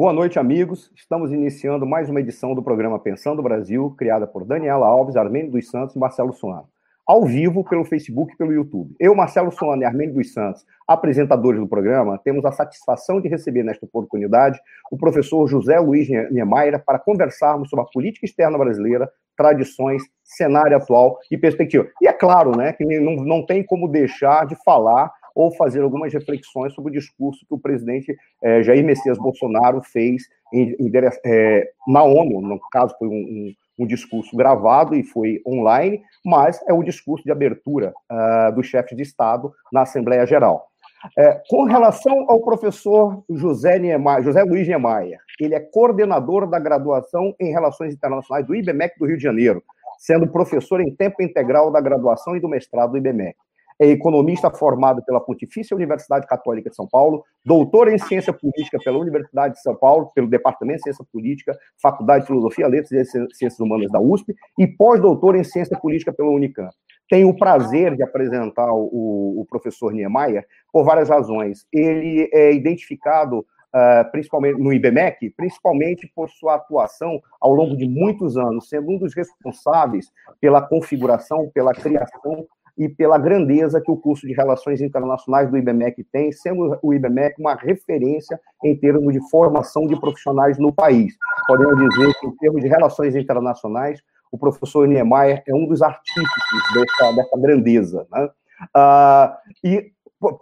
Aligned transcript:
Boa 0.00 0.14
noite, 0.14 0.38
amigos. 0.38 0.90
Estamos 0.96 1.30
iniciando 1.30 1.84
mais 1.84 2.08
uma 2.08 2.20
edição 2.20 2.54
do 2.54 2.62
programa 2.62 2.98
Pensando 2.98 3.42
Brasil, 3.42 3.94
criada 3.98 4.26
por 4.26 4.46
Daniela 4.46 4.86
Alves, 4.86 5.14
Armênio 5.14 5.50
dos 5.50 5.68
Santos 5.68 5.94
e 5.94 5.98
Marcelo 5.98 6.32
Suano. 6.32 6.66
Ao 7.06 7.22
vivo 7.26 7.62
pelo 7.62 7.84
Facebook 7.84 8.32
e 8.32 8.36
pelo 8.38 8.50
YouTube. 8.50 8.96
Eu, 8.98 9.14
Marcelo 9.14 9.52
Suano 9.52 9.82
e 9.82 9.84
Armênio 9.84 10.14
dos 10.14 10.32
Santos, 10.32 10.64
apresentadores 10.88 11.60
do 11.60 11.68
programa, 11.68 12.16
temos 12.16 12.46
a 12.46 12.50
satisfação 12.50 13.20
de 13.20 13.28
receber 13.28 13.62
nesta 13.62 13.84
oportunidade 13.84 14.58
o 14.90 14.96
professor 14.96 15.46
José 15.46 15.78
Luiz 15.78 16.08
Niemeyer 16.08 16.82
para 16.82 16.98
conversarmos 16.98 17.68
sobre 17.68 17.84
a 17.84 17.88
política 17.92 18.24
externa 18.24 18.56
brasileira, 18.56 19.06
tradições, 19.36 20.02
cenário 20.24 20.78
atual 20.78 21.18
e 21.30 21.36
perspectiva. 21.36 21.86
E 22.00 22.08
é 22.08 22.12
claro, 22.14 22.56
né, 22.56 22.72
que 22.72 22.86
não, 22.86 23.16
não 23.16 23.44
tem 23.44 23.62
como 23.62 23.86
deixar 23.86 24.46
de 24.46 24.56
falar 24.64 25.12
ou 25.34 25.54
fazer 25.54 25.82
algumas 25.82 26.12
reflexões 26.12 26.72
sobre 26.74 26.90
o 26.90 26.94
discurso 26.94 27.44
que 27.46 27.54
o 27.54 27.58
presidente 27.58 28.16
é, 28.42 28.62
Jair 28.62 28.84
Messias 28.84 29.18
Bolsonaro 29.18 29.82
fez 29.82 30.22
em, 30.52 30.74
em, 30.78 30.92
é, 31.24 31.70
na 31.86 32.02
ONU, 32.02 32.40
no 32.40 32.58
caso 32.70 32.94
foi 32.98 33.08
um, 33.08 33.12
um, 33.12 33.54
um, 33.80 33.86
discurso 33.86 34.36
gravado 34.36 34.94
e 34.94 35.02
foi 35.02 35.40
online, 35.46 36.02
mas 36.24 36.60
é 36.68 36.72
o 36.72 36.82
discurso 36.82 37.24
de 37.24 37.32
abertura 37.32 37.92
uh, 38.10 38.54
do 38.54 38.62
chefe 38.62 38.94
de 38.94 39.02
Estado 39.02 39.52
na 39.72 39.82
Assembleia 39.82 40.26
Geral. 40.26 40.68
É, 41.16 41.40
com 41.48 41.64
relação 41.64 42.26
ao 42.28 42.42
professor 42.42 43.24
José, 43.30 43.78
Niemeyer, 43.78 44.22
José 44.22 44.42
Luiz 44.42 44.68
Niemeyer, 44.68 45.18
ele 45.40 45.54
é 45.54 45.60
coordenador 45.60 46.46
da 46.46 46.58
graduação 46.58 47.34
em 47.40 47.50
Relações 47.50 47.94
Internacionais 47.94 48.46
do 48.46 48.54
IBMEC 48.54 48.98
do 48.98 49.06
Rio 49.06 49.16
de 49.16 49.22
Janeiro, 49.22 49.62
sendo 49.98 50.28
professor 50.28 50.78
em 50.80 50.94
tempo 50.94 51.22
integral 51.22 51.70
da 51.70 51.80
graduação 51.80 52.36
e 52.36 52.40
do 52.40 52.48
mestrado 52.48 52.90
do 52.90 52.98
IBMEC 52.98 53.34
é 53.80 53.86
economista 53.86 54.50
formado 54.50 55.02
pela 55.02 55.20
Pontifícia 55.20 55.74
Universidade 55.74 56.26
Católica 56.26 56.68
de 56.68 56.76
São 56.76 56.86
Paulo, 56.86 57.24
doutor 57.42 57.88
em 57.88 57.96
Ciência 57.96 58.30
Política 58.30 58.78
pela 58.84 58.98
Universidade 58.98 59.54
de 59.54 59.62
São 59.62 59.74
Paulo, 59.74 60.10
pelo 60.14 60.28
Departamento 60.28 60.76
de 60.76 60.82
Ciência 60.82 61.04
Política, 61.10 61.58
Faculdade 61.80 62.22
de 62.22 62.26
Filosofia, 62.26 62.68
Letras 62.68 62.92
e 62.92 63.04
Ciências 63.34 63.58
Humanas 63.58 63.90
da 63.90 63.98
USP, 63.98 64.34
e 64.58 64.66
pós-doutor 64.66 65.34
em 65.34 65.42
Ciência 65.42 65.78
Política 65.78 66.12
pela 66.12 66.28
Unicamp. 66.28 66.70
Tenho 67.08 67.30
o 67.30 67.36
prazer 67.36 67.96
de 67.96 68.02
apresentar 68.02 68.70
o, 68.70 69.40
o 69.40 69.46
professor 69.48 69.92
Niemeyer 69.92 70.46
por 70.70 70.84
várias 70.84 71.08
razões. 71.08 71.66
Ele 71.72 72.28
é 72.32 72.52
identificado 72.52 73.44
Uh, 73.72 74.02
principalmente 74.10 74.58
no 74.58 74.72
IBMEC, 74.72 75.30
principalmente 75.36 76.10
por 76.12 76.28
sua 76.28 76.56
atuação 76.56 77.22
ao 77.40 77.54
longo 77.54 77.76
de 77.76 77.88
muitos 77.88 78.36
anos, 78.36 78.68
sendo 78.68 78.90
um 78.90 78.98
dos 78.98 79.14
responsáveis 79.14 80.10
pela 80.40 80.60
configuração, 80.60 81.48
pela 81.54 81.72
criação 81.72 82.48
e 82.76 82.88
pela 82.88 83.18
grandeza 83.18 83.80
que 83.80 83.90
o 83.90 83.96
curso 83.96 84.26
de 84.26 84.32
Relações 84.32 84.80
Internacionais 84.80 85.50
do 85.50 85.56
IBMEC 85.56 86.04
tem, 86.04 86.32
sendo 86.32 86.78
o 86.82 86.94
IBMEC 86.94 87.40
uma 87.40 87.54
referência 87.54 88.38
em 88.64 88.76
termos 88.76 89.12
de 89.12 89.20
formação 89.30 89.86
de 89.86 89.98
profissionais 89.98 90.58
no 90.58 90.72
país. 90.72 91.14
Podemos 91.46 91.76
dizer 91.88 92.14
que, 92.20 92.26
em 92.26 92.36
termos 92.36 92.62
de 92.62 92.68
relações 92.68 93.14
internacionais, 93.16 94.00
o 94.30 94.38
professor 94.38 94.86
Niemeyer 94.86 95.42
é 95.46 95.54
um 95.54 95.66
dos 95.66 95.82
artífices 95.82 96.62
dessa, 96.74 97.12
dessa 97.12 97.38
grandeza. 97.38 98.06
Né? 98.10 98.30
Uh, 98.76 99.66
e 99.66 99.92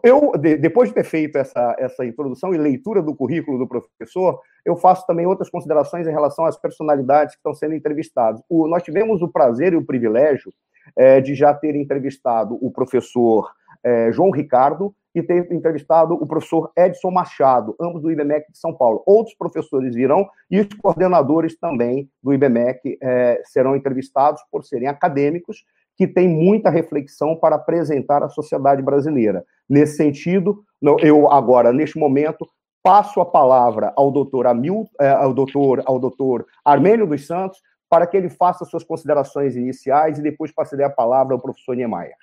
eu, 0.03 0.33
depois 0.37 0.89
de 0.89 0.97
ter 0.97 1.05
feito 1.05 1.39
essa, 1.39 1.77
essa 1.79 2.05
introdução 2.05 2.53
e 2.53 2.59
leitura 2.59 3.01
do 3.01 3.15
currículo 3.15 3.59
do 3.59 3.67
professor, 3.69 4.41
eu 4.65 4.77
faço 4.77 5.07
também 5.07 5.25
outras 5.25 5.48
considerações 5.48 6.07
em 6.07 6.11
relação 6.11 6.45
às 6.45 6.57
personalidades 6.57 7.35
que 7.35 7.39
estão 7.39 7.55
sendo 7.55 7.75
entrevistadas. 7.75 8.42
O, 8.48 8.67
nós 8.67 8.83
tivemos 8.83 9.23
o 9.23 9.29
prazer 9.29 9.73
e 9.73 9.77
o 9.77 9.85
privilégio 9.85 10.53
é, 10.97 11.20
de 11.20 11.34
já 11.34 11.55
ter 11.55 11.75
entrevistado 11.75 12.58
o 12.61 12.70
professor 12.70 13.50
é, 13.83 14.11
João 14.12 14.31
Ricardo 14.31 14.95
e 15.14 15.22
ter 15.22 15.50
entrevistado 15.53 16.14
o 16.14 16.27
professor 16.27 16.70
Edson 16.77 17.11
Machado, 17.11 17.75
ambos 17.80 18.03
do 18.03 18.11
IBMEC 18.11 18.53
de 18.53 18.58
São 18.58 18.75
Paulo. 18.75 19.03
Outros 19.06 19.34
professores 19.36 19.95
virão 19.95 20.28
e 20.50 20.61
os 20.61 20.69
coordenadores 20.80 21.58
também 21.58 22.08
do 22.23 22.33
IBMEC 22.33 22.98
é, 23.02 23.40
serão 23.45 23.74
entrevistados 23.74 24.42
por 24.51 24.64
serem 24.64 24.89
acadêmicos 24.89 25.64
que 25.96 26.07
têm 26.07 26.29
muita 26.29 26.70
reflexão 26.70 27.34
para 27.34 27.57
apresentar 27.57 28.23
à 28.23 28.29
sociedade 28.29 28.80
brasileira. 28.83 29.45
Nesse 29.68 29.96
sentido, 29.96 30.63
eu 31.02 31.30
agora, 31.30 31.73
neste 31.73 31.98
momento, 31.98 32.48
passo 32.83 33.20
a 33.20 33.27
palavra 33.27 33.92
ao 33.96 34.11
doutor 34.11 34.46
Amil, 34.46 34.84
é, 35.01 35.11
ao 35.11 35.34
doutor, 35.34 35.83
ao 35.84 35.98
doutor 35.98 36.46
Armênio 36.64 37.07
dos 37.07 37.27
Santos, 37.27 37.61
para 37.89 38.07
que 38.07 38.17
ele 38.17 38.29
faça 38.29 38.65
suas 38.65 38.85
considerações 38.85 39.57
iniciais 39.57 40.19
e 40.19 40.23
depois 40.23 40.53
passarei 40.53 40.85
a 40.85 40.91
palavra 40.91 41.35
ao 41.35 41.41
professor 41.41 41.75
Niemeyer. 41.75 42.17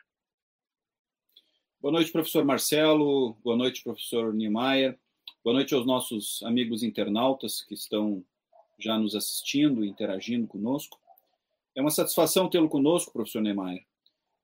Boa 1.81 1.91
noite, 1.91 2.11
professor 2.11 2.43
Marcelo. 2.43 3.35
Boa 3.43 3.55
noite, 3.55 3.83
professor 3.83 4.33
Niemeyer. 4.33 4.97
Boa 5.43 5.53
noite 5.53 5.73
aos 5.73 5.85
nossos 5.85 6.41
amigos 6.43 6.83
internautas 6.83 7.61
que 7.61 7.73
estão 7.73 8.23
já 8.79 8.97
nos 8.97 9.15
assistindo 9.15 9.83
interagindo 9.83 10.47
conosco. 10.47 10.99
É 11.75 11.81
uma 11.81 11.91
satisfação 11.91 12.49
tê-lo 12.49 12.69
conosco, 12.69 13.11
professor 13.11 13.41
Niemeyer, 13.41 13.85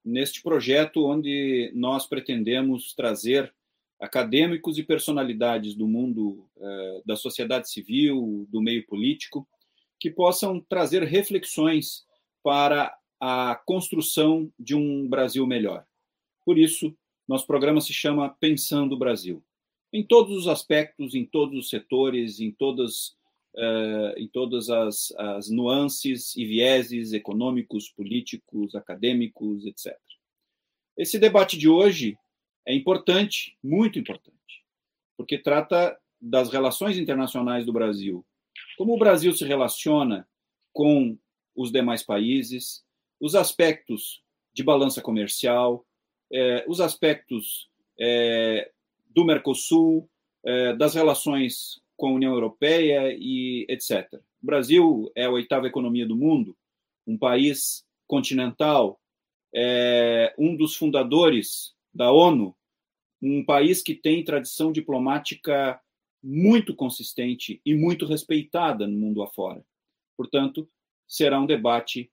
neste 0.03 0.41
projeto 0.41 1.05
onde 1.05 1.71
nós 1.73 2.05
pretendemos 2.05 2.93
trazer 2.93 3.53
acadêmicos 3.99 4.77
e 4.77 4.83
personalidades 4.83 5.75
do 5.75 5.87
mundo 5.87 6.47
eh, 6.59 7.01
da 7.05 7.15
sociedade 7.15 7.69
civil, 7.69 8.47
do 8.49 8.61
meio 8.61 8.85
político, 8.87 9.47
que 10.01 10.09
possam 10.09 10.59
trazer 10.59 11.03
reflexões 11.03 12.03
para 12.43 12.91
a 13.19 13.55
construção 13.67 14.51
de 14.59 14.75
um 14.75 15.07
Brasil 15.07 15.45
melhor. 15.45 15.85
Por 16.43 16.57
isso, 16.57 16.97
nosso 17.27 17.45
programa 17.45 17.79
se 17.79 17.93
chama 17.93 18.35
Pensando 18.39 18.95
o 18.95 18.97
Brasil. 18.97 19.43
Em 19.93 20.03
todos 20.03 20.35
os 20.35 20.47
aspectos, 20.47 21.13
em 21.13 21.23
todos 21.23 21.55
os 21.55 21.69
setores, 21.69 22.39
em 22.39 22.51
todas, 22.51 23.09
uh, 23.55 24.17
em 24.17 24.27
todas 24.27 24.71
as, 24.71 25.11
as 25.11 25.51
nuances 25.51 26.35
e 26.35 26.45
vieses 26.45 27.13
econômicos, 27.13 27.87
políticos, 27.87 28.73
acadêmicos, 28.73 29.67
etc. 29.67 29.95
Esse 30.97 31.19
debate 31.19 31.59
de 31.59 31.69
hoje 31.69 32.17
é 32.67 32.73
importante, 32.73 33.55
muito 33.63 33.99
importante, 33.99 34.65
porque 35.15 35.37
trata 35.37 35.95
das 36.19 36.49
relações 36.49 36.97
internacionais 36.97 37.67
do 37.67 37.73
Brasil 37.73 38.25
como 38.77 38.93
o 38.93 38.97
Brasil 38.97 39.33
se 39.33 39.45
relaciona 39.45 40.27
com 40.73 41.17
os 41.55 41.71
demais 41.71 42.03
países, 42.03 42.83
os 43.19 43.35
aspectos 43.35 44.21
de 44.53 44.63
balança 44.63 45.01
comercial, 45.01 45.85
eh, 46.31 46.65
os 46.67 46.79
aspectos 46.79 47.69
eh, 47.99 48.69
do 49.07 49.25
Mercosul, 49.25 50.09
eh, 50.45 50.73
das 50.75 50.95
relações 50.95 51.81
com 51.95 52.07
a 52.07 52.13
União 52.13 52.33
Europeia 52.33 53.15
e 53.17 53.65
etc. 53.69 54.07
O 54.41 54.45
Brasil 54.45 55.11
é 55.15 55.25
a 55.25 55.29
oitava 55.29 55.67
economia 55.67 56.05
do 56.05 56.15
mundo, 56.15 56.57
um 57.05 57.17
país 57.17 57.85
continental, 58.07 58.99
um 60.37 60.55
dos 60.55 60.75
fundadores 60.75 61.75
da 61.93 62.11
ONU, 62.11 62.55
um 63.21 63.43
país 63.45 63.83
que 63.83 63.93
tem 63.93 64.23
tradição 64.23 64.71
diplomática 64.71 65.79
muito 66.23 66.75
consistente 66.75 67.61
e 67.65 67.73
muito 67.73 68.05
respeitada 68.05 68.87
no 68.87 68.97
mundo 68.97 69.21
afora. 69.23 69.63
Portanto, 70.15 70.69
será 71.07 71.39
um 71.39 71.45
debate 71.45 72.11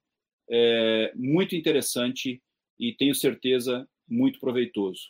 é, 0.51 1.13
muito 1.15 1.55
interessante 1.55 2.43
e 2.79 2.93
tenho 2.93 3.15
certeza 3.15 3.89
muito 4.09 4.41
proveitoso. 4.41 5.01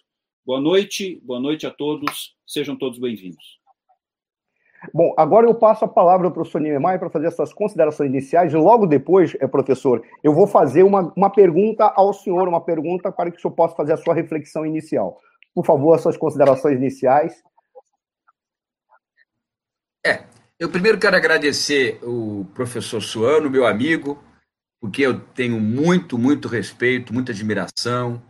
Boa 0.45 0.61
noite, 0.61 1.21
boa 1.23 1.39
noite 1.39 1.67
a 1.67 1.71
todos, 1.71 2.35
sejam 2.47 2.77
todos 2.77 2.99
bem-vindos. 2.99 3.59
Bom, 4.95 5.13
agora 5.17 5.47
eu 5.47 5.55
passo 5.55 5.85
a 5.85 5.89
palavra 5.89 6.27
ao 6.27 6.33
professor 6.33 6.61
Niemeyer 6.61 6.99
para 6.99 7.11
fazer 7.11 7.27
essas 7.27 7.53
considerações 7.53 8.11
iniciais, 8.11 8.55
logo 8.55 8.87
depois, 8.87 9.37
é, 9.41 9.47
professor, 9.47 10.05
eu 10.23 10.33
vou 10.33 10.47
fazer 10.47 10.85
uma, 10.85 11.13
uma 11.17 11.31
pergunta 11.31 11.85
ao 11.97 12.13
senhor, 12.13 12.49
uma 12.49 12.61
pergunta 12.61 13.11
para 13.11 13.31
que 13.31 13.39
o 13.39 13.41
senhor 13.41 13.55
possa 13.55 13.75
fazer 13.75 13.95
a 13.95 13.97
sua 13.97 14.15
reflexão 14.15 14.65
inicial. 14.65 15.21
Por 15.55 15.67
favor, 15.67 15.95
as 15.95 16.03
suas 16.03 16.17
considerações 16.17 16.77
iniciais. 16.77 17.43
É, 20.07 20.25
eu 20.59 20.69
primeiro 20.69 20.99
quero 20.99 21.17
agradecer 21.17 22.01
o 22.03 22.45
professor 22.55 23.01
Suano, 23.01 23.49
meu 23.49 23.67
amigo, 23.67 24.23
porque 24.81 25.03
eu 25.03 25.21
tenho 25.21 25.61
muito, 25.61 26.19
muito 26.19 26.49
respeito, 26.49 27.13
muita 27.13 27.33
admiração, 27.33 28.23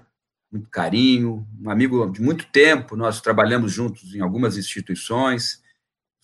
muito 0.50 0.69
carinho, 0.69 1.46
um 1.60 1.70
amigo 1.70 2.10
de 2.10 2.20
muito 2.20 2.46
tempo, 2.46 2.96
nós 2.96 3.20
trabalhamos 3.20 3.72
juntos 3.72 4.14
em 4.14 4.20
algumas 4.20 4.56
instituições. 4.56 5.62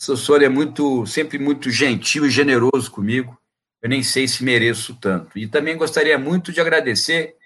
O 0.00 0.06
professor 0.06 0.42
é 0.42 0.48
muito, 0.48 1.06
sempre 1.06 1.38
muito 1.38 1.70
gentil 1.70 2.26
e 2.26 2.30
generoso 2.30 2.90
comigo. 2.90 3.38
Eu 3.80 3.88
nem 3.88 4.02
sei 4.02 4.28
se 4.28 4.44
mereço 4.44 4.94
tanto. 4.96 5.38
E 5.38 5.46
também 5.46 5.76
gostaria 5.76 6.18
muito 6.18 6.52
de 6.52 6.60
agradecer, 6.60 7.36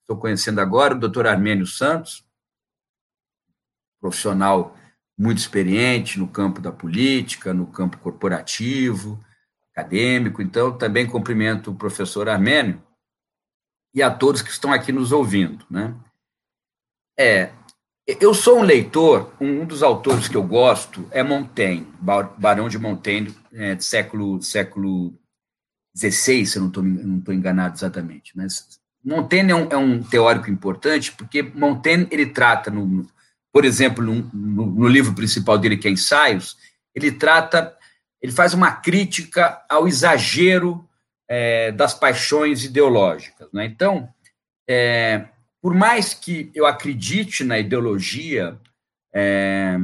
estou 0.00 0.16
conhecendo 0.16 0.60
agora 0.60 0.94
o 0.94 0.98
doutor 0.98 1.26
Armênio 1.26 1.66
Santos, 1.66 2.24
profissional 4.00 4.76
muito 5.18 5.38
experiente 5.38 6.18
no 6.18 6.28
campo 6.28 6.60
da 6.60 6.70
política, 6.70 7.54
no 7.54 7.66
campo 7.66 7.96
corporativo, 7.98 9.18
acadêmico. 9.72 10.42
Então, 10.42 10.76
também 10.76 11.06
cumprimento 11.06 11.70
o 11.70 11.74
professor 11.74 12.28
Armênio 12.28 12.82
e 13.94 14.02
a 14.02 14.10
todos 14.10 14.42
que 14.42 14.50
estão 14.50 14.72
aqui 14.72 14.92
nos 14.92 15.12
ouvindo. 15.12 15.64
Né? 15.70 15.94
É, 17.18 17.50
Eu 18.06 18.34
sou 18.34 18.58
um 18.58 18.62
leitor, 18.62 19.32
um 19.40 19.64
dos 19.64 19.82
autores 19.82 20.28
que 20.28 20.36
eu 20.36 20.42
gosto 20.42 21.08
é 21.10 21.22
Montaigne, 21.22 21.86
Barão 22.38 22.68
de 22.68 22.78
Montaigne, 22.78 23.34
é, 23.52 23.78
século, 23.78 24.40
século 24.42 25.18
XVI, 25.96 26.46
se 26.46 26.58
eu 26.58 26.62
não 26.62 27.18
estou 27.18 27.34
enganado 27.34 27.74
exatamente. 27.74 28.36
Mas 28.36 28.78
Montaigne 29.02 29.50
é 29.50 29.54
um, 29.54 29.68
é 29.70 29.76
um, 29.76 30.02
teórico 30.02 30.50
importante, 30.50 31.12
porque 31.12 31.42
Montaigne 31.42 32.06
ele 32.10 32.26
trata, 32.26 32.70
no, 32.70 33.06
por 33.56 33.64
exemplo, 33.64 34.04
no, 34.04 34.30
no, 34.34 34.86
livro 34.86 35.14
principal 35.14 35.56
dele, 35.56 35.78
que 35.78 35.88
é 35.88 35.90
Ensaios, 35.90 36.58
ele 36.94 37.10
trata, 37.10 37.74
ele 38.20 38.30
faz 38.30 38.52
uma 38.52 38.70
crítica 38.70 39.64
ao 39.66 39.88
exagero 39.88 40.86
é, 41.26 41.72
das 41.72 41.94
paixões 41.94 42.64
ideológicas. 42.64 43.48
Né? 43.54 43.64
Então, 43.64 44.10
é, 44.68 45.24
por 45.62 45.72
mais 45.72 46.12
que 46.12 46.50
eu 46.54 46.66
acredite 46.66 47.44
na 47.44 47.58
ideologia, 47.58 48.60
é, 49.14 49.78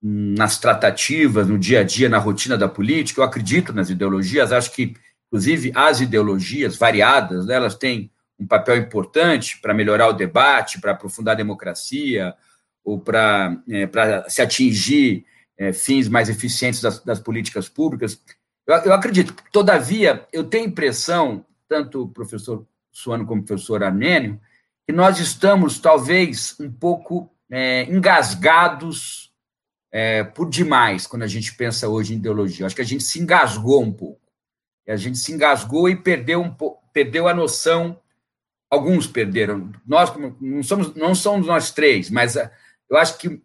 nas 0.00 0.60
tratativas, 0.60 1.48
no 1.48 1.58
dia 1.58 1.80
a 1.80 1.82
dia, 1.82 2.08
na 2.08 2.18
rotina 2.18 2.56
da 2.56 2.68
política, 2.68 3.22
eu 3.22 3.24
acredito 3.24 3.72
nas 3.72 3.90
ideologias, 3.90 4.52
acho 4.52 4.70
que, 4.70 4.94
inclusive, 5.26 5.72
as 5.74 6.00
ideologias 6.00 6.76
variadas, 6.76 7.44
né, 7.46 7.56
elas 7.56 7.74
têm 7.74 8.08
um 8.38 8.46
papel 8.46 8.76
importante 8.76 9.58
para 9.60 9.74
melhorar 9.74 10.06
o 10.06 10.12
debate, 10.12 10.80
para 10.80 10.92
aprofundar 10.92 11.34
a 11.34 11.38
democracia, 11.38 12.36
ou 12.84 12.98
para 12.98 13.62
é, 13.68 14.28
se 14.28 14.42
atingir 14.42 15.24
é, 15.58 15.72
fins 15.72 16.08
mais 16.08 16.28
eficientes 16.28 16.80
das, 16.80 17.00
das 17.04 17.20
políticas 17.20 17.68
públicas. 17.68 18.20
Eu, 18.66 18.74
eu, 18.76 18.92
acredito. 18.94 19.34
Todavia, 19.52 20.26
eu 20.32 20.44
tenho 20.44 20.64
a 20.64 20.68
impressão, 20.68 21.44
tanto 21.68 22.04
o 22.04 22.08
professor 22.08 22.66
Suano 22.92 23.26
como 23.26 23.42
o 23.42 23.44
professor 23.44 23.82
Armênio, 23.84 24.40
que 24.86 24.92
nós 24.92 25.18
estamos, 25.18 25.78
talvez, 25.78 26.58
um 26.58 26.70
pouco 26.70 27.30
é, 27.50 27.84
engasgados 27.84 29.32
é, 29.92 30.24
por 30.24 30.48
demais 30.48 31.06
quando 31.06 31.22
a 31.22 31.28
gente 31.28 31.54
pensa 31.54 31.88
hoje 31.88 32.14
em 32.14 32.16
ideologia. 32.16 32.66
Acho 32.66 32.74
que 32.74 32.82
a 32.82 32.84
gente 32.84 33.04
se 33.04 33.20
engasgou 33.20 33.82
um 33.82 33.92
pouco. 33.92 34.20
A 34.88 34.96
gente 34.96 35.18
se 35.18 35.32
engasgou 35.32 35.88
e 35.88 35.94
perdeu, 35.94 36.42
um 36.42 36.54
perdeu 36.92 37.28
a 37.28 37.34
noção. 37.34 38.00
Alguns 38.68 39.06
perderam. 39.06 39.70
Nós 39.86 40.12
não 40.40 40.62
somos, 40.62 40.94
não 40.94 41.14
somos 41.14 41.46
nós 41.46 41.70
três, 41.70 42.10
mas 42.10 42.36
ah, 42.36 42.50
eu 42.90 42.96
acho 42.96 43.16
que 43.18 43.40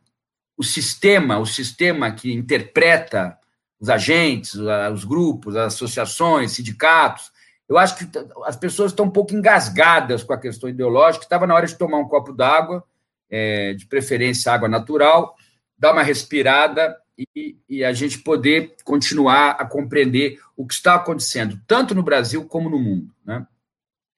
o 0.58 0.64
sistema, 0.64 1.38
o 1.38 1.46
sistema 1.46 2.12
que 2.12 2.34
interpreta 2.34 3.38
os 3.80 3.90
agentes, 3.90 4.56
os 4.94 5.04
grupos, 5.04 5.56
as 5.56 5.74
associações, 5.74 6.54
sindicatos, 6.54 7.32
eu 7.68 7.78
acho 7.78 7.98
que 7.98 8.06
as 8.46 8.56
pessoas 8.56 8.92
estão 8.92 9.06
um 9.06 9.12
pouco 9.12 9.34
engasgadas 9.34 10.24
com 10.24 10.34
a 10.34 10.40
questão 10.40 10.70
ideológica. 10.70 11.26
Estava 11.26 11.48
na 11.48 11.56
hora 11.56 11.66
de 11.66 11.76
tomar 11.76 11.98
um 11.98 12.08
copo 12.08 12.32
d'água, 12.32 12.84
é, 13.30 13.74
de 13.74 13.86
preferência 13.88 14.52
água 14.52 14.68
natural, 14.68 15.36
dar 15.78 15.92
uma 15.92 16.04
respirada 16.04 16.96
e, 17.36 17.58
e, 17.68 17.84
a 17.84 17.92
gente 17.94 18.20
poder 18.20 18.76
continuar 18.84 19.52
a 19.52 19.66
compreender 19.66 20.40
o 20.56 20.66
que 20.68 20.74
está 20.74 20.96
acontecendo, 20.96 21.60
tanto 21.66 21.96
no 21.96 22.04
Brasil 22.04 22.46
como 22.46 22.70
no 22.70 22.78
mundo. 22.78 23.14
Né? 23.26 23.46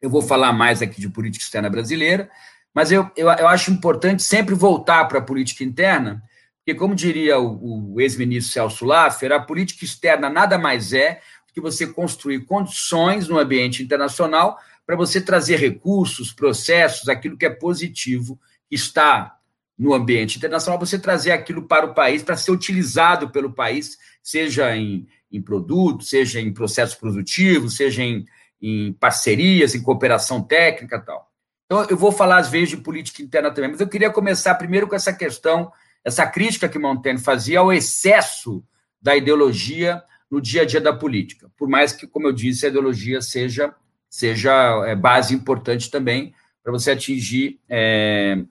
Eu 0.02 0.10
vou 0.10 0.22
falar 0.22 0.52
mais 0.52 0.82
aqui 0.82 1.00
de 1.00 1.10
política 1.10 1.44
externa 1.44 1.70
brasileira, 1.70 2.30
mas 2.78 2.92
eu, 2.92 3.10
eu, 3.18 3.28
eu 3.28 3.48
acho 3.48 3.72
importante 3.72 4.22
sempre 4.22 4.54
voltar 4.54 5.06
para 5.06 5.18
a 5.18 5.22
política 5.24 5.64
interna, 5.64 6.22
porque, 6.60 6.76
como 6.78 6.94
diria 6.94 7.40
o, 7.40 7.96
o 7.96 8.00
ex-ministro 8.00 8.54
Celso 8.54 8.86
Laffer, 8.86 9.32
a 9.32 9.40
política 9.40 9.84
externa 9.84 10.30
nada 10.30 10.60
mais 10.60 10.94
é 10.94 11.20
que 11.52 11.60
você 11.60 11.88
construir 11.88 12.46
condições 12.46 13.28
no 13.28 13.40
ambiente 13.40 13.82
internacional 13.82 14.60
para 14.86 14.96
você 14.96 15.20
trazer 15.20 15.56
recursos, 15.56 16.32
processos, 16.32 17.10
aquilo 17.10 17.36
que 17.36 17.48
é 17.48 17.50
positivo, 17.50 18.40
que 18.70 18.76
está 18.76 19.40
no 19.76 19.92
ambiente 19.92 20.38
internacional, 20.38 20.78
você 20.78 21.00
trazer 21.00 21.32
aquilo 21.32 21.64
para 21.64 21.88
o 21.88 21.96
país, 21.96 22.22
para 22.22 22.38
ser 22.38 22.52
utilizado 22.52 23.32
pelo 23.32 23.52
país, 23.52 23.98
seja 24.22 24.78
em, 24.78 25.08
em 25.32 25.42
produtos, 25.42 26.10
seja 26.10 26.40
em 26.40 26.54
processos 26.54 26.96
produtivos, 26.96 27.76
seja 27.76 28.04
em, 28.04 28.24
em 28.62 28.94
parcerias, 28.94 29.74
em 29.74 29.82
cooperação 29.82 30.44
técnica 30.44 31.00
tal. 31.00 31.27
Então, 31.68 31.86
eu 31.90 31.98
vou 31.98 32.14
falar 32.14 32.38
às 32.38 32.50
vezes 32.50 32.70
de 32.70 32.78
política 32.78 33.22
interna 33.22 33.52
também, 33.52 33.72
mas 33.72 33.82
eu 33.82 33.90
queria 33.90 34.10
começar 34.10 34.56
primeiro 34.56 34.88
com 34.88 34.96
essa 34.96 35.12
questão, 35.12 35.72
essa 36.04 36.26
crítica 36.26 36.70
que 36.70 36.80
Montaigne 36.80 37.20
fazia 37.20 37.60
ao 37.60 37.74
excesso 37.74 38.64
da 39.02 39.16
ideologia 39.16 40.02
no 40.32 40.42
dia 40.42 40.62
a 40.62 40.66
dia 40.66 40.80
da 40.80 40.94
política. 40.94 41.52
Por 41.58 41.68
mais 41.68 41.92
que, 41.92 42.08
como 42.08 42.26
eu 42.26 42.32
disse, 42.32 42.66
a 42.66 42.70
ideologia 42.70 43.22
seja, 43.22 43.76
seja 44.10 44.52
é, 44.86 44.96
base 44.96 45.36
importante 45.36 45.92
também 45.92 46.34
para 46.64 46.72
você 46.72 46.92
atingir 46.92 47.60
é, 47.70 48.42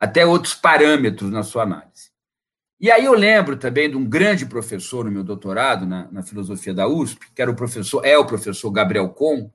até 0.00 0.24
outros 0.24 0.54
parâmetros 0.54 1.30
na 1.30 1.42
sua 1.42 1.64
análise. 1.64 2.10
E 2.78 2.90
aí 2.90 3.04
eu 3.04 3.14
lembro 3.14 3.56
também 3.56 3.90
de 3.90 3.96
um 3.96 4.04
grande 4.04 4.44
professor 4.44 5.04
no 5.04 5.10
meu 5.10 5.24
doutorado 5.24 5.86
na, 5.86 6.10
na 6.10 6.22
filosofia 6.22 6.72
da 6.72 6.86
USP, 6.86 7.32
que 7.34 7.40
era 7.40 7.50
o 7.50 7.56
professor, 7.56 8.04
é 8.04 8.16
o 8.16 8.26
professor 8.26 8.70
Gabriel 8.70 9.08
Com, 9.10 9.50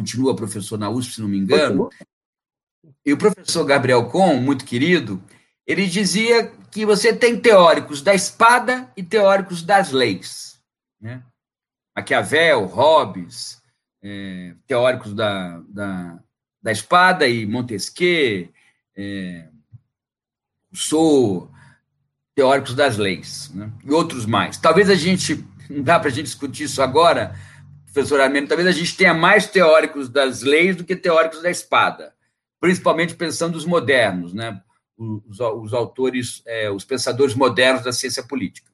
continua 0.00 0.34
professor 0.34 0.78
na 0.78 0.88
USP, 0.88 1.14
se 1.14 1.20
não 1.20 1.28
me 1.28 1.38
engano. 1.38 1.90
E 3.04 3.12
o 3.12 3.18
professor 3.18 3.64
Gabriel 3.64 4.06
Com, 4.06 4.36
muito 4.36 4.64
querido, 4.64 5.22
ele 5.66 5.86
dizia 5.86 6.50
que 6.70 6.86
você 6.86 7.14
tem 7.14 7.38
teóricos 7.38 8.00
da 8.00 8.14
espada 8.14 8.90
e 8.96 9.02
teóricos 9.02 9.62
das 9.62 9.92
leis. 9.92 10.58
Né? 11.00 11.22
Maquiavel, 11.94 12.64
Hobbes, 12.64 13.62
é, 14.02 14.54
teóricos 14.66 15.12
da, 15.12 15.60
da, 15.68 16.18
da, 16.62 16.72
espada 16.72 17.28
e 17.28 17.44
Montesquieu, 17.44 18.48
é, 18.96 19.48
Rousseau, 20.72 21.50
teóricos 22.34 22.74
das 22.74 22.96
leis, 22.96 23.50
né? 23.54 23.70
e 23.84 23.92
outros 23.92 24.24
mais. 24.24 24.56
Talvez 24.56 24.88
a 24.88 24.94
gente, 24.94 25.44
não 25.68 25.82
dá 25.82 25.98
para 26.00 26.08
a 26.08 26.12
gente 26.12 26.26
discutir 26.26 26.64
isso 26.64 26.80
agora, 26.80 27.36
professor 27.92 28.20
Armeno, 28.20 28.46
talvez 28.46 28.68
a 28.68 28.72
gente 28.72 28.96
tenha 28.96 29.12
mais 29.12 29.46
teóricos 29.46 30.08
das 30.08 30.42
leis 30.42 30.76
do 30.76 30.84
que 30.84 30.94
teóricos 30.94 31.42
da 31.42 31.50
espada, 31.50 32.14
principalmente 32.60 33.14
pensando 33.14 33.56
os 33.56 33.64
modernos, 33.64 34.32
né? 34.32 34.60
os, 34.96 35.40
os 35.40 35.72
autores, 35.72 36.42
é, 36.46 36.70
os 36.70 36.84
pensadores 36.84 37.34
modernos 37.34 37.82
da 37.82 37.92
ciência 37.92 38.22
política. 38.22 38.70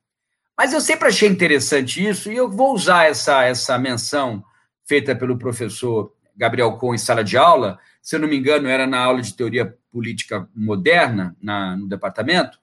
Mas 0.59 0.73
eu 0.73 0.81
sempre 0.81 1.09
achei 1.09 1.29
interessante 1.29 2.05
isso, 2.05 2.31
e 2.31 2.37
eu 2.37 2.51
vou 2.51 2.75
usar 2.75 3.05
essa, 3.05 3.45
essa 3.45 3.79
menção 3.79 4.43
feita 4.85 5.15
pelo 5.15 5.39
professor 5.39 6.13
Gabriel 6.37 6.73
Cohn 6.77 6.95
em 6.95 6.99
sala 6.99 7.23
de 7.23 7.37
aula, 7.37 7.79
se 8.03 8.17
eu 8.17 8.21
não 8.21 8.29
me 8.29 8.37
engano, 8.37 8.69
era 8.69 8.87
na 8.87 8.99
aula 8.99 9.23
de 9.23 9.35
teoria 9.35 9.77
política 9.91 10.49
moderna, 10.55 11.37
na, 11.41 11.77
no 11.77 11.89
departamento, 11.89 12.59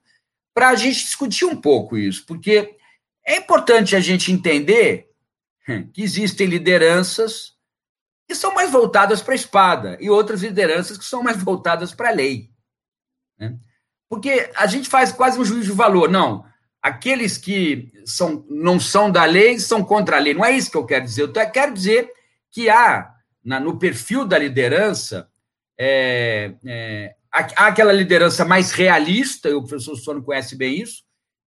para 0.52 0.70
a 0.70 0.74
gente 0.74 1.04
discutir 1.04 1.44
um 1.44 1.60
pouco 1.60 1.96
isso, 1.96 2.24
porque 2.26 2.76
é 3.26 3.38
importante 3.38 3.96
a 3.96 4.00
gente 4.00 4.30
entender 4.30 5.10
que 5.92 6.02
existem 6.02 6.46
lideranças 6.46 7.54
que 8.26 8.34
são 8.34 8.54
mais 8.54 8.70
voltadas 8.70 9.22
para 9.22 9.34
a 9.34 9.36
espada 9.36 9.98
e 10.00 10.08
outras 10.10 10.42
lideranças 10.42 10.96
que 10.96 11.04
são 11.04 11.22
mais 11.22 11.42
voltadas 11.42 11.94
para 11.94 12.08
a 12.08 12.12
lei. 12.12 12.50
Né? 13.38 13.56
Porque 14.08 14.50
a 14.56 14.66
gente 14.66 14.88
faz 14.88 15.12
quase 15.12 15.38
um 15.38 15.44
juízo 15.44 15.70
de 15.70 15.76
valor. 15.76 16.10
Não, 16.10 16.44
aqueles 16.82 17.38
que 17.38 17.92
são, 18.04 18.44
não 18.48 18.78
são 18.78 19.10
da 19.10 19.24
lei 19.24 19.58
são 19.58 19.82
contra 19.82 20.16
a 20.16 20.20
lei. 20.20 20.34
Não 20.34 20.44
é 20.44 20.52
isso 20.52 20.70
que 20.70 20.76
eu 20.76 20.86
quero 20.86 21.04
dizer. 21.04 21.22
Eu 21.22 21.32
quero 21.32 21.72
dizer 21.74 22.10
que 22.50 22.68
há, 22.68 23.12
na, 23.42 23.58
no 23.58 23.78
perfil 23.78 24.24
da 24.24 24.38
liderança, 24.38 25.28
é, 25.78 26.54
é, 26.64 27.14
há 27.32 27.66
aquela 27.66 27.92
liderança 27.92 28.44
mais 28.44 28.70
realista, 28.70 29.48
e 29.48 29.54
o 29.54 29.62
professor 29.62 29.96
Sono 29.96 30.22
conhece 30.22 30.56
bem 30.56 30.80
isso, 30.80 31.02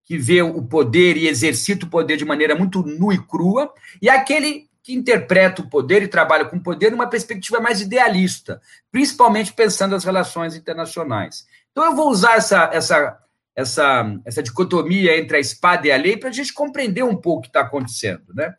que 0.08 0.16
vê 0.16 0.40
o 0.40 0.62
poder 0.62 1.18
e 1.18 1.28
exercita 1.28 1.84
o 1.84 1.90
poder 1.90 2.16
de 2.16 2.24
maneira 2.24 2.56
muito 2.56 2.82
nua 2.82 3.14
e 3.14 3.18
crua, 3.18 3.70
e 4.00 4.08
aquele 4.08 4.66
que 4.82 4.94
interpreta 4.94 5.60
o 5.60 5.68
poder 5.68 6.02
e 6.02 6.08
trabalha 6.08 6.46
com 6.46 6.56
o 6.56 6.62
poder 6.62 6.90
numa 6.90 7.06
perspectiva 7.06 7.60
mais 7.60 7.82
idealista, 7.82 8.58
principalmente 8.90 9.52
pensando 9.52 9.94
as 9.94 10.04
relações 10.04 10.56
internacionais. 10.56 11.46
Então, 11.70 11.84
eu 11.84 11.94
vou 11.94 12.08
usar 12.08 12.36
essa, 12.36 12.70
essa, 12.72 13.18
essa, 13.54 14.18
essa 14.24 14.42
dicotomia 14.42 15.18
entre 15.18 15.36
a 15.36 15.40
espada 15.40 15.86
e 15.86 15.92
a 15.92 15.96
lei 15.98 16.16
para 16.16 16.30
a 16.30 16.32
gente 16.32 16.54
compreender 16.54 17.02
um 17.02 17.14
pouco 17.14 17.40
o 17.40 17.42
que 17.42 17.48
está 17.48 17.60
acontecendo. 17.60 18.32
Né? 18.32 18.54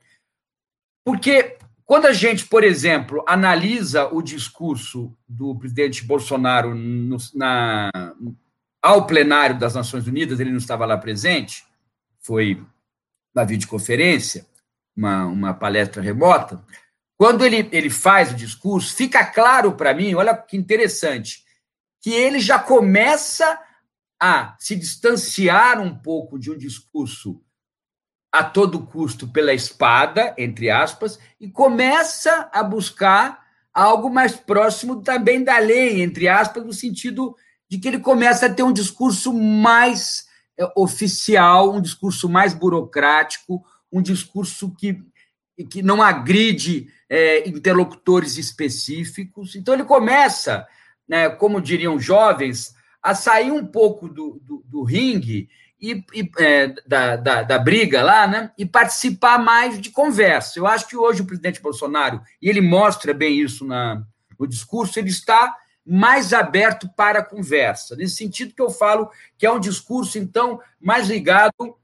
Porque 1.03 1.57
quando 1.83 2.05
a 2.05 2.13
gente, 2.13 2.45
por 2.45 2.63
exemplo, 2.63 3.25
analisa 3.27 4.05
o 4.13 4.21
discurso 4.21 5.11
do 5.27 5.57
presidente 5.57 6.05
Bolsonaro 6.05 6.75
no, 6.75 7.17
na, 7.33 7.89
ao 8.81 9.05
plenário 9.05 9.57
das 9.57 9.75
Nações 9.75 10.07
Unidas, 10.07 10.39
ele 10.39 10.51
não 10.51 10.57
estava 10.57 10.85
lá 10.85 10.97
presente, 10.97 11.65
foi 12.19 12.63
na 13.33 13.43
videoconferência, 13.43 14.45
uma, 14.95 15.25
uma 15.25 15.53
palestra 15.53 16.01
remota. 16.01 16.63
Quando 17.17 17.45
ele, 17.45 17.67
ele 17.71 17.89
faz 17.89 18.31
o 18.31 18.35
discurso, 18.35 18.95
fica 18.95 19.25
claro 19.25 19.73
para 19.73 19.93
mim, 19.93 20.13
olha 20.13 20.35
que 20.35 20.57
interessante, 20.57 21.43
que 22.01 22.11
ele 22.11 22.39
já 22.39 22.57
começa 22.57 23.59
a 24.21 24.55
se 24.59 24.75
distanciar 24.75 25.79
um 25.79 25.95
pouco 25.95 26.37
de 26.37 26.51
um 26.51 26.57
discurso 26.57 27.41
a 28.31 28.43
todo 28.43 28.85
custo 28.85 29.27
pela 29.27 29.53
espada, 29.53 30.35
entre 30.37 30.69
aspas, 30.69 31.19
e 31.39 31.49
começa 31.49 32.49
a 32.53 32.61
buscar 32.61 33.43
algo 33.73 34.09
mais 34.09 34.35
próximo 34.35 35.01
também 35.01 35.43
da 35.43 35.57
lei, 35.57 36.01
entre 36.01 36.27
aspas, 36.27 36.63
no 36.63 36.73
sentido 36.73 37.35
de 37.69 37.77
que 37.77 37.87
ele 37.87 37.99
começa 37.99 38.47
a 38.47 38.53
ter 38.53 38.63
um 38.63 38.73
discurso 38.73 39.31
mais 39.31 40.27
é, 40.57 40.69
oficial, 40.75 41.73
um 41.73 41.81
discurso 41.81 42.27
mais 42.27 42.53
burocrático, 42.53 43.63
um 43.91 44.01
discurso 44.01 44.73
que, 44.75 44.99
que 45.69 45.81
não 45.81 46.01
agride 46.01 46.87
é, 47.07 47.47
interlocutores 47.47 48.37
específicos. 48.37 49.55
Então, 49.55 49.73
ele 49.73 49.83
começa, 49.83 50.67
né, 51.07 51.29
como 51.29 51.61
diriam 51.61 51.99
jovens, 51.99 52.73
a 53.01 53.15
sair 53.15 53.51
um 53.51 53.65
pouco 53.65 54.09
do, 54.09 54.41
do, 54.43 54.63
do 54.65 54.83
ringue 54.83 55.47
e, 55.81 56.03
e 56.13 56.31
é, 56.37 56.73
da, 56.85 57.15
da, 57.15 57.43
da, 57.43 57.57
briga 57.57 58.01
lá, 58.01 58.27
né? 58.27 58.51
E 58.57 58.65
participar 58.65 59.39
mais 59.39 59.79
de 59.79 59.89
conversa. 59.91 60.59
Eu 60.59 60.67
acho 60.67 60.87
que 60.87 60.97
hoje 60.97 61.21
o 61.21 61.25
presidente 61.25 61.61
Bolsonaro, 61.61 62.21
e 62.41 62.49
ele 62.49 62.59
mostra 62.59 63.13
bem 63.13 63.39
isso 63.39 63.65
na, 63.65 64.03
no 64.37 64.45
discurso, 64.45 64.99
ele 64.99 65.09
está 65.09 65.55
mais 65.89 66.33
aberto 66.33 66.87
para 66.95 67.19
a 67.19 67.25
conversa. 67.25 67.95
Nesse 67.95 68.15
sentido 68.15 68.53
que 68.53 68.61
eu 68.61 68.69
falo 68.69 69.09
que 69.37 69.45
é 69.45 69.51
um 69.51 69.59
discurso, 69.59 70.19
então, 70.19 70.61
mais 70.79 71.07
ligado 71.07 71.75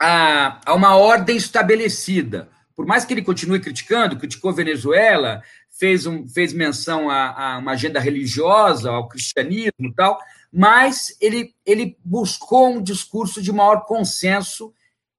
a, 0.00 0.60
a 0.64 0.74
uma 0.74 0.94
ordem 0.96 1.36
estabelecida. 1.36 2.48
Por 2.76 2.86
mais 2.86 3.04
que 3.04 3.12
ele 3.12 3.22
continue 3.22 3.58
criticando, 3.58 4.16
criticou 4.16 4.52
Venezuela, 4.52 5.42
fez, 5.68 6.06
um, 6.06 6.26
fez 6.28 6.52
menção 6.52 7.10
a, 7.10 7.54
a 7.54 7.58
uma 7.58 7.72
agenda 7.72 7.98
religiosa, 7.98 8.90
ao 8.90 9.08
cristianismo 9.08 9.72
e 9.80 9.92
tal, 9.92 10.20
mas 10.52 11.16
ele, 11.20 11.54
ele 11.66 11.96
buscou 12.04 12.70
um 12.70 12.82
discurso 12.82 13.42
de 13.42 13.52
maior 13.52 13.84
consenso, 13.84 14.72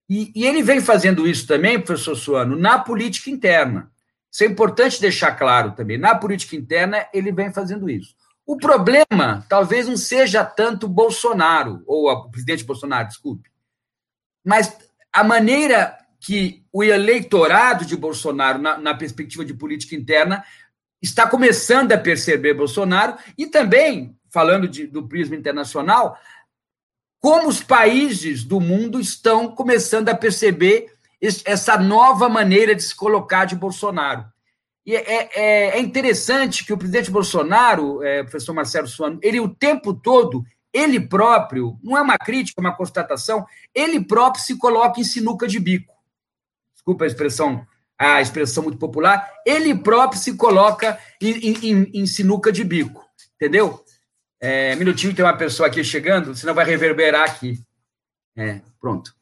e, 0.09 0.31
e 0.35 0.45
ele 0.45 0.63
vem 0.63 0.79
fazendo 0.81 1.27
isso 1.27 1.45
também, 1.45 1.79
professor 1.79 2.15
Suano, 2.15 2.55
na 2.55 2.79
política 2.79 3.29
interna. 3.29 3.91
Isso 4.31 4.43
é 4.43 4.47
importante 4.47 5.01
deixar 5.01 5.33
claro 5.33 5.73
também. 5.73 5.97
Na 5.97 6.15
política 6.15 6.55
interna, 6.55 7.05
ele 7.13 7.31
vem 7.31 7.51
fazendo 7.51 7.89
isso. 7.89 8.15
O 8.45 8.57
problema 8.57 9.45
talvez 9.49 9.87
não 9.87 9.97
seja 9.97 10.43
tanto 10.43 10.87
Bolsonaro, 10.87 11.83
ou 11.85 12.09
o 12.09 12.29
presidente 12.29 12.63
Bolsonaro, 12.63 13.07
desculpe, 13.07 13.49
mas 14.43 14.77
a 15.11 15.23
maneira 15.23 15.97
que 16.19 16.63
o 16.71 16.83
eleitorado 16.83 17.85
de 17.85 17.97
Bolsonaro, 17.97 18.59
na, 18.59 18.77
na 18.77 18.93
perspectiva 18.93 19.43
de 19.43 19.53
política 19.53 19.95
interna, 19.95 20.43
está 21.01 21.27
começando 21.27 21.91
a 21.91 21.97
perceber 21.97 22.53
Bolsonaro 22.53 23.17
e 23.37 23.47
também 23.47 24.15
falando 24.29 24.67
de, 24.67 24.87
do 24.87 25.07
prisma 25.07 25.35
internacional, 25.35 26.17
como 27.19 27.49
os 27.49 27.61
países 27.61 28.43
do 28.43 28.59
mundo 28.59 28.99
estão 28.99 29.53
começando 29.53 30.09
a 30.09 30.15
perceber 30.15 30.93
essa 31.21 31.77
nova 31.77 32.27
maneira 32.27 32.73
de 32.73 32.81
se 32.81 32.95
colocar 32.95 33.45
de 33.45 33.55
Bolsonaro. 33.55 34.25
E 34.85 34.95
é, 34.95 35.29
é, 35.35 35.77
é 35.77 35.79
interessante 35.79 36.65
que 36.65 36.73
o 36.73 36.77
presidente 36.77 37.11
Bolsonaro, 37.11 38.03
é, 38.03 38.23
professor 38.23 38.53
Marcelo 38.53 38.87
Suano, 38.87 39.19
ele 39.21 39.39
o 39.39 39.47
tempo 39.47 39.93
todo, 39.93 40.43
ele 40.73 40.99
próprio, 40.99 41.77
não 41.83 41.97
é 41.97 42.01
uma 42.01 42.17
crítica, 42.17 42.59
é 42.59 42.65
uma 42.65 42.75
constatação, 42.75 43.45
ele 43.75 44.03
próprio 44.03 44.43
se 44.43 44.57
coloca 44.57 44.99
em 44.99 45.03
sinuca 45.03 45.47
de 45.47 45.59
bico. 45.59 45.93
Desculpa 46.73 47.03
a 47.03 47.07
expressão, 47.07 47.67
a 47.97 48.21
expressão 48.21 48.63
muito 48.63 48.79
popular, 48.79 49.29
ele 49.45 49.75
próprio 49.75 50.19
se 50.19 50.35
coloca 50.35 50.97
em, 51.21 51.53
em, 51.53 51.91
em 52.01 52.05
sinuca 52.07 52.51
de 52.51 52.63
bico, 52.63 53.05
entendeu? 53.35 53.85
É, 54.39 54.75
minutinho, 54.75 55.13
tem 55.13 55.23
uma 55.23 55.37
pessoa 55.37 55.67
aqui 55.67 55.83
chegando, 55.83 56.33
senão 56.33 56.55
vai 56.55 56.65
reverberar 56.65 57.29
aqui. 57.29 57.63
É, 58.35 58.61
pronto. 58.79 59.13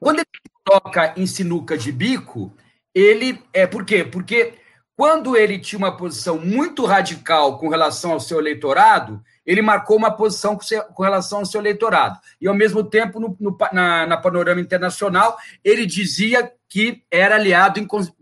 Quando 0.00 0.20
ele 0.20 0.26
toca 0.64 1.12
em 1.16 1.26
sinuca 1.26 1.76
de 1.76 1.92
bico, 1.92 2.52
ele. 2.94 3.40
É, 3.52 3.66
por 3.66 3.84
quê? 3.84 4.02
Porque 4.04 4.54
quando 4.96 5.36
ele 5.36 5.58
tinha 5.58 5.78
uma 5.78 5.96
posição 5.96 6.38
muito 6.38 6.84
radical 6.84 7.58
com 7.58 7.68
relação 7.68 8.12
ao 8.12 8.20
seu 8.20 8.38
eleitorado, 8.38 9.22
ele 9.44 9.60
marcou 9.60 9.96
uma 9.96 10.10
posição 10.10 10.56
com 10.94 11.02
relação 11.02 11.40
ao 11.40 11.46
seu 11.46 11.60
eleitorado. 11.60 12.18
E, 12.40 12.46
ao 12.46 12.54
mesmo 12.54 12.84
tempo, 12.84 13.18
no, 13.18 13.36
no, 13.40 13.56
na, 13.72 14.06
na, 14.06 14.16
panorama 14.16 14.60
internacional, 14.60 15.36
ele 15.64 15.84
dizia 15.84 16.50
que 16.68 17.02
era 17.10 17.34
aliado 17.34 17.80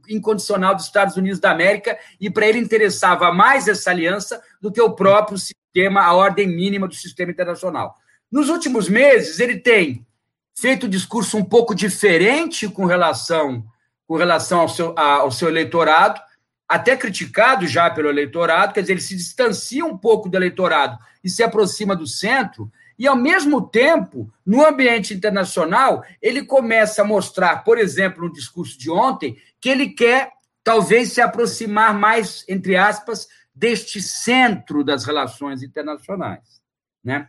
incondicional 0.08 0.74
dos 0.74 0.86
Estados 0.86 1.16
Unidos 1.16 1.38
da 1.38 1.50
América 1.50 1.98
e, 2.18 2.30
para 2.30 2.46
ele, 2.46 2.58
interessava 2.58 3.30
mais 3.32 3.68
essa 3.68 3.90
aliança 3.90 4.42
do 4.60 4.72
que 4.72 4.80
o 4.80 4.94
próprio 4.94 5.36
sistema, 5.36 6.00
a 6.00 6.14
ordem 6.14 6.46
mínima 6.48 6.88
do 6.88 6.94
sistema 6.94 7.30
internacional. 7.30 7.94
Nos 8.30 8.48
últimos 8.48 8.88
meses, 8.88 9.38
ele 9.40 9.58
tem 9.58 10.06
feito 10.54 10.86
um 10.86 10.90
discurso 10.90 11.36
um 11.36 11.44
pouco 11.44 11.74
diferente 11.74 12.68
com 12.68 12.84
relação, 12.84 13.64
com 14.06 14.16
relação 14.16 14.60
ao, 14.60 14.68
seu, 14.68 14.98
ao 14.98 15.30
seu 15.30 15.48
eleitorado, 15.48 16.20
até 16.68 16.96
criticado 16.96 17.66
já 17.66 17.90
pelo 17.90 18.08
eleitorado, 18.08 18.72
quer 18.72 18.80
dizer, 18.80 18.94
ele 18.94 19.00
se 19.00 19.16
distancia 19.16 19.84
um 19.84 19.96
pouco 19.96 20.28
do 20.28 20.36
eleitorado 20.36 20.98
e 21.22 21.28
se 21.28 21.42
aproxima 21.42 21.94
do 21.94 22.06
centro, 22.06 22.70
e 22.98 23.06
ao 23.06 23.16
mesmo 23.16 23.60
tempo, 23.60 24.32
no 24.44 24.64
ambiente 24.64 25.12
internacional, 25.12 26.04
ele 26.20 26.44
começa 26.44 27.02
a 27.02 27.04
mostrar, 27.04 27.64
por 27.64 27.78
exemplo, 27.78 28.24
no 28.24 28.32
discurso 28.32 28.78
de 28.78 28.90
ontem, 28.90 29.36
que 29.60 29.68
ele 29.68 29.88
quer 29.90 30.30
talvez 30.62 31.12
se 31.12 31.20
aproximar 31.20 31.92
mais, 31.98 32.44
entre 32.48 32.76
aspas, 32.76 33.26
deste 33.54 34.00
centro 34.00 34.84
das 34.84 35.04
relações 35.04 35.62
internacionais, 35.62 36.62
né? 37.02 37.28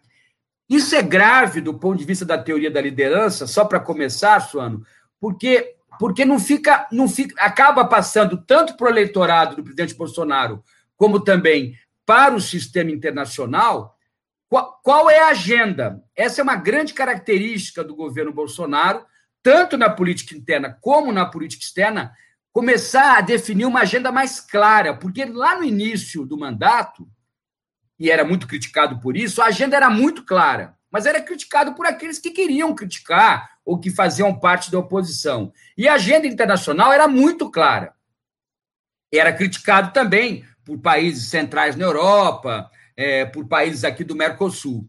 Isso 0.70 0.96
é 0.96 1.02
grave 1.02 1.62
do 1.62 1.74
ponto 1.74 1.98
de 1.98 2.06
vista 2.06 2.26
da 2.26 2.38
teoria 2.38 2.72
da 2.72 2.82
liderança, 2.82 3.46
só 3.46 3.66
para 3.66 3.80
começar, 3.80 4.40
Suano, 4.40 4.84
porque 5.20 5.76
porque 6.00 6.26
não 6.26 6.40
fica, 6.40 6.88
não 6.92 7.08
fica, 7.08 7.40
acaba 7.40 7.86
passando 7.86 8.38
tanto 8.38 8.76
para 8.76 8.88
o 8.88 8.90
eleitorado 8.90 9.56
do 9.56 9.64
presidente 9.64 9.94
Bolsonaro, 9.94 10.64
como 10.98 11.20
também 11.20 11.78
para 12.06 12.34
o 12.36 12.42
sistema 12.42 12.92
internacional, 12.92 13.96
qual, 14.50 14.80
qual 14.84 15.10
é 15.10 15.20
a 15.20 15.30
agenda? 15.30 16.02
Essa 16.16 16.42
é 16.42 16.44
uma 16.44 16.56
grande 16.56 16.94
característica 16.94 17.84
do 17.84 17.96
governo 17.96 18.34
Bolsonaro, 18.34 19.06
tanto 19.42 19.78
na 19.78 19.90
política 19.90 20.36
interna 20.36 20.78
como 20.82 21.12
na 21.12 21.26
política 21.26 21.64
externa, 21.64 22.14
começar 22.52 23.18
a 23.18 23.22
definir 23.22 23.66
uma 23.66 23.82
agenda 23.82 24.12
mais 24.12 24.40
clara, 24.40 24.96
porque 24.96 25.26
lá 25.26 25.58
no 25.58 25.64
início 25.64 26.26
do 26.26 26.38
mandato, 26.38 27.08
e 28.04 28.12
era 28.12 28.26
muito 28.26 28.46
criticado 28.48 29.00
por 29.00 29.16
isso, 29.16 29.42
a 29.42 29.46
agenda 29.46 29.78
era 29.78 29.90
muito 29.90 30.26
clara, 30.26 30.76
mas 30.92 31.06
era 31.06 31.22
criticado 31.22 31.74
por 31.74 31.86
aqueles 31.86 32.20
que 32.20 32.32
queriam 32.32 32.76
criticar, 32.76 33.52
ou 33.64 33.80
que 33.80 33.90
faziam 33.90 34.38
parte 34.38 34.70
da 34.70 34.78
oposição. 34.78 35.54
E 35.78 35.88
a 35.88 35.94
agenda 35.94 36.28
internacional 36.28 36.92
era 36.92 37.08
muito 37.08 37.50
clara. 37.50 37.94
Era 39.10 39.32
criticado 39.32 39.94
também 39.94 40.44
por 40.66 40.78
países 40.80 41.30
centrais 41.30 41.78
na 41.78 41.86
Europa, 41.86 42.70
é, 42.98 43.24
por 43.24 43.48
países 43.48 43.86
aqui 43.86 44.04
do 44.04 44.18
Mercosul. 44.18 44.86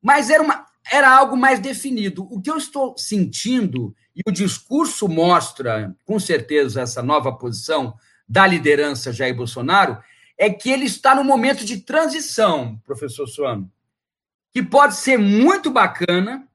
Mas 0.00 0.30
era, 0.30 0.42
uma, 0.42 0.64
era 0.90 1.14
algo 1.14 1.36
mais 1.36 1.60
definido. 1.60 2.26
O 2.30 2.40
que 2.40 2.50
eu 2.50 2.56
estou 2.56 2.96
sentindo, 2.96 3.94
e 4.14 4.22
o 4.26 4.32
discurso 4.32 5.06
mostra, 5.10 5.94
com 6.06 6.18
certeza, 6.18 6.80
essa 6.80 7.02
nova 7.02 7.30
posição 7.36 7.98
da 8.26 8.46
liderança 8.46 9.12
Jair 9.12 9.36
Bolsonaro, 9.36 9.98
é 10.38 10.50
que 10.50 10.70
ele 10.70 10.84
está 10.84 11.14
no 11.14 11.24
momento 11.24 11.64
de 11.64 11.78
transição, 11.80 12.80
professor 12.84 13.26
Suano, 13.26 13.70
que 14.52 14.62
pode 14.62 14.96
ser 14.96 15.18
muito 15.18 15.70
bacana, 15.70 16.46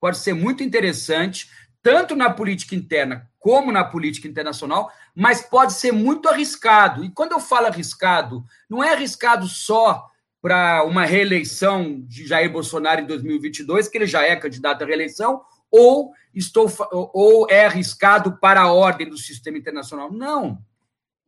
pode 0.00 0.18
ser 0.18 0.34
muito 0.34 0.62
interessante, 0.62 1.48
tanto 1.82 2.16
na 2.16 2.30
política 2.30 2.74
interna 2.74 3.30
como 3.38 3.70
na 3.70 3.84
política 3.84 4.26
internacional, 4.26 4.90
mas 5.14 5.42
pode 5.42 5.74
ser 5.74 5.92
muito 5.92 6.28
arriscado. 6.28 7.04
E 7.04 7.10
quando 7.10 7.32
eu 7.32 7.40
falo 7.40 7.66
arriscado, 7.66 8.42
não 8.68 8.82
é 8.82 8.94
arriscado 8.94 9.46
só 9.46 10.08
para 10.40 10.82
uma 10.84 11.04
reeleição 11.04 12.00
de 12.06 12.26
Jair 12.26 12.50
Bolsonaro 12.50 13.02
em 13.02 13.06
2022, 13.06 13.88
que 13.88 13.98
ele 13.98 14.06
já 14.06 14.22
é 14.22 14.34
candidato 14.34 14.82
à 14.82 14.86
reeleição, 14.86 15.42
ou 15.70 16.12
estou 16.34 16.70
ou 16.90 17.46
é 17.50 17.66
arriscado 17.66 18.38
para 18.38 18.62
a 18.62 18.72
ordem 18.72 19.08
do 19.08 19.18
sistema 19.18 19.58
internacional. 19.58 20.10
Não. 20.12 20.58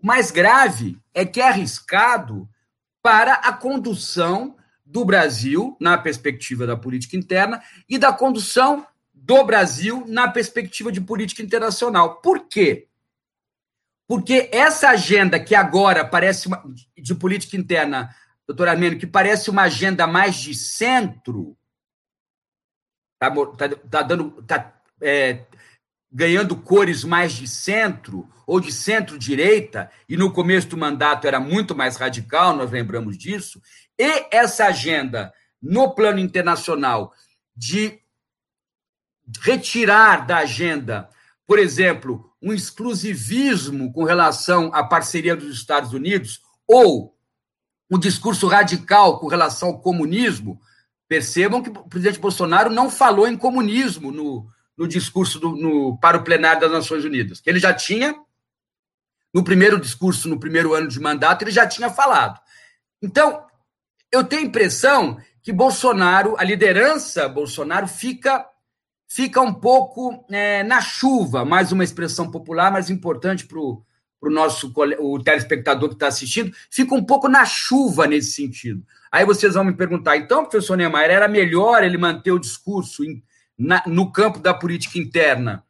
O 0.02 0.06
mais 0.06 0.30
grave 0.30 1.00
é 1.14 1.24
que 1.24 1.40
é 1.40 1.48
arriscado 1.48 2.48
para 3.02 3.34
a 3.34 3.52
condução 3.52 4.56
do 4.84 5.04
Brasil 5.04 5.76
na 5.80 5.98
perspectiva 5.98 6.66
da 6.66 6.76
política 6.76 7.16
interna 7.16 7.62
e 7.88 7.98
da 7.98 8.12
condução 8.12 8.86
do 9.12 9.44
Brasil 9.44 10.04
na 10.06 10.28
perspectiva 10.30 10.92
de 10.92 11.00
política 11.00 11.42
internacional. 11.42 12.20
Por 12.20 12.46
quê? 12.46 12.88
Porque 14.06 14.48
essa 14.52 14.90
agenda 14.90 15.40
que 15.40 15.54
agora 15.54 16.04
parece 16.04 16.46
uma, 16.46 16.62
de 16.96 17.14
política 17.14 17.56
interna, 17.56 18.14
doutor 18.46 18.68
Armênio, 18.68 18.98
que 18.98 19.06
parece 19.06 19.50
uma 19.50 19.62
agenda 19.62 20.06
mais 20.06 20.36
de 20.36 20.54
centro, 20.54 21.56
está 23.14 23.30
tá, 23.56 23.76
tá 23.90 24.02
dando, 24.02 24.42
tá, 24.42 24.72
é, 25.00 25.44
ganhando 26.12 26.56
cores 26.56 27.02
mais 27.02 27.32
de 27.32 27.48
centro 27.48 28.28
ou 28.46 28.60
de 28.60 28.70
centro-direita, 28.70 29.90
e 30.08 30.16
no 30.16 30.32
começo 30.32 30.68
do 30.68 30.76
mandato 30.76 31.26
era 31.26 31.40
muito 31.40 31.74
mais 31.74 31.96
radical, 31.96 32.56
nós 32.56 32.70
lembramos 32.70 33.18
disso, 33.18 33.60
e 33.98 34.28
essa 34.30 34.66
agenda 34.66 35.32
no 35.60 35.94
plano 35.94 36.20
internacional 36.20 37.12
de 37.56 37.98
retirar 39.40 40.26
da 40.26 40.38
agenda, 40.38 41.08
por 41.46 41.58
exemplo, 41.58 42.32
um 42.40 42.52
exclusivismo 42.52 43.92
com 43.92 44.04
relação 44.04 44.70
à 44.72 44.84
parceria 44.84 45.34
dos 45.34 45.56
Estados 45.56 45.92
Unidos 45.92 46.40
ou 46.66 47.16
um 47.90 47.98
discurso 47.98 48.46
radical 48.46 49.18
com 49.18 49.26
relação 49.26 49.68
ao 49.68 49.80
comunismo, 49.80 50.60
percebam 51.08 51.62
que 51.62 51.70
o 51.70 51.88
presidente 51.88 52.18
Bolsonaro 52.18 52.70
não 52.70 52.90
falou 52.90 53.26
em 53.26 53.36
comunismo 53.36 54.10
no, 54.10 54.46
no 54.76 54.88
discurso 54.88 55.38
do, 55.38 55.50
no, 55.50 55.98
para 55.98 56.18
o 56.18 56.24
plenário 56.24 56.60
das 56.60 56.72
Nações 56.72 57.04
Unidas, 57.04 57.40
que 57.40 57.48
ele 57.48 57.60
já 57.60 57.72
tinha, 57.72 58.14
no 59.36 59.44
primeiro 59.44 59.78
discurso, 59.78 60.30
no 60.30 60.40
primeiro 60.40 60.72
ano 60.72 60.88
de 60.88 60.98
mandato, 60.98 61.42
ele 61.42 61.50
já 61.50 61.66
tinha 61.66 61.90
falado. 61.90 62.40
Então, 63.02 63.44
eu 64.10 64.24
tenho 64.24 64.40
a 64.40 64.46
impressão 64.46 65.18
que 65.42 65.52
Bolsonaro, 65.52 66.34
a 66.38 66.42
liderança 66.42 67.28
Bolsonaro, 67.28 67.86
fica 67.86 68.48
fica 69.06 69.42
um 69.42 69.52
pouco 69.52 70.24
é, 70.30 70.62
na 70.62 70.80
chuva, 70.80 71.44
mais 71.44 71.70
uma 71.70 71.84
expressão 71.84 72.30
popular, 72.30 72.72
mas 72.72 72.88
importante 72.88 73.46
para 73.46 73.58
o 73.58 73.84
nosso 74.22 74.72
o 75.00 75.22
telespectador 75.22 75.90
que 75.90 75.96
está 75.96 76.06
assistindo, 76.06 76.50
fica 76.70 76.94
um 76.94 77.04
pouco 77.04 77.28
na 77.28 77.44
chuva 77.44 78.06
nesse 78.06 78.32
sentido. 78.32 78.86
Aí 79.12 79.26
vocês 79.26 79.52
vão 79.52 79.64
me 79.64 79.74
perguntar, 79.74 80.16
então, 80.16 80.46
professor 80.46 80.78
Neymar, 80.78 81.10
era 81.10 81.28
melhor 81.28 81.84
ele 81.84 81.98
manter 81.98 82.32
o 82.32 82.38
discurso 82.38 83.04
em, 83.04 83.22
na, 83.58 83.82
no 83.86 84.10
campo 84.10 84.38
da 84.38 84.54
política 84.54 84.98
interna, 84.98 85.62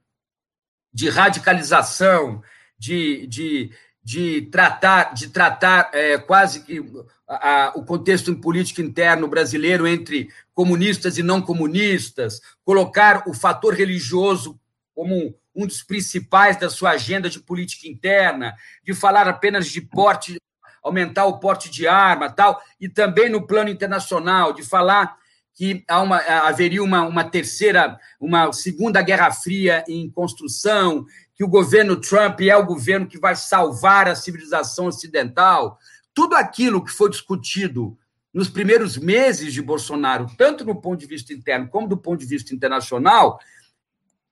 de 0.94 1.08
radicalização, 1.08 2.40
de, 2.78 3.26
de, 3.26 3.70
de 4.02 4.42
tratar, 4.42 5.14
de 5.14 5.28
tratar 5.28 5.90
é, 5.92 6.18
quase 6.18 6.64
que 6.64 6.80
a, 7.28 7.66
a, 7.66 7.72
o 7.74 7.84
contexto 7.84 8.30
em 8.30 8.40
política 8.40 8.82
interno 8.82 9.26
brasileiro 9.28 9.86
entre 9.86 10.28
comunistas 10.54 11.18
e 11.18 11.22
não 11.22 11.42
comunistas, 11.42 12.40
colocar 12.64 13.24
o 13.26 13.34
fator 13.34 13.74
religioso 13.74 14.58
como 14.94 15.34
um 15.54 15.66
dos 15.66 15.82
principais 15.82 16.58
da 16.58 16.70
sua 16.70 16.90
agenda 16.90 17.28
de 17.28 17.40
política 17.40 17.88
interna, 17.88 18.54
de 18.84 18.94
falar 18.94 19.26
apenas 19.26 19.66
de 19.66 19.80
porte, 19.80 20.36
aumentar 20.82 21.24
o 21.26 21.38
porte 21.38 21.70
de 21.70 21.88
arma, 21.88 22.30
tal, 22.30 22.60
e 22.80 22.88
também 22.88 23.28
no 23.28 23.46
plano 23.46 23.70
internacional, 23.70 24.52
de 24.52 24.62
falar 24.62 25.16
que 25.54 25.82
há 25.88 26.02
uma, 26.02 26.18
haveria 26.18 26.82
uma, 26.82 27.02
uma 27.02 27.24
terceira, 27.24 27.98
uma 28.20 28.52
segunda 28.52 29.00
Guerra 29.00 29.32
Fria 29.32 29.82
em 29.88 30.08
construção, 30.10 31.06
que 31.36 31.44
o 31.44 31.48
governo 31.48 32.00
Trump 32.00 32.40
é 32.40 32.56
o 32.56 32.64
governo 32.64 33.06
que 33.06 33.18
vai 33.18 33.36
salvar 33.36 34.08
a 34.08 34.14
civilização 34.14 34.86
ocidental. 34.86 35.78
Tudo 36.14 36.34
aquilo 36.34 36.82
que 36.82 36.90
foi 36.90 37.10
discutido 37.10 37.96
nos 38.32 38.48
primeiros 38.48 38.96
meses 38.96 39.52
de 39.52 39.60
Bolsonaro, 39.60 40.26
tanto 40.36 40.64
no 40.64 40.80
ponto 40.80 40.98
de 40.98 41.06
vista 41.06 41.32
interno 41.32 41.68
como 41.68 41.86
do 41.86 41.96
ponto 41.96 42.20
de 42.20 42.26
vista 42.26 42.54
internacional, 42.54 43.38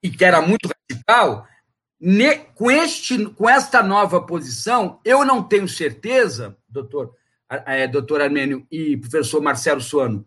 e 0.03 0.11
que 0.11 0.25
era 0.25 0.41
muito 0.41 0.69
radical, 0.69 1.47
com, 2.55 2.71
este, 2.71 3.27
com 3.31 3.49
esta 3.49 3.83
nova 3.83 4.21
posição, 4.21 5.01
eu 5.05 5.25
não 5.25 5.43
tenho 5.43 5.69
certeza, 5.69 6.57
doutor, 6.69 7.15
é, 7.49 7.87
doutor 7.87 8.21
Armênio 8.21 8.67
e 8.71 8.97
professor 8.97 9.41
Marcelo 9.41 9.81
Suano, 9.81 10.27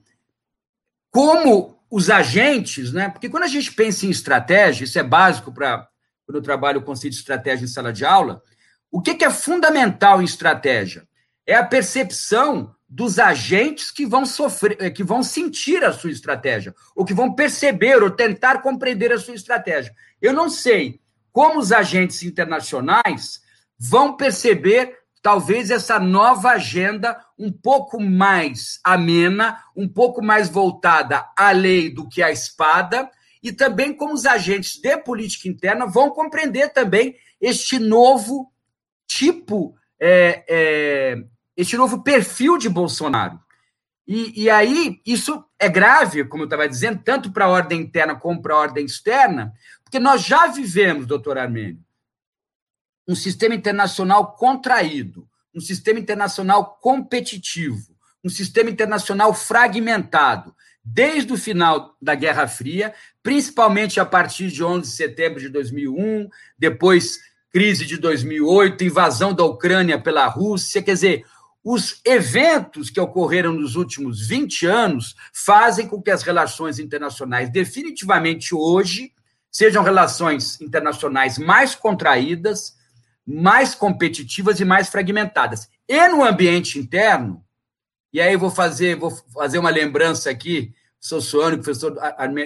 como 1.12 1.79
os 1.89 2.10
agentes, 2.10 2.91
né? 2.91 3.10
Porque 3.10 3.29
quando 3.29 3.43
a 3.43 3.48
gente 3.48 3.72
pensa 3.72 4.05
em 4.05 4.10
estratégia, 4.10 4.84
isso 4.84 5.00
é 5.00 5.03
básico 5.03 5.51
para 5.51 5.88
quando 6.27 6.36
eu 6.36 6.41
trabalho 6.41 6.81
o 6.81 6.84
conceito 6.84 7.13
de 7.13 7.19
estratégia 7.19 7.63
em 7.63 7.69
sala 7.69 7.93
de 7.93 8.03
aula, 8.03 8.43
o 8.91 9.01
que, 9.01 9.24
é 9.24 9.29
fundamental 9.29 10.22
em 10.22 10.25
estratégia? 10.25 11.07
É 11.46 11.55
a 11.55 11.63
percepção 11.63 12.75
dos 12.88 13.17
agentes 13.17 13.91
que 13.91 14.05
vão 14.05 14.25
sofrer, 14.25 14.77
eh, 14.81 14.89
que 14.89 15.05
vão 15.05 15.24
sentir 15.24 15.86
a 15.86 15.93
sua 15.93 16.12
estratégia, 16.12 16.75
ou 16.93 17.05
que 17.05 17.13
vão 17.13 17.34
perceber 17.34 18.03
ou 18.03 18.12
tentar 18.12 18.62
compreender 18.62 19.13
a 19.13 19.17
sua 19.17 19.36
estratégia. 19.36 19.96
Eu 20.22 20.34
não 20.34 20.50
sei 20.50 21.00
como 21.31 21.60
os 21.60 21.72
agentes 21.72 22.24
internacionais 22.24 23.41
vão 23.79 24.17
perceber 24.17 24.98
talvez 25.22 25.72
essa 25.72 25.98
nova 25.98 26.51
agenda 26.51 27.17
um 27.39 27.51
pouco 27.51 28.01
mais 28.01 28.79
amena, 28.84 29.63
um 29.75 29.88
pouco 29.88 30.22
mais 30.22 30.50
voltada 30.50 31.25
à 31.38 31.51
lei 31.51 31.89
do 31.89 32.07
que 32.07 32.22
à 32.22 32.31
espada, 32.31 33.10
e 33.41 33.52
também 33.52 33.93
como 33.93 34.13
os 34.13 34.26
agentes 34.26 34.80
de 34.80 34.97
política 34.97 35.47
interna 35.47 35.86
vão 35.86 36.10
compreender 36.10 36.69
também 36.69 37.15
este 37.39 37.80
novo 37.80 38.52
tipo, 39.08 39.76
é, 40.00 40.43
é, 40.47 41.23
este 41.56 41.78
novo 41.78 42.04
perfil 42.04 42.58
de 42.58 42.69
Bolsonaro. 42.69 43.39
E, 44.08 44.43
e 44.43 44.50
aí, 44.50 45.02
isso 45.06 45.43
é 45.60 45.67
grave, 45.67 46.23
como 46.26 46.43
eu 46.43 46.45
estava 46.47 46.67
dizendo, 46.67 47.02
tanto 47.04 47.32
para 47.32 47.45
a 47.45 47.50
ordem 47.50 47.82
interna 47.82 48.15
como 48.15 48.41
para 48.41 48.54
a 48.54 48.60
ordem 48.60 48.86
externa, 48.86 49.54
porque 49.84 50.00
nós 50.00 50.23
já 50.23 50.47
vivemos, 50.47 51.06
doutor 51.06 51.38
Armênio, 51.38 51.80
um 53.08 53.15
sistema 53.15 53.56
internacional 53.56 54.36
contraído, 54.36 55.28
um 55.54 55.60
sistema 55.60 56.00
internacional 56.00 56.78
competitivo, 56.82 57.95
um 58.23 58.30
sistema 58.30 58.69
internacional 58.69 59.34
fragmentado, 59.34 60.56
desde 60.93 61.34
o 61.34 61.38
final 61.38 61.95
da 62.02 62.15
Guerra 62.15 62.47
Fria, 62.47 62.93
principalmente 63.21 64.00
a 64.00 64.06
partir 64.06 64.50
de 64.50 64.63
11 64.63 64.89
de 64.89 64.95
setembro 64.95 65.39
de 65.39 65.50
2001, 65.50 66.30
depois 66.58 67.19
crise 67.52 67.86
de 67.86 67.97
2008, 67.97 68.84
invasão 68.84 69.34
da 69.34 69.43
Ucrânia 69.43 70.00
pela 70.00 70.28
Rússia, 70.28 70.82
quer 70.82 70.93
dizer, 70.93 71.26
os 71.63 72.00
eventos 72.06 72.89
que 72.89 73.00
ocorreram 73.00 73.52
nos 73.52 73.76
últimos 73.76 74.28
20 74.28 74.65
anos 74.65 75.15
fazem 75.34 75.88
com 75.88 76.02
que 76.02 76.12
as 76.12 76.23
relações 76.23 76.80
internacionais, 76.80 77.52
definitivamente 77.52 78.56
hoje, 78.56 79.12
sejam 79.52 79.84
relações 79.84 80.62
internacionais 80.62 81.38
mais 81.38 81.76
contraídas, 81.76 82.76
mais 83.26 83.76
competitivas 83.76 84.60
e 84.62 84.65
mais 84.65 84.88
fragmentadas. 84.88 85.67
E 85.88 86.08
no 86.08 86.23
ambiente 86.23 86.80
interno, 86.80 87.43
e 88.13 88.21
aí 88.21 88.38
vou 88.38 88.50
fazer, 88.50 88.95
vou 88.95 89.12
fazer 89.34 89.60
uma 89.60 89.69
lembrança 89.69 90.30
aqui, 90.30 90.73
o 90.97 90.99
professor 90.99 91.21
Suano, 91.21 91.55
o 91.55 91.60
professor 91.60 91.97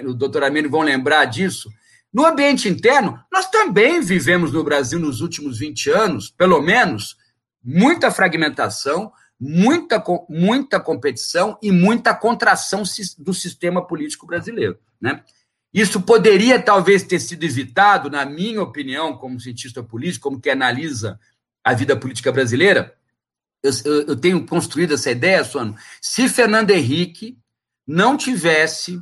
o 0.05 0.13
doutor 0.13 0.43
Armênio 0.43 0.69
vão 0.69 0.81
lembrar 0.81 1.25
disso. 1.25 1.69
No 2.13 2.25
ambiente 2.25 2.67
interno, 2.67 3.19
nós 3.31 3.49
também 3.49 4.01
vivemos 4.01 4.51
no 4.51 4.63
Brasil 4.63 4.99
nos 4.99 5.21
últimos 5.21 5.59
20 5.59 5.89
anos, 5.89 6.29
pelo 6.29 6.61
menos, 6.61 7.15
muita 7.63 8.11
fragmentação, 8.11 9.11
muita, 9.39 10.03
muita 10.27 10.79
competição 10.79 11.57
e 11.61 11.71
muita 11.71 12.13
contração 12.13 12.83
do 13.17 13.33
sistema 13.33 13.85
político 13.85 14.27
brasileiro. 14.27 14.77
Né? 14.99 15.23
Isso 15.73 16.01
poderia 16.01 16.61
talvez 16.61 17.03
ter 17.03 17.19
sido 17.19 17.43
evitado, 17.43 18.09
na 18.09 18.25
minha 18.25 18.61
opinião, 18.61 19.17
como 19.17 19.39
cientista 19.39 19.81
político, 19.81 20.29
como 20.29 20.41
que 20.41 20.49
analisa 20.49 21.17
a 21.63 21.73
vida 21.73 21.95
política 21.95 22.31
brasileira, 22.31 22.93
eu, 23.63 23.71
eu, 23.85 24.01
eu 24.07 24.15
tenho 24.15 24.45
construído 24.45 24.95
essa 24.95 25.11
ideia, 25.11 25.43
Sono, 25.43 25.75
se 26.01 26.27
Fernando 26.27 26.71
Henrique 26.71 27.37
não 27.88 28.15
tivesse 28.17 29.02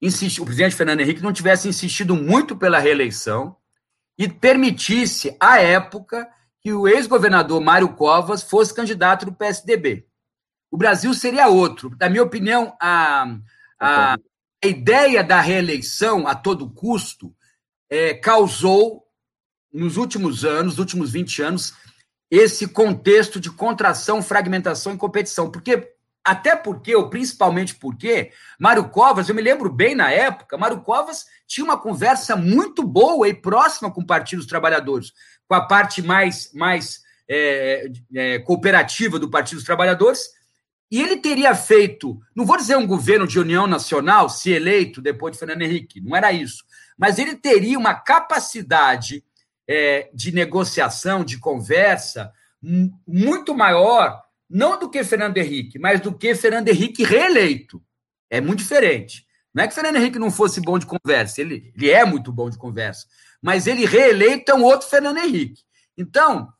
insistido, 0.00 0.42
o 0.42 0.46
presidente 0.46 0.74
Fernando 0.74 1.00
Henrique 1.00 1.22
não 1.22 1.32
tivesse 1.32 1.68
insistido 1.68 2.14
muito 2.14 2.56
pela 2.56 2.78
reeleição 2.78 3.56
e 4.16 4.28
permitisse, 4.28 5.36
à 5.40 5.60
época, 5.60 6.28
que 6.60 6.72
o 6.72 6.86
ex-governador 6.86 7.60
Mário 7.60 7.94
Covas 7.94 8.42
fosse 8.42 8.74
candidato 8.74 9.26
do 9.26 9.32
PSDB. 9.32 10.06
O 10.70 10.76
Brasil 10.76 11.12
seria 11.14 11.48
outro. 11.48 11.96
Na 11.98 12.08
minha 12.08 12.22
opinião, 12.22 12.76
a, 12.80 13.36
a, 13.78 14.14
a 14.14 14.66
ideia 14.66 15.24
da 15.24 15.40
reeleição 15.40 16.26
a 16.26 16.34
todo 16.34 16.70
custo 16.70 17.34
é, 17.88 18.14
causou, 18.14 19.04
nos 19.72 19.96
últimos 19.96 20.44
anos, 20.44 20.72
nos 20.72 20.78
últimos 20.78 21.12
20 21.12 21.42
anos, 21.42 21.74
esse 22.30 22.68
contexto 22.68 23.40
de 23.40 23.50
contração, 23.50 24.22
fragmentação 24.22 24.94
e 24.94 24.98
competição. 24.98 25.50
Porque, 25.50 25.92
até 26.24 26.54
porque, 26.54 26.94
ou 26.94 27.08
principalmente 27.08 27.74
porque, 27.74 28.30
Mário 28.58 28.88
Covas, 28.88 29.28
eu 29.28 29.34
me 29.34 29.42
lembro 29.42 29.70
bem 29.70 29.94
na 29.94 30.10
época, 30.10 30.58
Mário 30.58 30.82
Covas 30.82 31.26
tinha 31.46 31.64
uma 31.64 31.78
conversa 31.78 32.36
muito 32.36 32.82
boa 32.82 33.28
e 33.28 33.34
próxima 33.34 33.90
com 33.90 34.02
o 34.02 34.06
Partido 34.06 34.38
dos 34.38 34.48
Trabalhadores, 34.48 35.12
com 35.48 35.54
a 35.54 35.66
parte 35.66 36.02
mais, 36.02 36.52
mais 36.52 37.00
é, 37.28 37.90
é, 38.14 38.38
cooperativa 38.40 39.18
do 39.18 39.30
Partido 39.30 39.56
dos 39.56 39.64
Trabalhadores, 39.64 40.28
e 40.90 41.00
ele 41.00 41.16
teria 41.16 41.54
feito, 41.54 42.20
não 42.34 42.44
vou 42.44 42.56
dizer 42.56 42.76
um 42.76 42.86
governo 42.86 43.26
de 43.26 43.38
união 43.38 43.66
nacional, 43.66 44.28
se 44.28 44.50
eleito 44.50 45.00
depois 45.00 45.32
de 45.32 45.38
Fernando 45.38 45.62
Henrique, 45.62 46.00
não 46.00 46.16
era 46.16 46.32
isso, 46.32 46.64
mas 46.98 47.18
ele 47.18 47.36
teria 47.36 47.78
uma 47.78 47.94
capacidade 47.94 49.24
é, 49.66 50.10
de 50.12 50.32
negociação, 50.32 51.24
de 51.24 51.38
conversa, 51.38 52.32
muito 53.06 53.54
maior, 53.54 54.20
não 54.50 54.78
do 54.78 54.90
que 54.90 55.04
Fernando 55.04 55.36
Henrique, 55.36 55.78
mas 55.78 56.00
do 56.00 56.12
que 56.12 56.34
Fernando 56.34 56.68
Henrique 56.68 57.04
reeleito. 57.04 57.80
É 58.28 58.40
muito 58.40 58.58
diferente. 58.58 59.24
Não 59.54 59.64
é 59.64 59.68
que 59.68 59.74
Fernando 59.74 59.96
Henrique 59.96 60.18
não 60.18 60.30
fosse 60.30 60.60
bom 60.60 60.78
de 60.78 60.86
conversa, 60.86 61.40
ele, 61.40 61.72
ele 61.76 61.90
é 61.90 62.04
muito 62.04 62.32
bom 62.32 62.50
de 62.50 62.58
conversa, 62.58 63.06
mas 63.40 63.66
ele 63.66 63.84
reeleito 63.84 64.50
é 64.50 64.54
um 64.54 64.62
outro 64.62 64.88
Fernando 64.88 65.18
Henrique. 65.18 65.62
Então, 65.96 66.52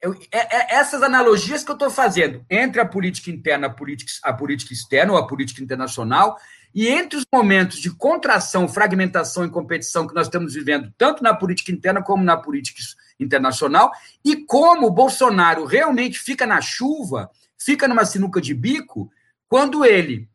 eu, 0.00 0.14
é, 0.32 0.56
é 0.56 0.74
essas 0.76 1.02
analogias 1.02 1.62
que 1.62 1.70
eu 1.70 1.74
estou 1.74 1.90
fazendo 1.90 2.44
entre 2.48 2.80
a 2.80 2.86
política 2.86 3.30
interna, 3.30 3.66
a 3.66 3.70
política, 3.70 4.10
a 4.22 4.32
política 4.32 4.72
externa 4.72 5.12
ou 5.12 5.18
a 5.18 5.26
política 5.26 5.62
internacional, 5.62 6.36
e 6.74 6.88
entre 6.88 7.18
os 7.18 7.26
momentos 7.32 7.78
de 7.78 7.90
contração, 7.90 8.68
fragmentação 8.68 9.44
e 9.44 9.50
competição 9.50 10.06
que 10.06 10.14
nós 10.14 10.28
estamos 10.28 10.54
vivendo, 10.54 10.92
tanto 10.96 11.22
na 11.22 11.34
política 11.34 11.72
interna 11.72 12.02
como 12.02 12.22
na 12.22 12.36
política 12.36 12.80
internacional, 13.20 13.92
e 14.24 14.44
como 14.44 14.86
o 14.86 14.90
Bolsonaro 14.90 15.64
realmente 15.64 16.18
fica 16.18 16.46
na 16.46 16.60
chuva, 16.60 17.30
fica 17.58 17.86
numa 17.86 18.04
sinuca 18.04 18.40
de 18.40 18.54
bico 18.54 19.10
quando 19.48 19.84
ele 19.84 20.28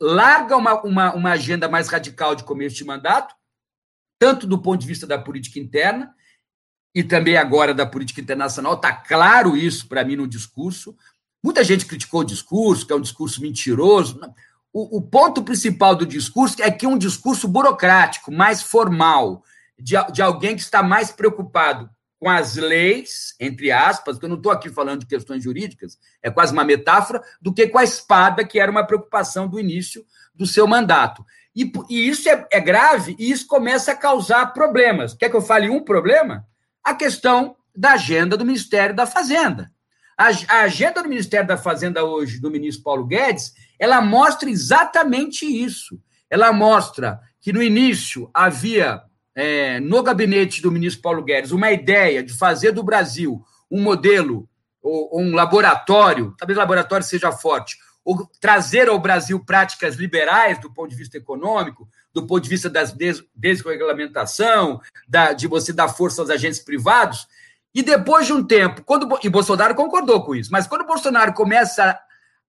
larga 0.00 0.56
uma, 0.56 0.82
uma, 0.82 1.14
uma 1.14 1.30
agenda 1.30 1.68
mais 1.68 1.88
radical 1.88 2.34
de 2.34 2.44
começo 2.44 2.76
de 2.76 2.84
mandato, 2.84 3.34
tanto 4.18 4.46
do 4.46 4.60
ponto 4.60 4.80
de 4.80 4.86
vista 4.86 5.06
da 5.06 5.18
política 5.18 5.58
interna, 5.58 6.14
e 6.94 7.02
também 7.02 7.36
agora 7.36 7.74
da 7.74 7.86
política 7.86 8.20
internacional, 8.20 8.74
está 8.74 8.92
claro 8.92 9.56
isso 9.56 9.88
para 9.88 10.04
mim 10.04 10.16
no 10.16 10.28
discurso. 10.28 10.96
Muita 11.42 11.64
gente 11.64 11.86
criticou 11.86 12.20
o 12.20 12.24
discurso, 12.24 12.86
que 12.86 12.92
é 12.92 12.96
um 12.96 13.00
discurso 13.00 13.40
mentiroso. 13.40 14.20
O, 14.72 14.98
o 14.98 15.02
ponto 15.02 15.42
principal 15.42 15.96
do 15.96 16.06
discurso 16.06 16.62
é 16.62 16.70
que 16.70 16.86
é 16.86 16.88
um 16.88 16.98
discurso 16.98 17.48
burocrático, 17.48 18.30
mais 18.32 18.62
formal, 18.62 19.42
de, 19.78 19.94
de 20.12 20.22
alguém 20.22 20.54
que 20.54 20.62
está 20.62 20.82
mais 20.82 21.10
preocupado 21.10 21.90
com 22.24 22.30
as 22.30 22.56
leis, 22.56 23.34
entre 23.38 23.70
aspas, 23.70 24.18
que 24.18 24.24
eu 24.24 24.30
não 24.30 24.38
estou 24.38 24.50
aqui 24.50 24.70
falando 24.70 25.00
de 25.00 25.06
questões 25.06 25.44
jurídicas, 25.44 25.98
é 26.22 26.30
quase 26.30 26.54
uma 26.54 26.64
metáfora, 26.64 27.22
do 27.38 27.52
que 27.52 27.68
com 27.68 27.76
a 27.76 27.84
espada, 27.84 28.46
que 28.46 28.58
era 28.58 28.70
uma 28.70 28.86
preocupação 28.86 29.46
do 29.46 29.60
início 29.60 30.02
do 30.34 30.46
seu 30.46 30.66
mandato. 30.66 31.22
E, 31.54 31.70
e 31.90 32.08
isso 32.08 32.26
é, 32.30 32.48
é, 32.50 32.60
grave 32.60 33.14
e 33.18 33.30
isso 33.30 33.46
começa 33.46 33.92
a 33.92 33.94
causar 33.94 34.54
problemas. 34.54 35.12
Quer 35.12 35.28
que 35.28 35.36
eu 35.36 35.42
fale 35.42 35.68
um 35.68 35.84
problema? 35.84 36.46
A 36.82 36.94
questão 36.94 37.56
da 37.76 37.92
agenda 37.92 38.38
do 38.38 38.44
Ministério 38.46 38.96
da 38.96 39.04
Fazenda. 39.04 39.70
A, 40.16 40.28
a 40.48 40.60
agenda 40.62 41.02
do 41.02 41.10
Ministério 41.10 41.46
da 41.46 41.58
Fazenda 41.58 42.04
hoje, 42.04 42.40
do 42.40 42.50
ministro 42.50 42.84
Paulo 42.84 43.04
Guedes, 43.04 43.52
ela 43.78 44.00
mostra 44.00 44.48
exatamente 44.48 45.44
isso. 45.44 46.00
Ela 46.30 46.54
mostra 46.54 47.20
que 47.38 47.52
no 47.52 47.62
início 47.62 48.30
havia 48.32 49.02
é, 49.34 49.80
no 49.80 50.02
gabinete 50.02 50.62
do 50.62 50.70
ministro 50.70 51.02
Paulo 51.02 51.22
Guedes 51.22 51.50
uma 51.50 51.70
ideia 51.72 52.22
de 52.22 52.32
fazer 52.32 52.72
do 52.72 52.82
Brasil 52.82 53.44
um 53.70 53.82
modelo 53.82 54.48
ou, 54.82 55.20
um 55.20 55.34
laboratório, 55.34 56.34
talvez 56.38 56.58
laboratório 56.58 57.04
seja 57.04 57.32
forte, 57.32 57.78
ou 58.04 58.28
trazer 58.38 58.88
ao 58.88 58.98
Brasil 58.98 59.42
práticas 59.42 59.96
liberais 59.96 60.60
do 60.60 60.72
ponto 60.72 60.90
de 60.90 60.96
vista 60.96 61.16
econômico, 61.16 61.88
do 62.12 62.26
ponto 62.26 62.42
de 62.42 62.50
vista 62.50 62.68
da 62.68 62.84
des 62.84 63.24
desregulamentação, 63.34 64.80
da, 65.08 65.32
de 65.32 65.48
você 65.48 65.72
dar 65.72 65.88
força 65.88 66.20
aos 66.20 66.30
agentes 66.30 66.60
privados. 66.60 67.26
E 67.74 67.82
depois 67.82 68.26
de 68.26 68.32
um 68.34 68.44
tempo, 68.44 68.82
quando 68.84 69.18
e 69.22 69.28
Bolsonaro 69.28 69.74
concordou 69.74 70.22
com 70.22 70.34
isso, 70.34 70.52
mas 70.52 70.66
quando 70.66 70.86
Bolsonaro 70.86 71.32
começa 71.32 71.98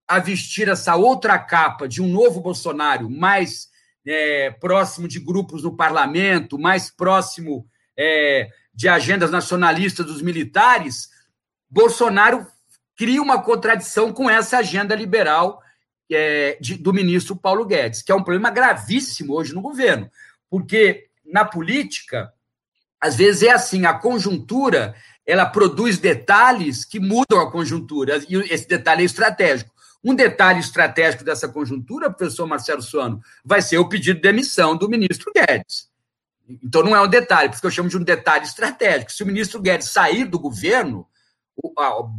a 0.07 0.19
vestir 0.19 0.67
essa 0.67 0.95
outra 0.95 1.39
capa 1.39 1.87
de 1.87 2.01
um 2.01 2.07
novo 2.07 2.41
Bolsonaro 2.41 3.09
mais 3.09 3.69
é, 4.05 4.51
próximo 4.51 5.07
de 5.07 5.19
grupos 5.19 5.63
no 5.63 5.75
parlamento, 5.75 6.59
mais 6.59 6.89
próximo 6.89 7.65
é, 7.97 8.49
de 8.73 8.87
agendas 8.87 9.31
nacionalistas 9.31 10.05
dos 10.05 10.21
militares, 10.21 11.09
Bolsonaro 11.69 12.45
cria 12.95 13.21
uma 13.21 13.41
contradição 13.41 14.13
com 14.13 14.29
essa 14.29 14.59
agenda 14.59 14.95
liberal 14.95 15.61
é, 16.11 16.57
de, 16.61 16.75
do 16.75 16.93
ministro 16.93 17.35
Paulo 17.35 17.65
Guedes, 17.65 18.01
que 18.01 18.11
é 18.11 18.15
um 18.15 18.23
problema 18.23 18.49
gravíssimo 18.49 19.33
hoje 19.33 19.53
no 19.53 19.61
governo, 19.61 20.09
porque 20.49 21.07
na 21.25 21.43
política, 21.43 22.31
às 23.01 23.15
vezes 23.15 23.43
é 23.43 23.51
assim, 23.51 23.85
a 23.85 23.93
conjuntura 23.93 24.95
ela 25.25 25.45
produz 25.45 25.97
detalhes 25.97 26.85
que 26.85 26.99
mudam 26.99 27.39
a 27.39 27.51
conjuntura, 27.51 28.23
e 28.29 28.35
esse 28.53 28.67
detalhe 28.67 29.01
é 29.01 29.05
estratégico. 29.05 29.73
Um 30.05 30.13
detalhe 30.13 30.59
estratégico 30.59 31.23
dessa 31.23 31.49
conjuntura, 31.49 32.11
professor 32.11 32.45
Marcelo 32.45 32.81
Suano, 32.83 33.19
vai 33.43 33.59
ser 33.59 33.79
o 33.79 33.89
pedido 33.89 34.17
de 34.17 34.21
demissão 34.21 34.77
do 34.77 34.87
ministro 34.87 35.31
Guedes. 35.35 35.89
Então, 36.63 36.83
não 36.83 36.95
é 36.95 37.01
um 37.01 37.07
detalhe, 37.07 37.49
porque 37.49 37.65
eu 37.65 37.71
chamo 37.71 37.89
de 37.89 37.97
um 37.97 38.03
detalhe 38.03 38.45
estratégico. 38.45 39.11
Se 39.11 39.23
o 39.23 39.25
ministro 39.25 39.59
Guedes 39.59 39.89
sair 39.89 40.25
do 40.25 40.37
governo, 40.37 41.07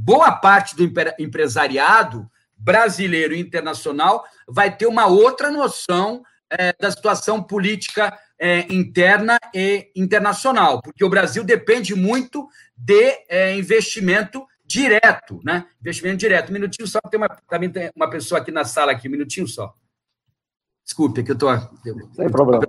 boa 0.01 0.33
parte 0.33 0.75
do 0.75 0.83
empresariado 1.17 2.29
brasileiro 2.57 3.35
e 3.35 3.41
internacional 3.41 4.25
vai 4.49 4.77
ter 4.77 4.87
uma 4.87 5.07
outra 5.07 5.49
noção 5.53 6.25
é, 6.51 6.75
da 6.81 6.91
situação 6.91 7.41
política 7.41 8.19
é, 8.39 8.67
interna 8.73 9.39
e 9.55 9.91
internacional, 9.95 10.83
porque 10.83 11.05
o 11.05 11.09
Brasil 11.09 11.45
depende 11.45 11.95
muito 11.95 12.49
de 12.77 13.17
é, 13.29 13.57
investimento 13.57 14.45
direto, 14.67 15.41
né? 15.45 15.67
Investimento 15.81 16.19
direto. 16.19 16.51
Um 16.51 16.55
minutinho 16.55 16.89
só, 16.89 17.01
tem 17.01 17.19
uma, 17.19 17.29
também 17.29 17.71
tem 17.71 17.91
uma 17.95 18.11
pessoa 18.11 18.41
aqui 18.41 18.51
na 18.51 18.65
sala 18.65 18.93
aqui, 18.93 19.09
um 19.09 19.13
minutinho 19.13 19.47
só. 19.47 19.73
Desculpe, 20.85 21.23
que 21.23 21.31
eu 21.31 21.35
estou. 21.35 21.51
Sem 22.15 22.31
problema. 22.31 22.67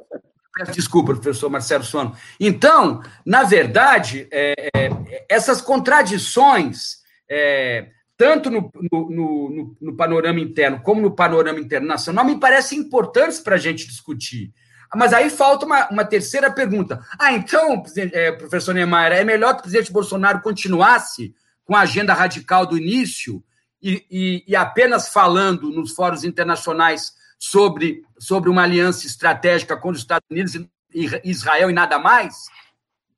Peço 0.57 0.71
desculpa, 0.71 1.13
professor 1.13 1.49
Marcelo 1.49 1.83
Sono. 1.83 2.15
Então, 2.39 3.01
na 3.23 3.43
verdade, 3.43 4.27
é, 4.31 4.69
é, 4.75 5.25
essas 5.29 5.61
contradições, 5.61 6.97
é, 7.29 7.89
tanto 8.17 8.49
no, 8.49 8.71
no, 8.91 9.09
no, 9.09 9.77
no, 9.79 9.95
panorama 9.95 10.39
interno 10.39 10.81
como 10.81 10.99
no 10.99 11.15
panorama 11.15 11.59
internacional, 11.59 12.25
me 12.25 12.39
parecem 12.39 12.79
importantes 12.79 13.39
para 13.39 13.53
a 13.53 13.59
gente 13.59 13.87
discutir. 13.87 14.51
Mas 14.95 15.13
aí 15.13 15.29
falta 15.29 15.65
uma, 15.65 15.87
uma 15.89 16.05
terceira 16.05 16.49
pergunta. 16.49 17.05
Ah, 17.19 17.33
então, 17.33 17.83
é, 17.95 18.31
professor 18.31 18.73
Neymar, 18.73 19.11
é 19.11 19.23
melhor 19.23 19.53
que 19.53 19.59
o 19.59 19.63
presidente 19.63 19.91
Bolsonaro 19.91 20.41
continuasse 20.41 21.35
com 21.67 21.75
a 21.75 21.81
agenda 21.81 22.13
radical 22.13 22.65
do 22.65 22.77
início 22.77 23.43
e, 23.81 24.05
e, 24.09 24.43
e 24.47 24.55
apenas 24.55 25.09
falando 25.09 25.69
nos 25.69 25.91
fóruns 25.91 26.23
internacionais 26.23 27.13
sobre, 27.37 28.03
sobre 28.17 28.49
uma 28.49 28.63
aliança 28.63 29.05
estratégica 29.05 29.75
com 29.75 29.89
os 29.89 29.99
Estados 29.99 30.25
Unidos 30.31 30.55
e 30.55 31.09
Israel 31.25 31.69
e 31.69 31.73
nada 31.73 31.99
mais? 31.99 32.45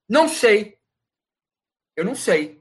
Não 0.09 0.27
sei. 0.27 0.75
Eu 1.95 2.03
não 2.03 2.15
sei. 2.15 2.59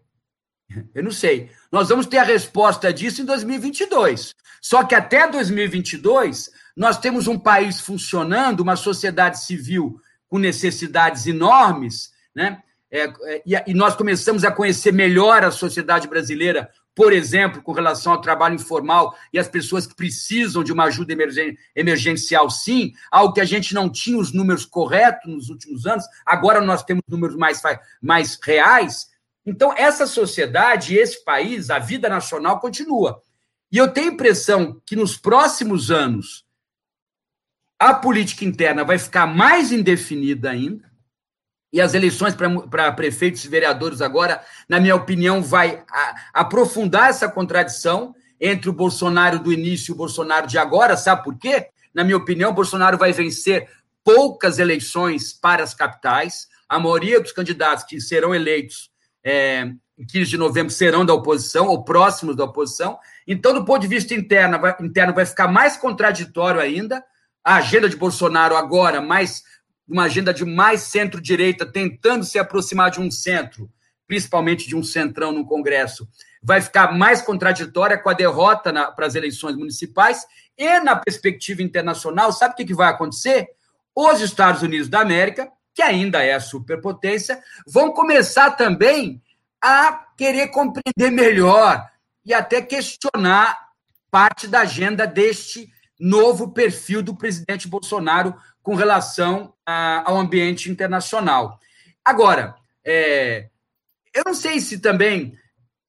Eu 0.95 1.03
não 1.03 1.11
sei. 1.11 1.51
Nós 1.73 1.89
vamos 1.89 2.07
ter 2.07 2.19
a 2.19 2.23
resposta 2.23 2.93
disso 2.93 3.23
em 3.23 3.25
2022. 3.25 4.35
Só 4.61 4.85
que 4.85 4.95
até 4.95 5.27
2022, 5.27 6.51
nós 6.77 6.99
temos 6.99 7.27
um 7.27 7.39
país 7.39 7.81
funcionando, 7.81 8.61
uma 8.61 8.77
sociedade 8.77 9.43
civil 9.43 9.99
com 10.29 10.39
necessidades 10.39 11.27
enormes, 11.27 12.13
né? 12.35 12.63
É, 12.91 13.05
é, 13.05 13.43
e, 13.67 13.75
nós 13.75 13.95
começamos 13.95 14.45
a 14.45 14.51
conhecer 14.51 14.93
melhor 14.93 15.45
a 15.45 15.51
sociedade 15.51 16.09
brasileira, 16.09 16.71
por 16.95 17.13
exemplo, 17.13 17.63
com 17.63 17.73
relação 17.73 18.13
ao 18.13 18.21
trabalho 18.21 18.55
informal 18.55 19.15
e 19.33 19.39
as 19.39 19.47
pessoas 19.47 19.87
que 19.87 19.95
precisam 19.95 20.65
de 20.65 20.73
uma 20.73 20.85
ajuda 20.85 21.13
emergen 21.13 21.57
emergencial, 21.77 22.51
sim, 22.51 22.93
algo 23.11 23.35
que 23.35 23.43
a 23.43 23.45
gente 23.45 23.75
não 23.75 23.91
tinha 23.91 24.19
os 24.19 24.33
números 24.33 24.65
corretos 24.65 25.31
nos 25.31 25.51
últimos 25.51 25.87
anos, 25.87 26.05
agora 26.25 26.61
nós 26.63 26.83
temos 26.83 27.03
números 27.09 27.37
mais, 27.37 27.61
mais 28.01 28.39
reais. 28.43 29.09
Então, 29.45 29.73
essa 29.77 30.07
sociedade, 30.07 30.97
esse 30.97 31.23
país, 31.25 31.71
a 31.71 31.79
vida 31.79 32.09
nacional 32.09 32.59
continua. 32.59 33.23
E 33.71 33.77
eu 33.77 33.89
tenho 33.89 34.11
a 34.11 34.15
impressão 34.15 34.81
que 34.85 34.97
nos 34.97 35.17
próximos 35.17 35.91
anos 35.91 36.45
a 37.79 37.95
política 37.95 38.45
interna 38.45 38.83
vai 38.83 38.99
ficar 38.99 39.27
mais 39.27 39.71
indefinida 39.71 40.51
ainda 40.51 40.88
e 41.73 41.81
as 41.81 41.95
eleições 41.95 42.35
para 42.35 42.93
prefeitos 42.93 43.45
e 43.45 43.49
vereadores 43.49 44.01
agora, 44.01 44.43
na 44.69 44.81
minha 44.81 44.97
opinião, 44.97 45.43
vai 45.43 45.83
a, 45.91 46.15
aprofundar 46.33 47.11
essa 47.11 47.29
contradição 47.29 48.15
entre 48.41 48.71
o 48.71 48.73
Bolsonaro 48.73 49.39
do 49.39 49.53
início 49.53 49.93
e 49.93 49.95
o 49.95 49.97
Bolsonaro 49.97 50.47
de 50.47 50.59
agora. 50.59 50.97
Sabe 50.97 51.25
por 51.25 51.37
quê? 51.37 51.69
Na 51.93 52.05
minha 52.05 52.17
opinião, 52.17 52.51
o 52.51 52.55
Bolsonaro 52.55 52.97
vai 52.97 53.13
vencer 53.13 53.69
poucas 54.05 54.59
eleições 54.59 55.33
para 55.33 55.63
as 55.63 55.75
capitais. 55.75 56.49
A 56.69 56.79
maioria 56.79 57.21
dos 57.21 57.33
candidatos 57.33 57.85
que 57.85 58.01
serão 58.01 58.35
eleitos 58.35 58.91
é, 59.25 59.71
em 59.99 60.07
15 60.07 60.31
de 60.31 60.39
novembro 60.39 60.73
serão 60.73 61.05
da 61.05 61.13
oposição 61.13 61.67
ou 61.67 61.85
próximos 61.85 62.37
da 62.37 62.45
oposição. 62.45 62.99
Então, 63.27 63.53
do 63.53 63.65
ponto 63.65 63.81
de 63.81 63.89
vista 63.89 64.15
interno, 64.15 64.59
vai, 64.59 64.77
interno, 64.81 65.13
vai 65.13 65.27
ficar 65.27 65.49
mais 65.49 65.77
contraditório 65.77 66.61
ainda. 66.61 67.05
A 67.45 67.57
agenda 67.57 67.89
de 67.89 67.97
Bolsonaro 67.97 68.57
agora 68.57 69.01
mais 69.01 69.43
uma 69.89 70.05
agenda 70.05 70.35
de 70.35 70.45
mais 70.45 70.83
centro-direita, 70.83 71.65
tentando 71.65 72.25
se 72.25 72.39
aproximar 72.39 72.91
de 72.91 73.01
um 73.01 73.11
centro, 73.11 73.71
principalmente 74.07 74.69
de 74.69 74.77
um 74.77 74.83
centrão 74.83 75.33
no 75.33 75.47
Congresso, 75.47 76.09
vai 76.43 76.61
ficar 76.61 76.93
mais 76.93 77.23
contraditória 77.23 77.99
com 77.99 78.09
a 78.09 78.15
derrota 78.15 78.73
para 78.93 79.07
as 79.07 79.15
eleições 79.15 79.57
municipais 79.57 80.27
e 80.57 80.81
na 80.81 80.97
perspectiva 80.97 81.63
internacional, 81.63 82.33
sabe 82.33 82.55
o 82.55 82.57
que, 82.57 82.65
que 82.65 82.75
vai 82.75 82.89
acontecer? 82.89 83.49
Os 83.95 84.21
Estados 84.21 84.63
Unidos 84.63 84.89
da 84.89 85.01
América, 85.01 85.51
que 85.75 85.83
ainda 85.83 86.23
é 86.23 86.35
a 86.35 86.41
superpotência, 86.41 87.41
vão 87.67 87.93
começar 87.93 88.53
também 88.53 89.23
a 89.63 90.07
querer 90.17 90.49
compreender 90.49 91.11
melhor 91.11 91.85
e 92.25 92.33
até 92.35 92.61
questionar 92.61 93.59
parte 94.11 94.47
da 94.47 94.61
agenda 94.61 95.07
deste 95.07 95.69
novo 95.99 96.53
perfil 96.53 97.03
do 97.03 97.15
presidente 97.15 97.67
Bolsonaro 97.67 98.35
com 98.69 98.75
relação 98.75 99.55
a, 99.65 100.11
ao 100.11 100.19
ambiente 100.19 100.71
internacional. 100.71 101.59
Agora, 102.05 102.55
é, 102.85 103.49
eu 104.15 104.23
não 104.27 104.35
sei 104.35 104.61
se 104.61 104.79
também 104.79 105.35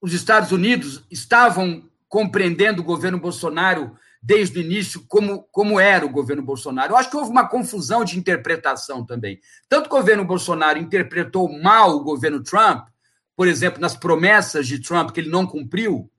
os 0.00 0.14
Estados 0.14 0.50
Unidos 0.50 1.04
estavam 1.10 1.86
compreendendo 2.08 2.80
o 2.80 2.84
governo 2.84 3.20
Bolsonaro 3.20 3.94
desde 4.22 4.58
o 4.58 4.62
início 4.62 5.04
como, 5.06 5.42
como 5.52 5.78
era 5.78 6.06
o 6.06 6.08
governo 6.08 6.42
Bolsonaro. 6.42 6.94
Eu 6.94 6.96
acho 6.96 7.10
que 7.10 7.18
houve 7.18 7.30
uma 7.30 7.46
confusão 7.46 8.02
de 8.02 8.18
interpretação 8.18 9.04
também. 9.04 9.38
Tanto 9.68 9.84
o 9.84 9.90
governo 9.90 10.24
Bolsonaro 10.24 10.78
interpretou 10.78 11.52
mal 11.60 11.90
o 11.90 12.02
governo 12.02 12.42
Trump, 12.42 12.88
por 13.36 13.46
exemplo, 13.46 13.78
nas 13.78 13.94
promessas 13.94 14.66
de 14.66 14.80
Trump 14.80 15.10
que 15.10 15.20
ele 15.20 15.28
não 15.28 15.46
cumpriu, 15.46 16.10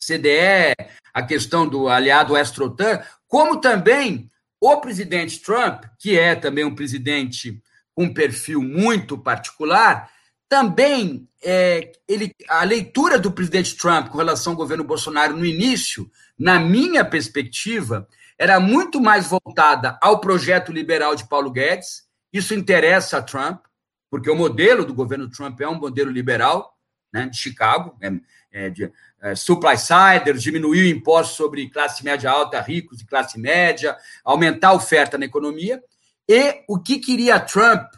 CDE, 0.00 0.74
a 1.12 1.22
questão 1.22 1.68
do 1.68 1.90
aliado 1.90 2.34
Astrotan, 2.34 3.02
como 3.28 3.60
também 3.60 4.30
o 4.66 4.80
presidente 4.80 5.40
Trump, 5.40 5.84
que 5.98 6.18
é 6.18 6.34
também 6.34 6.64
um 6.64 6.74
presidente 6.74 7.62
com 7.94 8.04
um 8.04 8.14
perfil 8.14 8.62
muito 8.62 9.18
particular, 9.18 10.10
também 10.48 11.28
é, 11.42 11.92
ele, 12.08 12.32
a 12.48 12.64
leitura 12.64 13.18
do 13.18 13.30
presidente 13.30 13.76
Trump 13.76 14.08
com 14.08 14.16
relação 14.16 14.54
ao 14.54 14.56
governo 14.56 14.82
Bolsonaro 14.82 15.36
no 15.36 15.44
início, 15.44 16.10
na 16.38 16.58
minha 16.58 17.04
perspectiva, 17.04 18.08
era 18.38 18.58
muito 18.58 19.00
mais 19.00 19.28
voltada 19.28 19.98
ao 20.00 20.18
projeto 20.18 20.72
liberal 20.72 21.14
de 21.14 21.28
Paulo 21.28 21.50
Guedes. 21.50 22.04
Isso 22.32 22.54
interessa 22.54 23.18
a 23.18 23.22
Trump, 23.22 23.64
porque 24.10 24.30
o 24.30 24.36
modelo 24.36 24.84
do 24.84 24.94
governo 24.94 25.28
Trump 25.28 25.60
é 25.60 25.68
um 25.68 25.78
modelo 25.78 26.10
liberal, 26.10 26.74
né, 27.12 27.26
de 27.26 27.36
Chicago, 27.36 27.96
é, 28.00 28.12
é, 28.50 28.70
de 28.70 28.90
é, 29.24 29.34
supply 29.34 29.78
siders, 29.78 30.42
diminuir 30.42 30.90
impostos 30.90 31.34
sobre 31.34 31.70
classe 31.70 32.04
média 32.04 32.30
alta, 32.30 32.60
ricos 32.60 33.00
e 33.00 33.06
classe 33.06 33.40
média, 33.40 33.96
aumentar 34.22 34.68
a 34.68 34.74
oferta 34.74 35.16
na 35.16 35.24
economia. 35.24 35.82
E 36.28 36.62
o 36.68 36.78
que 36.78 36.98
queria 36.98 37.40
Trump 37.40 37.90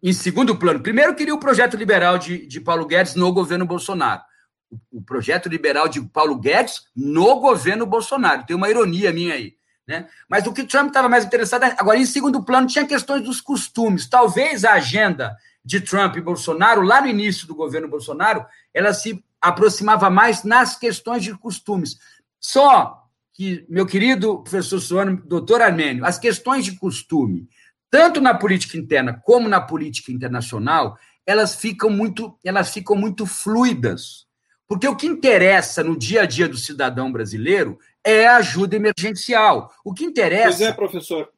em 0.00 0.12
segundo 0.12 0.56
plano? 0.56 0.78
Primeiro, 0.78 1.16
queria 1.16 1.34
o 1.34 1.40
projeto 1.40 1.76
liberal 1.76 2.18
de, 2.18 2.46
de 2.46 2.60
Paulo 2.60 2.86
Guedes 2.86 3.16
no 3.16 3.32
governo 3.32 3.66
Bolsonaro. 3.66 4.22
O, 4.70 4.98
o 4.98 5.02
projeto 5.02 5.48
liberal 5.48 5.88
de 5.88 6.00
Paulo 6.00 6.38
Guedes 6.38 6.84
no 6.94 7.40
governo 7.40 7.84
Bolsonaro. 7.84 8.46
Tem 8.46 8.54
uma 8.54 8.70
ironia 8.70 9.12
minha 9.12 9.34
aí. 9.34 9.56
Né? 9.84 10.06
Mas 10.28 10.46
o 10.46 10.52
que 10.52 10.62
Trump 10.62 10.86
estava 10.86 11.08
mais 11.08 11.24
interessado. 11.24 11.64
Agora, 11.64 11.98
em 11.98 12.06
segundo 12.06 12.44
plano, 12.44 12.68
tinha 12.68 12.86
questões 12.86 13.24
dos 13.24 13.40
costumes. 13.40 14.08
Talvez 14.08 14.64
a 14.64 14.74
agenda 14.74 15.36
de 15.64 15.80
Trump 15.80 16.16
e 16.16 16.20
Bolsonaro, 16.20 16.82
lá 16.82 17.00
no 17.00 17.08
início 17.08 17.44
do 17.44 17.56
governo 17.56 17.88
Bolsonaro, 17.88 18.46
ela 18.72 18.94
se 18.94 19.20
aproximava 19.44 20.08
mais 20.08 20.42
nas 20.42 20.76
questões 20.76 21.22
de 21.22 21.36
costumes. 21.36 21.98
Só 22.40 23.02
que, 23.32 23.66
meu 23.68 23.84
querido 23.84 24.42
professor 24.42 24.80
Suano, 24.80 25.22
doutor 25.26 25.60
Armênio, 25.60 26.04
as 26.04 26.18
questões 26.18 26.64
de 26.64 26.78
costume, 26.78 27.48
tanto 27.90 28.20
na 28.20 28.34
política 28.34 28.78
interna 28.78 29.20
como 29.24 29.48
na 29.48 29.60
política 29.60 30.10
internacional, 30.10 30.96
elas 31.26 31.54
ficam 31.54 31.90
muito, 31.90 32.38
elas 32.44 32.72
ficam 32.72 32.96
muito 32.96 33.26
fluidas. 33.26 34.26
Porque 34.66 34.88
o 34.88 34.96
que 34.96 35.06
interessa 35.06 35.84
no 35.84 35.96
dia 35.96 36.22
a 36.22 36.26
dia 36.26 36.48
do 36.48 36.56
cidadão 36.56 37.12
brasileiro 37.12 37.78
é 38.02 38.26
a 38.26 38.36
ajuda 38.36 38.76
emergencial. 38.76 39.70
O 39.84 39.92
que 39.92 40.04
interessa. 40.04 40.58
Pois 40.58 40.60
é, 40.62 40.72
professor. 40.72 41.28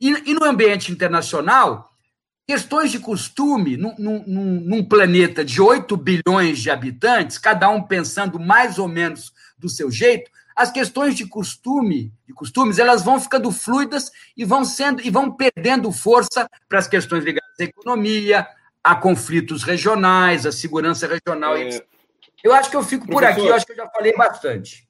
E, 0.00 0.30
e 0.30 0.34
no 0.34 0.44
ambiente 0.44 0.90
internacional, 0.90 1.89
questões 2.50 2.90
de 2.90 2.98
costume, 2.98 3.76
num, 3.76 3.94
num, 3.96 4.24
num, 4.26 4.84
planeta 4.84 5.44
de 5.44 5.62
8 5.62 5.96
bilhões 5.96 6.58
de 6.58 6.68
habitantes, 6.68 7.38
cada 7.38 7.68
um 7.68 7.80
pensando 7.80 8.40
mais 8.40 8.76
ou 8.76 8.88
menos 8.88 9.32
do 9.56 9.68
seu 9.68 9.88
jeito, 9.88 10.28
as 10.56 10.72
questões 10.72 11.14
de 11.14 11.24
costume, 11.26 12.12
de 12.26 12.34
costumes, 12.34 12.80
elas 12.80 13.04
vão 13.04 13.20
ficando 13.20 13.52
fluidas 13.52 14.10
e 14.36 14.44
vão 14.44 14.64
sendo 14.64 15.00
e 15.00 15.10
vão 15.10 15.30
perdendo 15.30 15.92
força 15.92 16.50
para 16.68 16.80
as 16.80 16.88
questões 16.88 17.22
ligadas 17.22 17.54
à 17.60 17.62
economia, 17.62 18.44
a 18.82 18.96
conflitos 18.96 19.62
regionais, 19.62 20.44
à 20.44 20.50
segurança 20.50 21.06
regional. 21.06 21.56
É... 21.56 21.80
Eu 22.42 22.52
acho 22.52 22.68
que 22.68 22.74
eu 22.74 22.82
fico 22.82 23.06
Professor... 23.06 23.32
por 23.32 23.42
aqui, 23.42 23.48
eu 23.48 23.54
acho 23.54 23.64
que 23.64 23.72
eu 23.72 23.76
já 23.76 23.88
falei 23.90 24.12
bastante. 24.16 24.89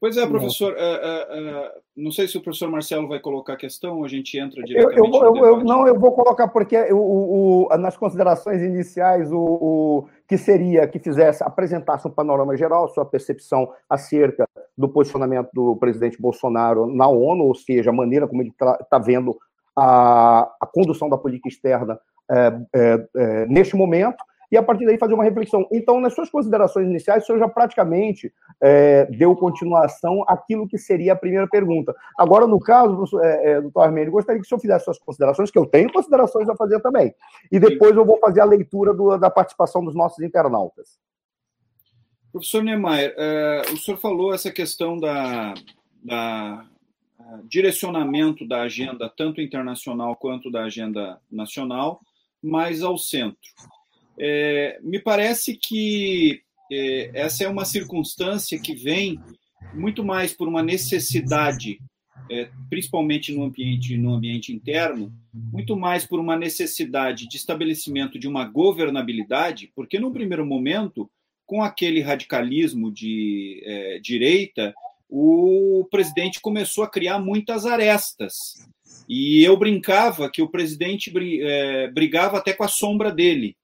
Pois 0.00 0.16
é, 0.16 0.26
professor. 0.26 0.72
Uh, 0.72 0.76
uh, 0.76 1.66
uh, 1.66 1.70
não 1.96 2.10
sei 2.10 2.28
se 2.28 2.36
o 2.36 2.42
professor 2.42 2.70
Marcelo 2.70 3.08
vai 3.08 3.20
colocar 3.20 3.54
a 3.54 3.56
questão 3.56 3.98
ou 3.98 4.04
a 4.04 4.08
gente 4.08 4.38
entra 4.38 4.62
diretamente. 4.62 4.98
Eu, 4.98 5.22
eu, 5.22 5.44
eu, 5.44 5.64
não, 5.64 5.86
eu 5.86 5.98
vou 5.98 6.12
colocar, 6.12 6.48
porque 6.48 6.76
o, 6.92 7.68
o, 7.68 7.76
nas 7.78 7.96
considerações 7.96 8.62
iniciais, 8.62 9.32
o, 9.32 9.38
o, 9.38 10.08
que 10.28 10.36
seria 10.36 10.86
que 10.86 10.98
fizesse, 10.98 11.42
apresentasse 11.42 12.06
um 12.06 12.10
panorama 12.10 12.56
geral, 12.56 12.88
sua 12.88 13.04
percepção 13.04 13.72
acerca 13.88 14.48
do 14.76 14.88
posicionamento 14.88 15.48
do 15.54 15.76
presidente 15.76 16.20
Bolsonaro 16.20 16.86
na 16.86 17.08
ONU, 17.08 17.44
ou 17.44 17.54
seja, 17.54 17.90
a 17.90 17.94
maneira 17.94 18.28
como 18.28 18.42
ele 18.42 18.50
está 18.50 18.76
tá 18.76 18.98
vendo 18.98 19.36
a, 19.76 20.50
a 20.60 20.66
condução 20.66 21.08
da 21.08 21.18
política 21.18 21.48
externa 21.48 21.98
é, 22.30 22.58
é, 22.74 23.08
é, 23.16 23.46
neste 23.46 23.76
momento 23.76 24.22
e 24.50 24.56
a 24.56 24.62
partir 24.62 24.86
daí 24.86 24.98
fazer 24.98 25.14
uma 25.14 25.24
reflexão. 25.24 25.66
Então, 25.72 26.00
nas 26.00 26.14
suas 26.14 26.30
considerações 26.30 26.88
iniciais, 26.88 27.22
o 27.22 27.26
senhor 27.26 27.38
já 27.38 27.48
praticamente 27.48 28.32
é, 28.60 29.06
deu 29.06 29.34
continuação 29.36 30.24
àquilo 30.26 30.68
que 30.68 30.78
seria 30.78 31.12
a 31.12 31.16
primeira 31.16 31.46
pergunta. 31.48 31.94
Agora, 32.18 32.46
no 32.46 32.58
caso, 32.58 33.04
é, 33.20 33.52
é, 33.52 33.60
doutor 33.60 33.82
Armênio, 33.82 34.12
gostaria 34.12 34.40
que 34.40 34.46
o 34.46 34.48
senhor 34.48 34.60
fizesse 34.60 34.84
suas 34.84 34.98
considerações, 34.98 35.50
que 35.50 35.58
eu 35.58 35.66
tenho 35.66 35.92
considerações 35.92 36.48
a 36.48 36.56
fazer 36.56 36.80
também. 36.80 37.14
E 37.50 37.58
depois 37.58 37.96
eu 37.96 38.04
vou 38.04 38.18
fazer 38.18 38.40
a 38.40 38.44
leitura 38.44 38.94
do, 38.94 39.16
da 39.16 39.30
participação 39.30 39.84
dos 39.84 39.94
nossos 39.94 40.22
internautas. 40.24 40.98
Professor 42.32 42.62
Niemeyer, 42.62 43.14
é, 43.16 43.62
o 43.72 43.76
senhor 43.76 43.96
falou 43.96 44.34
essa 44.34 44.50
questão 44.50 44.98
da, 44.98 45.54
da 46.04 46.66
direcionamento 47.44 48.46
da 48.46 48.62
agenda, 48.62 49.08
tanto 49.08 49.40
internacional 49.40 50.16
quanto 50.16 50.50
da 50.50 50.64
agenda 50.64 51.20
nacional, 51.30 52.00
mais 52.42 52.82
ao 52.82 52.96
centro. 52.96 53.48
É, 54.18 54.78
me 54.82 54.98
parece 54.98 55.56
que 55.56 56.40
é, 56.70 57.10
essa 57.14 57.44
é 57.44 57.48
uma 57.48 57.64
circunstância 57.64 58.58
que 58.58 58.74
vem 58.74 59.20
muito 59.74 60.04
mais 60.04 60.32
por 60.32 60.48
uma 60.48 60.62
necessidade, 60.62 61.78
é, 62.30 62.48
principalmente 62.68 63.32
no 63.32 63.44
ambiente, 63.44 63.96
no 63.96 64.14
ambiente 64.14 64.52
interno, 64.52 65.12
muito 65.32 65.76
mais 65.76 66.06
por 66.06 66.18
uma 66.18 66.36
necessidade 66.36 67.28
de 67.28 67.36
estabelecimento 67.36 68.18
de 68.18 68.26
uma 68.26 68.44
governabilidade, 68.44 69.70
porque 69.74 69.98
no 69.98 70.12
primeiro 70.12 70.44
momento, 70.44 71.10
com 71.44 71.62
aquele 71.62 72.00
radicalismo 72.00 72.90
de 72.90 73.62
é, 73.64 73.98
direita, 74.00 74.74
o 75.08 75.86
presidente 75.90 76.40
começou 76.40 76.82
a 76.82 76.90
criar 76.90 77.18
muitas 77.18 77.64
arestas. 77.64 78.34
E 79.08 79.44
eu 79.44 79.56
brincava 79.56 80.28
que 80.28 80.42
o 80.42 80.48
presidente 80.48 81.12
é, 81.42 81.88
brigava 81.92 82.38
até 82.38 82.52
com 82.52 82.64
a 82.64 82.68
sombra 82.68 83.12
dele. 83.12 83.56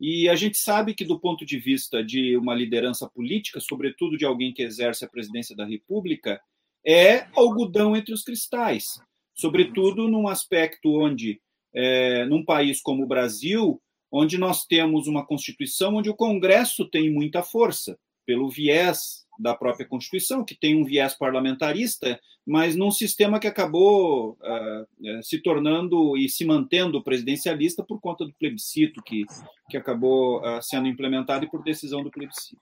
E 0.00 0.28
a 0.28 0.36
gente 0.36 0.58
sabe 0.58 0.94
que, 0.94 1.04
do 1.04 1.18
ponto 1.18 1.44
de 1.44 1.58
vista 1.58 2.04
de 2.04 2.36
uma 2.36 2.54
liderança 2.54 3.08
política, 3.08 3.60
sobretudo 3.60 4.16
de 4.16 4.24
alguém 4.24 4.52
que 4.52 4.62
exerce 4.62 5.04
a 5.04 5.08
presidência 5.08 5.56
da 5.56 5.64
República, 5.64 6.40
é 6.86 7.26
algodão 7.34 7.96
entre 7.96 8.14
os 8.14 8.22
cristais. 8.22 9.00
Sobretudo 9.34 10.08
num 10.08 10.28
aspecto 10.28 11.00
onde, 11.00 11.40
é, 11.74 12.24
num 12.26 12.44
país 12.44 12.80
como 12.80 13.04
o 13.04 13.08
Brasil, 13.08 13.80
onde 14.10 14.38
nós 14.38 14.64
temos 14.64 15.06
uma 15.06 15.26
Constituição 15.26 15.96
onde 15.96 16.08
o 16.08 16.16
Congresso 16.16 16.88
tem 16.88 17.10
muita 17.10 17.42
força, 17.42 17.98
pelo 18.24 18.48
viés 18.48 19.26
da 19.38 19.54
própria 19.54 19.86
Constituição, 19.86 20.44
que 20.44 20.54
tem 20.54 20.76
um 20.76 20.84
viés 20.84 21.14
parlamentarista, 21.14 22.18
mas 22.46 22.74
num 22.74 22.90
sistema 22.90 23.38
que 23.38 23.46
acabou 23.46 24.32
uh, 24.32 25.22
se 25.22 25.40
tornando 25.40 26.16
e 26.16 26.28
se 26.28 26.44
mantendo 26.44 27.02
presidencialista 27.02 27.84
por 27.84 28.00
conta 28.00 28.24
do 28.24 28.34
plebiscito 28.34 29.02
que, 29.02 29.24
que 29.70 29.76
acabou 29.76 30.40
uh, 30.40 30.62
sendo 30.62 30.88
implementado 30.88 31.44
e 31.44 31.50
por 31.50 31.62
decisão 31.62 32.02
do 32.02 32.10
plebiscito. 32.10 32.60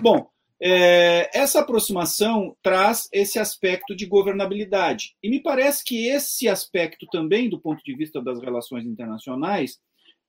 Bom, 0.00 0.26
é, 0.64 1.28
essa 1.36 1.58
aproximação 1.58 2.56
traz 2.62 3.08
esse 3.12 3.38
aspecto 3.38 3.96
de 3.96 4.06
governabilidade. 4.06 5.16
E 5.20 5.28
me 5.28 5.42
parece 5.42 5.84
que 5.84 6.06
esse 6.06 6.48
aspecto 6.48 7.04
também, 7.10 7.50
do 7.50 7.60
ponto 7.60 7.82
de 7.82 7.96
vista 7.96 8.22
das 8.22 8.40
relações 8.40 8.86
internacionais, 8.86 9.80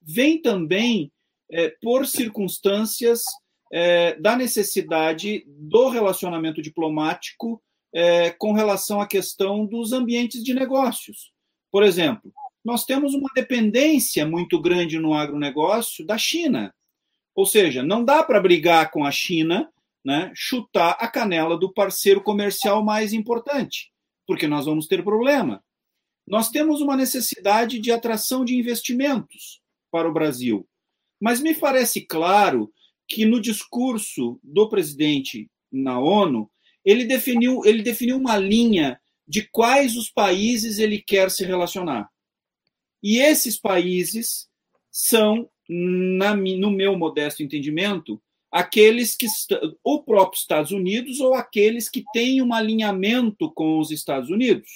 vem 0.02 0.42
também 0.42 1.12
é, 1.50 1.72
por 1.80 2.04
circunstâncias 2.04 3.22
é, 3.76 4.14
da 4.20 4.36
necessidade 4.36 5.44
do 5.48 5.88
relacionamento 5.88 6.62
diplomático 6.62 7.60
é, 7.92 8.30
com 8.30 8.52
relação 8.52 9.00
à 9.00 9.06
questão 9.06 9.66
dos 9.66 9.92
ambientes 9.92 10.44
de 10.44 10.54
negócios. 10.54 11.32
Por 11.72 11.82
exemplo, 11.82 12.32
nós 12.64 12.84
temos 12.84 13.14
uma 13.14 13.28
dependência 13.34 14.24
muito 14.24 14.62
grande 14.62 14.96
no 15.00 15.12
agronegócio 15.12 16.06
da 16.06 16.16
China. 16.16 16.72
Ou 17.34 17.44
seja, 17.44 17.82
não 17.82 18.04
dá 18.04 18.22
para 18.22 18.40
brigar 18.40 18.92
com 18.92 19.04
a 19.04 19.10
China, 19.10 19.68
né, 20.04 20.30
chutar 20.36 20.96
a 21.00 21.08
canela 21.08 21.58
do 21.58 21.72
parceiro 21.72 22.22
comercial 22.22 22.84
mais 22.84 23.12
importante, 23.12 23.90
porque 24.24 24.46
nós 24.46 24.66
vamos 24.66 24.86
ter 24.86 25.02
problema. 25.02 25.64
Nós 26.24 26.48
temos 26.48 26.80
uma 26.80 26.96
necessidade 26.96 27.80
de 27.80 27.90
atração 27.90 28.44
de 28.44 28.54
investimentos 28.54 29.60
para 29.90 30.08
o 30.08 30.12
Brasil. 30.12 30.64
Mas 31.20 31.40
me 31.40 31.52
parece 31.54 32.02
claro 32.02 32.72
que 33.08 33.24
no 33.24 33.40
discurso 33.40 34.38
do 34.42 34.68
presidente 34.68 35.50
na 35.70 35.98
ONU, 35.98 36.50
ele 36.84 37.04
definiu, 37.04 37.64
ele 37.64 37.82
definiu 37.82 38.16
uma 38.16 38.36
linha 38.36 39.00
de 39.26 39.42
quais 39.42 39.96
os 39.96 40.10
países 40.10 40.78
ele 40.78 41.00
quer 41.00 41.30
se 41.30 41.44
relacionar. 41.44 42.08
E 43.02 43.18
esses 43.18 43.58
países 43.58 44.48
são, 44.90 45.48
na, 45.68 46.34
no 46.34 46.70
meu 46.70 46.96
modesto 46.96 47.42
entendimento, 47.42 48.20
aqueles 48.50 49.16
que 49.16 49.26
o 49.82 50.02
próprio 50.02 50.38
Estados 50.38 50.70
Unidos 50.70 51.20
ou 51.20 51.34
aqueles 51.34 51.88
que 51.88 52.04
têm 52.12 52.40
um 52.40 52.54
alinhamento 52.54 53.52
com 53.52 53.78
os 53.78 53.90
Estados 53.90 54.30
Unidos, 54.30 54.68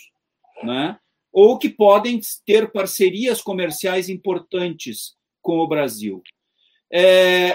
né? 0.62 0.98
ou 1.32 1.58
que 1.58 1.68
podem 1.68 2.20
ter 2.44 2.72
parcerias 2.72 3.40
comerciais 3.40 4.08
importantes 4.08 5.14
com 5.40 5.58
o 5.58 5.68
Brasil. 5.68 6.22
É, 6.92 7.54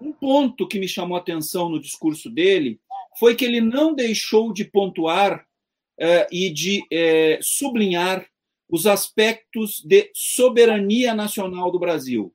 um 0.00 0.12
ponto 0.12 0.68
que 0.68 0.78
me 0.78 0.88
chamou 0.88 1.16
a 1.16 1.20
atenção 1.20 1.68
no 1.68 1.80
discurso 1.80 2.30
dele 2.30 2.80
foi 3.18 3.34
que 3.34 3.44
ele 3.44 3.60
não 3.60 3.94
deixou 3.94 4.52
de 4.52 4.64
pontuar 4.64 5.40
uh, 6.00 6.26
e 6.30 6.50
de 6.50 6.80
uh, 6.80 7.42
sublinhar 7.42 8.26
os 8.68 8.86
aspectos 8.86 9.80
de 9.84 10.10
soberania 10.14 11.14
nacional 11.14 11.70
do 11.70 11.78
Brasil, 11.78 12.34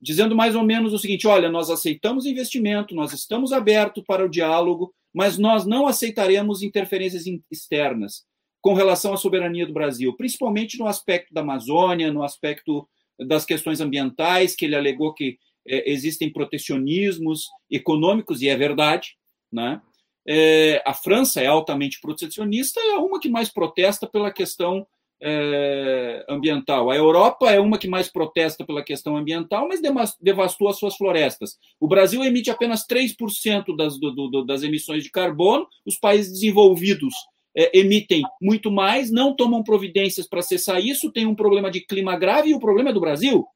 dizendo 0.00 0.36
mais 0.36 0.54
ou 0.54 0.62
menos 0.62 0.92
o 0.92 0.98
seguinte: 0.98 1.26
olha, 1.26 1.50
nós 1.50 1.70
aceitamos 1.70 2.26
investimento, 2.26 2.94
nós 2.94 3.12
estamos 3.12 3.52
abertos 3.52 4.04
para 4.06 4.24
o 4.24 4.28
diálogo, 4.28 4.94
mas 5.12 5.38
nós 5.38 5.66
não 5.66 5.86
aceitaremos 5.86 6.62
interferências 6.62 7.24
externas 7.50 8.24
com 8.60 8.74
relação 8.74 9.12
à 9.12 9.16
soberania 9.16 9.66
do 9.66 9.72
Brasil, 9.72 10.16
principalmente 10.16 10.78
no 10.78 10.86
aspecto 10.86 11.34
da 11.34 11.40
Amazônia, 11.40 12.12
no 12.12 12.22
aspecto 12.22 12.88
das 13.18 13.44
questões 13.44 13.80
ambientais, 13.80 14.54
que 14.54 14.64
ele 14.64 14.76
alegou 14.76 15.12
que 15.12 15.36
é, 15.66 15.90
existem 15.90 16.32
protecionismos 16.32 17.48
econômicos, 17.70 18.42
e 18.42 18.48
é 18.48 18.56
verdade, 18.56 19.16
né? 19.50 19.80
É, 20.26 20.82
a 20.86 20.94
França 20.94 21.40
é 21.40 21.46
altamente 21.46 22.00
protecionista, 22.00 22.80
é 22.80 22.94
uma 22.94 23.18
que 23.18 23.28
mais 23.28 23.52
protesta 23.52 24.06
pela 24.06 24.30
questão 24.30 24.86
é, 25.20 26.24
ambiental. 26.28 26.90
A 26.90 26.96
Europa 26.96 27.50
é 27.50 27.60
uma 27.60 27.78
que 27.78 27.88
mais 27.88 28.10
protesta 28.10 28.64
pela 28.64 28.82
questão 28.82 29.16
ambiental, 29.16 29.68
mas 29.68 29.80
devastou 30.20 30.68
as 30.68 30.78
suas 30.78 30.96
florestas. 30.96 31.56
O 31.80 31.86
Brasil 31.86 32.24
emite 32.24 32.50
apenas 32.50 32.86
3% 32.86 33.76
das, 33.76 33.98
do, 33.98 34.10
do, 34.10 34.44
das 34.44 34.64
emissões 34.64 35.04
de 35.04 35.10
carbono, 35.10 35.66
os 35.86 35.96
países 35.96 36.32
desenvolvidos 36.32 37.14
é, 37.56 37.78
emitem 37.78 38.22
muito 38.40 38.70
mais, 38.70 39.10
não 39.10 39.34
tomam 39.34 39.62
providências 39.62 40.26
para 40.26 40.42
cessar 40.42 40.80
isso, 40.84 41.12
tem 41.12 41.26
um 41.26 41.34
problema 41.34 41.70
de 41.70 41.80
clima 41.80 42.16
grave 42.16 42.50
e 42.50 42.54
o 42.54 42.60
problema 42.60 42.90
é 42.90 42.92
do 42.92 43.00
Brasil. 43.00 43.46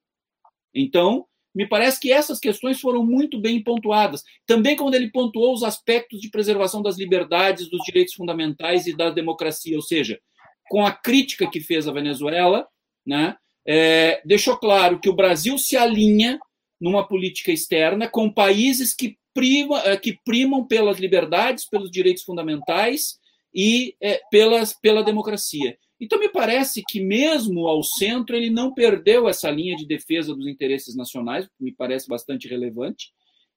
Então, 0.73 1.27
me 1.57 1.67
parece 1.67 1.99
que 1.99 2.13
essas 2.13 2.39
questões 2.39 2.79
foram 2.79 3.03
muito 3.03 3.41
bem 3.41 3.63
pontuadas. 3.63 4.23
Também 4.45 4.77
quando 4.77 4.95
ele 4.95 5.11
pontuou 5.11 5.55
os 5.55 5.63
aspectos 5.63 6.21
de 6.21 6.29
preservação 6.29 6.83
das 6.83 6.99
liberdades, 6.99 7.71
dos 7.71 7.83
direitos 7.83 8.13
fundamentais 8.13 8.87
e 8.87 8.95
da 8.95 9.09
democracia, 9.09 9.75
ou 9.75 9.81
seja, 9.81 10.21
com 10.69 10.85
a 10.85 10.93
crítica 10.93 11.49
que 11.51 11.59
fez 11.59 11.89
a 11.89 11.93
Venezuela, 11.93 12.69
né, 13.07 13.39
é, 13.67 14.21
deixou 14.23 14.59
claro 14.59 15.01
que 15.01 15.09
o 15.09 15.17
Brasil 15.17 15.57
se 15.57 15.79
alinha 15.79 16.39
numa 16.79 17.09
política 17.09 17.51
externa 17.51 18.07
com 18.07 18.31
países 18.31 18.93
que, 18.93 19.17
prima, 19.33 19.81
é, 19.81 19.97
que 19.97 20.19
primam 20.27 20.63
pelas 20.63 20.99
liberdades, 20.99 21.65
pelos 21.65 21.91
direitos 21.91 22.23
fundamentais 22.23 23.19
e 23.55 23.97
é, 23.99 24.21
pelas, 24.31 24.75
pela 24.75 25.03
democracia. 25.03 25.79
Então, 26.01 26.19
me 26.19 26.29
parece 26.29 26.83
que, 26.87 27.01
mesmo 27.01 27.67
ao 27.67 27.83
centro, 27.83 28.37
ele 28.37 28.51
não 28.51 28.75
perdeu 28.75 29.29
essa 29.29 29.51
linha 29.51 29.77
de 29.77 29.87
defesa 29.87 30.35
dos 30.35 30.47
interesses 30.47 30.95
nacionais, 30.95 31.47
que 31.47 31.65
me 31.65 31.73
parece 31.73 32.07
bastante 32.07 32.47
relevante, 32.47 33.13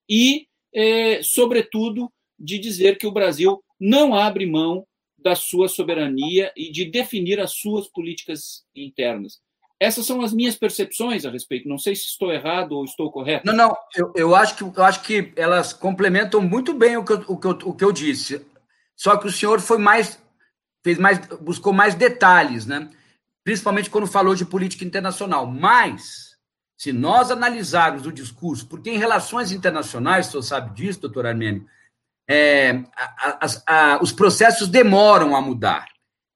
e, 0.08 0.46
é, 0.74 1.20
sobretudo, 1.22 2.10
de 2.38 2.58
dizer 2.58 2.96
que 2.96 3.06
o 3.06 3.12
Brasil 3.12 3.62
não 3.78 4.14
abre 4.14 4.46
mão 4.46 4.86
da 5.18 5.34
sua 5.34 5.68
soberania 5.68 6.50
e 6.56 6.70
de 6.72 6.86
definir 6.86 7.38
as 7.40 7.52
suas 7.52 7.86
políticas 7.88 8.64
internas. 8.74 9.38
Essas 9.78 10.04
são 10.04 10.20
as 10.20 10.32
minhas 10.32 10.56
percepções 10.56 11.24
a 11.24 11.30
respeito. 11.30 11.68
Não 11.68 11.78
sei 11.78 11.94
se 11.94 12.06
estou 12.06 12.30
errado 12.30 12.72
ou 12.72 12.84
estou 12.84 13.10
correto. 13.10 13.46
Não, 13.46 13.54
não. 13.54 13.74
Eu, 13.94 14.12
eu, 14.14 14.34
acho, 14.34 14.56
que, 14.56 14.62
eu 14.62 14.84
acho 14.84 15.02
que 15.02 15.32
elas 15.36 15.72
complementam 15.72 16.40
muito 16.42 16.74
bem 16.74 16.98
o 16.98 17.04
que, 17.04 17.12
eu, 17.12 17.24
o, 17.28 17.36
que 17.38 17.46
eu, 17.46 17.58
o 17.64 17.74
que 17.74 17.84
eu 17.84 17.92
disse. 17.92 18.44
Só 18.94 19.16
que 19.16 19.26
o 19.26 19.32
senhor 19.32 19.58
foi 19.60 19.78
mais 19.78 20.22
fez 20.82 20.98
mais, 20.98 21.18
buscou 21.40 21.72
mais 21.72 21.94
detalhes, 21.94 22.66
né? 22.66 22.88
principalmente 23.44 23.90
quando 23.90 24.06
falou 24.06 24.34
de 24.34 24.44
política 24.44 24.84
internacional. 24.84 25.46
Mas, 25.46 26.36
se 26.78 26.92
nós 26.92 27.30
analisarmos 27.30 28.06
o 28.06 28.12
discurso, 28.12 28.66
porque 28.66 28.90
em 28.90 28.98
relações 28.98 29.52
internacionais, 29.52 30.28
o 30.28 30.30
senhor 30.30 30.42
sabe 30.42 30.74
disso, 30.74 31.00
doutor 31.00 31.26
Armênio, 31.26 31.66
é, 32.28 32.84
a, 32.96 33.46
a, 33.46 33.94
a, 33.94 34.02
os 34.02 34.12
processos 34.12 34.68
demoram 34.68 35.34
a 35.34 35.40
mudar. 35.40 35.86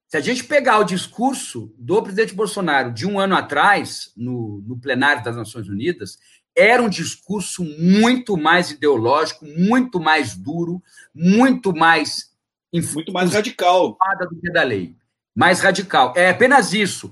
Se 0.07 0.17
a 0.17 0.21
gente 0.21 0.43
pegar 0.43 0.79
o 0.79 0.83
discurso 0.83 1.73
do 1.77 2.01
presidente 2.01 2.33
Bolsonaro 2.33 2.91
de 2.91 3.07
um 3.07 3.19
ano 3.19 3.35
atrás, 3.35 4.11
no, 4.15 4.61
no 4.67 4.77
plenário 4.77 5.23
das 5.23 5.35
Nações 5.35 5.67
Unidas, 5.67 6.17
era 6.55 6.81
um 6.81 6.89
discurso 6.89 7.63
muito 7.63 8.37
mais 8.37 8.71
ideológico, 8.71 9.45
muito 9.45 9.99
mais 9.99 10.35
duro, 10.35 10.81
muito 11.13 11.73
mais 11.73 12.34
muito 12.81 13.11
mais 13.11 13.33
radical. 13.33 13.97
Do 14.19 14.39
que 14.39 14.51
da 14.51 14.63
lei. 14.63 14.95
Mais 15.35 15.59
radical. 15.59 16.13
É 16.15 16.29
apenas 16.29 16.73
isso. 16.73 17.11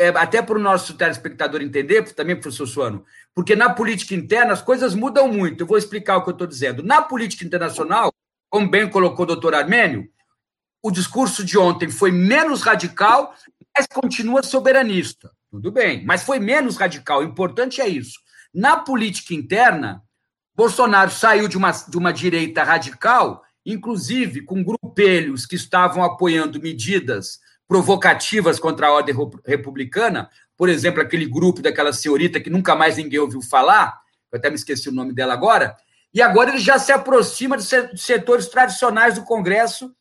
É, 0.00 0.08
até 0.08 0.40
para 0.40 0.56
o 0.56 0.62
nosso 0.62 0.94
telespectador 0.94 1.60
entender, 1.60 2.02
também, 2.14 2.36
professor 2.36 2.66
Suano, 2.66 3.04
porque 3.34 3.56
na 3.56 3.68
política 3.68 4.14
interna 4.14 4.52
as 4.52 4.62
coisas 4.62 4.94
mudam 4.94 5.26
muito. 5.26 5.62
Eu 5.62 5.66
vou 5.66 5.76
explicar 5.76 6.16
o 6.16 6.22
que 6.22 6.28
eu 6.28 6.32
estou 6.32 6.46
dizendo. 6.46 6.84
Na 6.84 7.02
política 7.02 7.44
internacional, 7.44 8.12
como 8.48 8.70
bem 8.70 8.88
colocou 8.88 9.24
o 9.24 9.26
doutor 9.26 9.54
Armênio, 9.54 10.08
o 10.82 10.90
discurso 10.90 11.44
de 11.44 11.58
ontem 11.58 11.90
foi 11.90 12.12
menos 12.12 12.62
radical, 12.62 13.34
mas 13.76 13.86
continua 13.88 14.42
soberanista. 14.42 15.30
Tudo 15.50 15.72
bem, 15.72 16.04
mas 16.04 16.22
foi 16.22 16.38
menos 16.38 16.76
radical. 16.76 17.20
O 17.20 17.24
importante 17.24 17.80
é 17.80 17.88
isso. 17.88 18.20
Na 18.54 18.76
política 18.76 19.34
interna, 19.34 20.02
Bolsonaro 20.54 21.10
saiu 21.10 21.48
de 21.48 21.56
uma, 21.56 21.70
de 21.70 21.96
uma 21.96 22.12
direita 22.12 22.62
radical 22.62 23.42
inclusive 23.68 24.40
com 24.40 24.64
grupelhos 24.64 25.44
que 25.44 25.54
estavam 25.54 26.02
apoiando 26.02 26.60
medidas 26.60 27.38
provocativas 27.68 28.58
contra 28.58 28.86
a 28.86 28.92
ordem 28.92 29.14
republicana, 29.44 30.30
por 30.56 30.70
exemplo, 30.70 31.02
aquele 31.02 31.26
grupo 31.26 31.60
daquela 31.60 31.92
senhorita 31.92 32.40
que 32.40 32.48
nunca 32.48 32.74
mais 32.74 32.96
ninguém 32.96 33.18
ouviu 33.18 33.42
falar, 33.42 34.00
eu 34.32 34.38
até 34.38 34.48
me 34.48 34.56
esqueci 34.56 34.88
o 34.88 34.92
nome 34.92 35.12
dela 35.12 35.34
agora, 35.34 35.76
e 36.12 36.22
agora 36.22 36.50
ele 36.50 36.58
já 36.58 36.78
se 36.78 36.90
aproxima 36.90 37.58
dos 37.58 37.68
setores 37.96 38.46
tradicionais 38.46 39.16
do 39.16 39.24
Congresso 39.24 39.94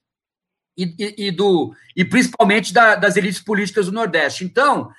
e, 0.78 0.96
e, 0.98 1.28
e 1.28 1.32
do, 1.32 1.76
e 1.94 2.06
principalmente 2.06 2.74
da, 2.74 2.96
das 2.96 3.18
elites 3.18 3.42
políticas 3.42 3.88
do 3.88 3.92
Nordeste. 3.92 4.46
Então, 4.46 4.90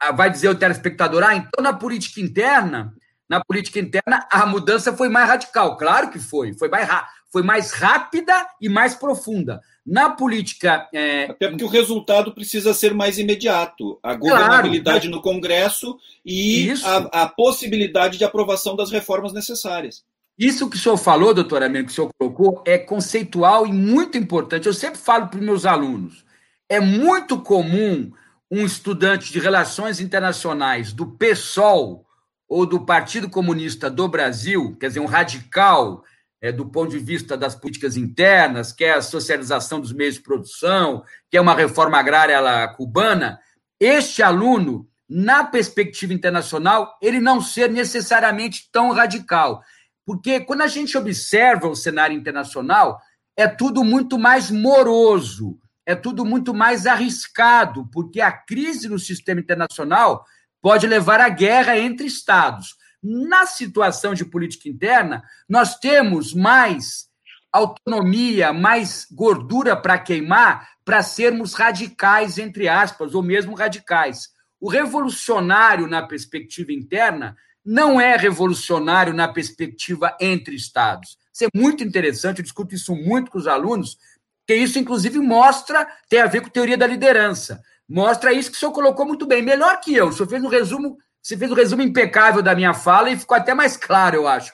ah, 0.00 0.12
vai 0.12 0.30
dizer 0.30 0.48
o 0.48 0.54
telespectador, 0.54 1.22
ah, 1.22 1.34
então 1.34 1.62
na 1.62 1.74
política 1.74 2.20
interna, 2.20 2.94
na 3.28 3.44
política 3.44 3.78
interna 3.78 4.26
a 4.30 4.46
mudança 4.46 4.96
foi 4.96 5.10
mais 5.10 5.28
radical. 5.28 5.76
Claro 5.76 6.10
que 6.10 6.18
foi, 6.18 6.54
foi 6.54 6.70
mais, 6.70 6.88
foi 7.34 7.42
mais 7.42 7.72
rápida 7.72 8.46
e 8.60 8.68
mais 8.68 8.94
profunda. 8.94 9.60
Na 9.84 10.08
política. 10.08 10.88
É... 10.94 11.24
Até 11.24 11.48
porque 11.48 11.64
o 11.64 11.68
resultado 11.68 12.32
precisa 12.32 12.72
ser 12.72 12.94
mais 12.94 13.18
imediato. 13.18 13.98
A 14.00 14.14
governabilidade 14.14 15.08
claro, 15.08 15.16
no 15.16 15.20
Congresso 15.20 15.98
e 16.24 16.72
a, 16.84 17.22
a, 17.22 17.28
possibilidade 17.28 18.16
de 18.16 18.24
aprovação 18.24 18.76
das 18.76 18.92
reformas 18.92 19.32
necessárias. 19.32 20.04
Isso 20.38 20.70
que 20.70 20.76
o 20.76 20.78
senhor 20.78 20.96
falou, 20.96 21.34
doutor 21.34 21.64
Américo, 21.64 21.88
que 21.88 21.92
o 21.92 21.94
senhor 21.96 22.10
colocou, 22.16 22.62
é 22.64 22.78
conceitual 22.78 23.66
e 23.66 23.72
muito 23.72 24.16
importante. 24.16 24.68
Eu 24.68 24.72
sempre 24.72 25.00
falo 25.00 25.26
para 25.26 25.40
os 25.40 25.44
meus 25.44 25.66
alunos: 25.66 26.24
é 26.68 26.78
muito 26.78 27.40
comum 27.40 28.12
um 28.48 28.64
estudante 28.64 29.32
de 29.32 29.40
relações 29.40 29.98
internacionais 29.98 30.92
do 30.92 31.04
PSOL 31.04 32.06
ou 32.48 32.64
do 32.64 32.86
Partido 32.86 33.28
Comunista 33.28 33.90
do 33.90 34.06
Brasil, 34.06 34.76
quer 34.78 34.86
dizer, 34.86 35.00
um 35.00 35.06
radical 35.06 36.04
é, 36.44 36.52
do 36.52 36.66
ponto 36.66 36.90
de 36.90 36.98
vista 36.98 37.38
das 37.38 37.54
políticas 37.54 37.96
internas, 37.96 38.70
que 38.70 38.84
é 38.84 38.92
a 38.92 39.00
socialização 39.00 39.80
dos 39.80 39.94
meios 39.94 40.16
de 40.16 40.20
produção, 40.20 41.02
que 41.30 41.38
é 41.38 41.40
uma 41.40 41.54
reforma 41.54 41.98
agrária 41.98 42.68
cubana, 42.76 43.40
este 43.80 44.22
aluno, 44.22 44.86
na 45.08 45.42
perspectiva 45.42 46.12
internacional, 46.12 46.98
ele 47.00 47.18
não 47.18 47.40
ser 47.40 47.70
necessariamente 47.70 48.68
tão 48.70 48.92
radical. 48.92 49.62
Porque 50.04 50.38
quando 50.38 50.60
a 50.60 50.66
gente 50.66 50.98
observa 50.98 51.66
o 51.66 51.74
cenário 51.74 52.14
internacional, 52.14 53.00
é 53.34 53.48
tudo 53.48 53.82
muito 53.82 54.18
mais 54.18 54.50
moroso, 54.50 55.58
é 55.86 55.94
tudo 55.94 56.26
muito 56.26 56.52
mais 56.52 56.86
arriscado, 56.86 57.88
porque 57.90 58.20
a 58.20 58.30
crise 58.30 58.86
no 58.86 58.98
sistema 58.98 59.40
internacional 59.40 60.26
pode 60.60 60.86
levar 60.86 61.22
à 61.22 61.28
guerra 61.30 61.78
entre 61.78 62.06
estados. 62.06 62.76
Na 63.06 63.44
situação 63.44 64.14
de 64.14 64.24
política 64.24 64.66
interna, 64.66 65.22
nós 65.46 65.78
temos 65.78 66.32
mais 66.32 67.06
autonomia, 67.52 68.50
mais 68.50 69.06
gordura 69.12 69.76
para 69.76 69.98
queimar 69.98 70.70
para 70.86 71.02
sermos 71.02 71.52
radicais, 71.52 72.38
entre 72.38 72.66
aspas, 72.66 73.14
ou 73.14 73.22
mesmo 73.22 73.54
radicais. 73.54 74.30
O 74.58 74.70
revolucionário 74.70 75.86
na 75.86 76.02
perspectiva 76.06 76.72
interna 76.72 77.36
não 77.62 78.00
é 78.00 78.16
revolucionário 78.16 79.12
na 79.12 79.28
perspectiva 79.28 80.16
entre 80.18 80.56
Estados. 80.56 81.18
Isso 81.30 81.44
é 81.44 81.48
muito 81.54 81.84
interessante, 81.84 82.38
eu 82.38 82.44
discuto 82.44 82.74
isso 82.74 82.94
muito 82.94 83.30
com 83.30 83.36
os 83.36 83.46
alunos, 83.46 83.98
que 84.46 84.54
isso, 84.54 84.78
inclusive, 84.78 85.18
mostra, 85.18 85.86
tem 86.08 86.22
a 86.22 86.26
ver 86.26 86.40
com 86.40 86.48
teoria 86.48 86.78
da 86.78 86.86
liderança. 86.86 87.60
Mostra 87.86 88.32
isso 88.32 88.50
que 88.50 88.56
o 88.56 88.60
senhor 88.60 88.72
colocou 88.72 89.04
muito 89.04 89.26
bem, 89.26 89.42
melhor 89.42 89.78
que 89.80 89.94
eu. 89.94 90.08
O 90.08 90.12
senhor 90.12 90.28
fez 90.28 90.42
um 90.42 90.48
resumo 90.48 90.96
você 91.24 91.38
fez 91.38 91.50
um 91.50 91.54
resumo 91.54 91.80
impecável 91.80 92.42
da 92.42 92.54
minha 92.54 92.74
fala 92.74 93.10
e 93.10 93.18
ficou 93.18 93.34
até 93.34 93.54
mais 93.54 93.78
claro, 93.78 94.14
eu 94.14 94.28
acho. 94.28 94.52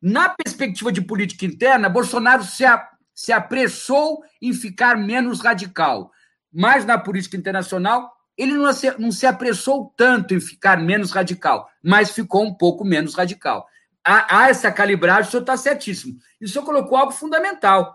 Na 0.00 0.30
perspectiva 0.30 0.90
de 0.90 1.02
política 1.02 1.44
interna, 1.44 1.90
Bolsonaro 1.90 2.42
se, 2.42 2.64
a, 2.64 2.88
se 3.14 3.32
apressou 3.32 4.24
em 4.40 4.54
ficar 4.54 4.96
menos 4.96 5.40
radical. 5.40 6.10
Mas 6.50 6.86
na 6.86 6.96
política 6.96 7.36
internacional, 7.36 8.10
ele 8.34 8.54
não 8.54 8.72
se, 8.72 8.98
não 8.98 9.12
se 9.12 9.26
apressou 9.26 9.92
tanto 9.94 10.34
em 10.34 10.40
ficar 10.40 10.80
menos 10.80 11.10
radical, 11.10 11.68
mas 11.82 12.10
ficou 12.12 12.42
um 12.46 12.54
pouco 12.54 12.82
menos 12.82 13.14
radical. 13.14 13.66
há, 14.02 14.38
há 14.38 14.48
essa 14.48 14.72
calibragem, 14.72 15.28
o 15.28 15.30
senhor 15.30 15.42
está 15.42 15.54
certíssimo. 15.58 16.16
E 16.40 16.46
o 16.46 16.48
senhor 16.48 16.64
colocou 16.64 16.96
algo 16.96 17.12
fundamental. 17.12 17.94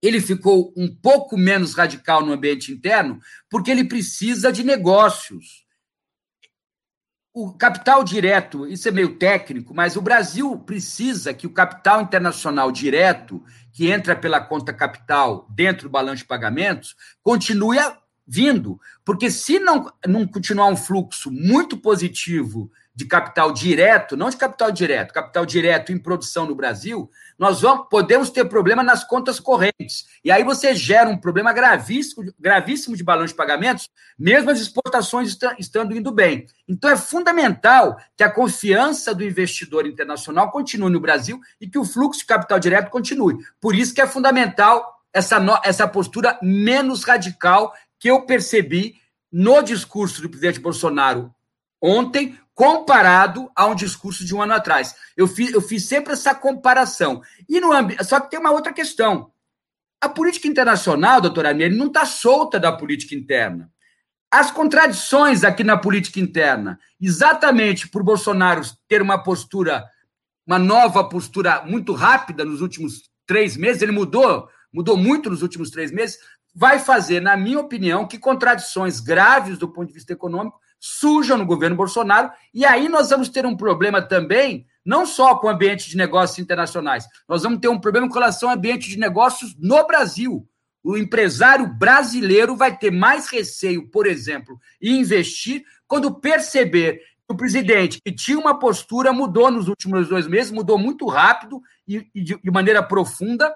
Ele 0.00 0.20
ficou 0.20 0.72
um 0.76 0.86
pouco 0.86 1.36
menos 1.36 1.74
radical 1.74 2.24
no 2.24 2.32
ambiente 2.32 2.70
interno, 2.70 3.18
porque 3.50 3.72
ele 3.72 3.88
precisa 3.88 4.52
de 4.52 4.62
negócios. 4.62 5.68
O 7.32 7.52
capital 7.52 8.02
direto, 8.02 8.66
isso 8.66 8.88
é 8.88 8.90
meio 8.90 9.14
técnico, 9.14 9.72
mas 9.72 9.94
o 9.94 10.02
Brasil 10.02 10.58
precisa 10.58 11.32
que 11.32 11.46
o 11.46 11.52
capital 11.52 12.02
internacional 12.02 12.72
direto, 12.72 13.40
que 13.72 13.88
entra 13.88 14.16
pela 14.16 14.40
conta 14.40 14.72
capital 14.72 15.46
dentro 15.48 15.88
do 15.88 15.92
balanço 15.92 16.22
de 16.22 16.24
pagamentos, 16.24 16.96
continue 17.22 17.78
vindo. 18.26 18.80
Porque 19.04 19.30
se 19.30 19.60
não, 19.60 19.92
não 20.04 20.26
continuar 20.26 20.66
um 20.66 20.76
fluxo 20.76 21.30
muito 21.30 21.76
positivo 21.76 22.68
de 22.92 23.04
capital 23.04 23.52
direto, 23.52 24.16
não 24.16 24.28
de 24.28 24.36
capital 24.36 24.72
direto, 24.72 25.14
capital 25.14 25.46
direto 25.46 25.92
em 25.92 25.98
produção 25.98 26.46
no 26.46 26.56
Brasil, 26.56 27.08
nós 27.40 27.62
vamos, 27.62 27.86
podemos 27.88 28.28
ter 28.28 28.44
problema 28.44 28.82
nas 28.82 29.02
contas 29.02 29.40
correntes. 29.40 30.04
E 30.22 30.30
aí 30.30 30.44
você 30.44 30.74
gera 30.74 31.08
um 31.08 31.16
problema 31.16 31.54
gravíssimo, 31.54 32.30
gravíssimo 32.38 32.94
de 32.94 33.02
balanço 33.02 33.32
de 33.32 33.38
pagamentos, 33.38 33.88
mesmo 34.18 34.50
as 34.50 34.60
exportações 34.60 35.38
estando 35.58 35.96
indo 35.96 36.12
bem. 36.12 36.46
Então 36.68 36.90
é 36.90 36.98
fundamental 36.98 37.96
que 38.14 38.22
a 38.22 38.30
confiança 38.30 39.14
do 39.14 39.24
investidor 39.24 39.86
internacional 39.86 40.50
continue 40.50 40.92
no 40.92 41.00
Brasil 41.00 41.40
e 41.58 41.66
que 41.66 41.78
o 41.78 41.84
fluxo 41.84 42.20
de 42.20 42.26
capital 42.26 42.60
direto 42.60 42.90
continue. 42.90 43.38
Por 43.58 43.74
isso 43.74 43.94
que 43.94 44.02
é 44.02 44.06
fundamental 44.06 45.00
essa, 45.10 45.38
essa 45.64 45.88
postura 45.88 46.38
menos 46.42 47.04
radical 47.04 47.72
que 47.98 48.10
eu 48.10 48.26
percebi 48.26 48.96
no 49.32 49.62
discurso 49.62 50.20
do 50.20 50.28
presidente 50.28 50.60
Bolsonaro 50.60 51.34
ontem, 51.80 52.38
comparado 52.60 53.50
a 53.56 53.64
um 53.64 53.74
discurso 53.74 54.22
de 54.22 54.34
um 54.34 54.42
ano 54.42 54.52
atrás. 54.52 54.94
Eu 55.16 55.26
fiz, 55.26 55.50
eu 55.50 55.62
fiz 55.62 55.86
sempre 55.86 56.12
essa 56.12 56.34
comparação. 56.34 57.22
E 57.48 57.58
no. 57.58 57.70
Só 58.04 58.20
que 58.20 58.30
tem 58.30 58.38
uma 58.38 58.50
outra 58.50 58.70
questão. 58.70 59.32
A 59.98 60.10
política 60.10 60.46
internacional, 60.46 61.22
doutor 61.22 61.46
Armeni, 61.46 61.74
não 61.74 61.86
está 61.86 62.04
solta 62.04 62.60
da 62.60 62.70
política 62.70 63.14
interna. 63.14 63.72
As 64.30 64.50
contradições 64.50 65.42
aqui 65.42 65.64
na 65.64 65.78
política 65.78 66.20
interna, 66.20 66.78
exatamente 67.00 67.88
por 67.88 68.02
Bolsonaro 68.02 68.60
ter 68.86 69.00
uma 69.00 69.22
postura, 69.22 69.86
uma 70.46 70.58
nova 70.58 71.02
postura 71.08 71.62
muito 71.64 71.94
rápida 71.94 72.44
nos 72.44 72.60
últimos 72.60 73.08
três 73.26 73.56
meses, 73.56 73.80
ele 73.80 73.90
mudou, 73.90 74.46
mudou 74.70 74.98
muito 74.98 75.30
nos 75.30 75.40
últimos 75.40 75.70
três 75.70 75.90
meses, 75.90 76.18
vai 76.54 76.78
fazer, 76.78 77.20
na 77.20 77.38
minha 77.38 77.58
opinião, 77.58 78.06
que 78.06 78.18
contradições 78.18 79.00
graves 79.00 79.56
do 79.56 79.66
ponto 79.66 79.88
de 79.88 79.94
vista 79.94 80.12
econômico 80.12 80.60
surjam 80.80 81.36
no 81.36 81.44
governo 81.44 81.76
Bolsonaro, 81.76 82.32
e 82.54 82.64
aí 82.64 82.88
nós 82.88 83.10
vamos 83.10 83.28
ter 83.28 83.44
um 83.44 83.54
problema 83.54 84.00
também, 84.00 84.66
não 84.84 85.04
só 85.04 85.34
com 85.34 85.46
o 85.46 85.50
ambiente 85.50 85.90
de 85.90 85.96
negócios 85.96 86.38
internacionais, 86.38 87.06
nós 87.28 87.42
vamos 87.42 87.60
ter 87.60 87.68
um 87.68 87.78
problema 87.78 88.08
com 88.08 88.14
relação 88.14 88.48
ao 88.48 88.56
ambiente 88.56 88.88
de 88.88 88.98
negócios 88.98 89.54
no 89.58 89.86
Brasil. 89.86 90.48
O 90.82 90.96
empresário 90.96 91.66
brasileiro 91.66 92.56
vai 92.56 92.74
ter 92.76 92.90
mais 92.90 93.28
receio, 93.28 93.86
por 93.88 94.06
exemplo, 94.06 94.58
em 94.80 95.00
investir 95.00 95.62
quando 95.86 96.14
perceber 96.14 97.02
que 97.26 97.34
o 97.34 97.36
presidente, 97.36 98.00
que 98.02 98.10
tinha 98.10 98.38
uma 98.38 98.58
postura, 98.58 99.12
mudou 99.12 99.50
nos 99.50 99.68
últimos 99.68 100.08
dois 100.08 100.26
meses, 100.26 100.50
mudou 100.50 100.78
muito 100.78 101.06
rápido 101.06 101.60
e, 101.86 102.08
e 102.14 102.22
de, 102.22 102.40
de 102.42 102.50
maneira 102.50 102.82
profunda. 102.82 103.54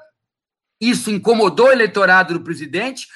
Isso 0.79 1.11
incomodou 1.11 1.69
o 1.69 1.73
eleitorado 1.73 2.35
do 2.35 2.45
presidente, 2.45 3.09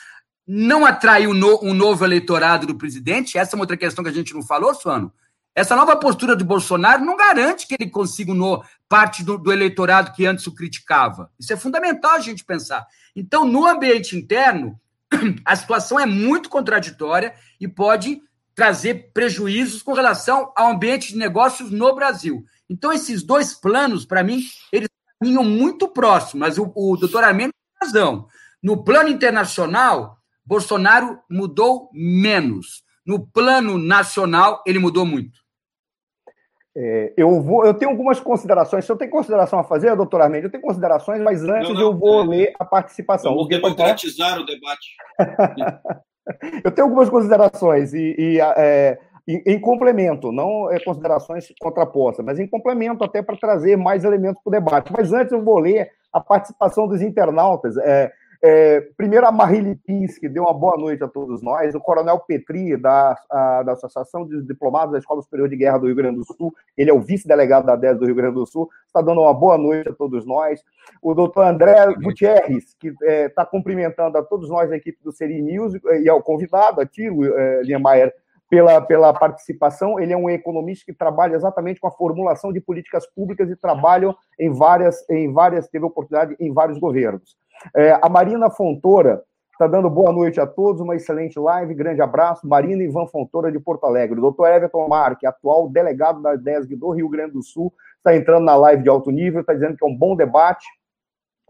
não 0.48 0.86
atraiu 0.86 1.30
um 1.30 1.74
novo 1.74 2.04
eleitorado 2.06 2.66
do 2.66 2.74
presidente? 2.74 3.36
Essa 3.36 3.54
é 3.54 3.56
uma 3.56 3.64
outra 3.64 3.76
questão 3.76 4.02
que 4.02 4.08
a 4.08 4.14
gente 4.14 4.32
não 4.32 4.42
falou, 4.42 4.74
Suano. 4.74 5.12
Essa 5.54 5.76
nova 5.76 5.94
postura 5.96 6.34
do 6.34 6.44
Bolsonaro 6.44 7.04
não 7.04 7.16
garante 7.16 7.66
que 7.66 7.74
ele 7.78 7.90
consiga 7.90 8.32
no, 8.32 8.64
parte 8.88 9.22
do, 9.22 9.36
do, 9.36 9.52
eleitorado 9.52 10.12
que 10.12 10.24
antes 10.24 10.46
o 10.46 10.54
criticava. 10.54 11.30
Isso 11.38 11.52
é 11.52 11.56
fundamental 11.56 12.12
a 12.12 12.20
gente 12.20 12.44
pensar. 12.44 12.86
Então, 13.14 13.44
no 13.44 13.66
ambiente 13.66 14.16
interno, 14.16 14.80
a 15.44 15.54
situação 15.54 16.00
é 16.00 16.06
muito 16.06 16.48
contraditória 16.48 17.34
e 17.60 17.68
pode 17.68 18.22
trazer 18.54 19.10
prejuízos 19.12 19.82
com 19.82 19.92
relação 19.92 20.52
ao 20.56 20.70
ambiente 20.70 21.08
de 21.08 21.18
negócios 21.18 21.70
no 21.70 21.94
Brasil. 21.94 22.44
Então, 22.70 22.92
esses 22.92 23.22
dois 23.22 23.52
planos, 23.52 24.06
para 24.06 24.22
mim, 24.22 24.40
eles 24.72 24.88
caminham 25.20 25.44
muito 25.44 25.88
próximos, 25.88 26.40
mas 26.40 26.58
o, 26.58 26.72
o 26.74 26.96
doutor 26.96 27.24
Armênio 27.24 27.52
tem 27.52 27.88
razão. 27.88 28.28
No 28.62 28.82
plano 28.82 29.08
internacional, 29.08 30.17
Bolsonaro 30.48 31.18
mudou 31.30 31.90
menos. 31.92 32.82
No 33.06 33.26
plano 33.26 33.76
nacional, 33.76 34.62
ele 34.66 34.78
mudou 34.78 35.04
muito. 35.04 35.38
É, 36.74 37.12
eu, 37.18 37.42
vou, 37.42 37.66
eu 37.66 37.74
tenho 37.74 37.90
algumas 37.90 38.18
considerações. 38.18 38.86
Se 38.86 38.90
eu 38.90 38.96
tenho 38.96 39.10
consideração 39.10 39.58
a 39.58 39.64
fazer, 39.64 39.94
doutor 39.94 40.22
Armênio, 40.22 40.46
eu 40.46 40.50
tenho 40.50 40.62
considerações, 40.62 41.20
mas 41.20 41.42
antes 41.42 41.68
não, 41.68 41.74
não, 41.74 41.82
eu 41.82 41.98
vou 41.98 42.22
é, 42.22 42.26
ler 42.26 42.52
a 42.58 42.64
participação. 42.64 43.34
Vamos 43.34 43.48
democratizar 43.48 44.40
o 44.40 44.46
debate. 44.46 44.96
eu 46.64 46.70
tenho 46.70 46.86
algumas 46.86 47.10
considerações 47.10 47.92
e, 47.92 48.14
e 48.18 48.40
é, 48.40 48.98
em, 49.26 49.42
em, 49.44 49.60
complemento, 49.60 50.32
não 50.32 50.70
é 50.70 50.80
considerações 50.80 51.52
contrapostas, 51.60 52.24
mas 52.24 52.38
em 52.38 52.46
complemento 52.46 53.04
até 53.04 53.20
para 53.20 53.36
trazer 53.36 53.76
mais 53.76 54.02
elementos 54.02 54.42
para 54.42 54.50
o 54.50 54.52
debate. 54.52 54.92
Mas 54.96 55.12
antes 55.12 55.32
eu 55.32 55.44
vou 55.44 55.58
ler 55.58 55.90
a 56.10 56.20
participação 56.20 56.88
dos 56.88 57.02
internautas. 57.02 57.76
É, 57.76 58.10
é, 58.40 58.80
primeiro, 58.96 59.26
a 59.26 59.32
Marília 59.32 59.76
Pinski 59.84 60.28
deu 60.28 60.44
uma 60.44 60.54
boa 60.54 60.76
noite 60.76 61.02
a 61.02 61.08
todos 61.08 61.42
nós. 61.42 61.74
O 61.74 61.80
Coronel 61.80 62.20
Petri, 62.20 62.76
da, 62.76 63.18
a, 63.28 63.62
da 63.64 63.72
Associação 63.72 64.26
de 64.26 64.42
Diplomados 64.42 64.92
da 64.92 64.98
Escola 64.98 65.22
Superior 65.22 65.48
de 65.48 65.56
Guerra 65.56 65.78
do 65.78 65.86
Rio 65.86 65.96
Grande 65.96 66.18
do 66.18 66.24
Sul, 66.24 66.54
ele 66.76 66.90
é 66.90 66.94
o 66.94 67.00
vice-delegado 67.00 67.66
da 67.66 67.74
10 67.74 67.98
do 67.98 68.06
Rio 68.06 68.14
Grande 68.14 68.34
do 68.34 68.46
Sul, 68.46 68.68
está 68.86 69.00
dando 69.00 69.22
uma 69.22 69.34
boa 69.34 69.58
noite 69.58 69.88
a 69.88 69.92
todos 69.92 70.24
nós. 70.24 70.62
O 71.02 71.14
doutor 71.14 71.46
André 71.46 71.74
Gutierrez, 71.94 72.74
que 72.78 72.88
está 72.88 73.06
é, 73.06 73.28
tá 73.28 73.44
cumprimentando 73.44 74.16
a 74.16 74.22
todos 74.22 74.48
nós 74.48 74.70
da 74.70 74.76
equipe 74.76 75.02
do 75.02 75.10
Seri 75.10 75.42
News, 75.42 75.74
e 76.00 76.08
ao 76.08 76.22
convidado 76.22 76.80
aqui, 76.80 77.06
é, 77.06 77.62
Liemeyer, 77.62 78.14
pela, 78.48 78.80
pela 78.80 79.12
participação. 79.12 80.00
Ele 80.00 80.12
é 80.12 80.16
um 80.16 80.30
economista 80.30 80.84
que 80.86 80.92
trabalha 80.92 81.34
exatamente 81.34 81.80
com 81.80 81.86
a 81.86 81.92
formulação 81.92 82.52
de 82.52 82.60
políticas 82.60 83.06
públicas 83.06 83.50
e 83.50 83.56
trabalha 83.56 84.14
em 84.38 84.50
várias, 84.50 85.08
em 85.10 85.32
várias 85.32 85.68
teve 85.68 85.84
oportunidade 85.84 86.36
em 86.40 86.52
vários 86.52 86.78
governos. 86.78 87.36
É, 87.76 87.98
a 88.02 88.08
Marina 88.08 88.50
Fontoura 88.50 89.22
está 89.52 89.66
dando 89.66 89.90
boa 89.90 90.12
noite 90.12 90.40
a 90.40 90.46
todos, 90.46 90.80
uma 90.80 90.94
excelente 90.94 91.38
live, 91.38 91.74
grande 91.74 92.00
abraço. 92.00 92.46
Marina 92.46 92.82
Ivan 92.82 93.06
Fontoura 93.06 93.50
de 93.50 93.58
Porto 93.58 93.84
Alegre. 93.84 94.20
Doutor 94.20 94.48
Everton 94.48 94.86
Marque, 94.86 95.26
atual 95.26 95.68
delegado 95.68 96.22
da 96.22 96.36
DESG 96.36 96.76
do 96.76 96.90
Rio 96.90 97.08
Grande 97.08 97.32
do 97.32 97.42
Sul, 97.42 97.72
está 97.96 98.14
entrando 98.14 98.44
na 98.44 98.54
live 98.54 98.82
de 98.82 98.88
alto 98.88 99.10
nível, 99.10 99.40
está 99.40 99.52
dizendo 99.52 99.76
que 99.76 99.84
é 99.84 99.88
um 99.88 99.96
bom 99.96 100.14
debate. 100.14 100.64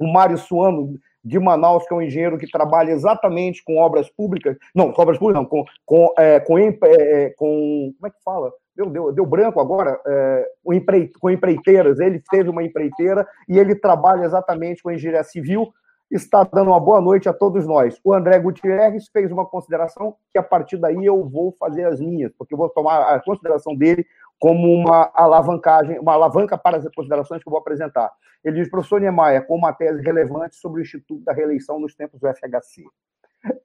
O 0.00 0.06
Mário 0.06 0.38
Suano, 0.38 0.94
de 1.22 1.38
Manaus, 1.38 1.86
que 1.86 1.92
é 1.92 1.96
um 1.96 2.02
engenheiro 2.02 2.38
que 2.38 2.50
trabalha 2.50 2.92
exatamente 2.92 3.62
com 3.62 3.76
obras 3.76 4.08
públicas, 4.08 4.56
não, 4.74 4.92
com 4.92 5.02
obras 5.02 5.18
públicas, 5.18 5.42
não, 5.42 5.48
com, 5.48 5.64
com, 5.84 6.14
é, 6.16 6.40
com, 6.40 6.58
é, 6.58 6.76
é, 6.82 7.30
com, 7.36 7.92
como 7.98 8.06
é 8.06 8.10
que 8.10 8.22
fala? 8.24 8.50
Deu, 8.74 8.88
deu, 8.88 9.12
deu 9.12 9.26
branco 9.26 9.60
agora, 9.60 10.00
é, 10.06 10.46
com, 10.64 10.72
empre, 10.72 11.12
com 11.20 11.28
empreiteiras, 11.28 11.98
ele 11.98 12.22
teve 12.30 12.48
uma 12.48 12.62
empreiteira 12.62 13.26
e 13.48 13.58
ele 13.58 13.74
trabalha 13.74 14.24
exatamente 14.24 14.82
com 14.82 14.90
engenharia 14.90 15.24
civil, 15.24 15.72
está 16.10 16.42
dando 16.44 16.70
uma 16.70 16.80
boa 16.80 17.00
noite 17.00 17.28
a 17.28 17.32
todos 17.32 17.66
nós. 17.66 18.00
O 18.02 18.14
André 18.14 18.38
Gutierrez 18.38 19.08
fez 19.08 19.30
uma 19.30 19.44
consideração 19.46 20.16
que 20.32 20.38
a 20.38 20.42
partir 20.42 20.78
daí 20.78 21.04
eu 21.04 21.28
vou 21.28 21.54
fazer 21.58 21.84
as 21.84 22.00
minhas, 22.00 22.32
porque 22.36 22.54
eu 22.54 22.58
vou 22.58 22.68
tomar 22.68 23.14
a 23.14 23.20
consideração 23.20 23.76
dele 23.76 24.06
como 24.38 24.72
uma 24.72 25.10
alavancagem, 25.14 25.98
uma 25.98 26.14
alavanca 26.14 26.56
para 26.56 26.78
as 26.78 26.88
considerações 26.94 27.42
que 27.42 27.48
eu 27.48 27.50
vou 27.50 27.60
apresentar. 27.60 28.10
Ele 28.44 28.60
diz, 28.60 28.70
professor 28.70 29.00
Niemeyer, 29.00 29.46
com 29.46 29.56
uma 29.56 29.72
tese 29.72 30.00
relevante 30.02 30.56
sobre 30.56 30.80
o 30.80 30.82
Instituto 30.82 31.24
da 31.24 31.32
Reeleição 31.32 31.78
nos 31.78 31.94
tempos 31.94 32.20
do 32.20 32.28
FHC. 32.28 32.84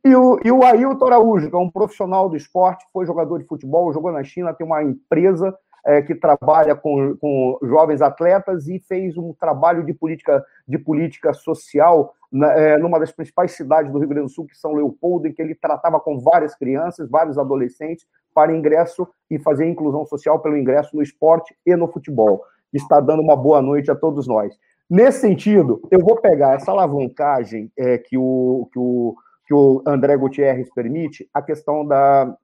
E 0.04 0.16
o, 0.16 0.40
e 0.44 0.52
o 0.52 0.64
Ailton 0.64 1.06
Araújo, 1.06 1.50
que 1.50 1.56
é 1.56 1.60
um 1.60 1.70
profissional 1.70 2.30
do 2.30 2.36
esporte, 2.36 2.86
foi 2.92 3.06
jogador 3.06 3.40
de 3.40 3.46
futebol, 3.46 3.94
jogou 3.94 4.12
na 4.12 4.24
China, 4.24 4.54
tem 4.54 4.66
uma 4.66 4.84
empresa 4.84 5.56
é, 5.86 6.02
que 6.02 6.16
trabalha 6.16 6.76
com, 6.76 7.16
com 7.18 7.60
jovens 7.64 8.02
atletas 8.02 8.68
e 8.68 8.80
fez 8.80 9.18
um 9.18 9.34
trabalho 9.34 9.84
de 9.84 9.94
política, 9.94 10.44
de 10.68 10.78
política 10.78 11.34
social 11.34 12.14
na, 12.32 12.52
é, 12.54 12.78
numa 12.78 13.00
das 13.00 13.12
principais 13.12 13.52
cidades 13.52 13.92
do 13.92 14.00
Rio 14.00 14.08
Grande 14.08 14.28
do 14.28 14.32
Sul, 14.32 14.48
que 14.48 14.58
São 14.58 14.74
Leopoldo, 14.74 15.28
em 15.28 15.34
que 15.34 15.42
ele 15.42 15.54
tratava 15.54 16.00
com 16.00 16.20
várias 16.20 16.56
crianças, 16.56 17.10
vários 17.10 17.38
adolescentes, 17.38 18.08
para 18.34 18.56
ingresso 18.56 19.08
e 19.30 19.38
fazer 19.38 19.68
inclusão 19.68 20.06
social 20.06 20.40
pelo 20.40 20.58
ingresso 20.58 20.96
no 20.96 21.04
esporte 21.04 21.56
e 21.66 21.76
no 21.76 21.88
futebol. 21.88 22.44
Está 22.74 23.00
dando 23.00 23.22
uma 23.22 23.36
boa 23.36 23.62
noite 23.62 23.92
a 23.92 23.96
todos 23.96 24.28
nós. 24.28 24.58
Nesse 24.90 25.22
sentido, 25.22 25.82
eu 25.92 26.00
vou 26.00 26.20
pegar 26.20 26.56
essa 26.56 26.72
alavancagem 26.72 27.72
é, 27.78 27.98
que, 27.98 28.18
o, 28.18 28.68
que, 28.72 28.80
o, 28.80 29.16
que 29.46 29.54
o 29.54 29.84
André 29.86 30.18
Gutierrez 30.18 30.70
permite, 30.74 31.30
a 31.34 31.42
questão 31.42 31.86
da, 31.86 32.36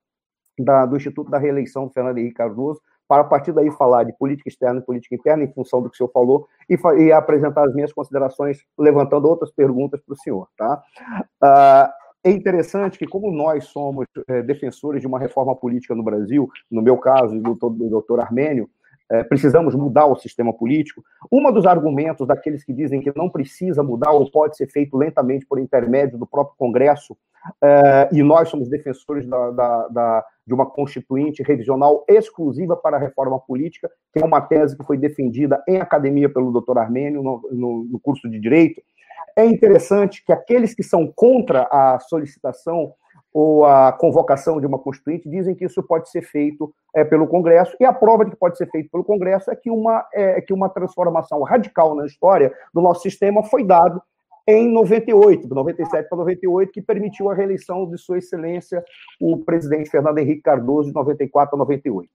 da, 0.58 0.86
do 0.86 0.96
Instituto 0.96 1.32
da 1.32 1.38
Reeleição 1.38 1.88
do 1.88 1.94
Fernando 1.94 2.18
Henrique 2.18 2.36
Cardoso, 2.36 2.82
para 3.10 3.24
a 3.24 3.26
partir 3.26 3.52
daí 3.52 3.72
falar 3.72 4.04
de 4.04 4.14
política 4.14 4.48
externa 4.48 4.80
e 4.80 4.84
política 4.84 5.16
interna, 5.16 5.44
em 5.44 5.52
função 5.52 5.82
do 5.82 5.90
que 5.90 5.96
o 5.96 5.98
senhor 5.98 6.12
falou, 6.12 6.48
e, 6.70 6.78
e 7.02 7.12
apresentar 7.12 7.66
as 7.66 7.74
minhas 7.74 7.92
considerações, 7.92 8.60
levantando 8.78 9.28
outras 9.28 9.52
perguntas 9.52 10.00
para 10.00 10.14
o 10.14 10.16
senhor. 10.16 10.48
Tá? 10.56 10.84
Uh, 11.44 11.92
é 12.24 12.30
interessante 12.30 13.00
que, 13.00 13.08
como 13.08 13.32
nós 13.32 13.66
somos 13.66 14.06
é, 14.28 14.44
defensores 14.44 15.02
de 15.02 15.08
uma 15.08 15.18
reforma 15.18 15.56
política 15.56 15.96
no 15.96 16.04
Brasil, 16.04 16.48
no 16.70 16.84
meu 16.84 16.98
caso, 16.98 17.40
do, 17.40 17.56
do 17.56 17.90
doutor 17.90 18.20
Armênio, 18.20 18.70
é, 19.12 19.24
precisamos 19.24 19.74
mudar 19.74 20.06
o 20.06 20.16
sistema 20.16 20.54
político. 20.54 21.04
Um 21.32 21.52
dos 21.52 21.66
argumentos 21.66 22.28
daqueles 22.28 22.64
que 22.64 22.72
dizem 22.72 23.02
que 23.02 23.12
não 23.16 23.28
precisa 23.28 23.82
mudar 23.82 24.12
ou 24.12 24.30
pode 24.30 24.56
ser 24.56 24.68
feito 24.68 24.96
lentamente 24.96 25.48
por 25.48 25.58
intermédio 25.58 26.20
do 26.20 26.28
próprio 26.28 26.56
Congresso, 26.58 27.18
é, 27.64 28.10
e 28.12 28.24
nós 28.24 28.50
somos 28.50 28.70
defensores 28.70 29.28
da, 29.28 29.52
da, 29.52 29.88
da, 29.88 30.26
de 30.46 30.54
uma 30.54 30.66
constituinte 30.66 31.44
revisional 31.44 32.04
exclusiva 32.08 32.76
para 32.76 32.98
a 32.98 33.00
reforma 33.00 33.40
política, 33.40 33.90
que 34.14 34.22
é 34.22 34.26
uma 34.26 34.42
tese 34.42 34.78
que 34.78 34.86
foi 34.86 34.98
defendida 34.98 35.64
em 35.68 35.78
academia 35.78 36.30
pelo 36.30 36.52
doutor 36.52 36.78
Armênio 36.78 37.24
no, 37.24 37.42
no, 37.52 37.84
no 37.86 38.00
curso 38.00 38.30
de 38.30 38.40
Direito. 38.40 38.82
É 39.36 39.46
interessante 39.46 40.24
que 40.24 40.34
aqueles 40.34 40.74
que 40.74 40.84
são 40.84 41.08
contra 41.08 41.68
a 41.72 42.00
solicitação 42.00 42.94
ou 43.34 43.64
a 43.66 43.92
convocação 43.92 44.60
de 44.60 44.66
uma 44.66 44.80
constituinte, 44.80 45.30
dizem 45.30 45.54
que 45.54 45.66
isso 45.66 45.84
pode 45.84 46.10
ser 46.10 46.22
feito 46.24 46.74
é, 46.96 47.04
pelo 47.04 47.28
Congresso, 47.28 47.76
e 47.80 47.86
a 47.86 47.94
prova 47.94 48.26
de 48.26 48.32
que 48.32 48.38
pode 48.38 48.58
ser 48.58 48.68
feito 48.72 48.90
pelo 48.90 49.04
Congresso 49.04 49.52
é 49.52 49.56
que 49.56 49.70
uma, 49.70 50.06
é, 50.14 50.42
que 50.42 50.52
uma 50.52 50.68
transformação 50.68 51.44
radical 51.44 51.96
na 51.96 52.06
história 52.06 52.52
do 52.74 52.82
nosso 52.82 53.02
sistema 53.02 53.44
foi 53.44 53.64
dado 53.64 54.02
em 54.48 54.72
98, 54.72 55.48
97 55.48 56.10
para 56.10 56.18
98, 56.18 56.72
que 56.72 56.82
permitiu 56.82 57.30
a 57.30 57.36
reeleição 57.36 57.90
de 57.90 57.98
Sua 57.98 58.18
Excelência, 58.18 58.84
o 59.20 59.38
presidente 59.38 59.90
Fernando 59.90 60.18
Henrique 60.18 60.42
Cardoso, 60.42 60.90
de 60.90 60.96
94 60.96 61.56
a 61.56 61.60
98. 61.60 62.10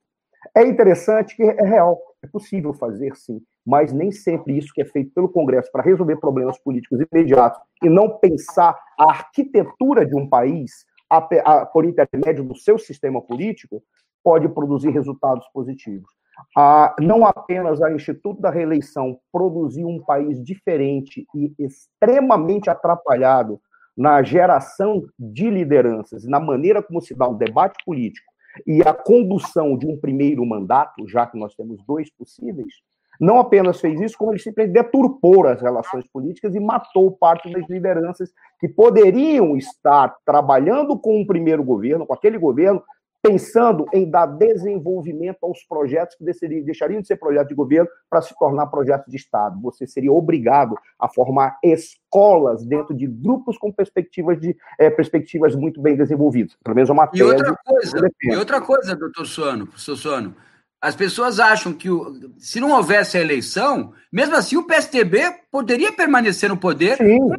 É 0.54 0.64
interessante 0.66 1.36
que 1.36 1.42
é 1.42 1.64
real, 1.64 2.00
é 2.22 2.26
possível 2.26 2.74
fazer 2.74 3.16
sim, 3.16 3.40
mas 3.64 3.92
nem 3.92 4.12
sempre 4.12 4.56
isso 4.56 4.72
que 4.74 4.82
é 4.82 4.84
feito 4.84 5.12
pelo 5.14 5.28
Congresso 5.28 5.70
para 5.72 5.82
resolver 5.82 6.16
problemas 6.16 6.58
políticos 6.58 7.00
imediatos 7.10 7.60
e 7.82 7.88
não 7.88 8.18
pensar 8.18 8.78
a 8.98 9.10
arquitetura 9.10 10.04
de 10.04 10.14
um 10.14 10.28
país 10.28 10.84
a, 11.10 11.18
a, 11.18 11.66
por 11.66 11.84
intermédio 11.84 12.44
do 12.44 12.54
seu 12.54 12.78
sistema 12.78 13.22
político, 13.22 13.82
pode 14.22 14.48
produzir 14.48 14.90
resultados 14.90 15.46
positivos. 15.48 16.10
Ah, 16.56 16.94
não 17.00 17.26
apenas 17.26 17.82
a 17.82 17.92
Instituto 17.92 18.40
da 18.40 18.50
Reeleição 18.50 19.18
produziu 19.32 19.88
um 19.88 20.02
país 20.02 20.42
diferente 20.42 21.26
e 21.34 21.52
extremamente 21.58 22.70
atrapalhado 22.70 23.60
na 23.96 24.22
geração 24.22 25.04
de 25.18 25.48
lideranças, 25.48 26.24
na 26.24 26.40
maneira 26.40 26.82
como 26.82 27.00
se 27.00 27.14
dá 27.14 27.28
o 27.28 27.34
debate 27.34 27.76
político 27.84 28.32
e 28.66 28.82
a 28.82 28.92
condução 28.92 29.76
de 29.76 29.86
um 29.86 29.98
primeiro 29.98 30.44
mandato, 30.44 31.06
já 31.08 31.26
que 31.26 31.38
nós 31.38 31.54
temos 31.54 31.82
dois 31.86 32.10
possíveis, 32.10 32.74
não 33.20 33.38
apenas 33.38 33.80
fez 33.80 34.00
isso, 34.00 34.18
como 34.18 34.32
ele 34.32 34.40
simplesmente 34.40 34.74
deturpou 34.74 35.46
as 35.46 35.60
relações 35.60 36.06
políticas 36.08 36.54
e 36.54 36.60
matou 36.60 37.12
parte 37.12 37.50
das 37.50 37.68
lideranças 37.68 38.32
que 38.58 38.68
poderiam 38.68 39.56
estar 39.56 40.14
trabalhando 40.24 40.98
com 40.98 41.20
o 41.20 41.26
primeiro 41.26 41.62
governo, 41.62 42.06
com 42.06 42.14
aquele 42.14 42.38
governo, 42.38 42.82
pensando 43.24 43.86
em 43.90 44.08
dar 44.08 44.26
desenvolvimento 44.26 45.38
aos 45.42 45.64
projetos 45.64 46.14
que 46.14 46.24
deixariam 46.62 47.00
de 47.00 47.06
ser 47.06 47.16
projetos 47.16 47.48
de 47.48 47.54
governo 47.54 47.88
para 48.10 48.20
se 48.20 48.38
tornar 48.38 48.66
projetos 48.66 49.10
de 49.10 49.16
Estado. 49.16 49.58
Você 49.62 49.86
seria 49.86 50.12
obrigado 50.12 50.76
a 50.98 51.08
formar 51.08 51.58
escolas 51.64 52.66
dentro 52.66 52.94
de 52.94 53.06
grupos 53.06 53.56
com 53.56 53.72
perspectivas, 53.72 54.38
de, 54.38 54.54
é, 54.78 54.90
perspectivas 54.90 55.54
muito 55.54 55.80
bem 55.80 55.96
desenvolvidas. 55.96 56.54
Pelo 56.62 56.74
menos 56.74 56.90
é 56.90 56.92
uma 56.92 57.06
tese. 57.06 57.22
E 57.22 57.26
outra 57.26 57.56
coisa, 57.64 58.10
e 58.22 58.36
outra 58.36 58.60
coisa 58.60 58.94
doutor 58.94 59.26
Suano, 59.26 59.66
professor 59.66 59.96
Suano, 59.96 60.36
as 60.78 60.94
pessoas 60.94 61.40
acham 61.40 61.72
que 61.72 61.88
o, 61.88 62.30
se 62.36 62.60
não 62.60 62.72
houvesse 62.72 63.16
a 63.16 63.22
eleição, 63.22 63.94
mesmo 64.12 64.36
assim 64.36 64.58
o 64.58 64.66
PSDB 64.66 65.22
poderia 65.50 65.90
permanecer 65.94 66.50
no 66.50 66.58
poder 66.58 66.98
Sim. 66.98 67.30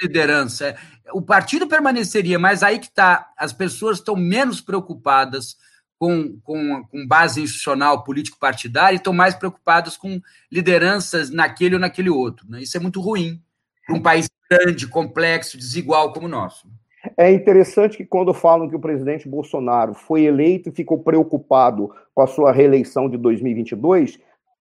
Liderança. 0.00 0.76
O 1.12 1.22
partido 1.22 1.66
permaneceria, 1.66 2.38
mas 2.38 2.62
aí 2.62 2.78
que 2.78 2.86
está, 2.86 3.30
as 3.36 3.52
pessoas 3.52 3.98
estão 3.98 4.16
menos 4.16 4.60
preocupadas 4.60 5.56
com, 5.98 6.38
com, 6.44 6.84
com 6.84 7.06
base 7.06 7.42
institucional, 7.42 8.04
político-partidária, 8.04 8.94
e 8.94 8.98
estão 8.98 9.12
mais 9.12 9.34
preocupadas 9.34 9.96
com 9.96 10.20
lideranças 10.50 11.30
naquele 11.30 11.74
ou 11.74 11.80
naquele 11.80 12.08
outro. 12.08 12.46
Né? 12.48 12.62
Isso 12.62 12.76
é 12.76 12.80
muito 12.80 13.00
ruim 13.00 13.42
para 13.86 13.96
um 13.96 14.02
país 14.02 14.28
grande, 14.48 14.86
complexo, 14.86 15.58
desigual 15.58 16.12
como 16.12 16.26
o 16.26 16.30
nosso. 16.30 16.68
É 17.16 17.32
interessante 17.32 17.96
que 17.96 18.04
quando 18.04 18.34
falam 18.34 18.68
que 18.68 18.76
o 18.76 18.80
presidente 18.80 19.28
Bolsonaro 19.28 19.94
foi 19.94 20.24
eleito 20.24 20.68
e 20.68 20.72
ficou 20.72 20.98
preocupado 20.98 21.90
com 22.14 22.22
a 22.22 22.26
sua 22.26 22.52
reeleição 22.52 23.08
de 23.08 23.16
2022, 23.16 24.18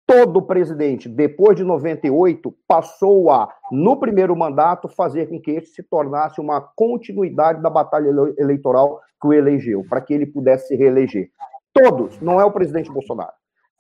todo 0.09 0.41
presidente, 0.41 1.07
depois 1.07 1.55
de 1.55 1.63
98, 1.63 2.55
passou 2.67 3.31
a, 3.31 3.47
no 3.71 4.01
primeiro 4.01 4.35
mandato, 4.35 4.89
fazer 4.89 5.27
com 5.29 5.39
que 5.39 5.51
este 5.51 5.75
se 5.75 5.83
tornasse 5.83 6.41
uma 6.41 6.63
continuidade 6.63 7.61
da 7.61 7.69
batalha 7.69 8.09
eleitoral 8.39 9.03
que 9.21 9.29
o 9.29 9.35
elegeu, 9.35 9.85
para 9.87 10.01
que 10.01 10.15
ele 10.15 10.25
pudesse 10.25 10.69
se 10.69 10.77
reeleger. 10.77 11.29
Todos, 11.75 12.19
não 12.23 12.41
é 12.41 12.45
o 12.45 12.51
presidente 12.51 12.91
Bolsonaro. 12.91 13.35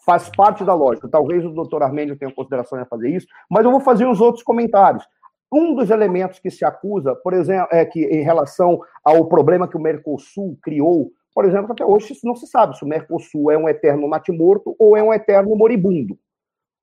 Faz 0.04 0.28
parte 0.28 0.64
da 0.64 0.74
lógica. 0.74 1.08
Talvez 1.08 1.46
o 1.46 1.50
doutor 1.50 1.82
Armênio 1.82 2.18
tenha 2.18 2.34
consideração 2.34 2.78
em 2.78 2.84
fazer 2.84 3.08
isso, 3.08 3.26
mas 3.50 3.64
eu 3.64 3.70
vou 3.70 3.80
fazer 3.80 4.06
os 4.06 4.20
outros 4.20 4.44
comentários. 4.44 5.08
Um 5.50 5.74
dos 5.74 5.88
elementos 5.88 6.38
que 6.38 6.50
se 6.50 6.62
acusa, 6.62 7.14
por 7.16 7.32
exemplo, 7.32 7.68
é 7.72 7.86
que 7.86 8.04
em 8.04 8.22
relação 8.22 8.78
ao 9.02 9.26
problema 9.30 9.66
que 9.66 9.78
o 9.78 9.80
Mercosul 9.80 10.58
criou, 10.62 11.10
por 11.38 11.44
exemplo, 11.44 11.70
até 11.70 11.86
hoje 11.86 12.18
não 12.24 12.34
se 12.34 12.48
sabe 12.48 12.76
se 12.76 12.82
o 12.82 12.88
Mercosul 12.88 13.48
é 13.48 13.56
um 13.56 13.68
eterno 13.68 14.08
natimorto 14.08 14.74
ou 14.76 14.96
é 14.96 15.02
um 15.04 15.12
eterno 15.12 15.54
moribundo. 15.54 16.18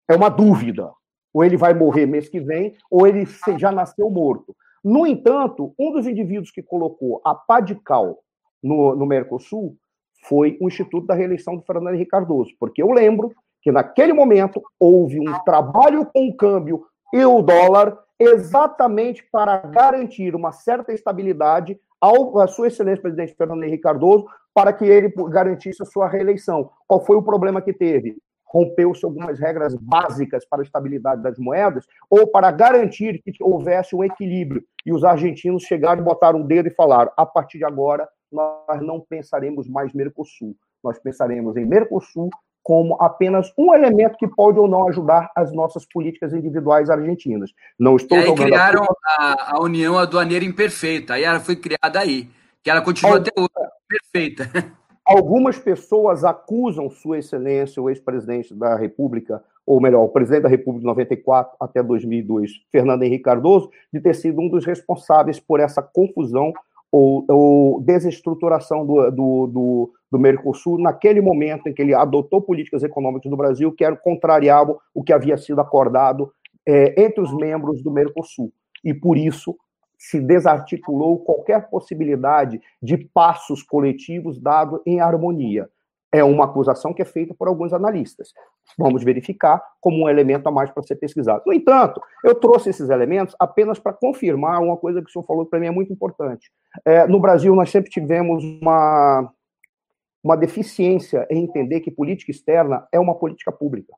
É 0.09 0.15
uma 0.15 0.29
dúvida. 0.29 0.93
Ou 1.33 1.43
ele 1.43 1.57
vai 1.57 1.73
morrer 1.73 2.05
mês 2.05 2.29
que 2.29 2.39
vem, 2.39 2.73
ou 2.89 3.05
ele 3.05 3.27
já 3.57 3.69
nasceu 3.69 4.09
morto. 4.09 4.55
No 4.81 5.05
entanto, 5.05 5.73
um 5.77 5.91
dos 5.91 6.07
indivíduos 6.07 6.51
que 6.51 6.63
colocou 6.63 7.19
a 7.25 7.35
pá 7.35 7.59
de 7.59 7.75
cal 7.75 8.19
no, 8.63 8.95
no 8.95 9.05
Mercosul 9.05 9.75
foi 10.23 10.57
o 10.61 10.69
Instituto 10.69 11.05
da 11.05 11.15
Reeleição 11.15 11.57
do 11.57 11.63
Fernando 11.63 11.93
Henrique 11.93 12.11
Cardoso, 12.11 12.55
porque 12.57 12.81
eu 12.81 12.91
lembro 12.91 13.33
que 13.61 13.73
naquele 13.73 14.13
momento 14.13 14.63
houve 14.79 15.19
um 15.19 15.37
trabalho 15.43 16.05
com 16.05 16.29
o 16.29 16.33
câmbio 16.37 16.85
e 17.13 17.25
o 17.25 17.41
dólar 17.41 17.99
exatamente 18.17 19.21
para 19.29 19.57
garantir 19.57 20.33
uma 20.33 20.53
certa 20.53 20.93
estabilidade 20.93 21.77
ao 21.99 22.39
a 22.39 22.47
sua 22.47 22.67
excelência 22.67 23.01
presidente 23.01 23.35
Fernando 23.35 23.63
Henrique 23.63 23.83
Cardoso 23.83 24.25
para 24.53 24.71
que 24.71 24.85
ele 24.85 25.13
garantisse 25.29 25.83
a 25.83 25.85
sua 25.85 26.07
reeleição. 26.07 26.69
Qual 26.87 27.03
foi 27.05 27.17
o 27.17 27.23
problema 27.23 27.61
que 27.61 27.73
teve? 27.73 28.17
Rompeu-se 28.45 29.03
algumas 29.03 29.37
regras 29.37 29.75
básicas 29.75 30.45
para 30.45 30.61
a 30.61 30.63
estabilidade 30.63 31.21
das 31.21 31.37
moedas 31.37 31.85
ou 32.09 32.25
para 32.27 32.51
garantir 32.51 33.21
que 33.21 33.43
houvesse 33.43 33.95
um 33.95 34.03
equilíbrio. 34.03 34.63
E 34.85 34.93
os 34.93 35.03
argentinos 35.03 35.63
chegaram 35.63 36.01
e 36.01 36.05
botaram 36.05 36.39
o 36.39 36.43
um 36.43 36.47
dedo 36.47 36.67
e 36.67 36.73
falaram: 36.73 37.11
a 37.17 37.25
partir 37.25 37.57
de 37.57 37.65
agora, 37.65 38.07
nós 38.31 38.81
não 38.81 39.01
pensaremos 39.01 39.67
mais 39.67 39.91
Mercosul. 39.93 40.55
Nós 40.81 40.97
pensaremos 40.99 41.57
em 41.57 41.65
Mercosul 41.65 42.29
como 42.65 42.97
apenas 42.99 43.53
um 43.55 43.75
elemento 43.75 44.17
que 44.17 44.27
pode 44.27 44.57
ou 44.57 44.67
não 44.67 44.87
ajudar 44.89 45.29
as 45.35 45.53
nossas 45.53 45.85
políticas 45.85 46.33
individuais 46.33 46.89
argentinas. 46.89 47.51
Não 47.77 47.95
estou 47.95 48.17
e 48.17 48.21
aí 48.21 48.33
criaram 48.33 48.83
a, 49.05 49.55
a, 49.55 49.61
União 49.61 49.95
Aduaneira 49.99 50.43
Imperfeita, 50.43 51.13
aí 51.13 51.23
ela 51.23 51.39
foi 51.39 51.55
criada 51.55 51.99
aí, 51.99 52.27
que 52.63 52.69
ela 52.71 52.81
continua 52.81 53.17
até 53.17 53.29
hoje, 53.37 53.49
perfeita. 53.87 54.49
Algumas 55.05 55.59
pessoas 55.59 56.23
acusam 56.23 56.89
Sua 56.89 57.19
Excelência, 57.19 57.79
o 57.79 57.87
ex-presidente 57.87 58.51
da 58.55 58.75
República, 58.75 59.43
ou 59.63 59.79
melhor, 59.79 60.03
o 60.03 60.09
presidente 60.09 60.41
da 60.41 60.49
República 60.49 60.79
de 60.79 60.87
94 60.87 61.55
até 61.59 61.83
2002, 61.83 62.49
Fernando 62.71 63.03
Henrique 63.03 63.25
Cardoso, 63.25 63.69
de 63.93 64.01
ter 64.01 64.15
sido 64.15 64.41
um 64.41 64.49
dos 64.49 64.65
responsáveis 64.65 65.39
por 65.39 65.59
essa 65.59 65.83
confusão 65.83 66.51
ou, 66.95 67.25
ou 67.27 67.81
desestruturação 67.81 68.85
do, 68.85 69.11
do, 69.11 69.47
do, 69.47 69.93
do, 70.09 70.19
Mercosul 70.19 70.79
naquele 70.79 71.19
momento 71.19 71.67
em 71.67 71.73
que 71.73 71.81
ele 71.81 71.93
adotou 71.93 72.41
políticas 72.41 72.83
econômicas 72.83 73.29
do 73.29 73.35
Brasil 73.35 73.73
que 73.73 73.83
eram 73.83 73.97
contrariavam 73.97 74.77
o 74.93 75.03
que 75.03 75.11
havia 75.11 75.35
sido 75.35 75.59
acordado 75.59 76.31
é, 76.65 77.03
entre 77.03 77.19
os 77.19 77.35
membros 77.35 77.83
do 77.83 77.91
Mercosul. 77.91 78.49
E 78.81 78.93
por 78.93 79.17
isso 79.17 79.57
se 79.97 80.21
desarticulou 80.21 81.19
qualquer 81.19 81.69
possibilidade 81.69 82.61
de 82.81 82.97
passos 82.97 83.61
coletivos 83.61 84.39
dados 84.39 84.79
em 84.85 85.01
harmonia. 85.01 85.67
É 86.15 86.23
uma 86.23 86.45
acusação 86.45 86.93
que 86.93 87.01
é 87.01 87.05
feita 87.05 87.33
por 87.37 87.47
alguns 87.47 87.73
analistas. 87.73 88.29
Vamos 88.77 89.03
verificar 89.03 89.61
como 89.81 90.05
um 90.05 90.09
elemento 90.09 90.47
a 90.47 90.51
mais 90.51 90.71
para 90.71 90.81
ser 90.83 90.95
pesquisado. 90.95 91.43
No 91.45 91.51
entanto, 91.51 92.01
eu 92.23 92.33
trouxe 92.33 92.69
esses 92.69 92.89
elementos 92.89 93.35
apenas 93.37 93.79
para 93.79 93.91
confirmar 93.91 94.61
uma 94.61 94.77
coisa 94.77 95.01
que 95.01 95.09
o 95.09 95.11
senhor 95.11 95.25
falou 95.25 95.43
que 95.43 95.49
para 95.49 95.59
mim 95.59 95.67
é 95.67 95.71
muito 95.71 95.91
importante. 95.91 96.49
É, 96.85 97.05
no 97.05 97.19
Brasil, 97.19 97.53
nós 97.53 97.69
sempre 97.69 97.91
tivemos 97.91 98.43
uma, 98.61 99.29
uma 100.23 100.37
deficiência 100.37 101.27
em 101.29 101.43
entender 101.43 101.81
que 101.81 101.91
política 101.91 102.31
externa 102.31 102.87
é 102.93 102.99
uma 102.99 103.15
política 103.15 103.51
pública. 103.51 103.93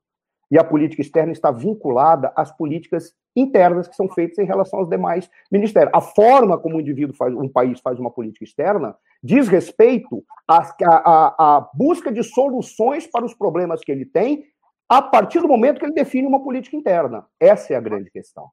E 0.50 0.58
a 0.58 0.64
política 0.64 1.02
externa 1.02 1.32
está 1.32 1.52
vinculada 1.52 2.32
às 2.36 2.52
políticas 2.52 3.14
internas 3.36 3.88
que 3.88 3.96
são 3.96 4.10
feitas 4.10 4.40
em 4.40 4.46
relação 4.46 4.80
aos 4.80 4.90
demais 4.90 5.30
ministérios. 5.52 5.92
A 5.94 6.02
forma 6.02 6.58
como 6.58 6.78
um 6.78 6.80
indivíduo 6.80 7.16
faz, 7.16 7.34
um 7.34 7.50
país 7.50 7.80
faz 7.80 8.00
uma 8.00 8.10
política 8.10 8.46
externa 8.46 8.96
diz 9.22 9.48
respeito 9.48 10.24
à, 10.48 10.60
à, 10.84 11.58
à 11.58 11.70
busca 11.74 12.12
de 12.12 12.24
soluções 12.24 13.08
para 13.08 13.26
os 13.26 13.34
problemas 13.34 13.84
que 13.84 13.92
ele 13.92 14.06
tem 14.06 14.46
a 14.90 15.02
partir 15.02 15.42
do 15.42 15.48
momento 15.48 15.80
que 15.80 15.86
ele 15.86 15.94
define 15.94 16.28
uma 16.28 16.42
política 16.42 16.78
interna. 16.78 17.26
Essa 17.40 17.74
é 17.74 17.76
a 17.76 17.82
grande 17.82 18.10
questão. 18.10 18.50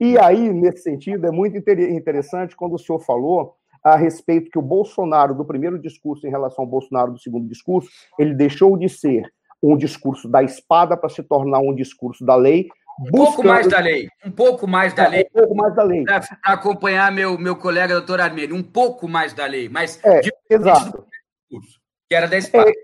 E 0.00 0.16
aí, 0.18 0.52
nesse 0.52 0.82
sentido, 0.82 1.26
é 1.26 1.30
muito 1.30 1.58
interessante 1.58 2.56
quando 2.56 2.74
o 2.74 2.78
senhor 2.78 3.00
falou 3.00 3.54
a 3.82 3.96
respeito 3.96 4.50
que 4.50 4.58
o 4.58 4.62
Bolsonaro, 4.62 5.34
do 5.34 5.44
primeiro 5.44 5.78
discurso 5.78 6.26
em 6.26 6.30
relação 6.30 6.64
ao 6.64 6.70
Bolsonaro 6.70 7.12
do 7.12 7.18
segundo 7.18 7.46
discurso, 7.46 7.90
ele 8.18 8.32
deixou 8.34 8.78
de 8.78 8.88
ser 8.88 9.30
um 9.64 9.76
discurso 9.76 10.28
da 10.28 10.42
espada 10.42 10.96
para 10.96 11.08
se 11.08 11.22
tornar 11.22 11.60
um 11.60 11.74
discurso 11.74 12.24
da 12.24 12.36
lei. 12.36 12.68
Um 13.00 13.10
buscando... 13.10 13.24
pouco 13.24 13.44
mais 13.48 13.66
da 13.66 13.78
lei, 13.80 14.08
um 14.24 14.30
pouco 14.30 14.68
mais 14.68 14.94
da 14.94 15.04
é, 15.04 15.08
lei. 15.08 15.26
Um 15.34 15.38
pouco 15.38 15.54
mais 15.54 15.74
da 15.74 15.82
lei. 15.82 16.04
Para 16.04 16.22
acompanhar 16.44 17.10
meu, 17.10 17.38
meu 17.38 17.56
colega 17.56 17.94
doutor 17.94 18.20
Armênio, 18.20 18.54
um 18.54 18.62
pouco 18.62 19.08
mais 19.08 19.32
da 19.32 19.46
lei, 19.46 19.68
mas 19.68 19.98
é, 20.04 20.20
exato. 20.50 21.04
que 22.08 22.14
era 22.14 22.28
da 22.28 22.36
espada. 22.36 22.70
É, 22.70 22.74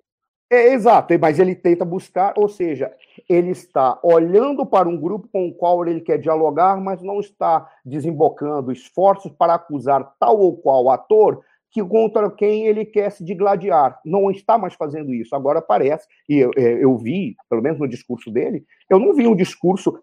é, 0.52 0.72
exato, 0.72 1.16
mas 1.20 1.38
ele 1.38 1.54
tenta 1.54 1.84
buscar, 1.84 2.34
ou 2.36 2.48
seja, 2.48 2.90
ele 3.28 3.50
está 3.50 4.00
olhando 4.02 4.66
para 4.66 4.88
um 4.88 4.96
grupo 4.96 5.28
com 5.28 5.46
o 5.46 5.54
qual 5.54 5.86
ele 5.86 6.00
quer 6.00 6.18
dialogar, 6.18 6.80
mas 6.80 7.00
não 7.02 7.20
está 7.20 7.70
desembocando 7.84 8.72
esforços 8.72 9.30
para 9.30 9.54
acusar 9.54 10.14
tal 10.18 10.40
ou 10.40 10.56
qual 10.56 10.90
ator 10.90 11.44
que 11.70 11.82
contra 11.84 12.30
quem 12.30 12.66
ele 12.66 12.84
quer 12.84 13.10
se 13.10 13.24
digladiar. 13.24 14.00
Não 14.04 14.30
está 14.30 14.58
mais 14.58 14.74
fazendo 14.74 15.14
isso. 15.14 15.34
Agora 15.34 15.62
parece, 15.62 16.06
e 16.28 16.38
eu, 16.38 16.50
é, 16.56 16.84
eu 16.84 16.96
vi, 16.98 17.36
pelo 17.48 17.62
menos 17.62 17.78
no 17.78 17.88
discurso 17.88 18.30
dele, 18.30 18.64
eu 18.88 18.98
não 18.98 19.14
vi 19.14 19.26
um 19.26 19.36
discurso 19.36 19.98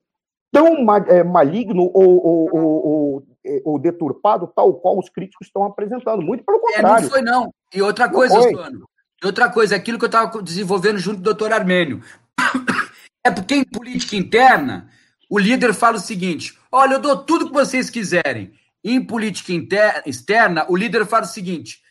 tão 0.52 0.86
é, 1.08 1.24
maligno 1.24 1.92
ou, 1.94 2.26
ou, 2.26 2.50
ou, 2.54 3.24
ou, 3.66 3.80
deturpado, 3.80 4.52
tal 4.56 4.74
qual 4.76 4.98
os 4.98 5.10
críticos 5.10 5.48
estão 5.48 5.64
apresentando. 5.64 6.22
Muito 6.22 6.44
pelo 6.44 6.60
contrário. 6.60 6.88
É, 6.88 7.02
não 7.02 7.10
foi, 7.10 7.22
não. 7.22 7.54
E 7.74 7.82
outra 7.82 8.10
coisa, 8.10 8.42
Suano, 8.42 8.86
e 9.22 9.26
outra 9.26 9.50
coisa, 9.50 9.76
aquilo 9.76 9.98
que 9.98 10.06
eu 10.06 10.08
estava 10.08 10.42
desenvolvendo 10.42 10.98
junto 11.00 11.18
do 11.18 11.24
doutor 11.24 11.52
Armênio. 11.52 12.02
É 13.26 13.32
porque 13.32 13.56
em 13.56 13.66
política 13.66 14.16
interna, 14.16 14.90
o 15.30 15.38
líder 15.38 15.74
fala 15.74 15.98
o 15.98 16.00
seguinte: 16.00 16.58
olha, 16.72 16.94
eu 16.94 17.00
dou 17.02 17.18
tudo 17.18 17.48
que 17.48 17.54
vocês 17.54 17.90
quiserem. 17.90 18.54
Em 18.90 19.06
política 19.06 19.52
interna, 19.52 20.02
externa, 20.06 20.66
o 20.70 20.76
líder 20.78 21.06
fala 21.06 21.26
o 21.26 21.28
seguinte: 21.28 21.82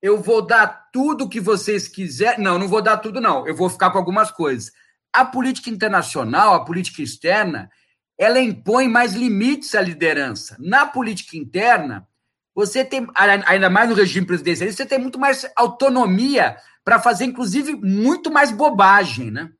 eu 0.00 0.22
vou 0.22 0.40
dar 0.40 0.88
tudo 0.90 1.28
que 1.28 1.38
vocês 1.38 1.86
quiserem. 1.86 2.42
Não, 2.42 2.58
não 2.58 2.66
vou 2.66 2.80
dar 2.80 2.96
tudo, 2.96 3.20
não. 3.20 3.46
Eu 3.46 3.54
vou 3.54 3.68
ficar 3.68 3.90
com 3.90 3.98
algumas 3.98 4.30
coisas. 4.30 4.72
A 5.12 5.22
política 5.22 5.68
internacional, 5.68 6.54
a 6.54 6.64
política 6.64 7.02
externa, 7.02 7.70
ela 8.18 8.40
impõe 8.40 8.88
mais 8.88 9.12
limites 9.12 9.74
à 9.74 9.82
liderança. 9.82 10.56
Na 10.58 10.86
política 10.86 11.36
interna, 11.36 12.08
você 12.54 12.86
tem, 12.86 13.06
ainda 13.46 13.68
mais 13.68 13.90
no 13.90 13.94
regime 13.94 14.26
presidencial, 14.26 14.72
você 14.72 14.86
tem 14.86 14.98
muito 14.98 15.18
mais 15.18 15.46
autonomia 15.54 16.56
para 16.82 16.98
fazer, 16.98 17.26
inclusive, 17.26 17.74
muito 17.74 18.30
mais 18.30 18.50
bobagem, 18.50 19.30
né? 19.30 19.50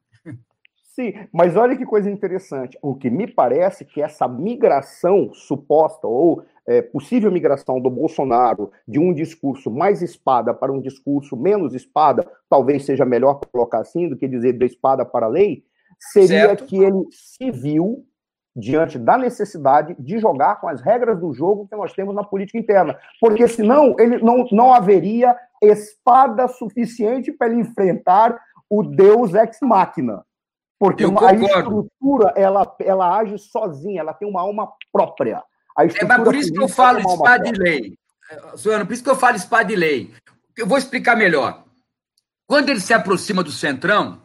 Sim, 0.95 1.13
mas 1.31 1.57
olha 1.57 1.77
que 1.77 1.85
coisa 1.85 2.11
interessante. 2.11 2.79
O 2.81 2.95
que 2.95 3.11
me 3.11 3.27
parece 3.27 3.85
que 3.85 4.01
essa 4.01 4.27
migração 4.27 5.31
suposta 5.35 6.07
ou 6.07 6.45
é, 6.67 6.83
possível 6.83 7.31
migração 7.31 7.81
do 7.81 7.91
Bolsonaro 7.91 8.71
de 8.87 8.99
um 8.99 9.13
discurso 9.13 9.71
mais 9.71 10.03
espada 10.03 10.55
para 10.55 10.73
um 10.73 10.81
discurso 10.81 11.37
menos 11.37 11.75
espada, 11.75 12.27
talvez 12.49 12.85
seja 12.85 13.05
melhor 13.05 13.41
colocar 13.53 13.81
assim 13.81 14.09
do 14.09 14.17
que 14.17 14.29
dizer 14.29 14.55
da 14.55 14.67
espada 14.67 15.05
para 15.05 15.27
a 15.27 15.29
lei, 15.29 15.65
seria 15.99 16.49
certo. 16.49 16.67
que 16.67 16.77
ele 16.77 17.07
se 17.11 17.51
viu 17.51 18.05
diante 18.55 18.99
da 18.99 19.17
necessidade 19.17 19.95
de 19.99 20.19
jogar 20.19 20.61
com 20.61 20.69
as 20.69 20.81
regras 20.81 21.19
do 21.19 21.33
jogo 21.33 21.67
que 21.69 21.77
nós 21.77 21.93
temos 21.93 22.15
na 22.15 22.25
política 22.25 22.59
interna. 22.59 22.99
Porque 23.21 23.47
senão 23.47 23.95
ele 23.99 24.19
não, 24.19 24.47
não 24.51 24.75
haveria 24.75 25.37
espada 25.63 26.49
suficiente 26.49 27.33
para 27.33 27.49
ele 27.49 27.61
enfrentar 27.61 28.39
o 28.69 28.83
Deus 28.83 29.35
ex 29.35 29.59
machina. 29.63 30.25
Porque 30.79 31.05
a 31.05 31.35
estrutura 31.35 32.33
ela, 32.35 32.77
ela 32.81 33.19
age 33.19 33.39
sozinha, 33.39 34.01
ela 34.01 34.15
tem 34.15 34.29
uma 34.29 34.41
alma 34.41 34.73
própria. 34.91 35.43
A 35.81 35.85
é, 35.85 36.05
mas 36.05 36.23
por 36.23 36.35
isso 36.35 36.53
que 36.53 36.61
eu 36.61 36.69
falo 36.69 36.99
espada 36.99 37.51
de 37.51 37.59
lei. 37.59 37.95
Suano, 38.57 38.87
por 38.87 38.93
isso 38.93 39.03
que 39.03 39.11
eu 39.11 39.17
falo 39.17 39.37
espada 39.37 39.65
de 39.65 39.77
lei. 39.77 40.13
Eu 40.57 40.67
vou 40.67 40.77
explicar 40.77 41.17
melhor. 41.17 41.65
Quando 42.47 42.69
ele 42.69 42.81
se 42.81 42.93
aproxima 42.93 43.43
do 43.43 43.51
Centrão, 43.51 44.21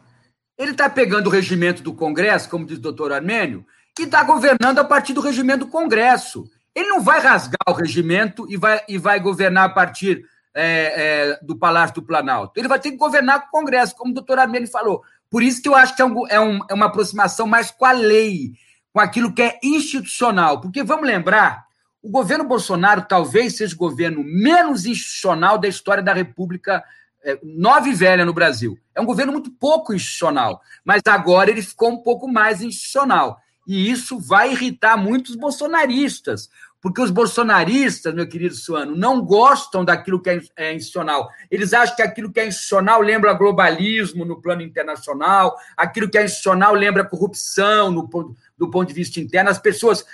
ele 0.58 0.72
está 0.72 0.90
pegando 0.90 1.28
o 1.28 1.30
regimento 1.30 1.82
do 1.82 1.94
Congresso, 1.94 2.50
como 2.50 2.66
diz 2.66 2.76
o 2.76 2.82
doutor 2.82 3.12
Armênio, 3.12 3.64
que 3.94 4.02
está 4.02 4.22
governando 4.22 4.78
a 4.78 4.84
partir 4.84 5.14
do 5.14 5.20
regimento 5.20 5.64
do 5.64 5.70
Congresso. 5.70 6.44
Ele 6.74 6.88
não 6.88 7.00
vai 7.00 7.20
rasgar 7.20 7.56
o 7.66 7.72
regimento 7.72 8.46
e 8.50 8.56
vai, 8.58 8.82
e 8.86 8.98
vai 8.98 9.18
governar 9.18 9.64
a 9.64 9.72
partir 9.72 10.24
é, 10.54 11.30
é, 11.32 11.38
do 11.42 11.56
Palácio 11.56 11.94
do 11.94 12.02
Planalto. 12.02 12.58
Ele 12.60 12.68
vai 12.68 12.78
ter 12.78 12.90
que 12.90 12.98
governar 12.98 13.40
com 13.40 13.46
o 13.46 13.60
Congresso, 13.60 13.96
como 13.96 14.10
o 14.10 14.14
doutor 14.14 14.38
Armeni 14.38 14.66
falou. 14.66 15.02
Por 15.30 15.42
isso 15.42 15.62
que 15.62 15.68
eu 15.68 15.74
acho 15.74 15.96
que 15.96 16.02
é, 16.02 16.04
um, 16.04 16.26
é, 16.28 16.40
um, 16.40 16.60
é 16.68 16.74
uma 16.74 16.86
aproximação 16.86 17.46
mais 17.46 17.70
com 17.70 17.86
a 17.86 17.92
lei, 17.92 18.52
com 18.96 19.00
aquilo 19.00 19.30
que 19.30 19.42
é 19.42 19.58
institucional. 19.62 20.58
Porque 20.58 20.82
vamos 20.82 21.06
lembrar, 21.06 21.66
o 22.02 22.08
governo 22.08 22.44
Bolsonaro 22.44 23.04
talvez 23.06 23.58
seja 23.58 23.74
o 23.74 23.78
governo 23.78 24.24
menos 24.24 24.86
institucional 24.86 25.58
da 25.58 25.68
história 25.68 26.02
da 26.02 26.14
República 26.14 26.82
é, 27.22 27.38
nove 27.42 27.92
velha 27.92 28.24
no 28.24 28.32
Brasil. 28.32 28.78
É 28.94 29.00
um 29.02 29.04
governo 29.04 29.32
muito 29.32 29.50
pouco 29.50 29.92
institucional, 29.92 30.62
mas 30.82 31.02
agora 31.06 31.50
ele 31.50 31.60
ficou 31.60 31.90
um 31.90 31.98
pouco 31.98 32.26
mais 32.26 32.62
institucional. 32.62 33.38
E 33.66 33.90
isso 33.90 34.18
vai 34.18 34.52
irritar 34.52 34.96
muitos 34.96 35.36
bolsonaristas, 35.36 36.48
porque 36.80 37.02
os 37.02 37.10
bolsonaristas, 37.10 38.14
meu 38.14 38.26
querido 38.26 38.54
Suano, 38.54 38.96
não 38.96 39.20
gostam 39.20 39.84
daquilo 39.84 40.22
que 40.22 40.30
é, 40.30 40.40
é 40.56 40.72
institucional. 40.72 41.28
Eles 41.50 41.74
acham 41.74 41.96
que 41.96 42.02
aquilo 42.02 42.32
que 42.32 42.40
é 42.40 42.46
institucional 42.46 43.02
lembra 43.02 43.34
globalismo 43.34 44.24
no 44.24 44.40
plano 44.40 44.62
internacional, 44.62 45.54
aquilo 45.76 46.08
que 46.08 46.16
é 46.16 46.24
institucional 46.24 46.72
lembra 46.72 47.04
corrupção 47.04 47.90
no, 47.90 48.08
do 48.56 48.70
ponto 48.70 48.88
de 48.88 48.94
vista 48.94 49.20
interno. 49.20 49.50
As 49.50 49.58
pessoas, 49.58 50.04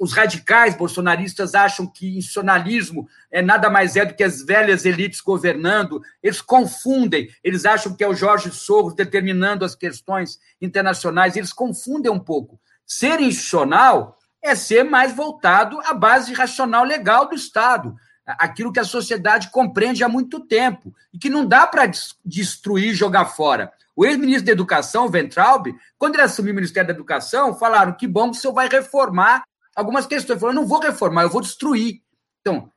os 0.00 0.12
radicais 0.12 0.76
bolsonaristas 0.76 1.54
acham 1.54 1.86
que 1.86 2.18
institucionalismo 2.18 3.08
é 3.30 3.42
nada 3.42 3.68
mais 3.68 3.96
é 3.96 4.04
do 4.04 4.14
que 4.14 4.22
as 4.22 4.42
velhas 4.44 4.84
elites 4.84 5.20
governando. 5.20 6.02
Eles 6.22 6.40
confundem, 6.40 7.28
eles 7.42 7.64
acham 7.64 7.94
que 7.94 8.04
é 8.04 8.08
o 8.08 8.14
Jorge 8.14 8.50
Soros 8.50 8.94
determinando 8.94 9.64
as 9.64 9.74
questões 9.74 10.38
internacionais, 10.60 11.36
eles 11.36 11.52
confundem 11.52 12.10
um 12.10 12.20
pouco. 12.20 12.60
Ser 12.86 13.20
institucional 13.20 14.18
é 14.42 14.54
ser 14.54 14.84
mais 14.84 15.14
voltado 15.14 15.80
à 15.80 15.94
base 15.94 16.32
racional 16.34 16.84
legal 16.84 17.28
do 17.28 17.34
Estado, 17.34 17.96
aquilo 18.26 18.72
que 18.72 18.80
a 18.80 18.84
sociedade 18.84 19.50
compreende 19.50 20.04
há 20.04 20.08
muito 20.08 20.40
tempo 20.40 20.94
e 21.12 21.18
que 21.18 21.30
não 21.30 21.46
dá 21.46 21.66
para 21.66 21.90
destruir, 22.24 22.94
jogar 22.94 23.26
fora. 23.26 23.72
O 23.96 24.04
ex-ministro 24.04 24.46
da 24.46 24.52
Educação, 24.52 25.08
Ventralb, 25.08 25.74
quando 25.98 26.14
ele 26.14 26.22
assumiu 26.22 26.52
o 26.52 26.56
Ministério 26.56 26.88
da 26.88 26.94
Educação, 26.94 27.56
falaram 27.56 27.92
que 27.92 28.06
bom 28.06 28.30
que 28.30 28.36
o 28.36 28.40
senhor 28.40 28.52
vai 28.52 28.68
reformar 28.68 29.44
algumas 29.74 30.06
questões. 30.06 30.30
Ele 30.30 30.40
falou, 30.40 30.54
não 30.54 30.66
vou 30.66 30.80
reformar, 30.80 31.22
eu 31.22 31.30
vou 31.30 31.40
destruir. 31.40 32.00
Então, 32.40 32.70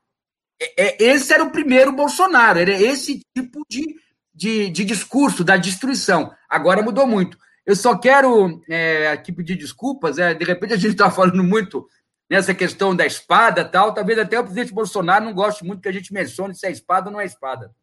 é, 0.62 0.86
é, 0.86 1.04
esse 1.04 1.34
era 1.34 1.44
o 1.44 1.52
primeiro 1.52 1.92
Bolsonaro, 1.92 2.60
era 2.60 2.72
esse 2.72 3.22
tipo 3.36 3.62
de, 3.70 3.96
de, 4.34 4.70
de 4.70 4.86
discurso 4.86 5.44
da 5.44 5.58
destruição. 5.58 6.32
Agora 6.50 6.82
mudou 6.82 7.08
muito. 7.08 7.38
Eu 7.66 7.76
só 7.76 7.98
quero 7.98 8.62
é, 8.70 9.10
aqui 9.10 9.32
pedir 9.32 9.58
desculpas, 9.58 10.18
é, 10.18 10.34
de 10.34 10.46
repente 10.46 10.74
a 10.74 10.78
gente 10.78 10.94
está 10.94 11.12
falando 11.12 11.44
muito 11.44 11.88
nessa 12.30 12.54
questão 12.54 12.96
da 12.96 13.06
espada 13.06 13.64
tal, 13.66 13.94
talvez 13.94 14.20
até 14.20 14.40
o 14.40 14.44
presidente 14.44 14.74
Bolsonaro 14.74 15.26
não 15.26 15.34
goste 15.34 15.64
muito 15.64 15.82
que 15.82 15.90
a 15.90 15.94
gente 15.94 16.14
mencione 16.14 16.56
se 16.56 16.66
é 16.66 16.72
espada 16.72 17.08
ou 17.08 17.14
não 17.14 17.22
é 17.22 17.26
espada. 17.26 17.74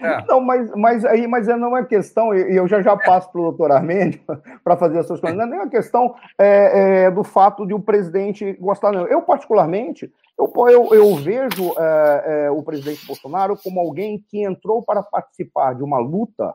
É. 0.00 0.24
Não, 0.26 0.40
mas, 0.40 0.70
mas 0.74 1.04
aí 1.04 1.26
mas 1.26 1.46
não 1.46 1.76
é 1.76 1.84
questão, 1.84 2.34
e 2.34 2.56
eu 2.56 2.68
já 2.68 2.82
já 2.82 2.96
passo 2.96 3.30
para 3.30 3.40
o 3.40 3.44
doutor 3.44 3.72
Armendio 3.72 4.20
para 4.62 4.76
fazer 4.76 4.98
as 4.98 5.06
suas 5.06 5.20
coisas, 5.20 5.36
não 5.36 5.44
é 5.44 5.48
nem 5.48 5.58
uma 5.60 5.70
questão 5.70 6.14
é, 6.38 7.04
é, 7.04 7.10
do 7.10 7.24
fato 7.24 7.66
de 7.66 7.74
o 7.74 7.80
presidente 7.80 8.52
gostar, 8.54 8.92
não. 8.92 9.06
Eu, 9.06 9.22
particularmente, 9.22 10.12
eu, 10.38 10.52
eu, 10.68 10.94
eu 10.94 11.16
vejo 11.16 11.74
é, 11.78 12.24
é, 12.46 12.50
o 12.50 12.62
presidente 12.62 13.06
Bolsonaro 13.06 13.56
como 13.62 13.80
alguém 13.80 14.22
que 14.28 14.44
entrou 14.44 14.82
para 14.82 15.02
participar 15.02 15.74
de 15.74 15.82
uma 15.82 15.98
luta 15.98 16.54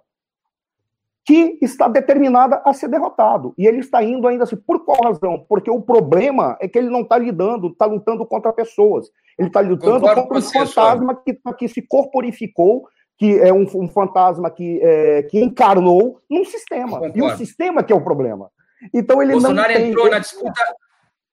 que 1.24 1.58
está 1.62 1.88
determinada 1.88 2.62
a 2.66 2.74
ser 2.74 2.88
derrotado. 2.88 3.54
E 3.58 3.68
ele 3.68 3.80
está 3.80 4.04
indo 4.04 4.28
ainda 4.28 4.44
assim. 4.44 4.56
Por 4.56 4.84
qual 4.84 5.04
razão? 5.04 5.46
Porque 5.48 5.70
o 5.70 5.82
problema 5.82 6.58
é 6.60 6.68
que 6.68 6.78
ele 6.78 6.90
não 6.90 7.02
está 7.02 7.18
lidando, 7.18 7.68
está 7.68 7.86
lutando 7.86 8.26
contra 8.26 8.52
pessoas. 8.52 9.10
Ele 9.38 9.48
está 9.48 9.62
lutando 9.62 10.02
Concordo 10.02 10.22
contra 10.24 10.38
um 10.40 10.42
fantasma 10.42 11.16
que, 11.16 11.40
que 11.58 11.68
se 11.68 11.82
corporificou, 11.82 12.88
que 13.22 13.38
é 13.40 13.54
um, 13.54 13.68
um 13.76 13.88
fantasma 13.88 14.50
que, 14.50 14.80
é, 14.82 15.22
que 15.22 15.40
encarnou 15.40 16.20
num 16.28 16.44
sistema. 16.44 16.94
Concordo. 16.94 17.20
E 17.20 17.22
o 17.22 17.38
sistema 17.38 17.84
que 17.84 17.94
é 17.94 17.96
o 17.96 18.02
problema. 18.02 18.50
Então 18.92 19.22
ele 19.22 19.34
Bolsonaro 19.34 19.72
não 19.72 19.80
tem... 19.80 19.90
entrou 19.92 20.10
na 20.10 20.18
disputa, 20.18 20.62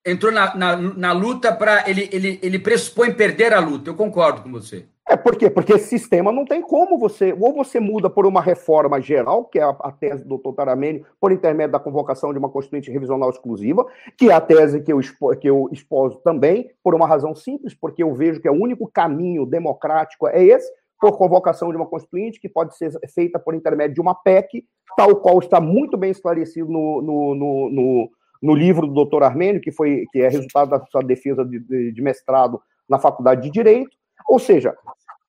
entrou 0.04 0.30
na, 0.30 0.54
na, 0.54 0.76
na 0.76 1.12
luta 1.12 1.50
para. 1.50 1.88
Ele, 1.88 2.06
ele, 2.12 2.38
ele 2.42 2.58
pressupõe 2.58 3.14
perder 3.14 3.54
a 3.54 3.58
luta. 3.58 3.88
Eu 3.88 3.94
concordo 3.94 4.42
com 4.42 4.52
você. 4.52 4.84
É 5.08 5.16
por 5.16 5.34
quê? 5.34 5.48
Porque 5.48 5.72
esse 5.72 5.88
sistema 5.88 6.30
não 6.30 6.44
tem 6.44 6.60
como 6.60 6.98
você. 6.98 7.34
Ou 7.40 7.54
você 7.54 7.80
muda 7.80 8.10
por 8.10 8.26
uma 8.26 8.42
reforma 8.42 9.00
geral, 9.00 9.46
que 9.46 9.58
é 9.58 9.62
a, 9.62 9.70
a 9.70 9.90
tese 9.90 10.24
do 10.24 10.28
doutor 10.28 10.52
Taramene, 10.52 11.06
por 11.18 11.32
intermédio 11.32 11.72
da 11.72 11.80
convocação 11.80 12.34
de 12.34 12.38
uma 12.38 12.50
Constituinte 12.50 12.90
Revisional 12.90 13.30
Exclusiva, 13.30 13.86
que 14.14 14.28
é 14.28 14.34
a 14.34 14.42
tese 14.42 14.82
que 14.82 14.92
eu, 14.92 15.00
expo, 15.00 15.34
que 15.36 15.48
eu 15.48 15.70
exposo 15.72 16.18
também, 16.18 16.70
por 16.84 16.94
uma 16.94 17.06
razão 17.06 17.34
simples, 17.34 17.72
porque 17.72 18.02
eu 18.02 18.12
vejo 18.12 18.42
que 18.42 18.46
é 18.46 18.50
o 18.50 18.62
único 18.62 18.86
caminho 18.86 19.46
democrático 19.46 20.28
é 20.28 20.44
esse, 20.44 20.70
por 21.00 21.16
convocação 21.16 21.70
de 21.70 21.76
uma 21.76 21.86
Constituinte, 21.86 22.40
que 22.40 22.48
pode 22.48 22.76
ser 22.76 22.90
feita 23.14 23.38
por 23.38 23.54
intermédio 23.54 23.94
de 23.94 24.00
uma 24.00 24.14
PEC, 24.14 24.64
tal 24.96 25.16
qual 25.16 25.38
está 25.38 25.60
muito 25.60 25.96
bem 25.96 26.10
esclarecido 26.10 26.68
no, 26.70 27.00
no, 27.00 27.34
no, 27.34 27.70
no, 27.70 28.10
no 28.42 28.54
livro 28.54 28.86
do 28.86 28.94
doutor 28.94 29.22
Armênio, 29.22 29.60
que, 29.60 29.70
foi, 29.70 30.04
que 30.10 30.20
é 30.20 30.28
resultado 30.28 30.70
da 30.70 30.84
sua 30.86 31.02
defesa 31.02 31.44
de, 31.44 31.60
de, 31.60 31.92
de 31.92 32.02
mestrado 32.02 32.60
na 32.88 32.98
Faculdade 32.98 33.42
de 33.42 33.50
Direito. 33.50 33.90
Ou 34.28 34.38
seja, 34.38 34.74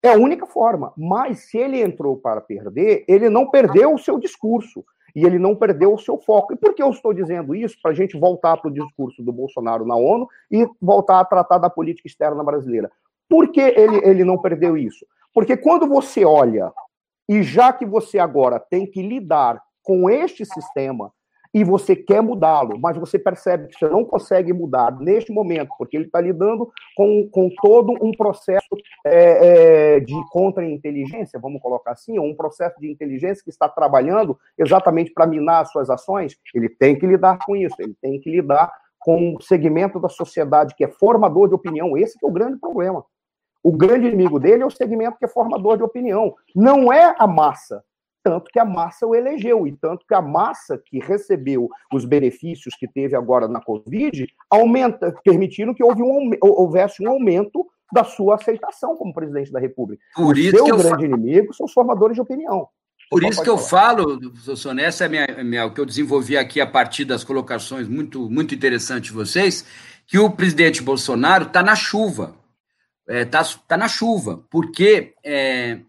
é 0.01 0.09
a 0.09 0.17
única 0.17 0.45
forma. 0.45 0.91
Mas 0.97 1.49
se 1.49 1.57
ele 1.57 1.81
entrou 1.81 2.17
para 2.17 2.41
perder, 2.41 3.03
ele 3.07 3.29
não 3.29 3.49
perdeu 3.49 3.93
o 3.93 3.99
seu 3.99 4.19
discurso. 4.19 4.83
e 5.15 5.25
ele 5.25 5.39
não 5.39 5.55
perdeu 5.55 5.93
o 5.93 5.97
seu 5.97 6.17
foco. 6.17 6.53
E 6.53 6.55
por 6.55 6.73
que 6.73 6.81
eu 6.81 6.89
estou 6.89 7.13
dizendo 7.13 7.55
isso? 7.55 7.77
Para 7.81 7.91
a 7.91 7.93
gente 7.93 8.17
voltar 8.17 8.57
para 8.57 8.69
o 8.69 8.73
discurso 8.73 9.23
do 9.23 9.31
Bolsonaro 9.31 9.85
na 9.85 9.95
ONU 9.95 10.27
e 10.51 10.67
voltar 10.81 11.19
a 11.19 11.25
tratar 11.25 11.57
da 11.57 11.69
política 11.69 12.07
externa 12.07 12.43
brasileira. 12.43 12.91
Por 13.27 13.51
que 13.51 13.61
ele, 13.61 13.97
ele 14.03 14.23
não 14.23 14.37
perdeu 14.37 14.77
isso? 14.77 15.05
Porque 15.33 15.55
quando 15.55 15.87
você 15.87 16.25
olha, 16.25 16.71
e 17.27 17.43
já 17.43 17.71
que 17.71 17.85
você 17.85 18.19
agora 18.19 18.59
tem 18.59 18.85
que 18.85 19.01
lidar 19.01 19.61
com 19.83 20.09
este 20.09 20.45
sistema, 20.45 21.11
e 21.53 21.63
você 21.63 21.95
quer 21.95 22.21
mudá-lo, 22.21 22.79
mas 22.79 22.97
você 22.97 23.17
percebe 23.17 23.67
que 23.67 23.79
você 23.79 23.89
não 23.89 24.05
consegue 24.05 24.53
mudar 24.53 24.95
neste 24.99 25.31
momento, 25.31 25.69
porque 25.77 25.97
ele 25.97 26.05
está 26.05 26.21
lidando 26.21 26.71
com, 26.95 27.27
com 27.29 27.49
todo 27.61 27.93
um 28.03 28.11
processo 28.11 28.67
é, 29.05 29.95
é, 29.95 29.99
de 29.99 30.13
contra-inteligência, 30.29 31.39
vamos 31.39 31.61
colocar 31.61 31.93
assim, 31.93 32.19
um 32.19 32.35
processo 32.35 32.79
de 32.79 32.91
inteligência 32.91 33.43
que 33.43 33.49
está 33.49 33.67
trabalhando 33.67 34.37
exatamente 34.57 35.11
para 35.11 35.25
minar 35.25 35.61
as 35.61 35.71
suas 35.71 35.89
ações, 35.89 36.37
ele 36.53 36.69
tem 36.69 36.97
que 36.97 37.07
lidar 37.07 37.39
com 37.43 37.55
isso, 37.55 37.75
ele 37.79 37.95
tem 37.99 38.19
que 38.19 38.29
lidar 38.29 38.71
com 38.99 39.17
um 39.17 39.39
segmento 39.39 39.99
da 39.99 40.09
sociedade 40.09 40.75
que 40.75 40.83
é 40.83 40.87
formador 40.87 41.47
de 41.47 41.55
opinião, 41.55 41.97
esse 41.97 42.17
é 42.23 42.27
o 42.27 42.31
grande 42.31 42.59
problema. 42.59 43.03
O 43.63 43.71
grande 43.71 44.07
inimigo 44.07 44.39
dele 44.39 44.63
é 44.63 44.65
o 44.65 44.71
segmento 44.71 45.17
que 45.17 45.25
é 45.25 45.27
formador 45.27 45.77
de 45.77 45.83
opinião, 45.83 46.35
não 46.55 46.91
é 46.91 47.13
a 47.17 47.27
massa, 47.27 47.83
tanto 48.23 48.51
que 48.51 48.59
a 48.59 48.65
massa 48.65 49.05
o 49.05 49.15
elegeu, 49.15 49.67
e 49.67 49.75
tanto 49.75 50.05
que 50.07 50.13
a 50.13 50.21
massa 50.21 50.81
que 50.85 50.99
recebeu 50.99 51.69
os 51.93 52.05
benefícios 52.05 52.75
que 52.75 52.87
teve 52.87 53.15
agora 53.15 53.47
na 53.47 53.61
Covid 53.61 54.27
aumenta, 54.49 55.13
permitindo 55.23 55.73
que 55.73 55.83
houve 55.83 56.01
um, 56.01 56.31
houvesse 56.41 57.03
um 57.03 57.09
aumento 57.09 57.65
da 57.91 58.03
sua 58.03 58.35
aceitação 58.35 58.95
como 58.95 59.13
presidente 59.13 59.51
da 59.51 59.59
República. 59.59 60.01
Por 60.15 60.35
o 60.35 60.39
isso 60.39 60.51
seu 60.51 60.65
que 60.65 60.71
grande 60.71 60.89
falo... 60.89 61.05
inimigo 61.05 61.53
são 61.53 61.65
os 61.65 61.73
formadores 61.73 62.15
de 62.15 62.21
opinião. 62.21 62.67
Por 63.09 63.23
isso 63.23 63.41
que 63.41 63.49
eu 63.49 63.57
falo, 63.57 64.19
professor 64.19 64.77
essa 64.77 65.05
é 65.05 65.09
minha, 65.09 65.43
minha, 65.43 65.65
o 65.65 65.73
que 65.73 65.81
eu 65.81 65.85
desenvolvi 65.85 66.37
aqui 66.37 66.61
a 66.61 66.67
partir 66.67 67.05
das 67.05 67.23
colocações 67.23 67.87
muito, 67.87 68.29
muito 68.29 68.53
interessantes 68.53 69.09
de 69.09 69.15
vocês, 69.15 69.65
que 70.05 70.19
o 70.19 70.29
presidente 70.29 70.83
Bolsonaro 70.83 71.45
está 71.45 71.63
na 71.63 71.75
chuva. 71.75 72.35
Está 73.09 73.39
é, 73.39 73.43
tá, 73.43 73.43
tá 73.67 73.77
na 73.77 73.87
chuva, 73.87 74.45
porque 74.51 75.15
é, 75.23 75.79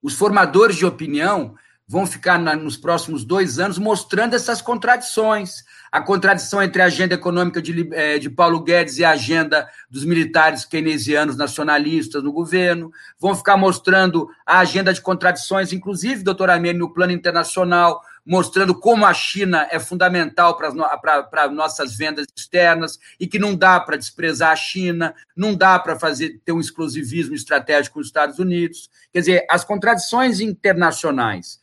os 0.00 0.14
formadores 0.14 0.76
de 0.76 0.86
opinião 0.86 1.56
vão 1.88 2.06
ficar 2.06 2.38
na, 2.38 2.54
nos 2.54 2.76
próximos 2.76 3.24
dois 3.24 3.58
anos 3.58 3.78
mostrando 3.78 4.34
essas 4.34 4.62
contradições. 4.62 5.64
A 5.90 6.00
contradição 6.00 6.62
entre 6.62 6.80
a 6.80 6.84
agenda 6.84 7.14
econômica 7.14 7.60
de, 7.60 7.88
é, 7.92 8.18
de 8.18 8.30
Paulo 8.30 8.62
Guedes 8.62 8.98
e 8.98 9.04
a 9.04 9.10
agenda 9.10 9.66
dos 9.90 10.04
militares 10.04 10.64
keynesianos 10.64 11.34
nacionalistas 11.34 12.22
no 12.22 12.30
governo. 12.30 12.92
Vão 13.18 13.34
ficar 13.34 13.56
mostrando 13.56 14.28
a 14.46 14.60
agenda 14.60 14.92
de 14.92 15.00
contradições, 15.00 15.72
inclusive, 15.72 16.22
doutor 16.22 16.50
Amênio, 16.50 16.80
no 16.80 16.92
plano 16.92 17.12
internacional, 17.12 18.02
mostrando 18.28 18.74
como 18.74 19.06
a 19.06 19.14
China 19.14 19.66
é 19.70 19.80
fundamental 19.80 20.54
para 20.54 21.48
nossas 21.50 21.96
vendas 21.96 22.26
externas 22.36 22.98
e 23.18 23.26
que 23.26 23.38
não 23.38 23.56
dá 23.56 23.80
para 23.80 23.96
desprezar 23.96 24.52
a 24.52 24.56
China, 24.56 25.14
não 25.34 25.54
dá 25.54 25.78
para 25.78 25.98
fazer 25.98 26.38
ter 26.44 26.52
um 26.52 26.60
exclusivismo 26.60 27.34
estratégico 27.34 27.94
com 27.94 28.00
os 28.00 28.08
Estados 28.08 28.38
Unidos. 28.38 28.90
Quer 29.10 29.20
dizer, 29.20 29.46
as 29.48 29.64
contradições 29.64 30.40
internacionais 30.40 31.58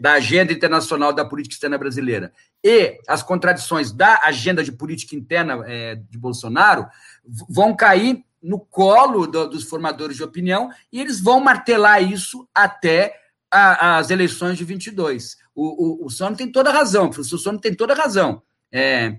da 0.00 0.14
agenda 0.14 0.52
internacional 0.52 1.12
da 1.12 1.24
política 1.24 1.54
externa 1.54 1.78
brasileira 1.78 2.32
e 2.64 2.98
as 3.06 3.22
contradições 3.22 3.92
da 3.92 4.20
agenda 4.24 4.64
de 4.64 4.72
política 4.72 5.14
interna 5.14 5.62
é, 5.68 5.94
de 5.94 6.18
Bolsonaro 6.18 6.88
vão 7.48 7.76
cair 7.76 8.24
no 8.42 8.58
colo 8.58 9.24
do, 9.28 9.48
dos 9.48 9.62
formadores 9.62 10.16
de 10.16 10.24
opinião 10.24 10.68
e 10.92 11.00
eles 11.00 11.20
vão 11.20 11.38
martelar 11.38 12.02
isso 12.02 12.48
até 12.52 13.14
a, 13.50 13.98
as 13.98 14.10
eleições 14.10 14.58
de 14.58 14.64
22. 14.64 15.36
O, 15.60 16.04
o, 16.04 16.06
o 16.06 16.10
Sono 16.10 16.36
tem 16.36 16.52
toda 16.52 16.70
a 16.70 16.72
razão, 16.72 17.06
o 17.06 17.10
professor 17.10 17.36
Sono 17.36 17.58
tem 17.58 17.74
toda 17.74 17.92
a 17.92 17.96
razão. 17.96 18.40
É, 18.72 19.16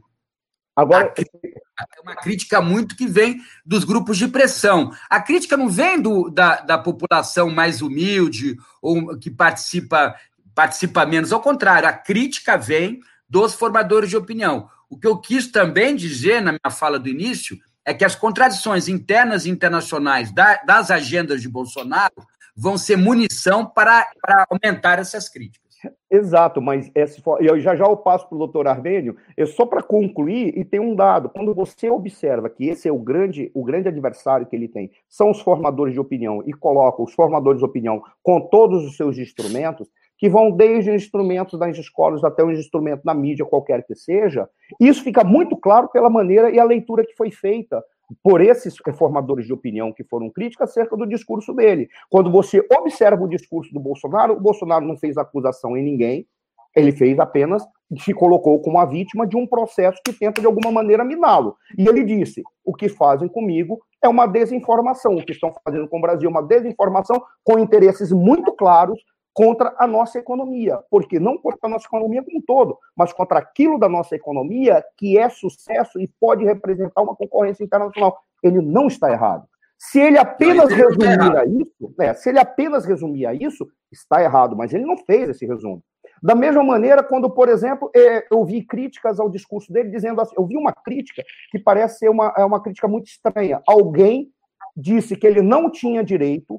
Agora, 0.74 1.14
é 1.18 2.02
uma 2.02 2.16
crítica 2.16 2.62
muito 2.62 2.96
que 2.96 3.06
vem 3.06 3.42
dos 3.66 3.84
grupos 3.84 4.18
de 4.18 4.26
pressão. 4.30 4.90
A 5.10 5.22
crítica 5.22 5.58
não 5.58 5.68
vem 5.68 6.02
do, 6.02 6.30
da, 6.30 6.62
da 6.62 6.78
população 6.78 7.50
mais 7.50 7.82
humilde 7.82 8.56
ou 8.82 9.18
que 9.18 9.30
participa 9.30 10.16
participa 10.56 11.06
menos. 11.06 11.34
Ao 11.34 11.42
contrário, 11.42 11.90
a 11.90 11.94
crítica 11.94 12.58
vem 12.58 13.02
dos 13.28 13.54
formadores 13.54 14.10
de 14.10 14.16
opinião. 14.16 14.70
O 14.90 14.98
que 14.98 15.08
eu 15.08 15.18
quis 15.18 15.48
também 15.48 15.94
dizer 15.94 16.42
na 16.42 16.54
minha 16.54 16.72
fala 16.72 16.98
do 16.98 17.10
início 17.10 17.60
é 17.84 17.94
que 17.94 18.06
as 18.06 18.16
contradições 18.16 18.88
internas 18.88 19.46
e 19.46 19.50
internacionais 19.50 20.32
da, 20.32 20.56
das 20.64 20.90
agendas 20.90 21.42
de 21.42 21.50
Bolsonaro 21.50 22.16
vão 22.56 22.78
ser 22.78 22.96
munição 22.96 23.66
para, 23.66 24.08
para 24.22 24.48
aumentar 24.50 25.00
essas 25.00 25.28
críticas. 25.28 25.68
Exato, 26.12 26.62
mas 26.62 26.92
esse, 26.94 27.22
eu 27.40 27.60
já 27.60 27.76
já 27.76 27.86
eu 27.86 27.96
passo 27.96 28.28
para 28.28 28.36
o 28.36 28.40
doutor 28.40 28.68
Armênio, 28.68 29.16
é 29.38 29.46
só 29.46 29.66
para 29.66 29.82
concluir, 29.82 30.58
e 30.58 30.66
tem 30.66 30.80
um 30.80 30.94
dado, 30.94 31.30
quando 31.30 31.54
você 31.54 31.90
observa 31.90 32.50
que 32.50 32.68
esse 32.68 32.88
é 32.88 32.92
o 32.92 33.00
grande, 33.00 33.50
o 33.54 33.64
grande 33.64 33.88
adversário 33.88 34.46
que 34.46 34.56
ele 34.56 34.68
tem, 34.68 34.92
são 35.08 35.30
os 35.30 35.40
formadores 35.40 35.94
de 35.94 36.00
opinião, 36.00 36.44
e 36.46 36.52
coloca 36.52 37.02
os 37.02 37.14
formadores 37.14 37.60
de 37.60 37.66
opinião 37.66 38.02
com 38.22 38.42
todos 38.42 38.84
os 38.86 38.98
seus 38.98 39.18
instrumentos, 39.18 39.88
que 40.18 40.28
vão 40.28 40.52
desde 40.52 40.92
instrumentos 40.92 41.58
das 41.58 41.78
escolas 41.78 42.26
até 42.26 42.44
um 42.44 42.52
instrumento 42.52 43.04
na 43.06 43.14
mídia, 43.14 43.46
qualquer 43.46 43.86
que 43.86 43.96
seja. 43.96 44.50
Isso 44.78 45.02
fica 45.02 45.24
muito 45.24 45.56
claro 45.56 45.88
pela 45.88 46.10
maneira 46.10 46.52
e 46.52 46.60
a 46.60 46.64
leitura 46.66 47.06
que 47.06 47.16
foi 47.16 47.32
feita 47.32 47.82
por 48.24 48.41
esses 48.41 48.76
formadores 48.97 49.45
de 49.45 49.53
opinião 49.53 49.93
que 49.93 50.03
foram 50.03 50.30
críticos 50.30 50.70
acerca 50.70 50.95
do 50.97 51.05
discurso 51.05 51.53
dele. 51.53 51.88
Quando 52.10 52.32
você 52.32 52.66
observa 52.78 53.24
o 53.24 53.30
discurso 53.30 53.74
do 53.74 53.80
Bolsonaro, 53.80 54.34
o 54.34 54.39
Bolsonaro 54.39 54.86
não 54.86 54.97
fez 54.97 55.18
acusação 55.18 55.78
em 55.78 55.84
ninguém, 55.84 56.28
ele 56.76 56.91
fez 56.91 57.20
apenas, 57.20 57.64
se 57.97 58.14
colocou 58.14 58.60
como 58.62 58.80
a 58.80 58.86
vítima 58.86 59.26
de 59.26 59.36
um 59.36 59.47
processo 59.47 59.99
que 60.03 60.14
tenta 60.14 60.39
de 60.39 60.47
alguma 60.47 60.72
maneira 60.72 61.03
miná-lo. 61.03 61.55
E 61.78 61.88
ele 61.88 62.03
disse: 62.03 62.43
o 62.64 62.74
que 62.74 62.88
fazem 62.88 63.28
comigo 63.28 63.80
é 64.03 64.07
uma 64.07 64.28
desinformação, 64.28 65.16
o 65.16 65.26
que 65.26 65.32
estão 65.32 65.53
fazendo 65.64 65.88
com 65.88 65.97
o 65.97 66.01
Brasil 66.01 66.30
é 66.30 66.32
uma 66.32 66.43
desinformação 66.43 67.22
com 67.43 67.57
interesses 67.57 68.12
muito 68.12 68.53
claros 68.53 68.99
contra 69.34 69.74
a 69.78 69.88
nossa 69.88 70.20
economia. 70.20 70.80
Porque 70.90 71.20
não 71.20 71.38
contra 71.38 71.60
a 71.64 71.70
nossa 71.70 71.88
economia 71.88 72.24
como 72.24 72.38
um 72.38 72.42
todo, 72.42 72.78
mas 72.96 73.14
contra 73.14 73.40
aquilo 73.40 73.80
da 73.80 73.90
nossa 73.90 74.16
economia 74.16 74.84
que 74.98 75.18
é 75.18 75.30
sucesso 75.30 76.00
e 76.00 76.08
pode 76.20 76.44
representar 76.44 77.02
uma 77.02 77.16
concorrência 77.16 77.64
internacional. 77.64 78.20
Ele 78.44 78.62
não 78.62 78.88
está 78.88 79.12
errado. 79.12 79.48
Se 79.78 79.98
ele 79.98 80.18
apenas 80.18 80.70
resumir 80.70 81.38
a 81.38 81.46
isso, 81.46 81.94
é, 82.02 82.14
se 82.14 82.30
ele 82.30 82.40
apenas 82.40 82.86
resumir 82.86 83.26
a 83.26 83.34
isso, 83.34 83.66
está 83.90 84.22
errado, 84.22 84.56
mas 84.56 84.74
ele 84.74 84.86
não 84.86 84.98
fez 84.98 85.30
esse 85.30 85.46
resumo. 85.46 85.82
Da 86.22 86.36
mesma 86.36 86.62
maneira, 86.62 87.02
quando, 87.02 87.30
por 87.30 87.48
exemplo, 87.48 87.90
é, 87.96 88.28
eu 88.30 88.44
vi 88.44 88.62
críticas 88.62 89.22
ao 89.22 89.30
discurso 89.30 89.72
dele, 89.72 89.90
dizendo 89.90 90.20
assim, 90.20 90.36
eu 90.38 90.46
vi 90.46 90.58
uma 90.58 90.74
crítica 90.74 91.24
que 91.50 91.58
parece 91.58 92.00
ser 92.00 92.10
uma, 92.10 92.34
é 92.38 92.44
uma 92.44 92.62
crítica 92.62 92.90
muito 92.90 93.08
estranha. 93.08 93.62
Alguém 93.66 94.30
disse 94.76 95.16
que 95.16 95.26
ele 95.26 95.42
não 95.42 95.72
tinha 95.72 96.04
direito 96.04 96.59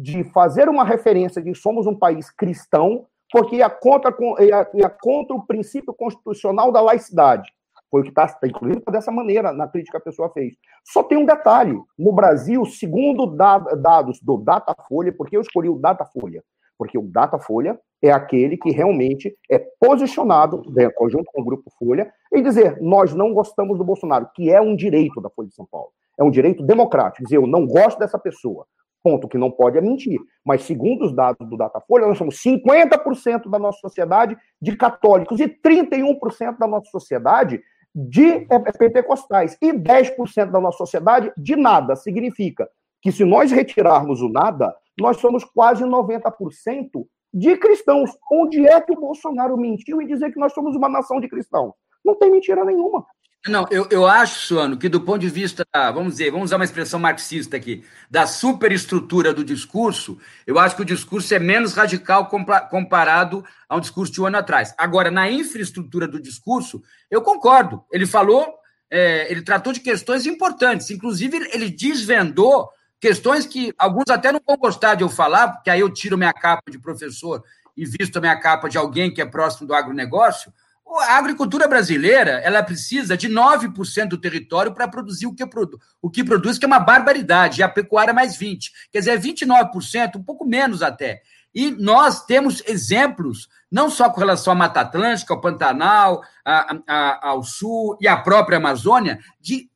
de 0.00 0.24
fazer 0.24 0.68
uma 0.68 0.84
referência 0.84 1.42
de 1.42 1.54
somos 1.54 1.86
um 1.86 1.94
país 1.94 2.30
cristão, 2.30 3.06
porque 3.30 3.56
ia 3.56 3.68
contra, 3.68 4.14
ia, 4.40 4.68
ia 4.74 4.90
contra 4.90 5.36
o 5.36 5.46
princípio 5.46 5.92
constitucional 5.92 6.72
da 6.72 6.80
laicidade. 6.80 7.52
Foi 7.90 8.00
o 8.00 8.04
que 8.04 8.10
está, 8.10 8.26
tá, 8.26 8.46
inclusive, 8.46 8.82
dessa 8.90 9.10
maneira, 9.10 9.52
na 9.52 9.66
crítica 9.66 9.98
que 9.98 10.02
a 10.02 10.10
pessoa 10.10 10.30
fez. 10.30 10.54
Só 10.84 11.02
tem 11.02 11.18
um 11.18 11.26
detalhe: 11.26 11.76
no 11.98 12.12
Brasil, 12.12 12.64
segundo 12.64 13.26
dados 13.26 14.20
do 14.20 14.36
Datafolha, 14.36 15.12
porque 15.12 15.36
eu 15.36 15.40
escolhi 15.40 15.68
o 15.68 15.78
Datafolha? 15.78 16.42
Porque 16.78 16.96
o 16.96 17.02
Datafolha 17.02 17.78
é 18.00 18.10
aquele 18.10 18.56
que 18.56 18.70
realmente 18.70 19.36
é 19.50 19.58
posicionado, 19.58 20.62
né, 20.70 20.88
junto 21.10 21.24
com 21.26 21.42
o 21.42 21.44
Grupo 21.44 21.70
Folha, 21.78 22.10
em 22.32 22.42
dizer: 22.42 22.80
nós 22.80 23.12
não 23.12 23.34
gostamos 23.34 23.76
do 23.76 23.84
Bolsonaro, 23.84 24.30
que 24.34 24.50
é 24.50 24.60
um 24.60 24.76
direito 24.76 25.20
da 25.20 25.28
Folha 25.28 25.48
de 25.48 25.54
São 25.54 25.66
Paulo. 25.70 25.90
É 26.18 26.22
um 26.22 26.30
direito 26.30 26.62
democrático, 26.62 27.24
dizer 27.24 27.36
eu 27.36 27.46
não 27.46 27.66
gosto 27.66 27.98
dessa 27.98 28.18
pessoa. 28.18 28.66
Ponto 29.02 29.28
que 29.28 29.38
não 29.38 29.50
pode 29.50 29.78
é 29.78 29.80
mentir. 29.80 30.20
Mas, 30.44 30.62
segundo 30.64 31.04
os 31.04 31.14
dados 31.14 31.48
do 31.48 31.56
Datafolha, 31.56 32.06
nós 32.06 32.18
somos 32.18 32.36
50% 32.42 33.48
da 33.48 33.58
nossa 33.58 33.78
sociedade 33.78 34.36
de 34.60 34.76
católicos 34.76 35.40
e 35.40 35.48
31% 35.48 36.58
da 36.58 36.66
nossa 36.66 36.90
sociedade 36.90 37.60
de 37.94 38.28
é, 38.28 38.46
é, 38.50 38.72
pentecostais 38.72 39.56
e 39.60 39.72
10% 39.72 40.50
da 40.50 40.60
nossa 40.60 40.78
sociedade 40.78 41.32
de 41.36 41.56
nada. 41.56 41.96
Significa 41.96 42.68
que 43.02 43.10
se 43.10 43.24
nós 43.24 43.50
retirarmos 43.50 44.20
o 44.20 44.28
nada, 44.28 44.74
nós 45.00 45.16
somos 45.16 45.44
quase 45.44 45.82
90% 45.82 47.06
de 47.32 47.56
cristãos. 47.56 48.10
Onde 48.30 48.66
é 48.66 48.80
que 48.80 48.92
o 48.92 49.00
Bolsonaro 49.00 49.56
mentiu 49.56 50.00
em 50.00 50.06
dizer 50.06 50.32
que 50.32 50.38
nós 50.38 50.52
somos 50.52 50.76
uma 50.76 50.88
nação 50.88 51.20
de 51.20 51.28
cristãos? 51.28 51.72
Não 52.04 52.14
tem 52.14 52.30
mentira 52.30 52.64
nenhuma. 52.64 53.04
Não, 53.48 53.66
eu, 53.70 53.88
eu 53.90 54.06
acho, 54.06 54.38
Suano, 54.48 54.76
que 54.76 54.86
do 54.86 55.00
ponto 55.00 55.20
de 55.20 55.30
vista, 55.30 55.66
vamos 55.94 56.12
dizer, 56.12 56.30
vamos 56.30 56.50
usar 56.50 56.56
uma 56.56 56.64
expressão 56.64 57.00
marxista 57.00 57.56
aqui, 57.56 57.82
da 58.10 58.26
superestrutura 58.26 59.32
do 59.32 59.42
discurso, 59.42 60.18
eu 60.46 60.58
acho 60.58 60.76
que 60.76 60.82
o 60.82 60.84
discurso 60.84 61.32
é 61.32 61.38
menos 61.38 61.72
radical 61.72 62.28
comparado 62.28 63.42
a 63.66 63.76
um 63.76 63.80
discurso 63.80 64.12
de 64.12 64.20
um 64.20 64.26
ano 64.26 64.36
atrás. 64.36 64.74
Agora, 64.76 65.10
na 65.10 65.30
infraestrutura 65.30 66.06
do 66.06 66.20
discurso, 66.20 66.82
eu 67.10 67.22
concordo. 67.22 67.82
Ele 67.90 68.04
falou, 68.04 68.46
é, 68.90 69.30
ele 69.32 69.40
tratou 69.40 69.72
de 69.72 69.80
questões 69.80 70.26
importantes, 70.26 70.90
inclusive 70.90 71.38
ele 71.50 71.70
desvendou 71.70 72.68
questões 73.00 73.46
que 73.46 73.72
alguns 73.78 74.10
até 74.10 74.30
não 74.30 74.40
vão 74.46 74.58
gostar 74.58 74.96
de 74.96 75.02
eu 75.02 75.08
falar, 75.08 75.48
porque 75.48 75.70
aí 75.70 75.80
eu 75.80 75.88
tiro 75.88 76.18
minha 76.18 76.34
capa 76.34 76.70
de 76.70 76.78
professor 76.78 77.42
e 77.74 77.86
visto 77.86 78.18
a 78.18 78.20
minha 78.20 78.38
capa 78.38 78.68
de 78.68 78.76
alguém 78.76 79.10
que 79.10 79.22
é 79.22 79.24
próximo 79.24 79.66
do 79.66 79.74
agronegócio, 79.74 80.52
a 80.98 81.16
agricultura 81.16 81.68
brasileira 81.68 82.40
ela 82.44 82.62
precisa 82.62 83.16
de 83.16 83.28
9% 83.28 84.08
do 84.08 84.18
território 84.18 84.74
para 84.74 84.88
produzir 84.88 85.26
o 85.26 85.34
que, 85.34 85.46
produ 85.46 85.78
o 86.02 86.10
que 86.10 86.24
produz, 86.24 86.58
que 86.58 86.64
é 86.64 86.68
uma 86.68 86.80
barbaridade, 86.80 87.60
e 87.60 87.62
a 87.62 87.68
pecuária 87.68 88.12
mais 88.12 88.36
20%. 88.36 88.70
Quer 88.90 88.98
dizer, 88.98 89.20
29%, 89.20 90.16
um 90.16 90.22
pouco 90.22 90.44
menos 90.44 90.82
até. 90.82 91.22
E 91.54 91.70
nós 91.70 92.24
temos 92.24 92.62
exemplos, 92.66 93.48
não 93.70 93.90
só 93.90 94.08
com 94.08 94.20
relação 94.20 94.52
à 94.52 94.56
Mata 94.56 94.80
Atlântica, 94.80 95.34
ao 95.34 95.40
Pantanal, 95.40 96.22
a, 96.44 96.76
a, 96.86 97.28
ao 97.28 97.42
Sul 97.42 97.96
e 98.00 98.06
à 98.06 98.16
própria 98.16 98.58
Amazônia, 98.58 99.18
de 99.40 99.68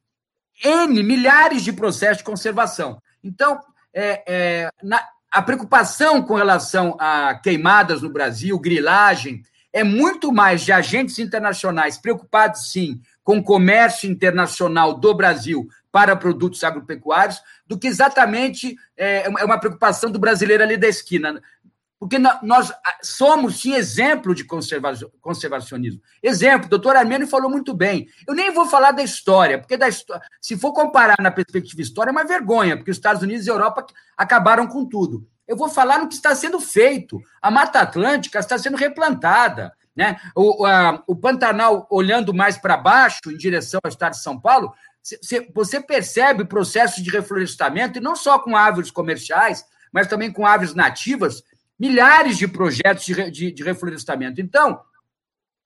N, 0.62 1.03
milhares 1.03 1.62
de 1.62 1.73
processos 1.73 2.19
de 2.19 2.25
conservação. 2.25 3.01
Então, 3.23 3.61
é, 3.93 4.23
é, 4.27 4.71
na, 4.83 5.05
a 5.31 5.43
preocupação 5.43 6.23
com 6.23 6.35
relação 6.35 6.97
a 6.99 7.35
queimadas 7.35 8.03
no 8.03 8.09
Brasil, 8.09 8.59
grilagem, 8.59 9.43
é 9.75 9.83
muito 9.83 10.33
mais 10.33 10.62
de 10.62 10.70
agentes 10.70 11.18
internacionais 11.18 11.99
preocupados, 11.99 12.70
sim, 12.70 13.01
com 13.25 13.39
o 13.39 13.43
comércio 13.43 14.09
internacional 14.09 14.95
do 14.95 15.12
Brasil 15.12 15.68
para 15.91 16.14
produtos 16.14 16.62
agropecuários, 16.62 17.43
do 17.66 17.77
que 17.77 17.89
exatamente 17.89 18.77
é, 18.97 19.27
é 19.27 19.45
uma 19.45 19.59
preocupação 19.59 20.12
do 20.12 20.18
brasileiro 20.18 20.62
ali 20.62 20.77
da 20.77 20.87
esquina. 20.87 21.43
Porque 21.99 22.18
nós 22.18 22.72
somos, 23.03 23.61
sim, 23.61 23.75
exemplo 23.75 24.35
de 24.35 24.45
conservacionismo. 24.45 26.01
Exemplo, 26.22 26.66
o 26.66 26.70
doutor 26.70 26.95
Armênio 26.95 27.27
falou 27.27 27.51
muito 27.51 27.75
bem. 27.75 28.07
Eu 28.29 28.35
nem 28.35 28.53
vou 28.53 28.66
falar 28.66 28.93
da 28.93 29.03
história, 29.03 29.59
porque 29.59 29.77
da 29.77 29.89
história, 29.89 30.22
se 30.41 30.57
for 30.57 30.72
comparar 30.72 31.16
na 31.20 31.31
perspectiva 31.31 31.83
história, 31.83 32.11
é 32.11 32.12
uma 32.12 32.25
vergonha, 32.25 32.77
porque 32.77 32.91
os 32.91 32.97
Estados 32.97 33.22
Unidos 33.22 33.47
e 33.47 33.51
a 33.51 33.55
Europa 33.55 33.87
acabaram 34.16 34.66
com 34.68 34.85
tudo. 34.85 35.27
Eu 35.47 35.57
vou 35.57 35.69
falar 35.69 35.99
no 35.99 36.09
que 36.09 36.15
está 36.15 36.35
sendo 36.35 36.59
feito. 36.61 37.21
A 37.41 37.51
Mata 37.51 37.81
Atlântica 37.81 38.39
está 38.39 38.57
sendo 38.59 38.77
replantada. 38.77 39.73
Né? 39.95 40.19
O, 40.35 40.65
a, 40.65 41.03
o 41.07 41.15
Pantanal, 41.15 41.87
olhando 41.91 42.35
mais 42.35 42.59
para 42.59 42.77
baixo, 42.77 43.21
em 43.29 43.37
direção 43.37 43.81
ao 43.83 43.91
estado 43.91 44.13
de 44.13 44.23
São 44.23 44.41
Paulo, 44.41 44.75
você 45.55 45.81
percebe 45.81 46.47
processos 46.47 47.03
de 47.03 47.11
reflorestamento, 47.11 47.99
e 47.99 48.03
não 48.03 48.17
só 48.17 48.39
com 48.39 48.57
árvores 48.57 48.91
comerciais, 48.91 49.65
mas 49.93 50.09
também 50.09 50.33
com 50.33 50.47
árvores 50.47 50.75
nativas, 50.75 51.43
milhares 51.79 52.39
de 52.39 52.49
projetos 52.49 53.05
de, 53.05 53.31
de, 53.31 53.53
de 53.53 53.63
reflorestamento. 53.63 54.41
Então, 54.41 54.81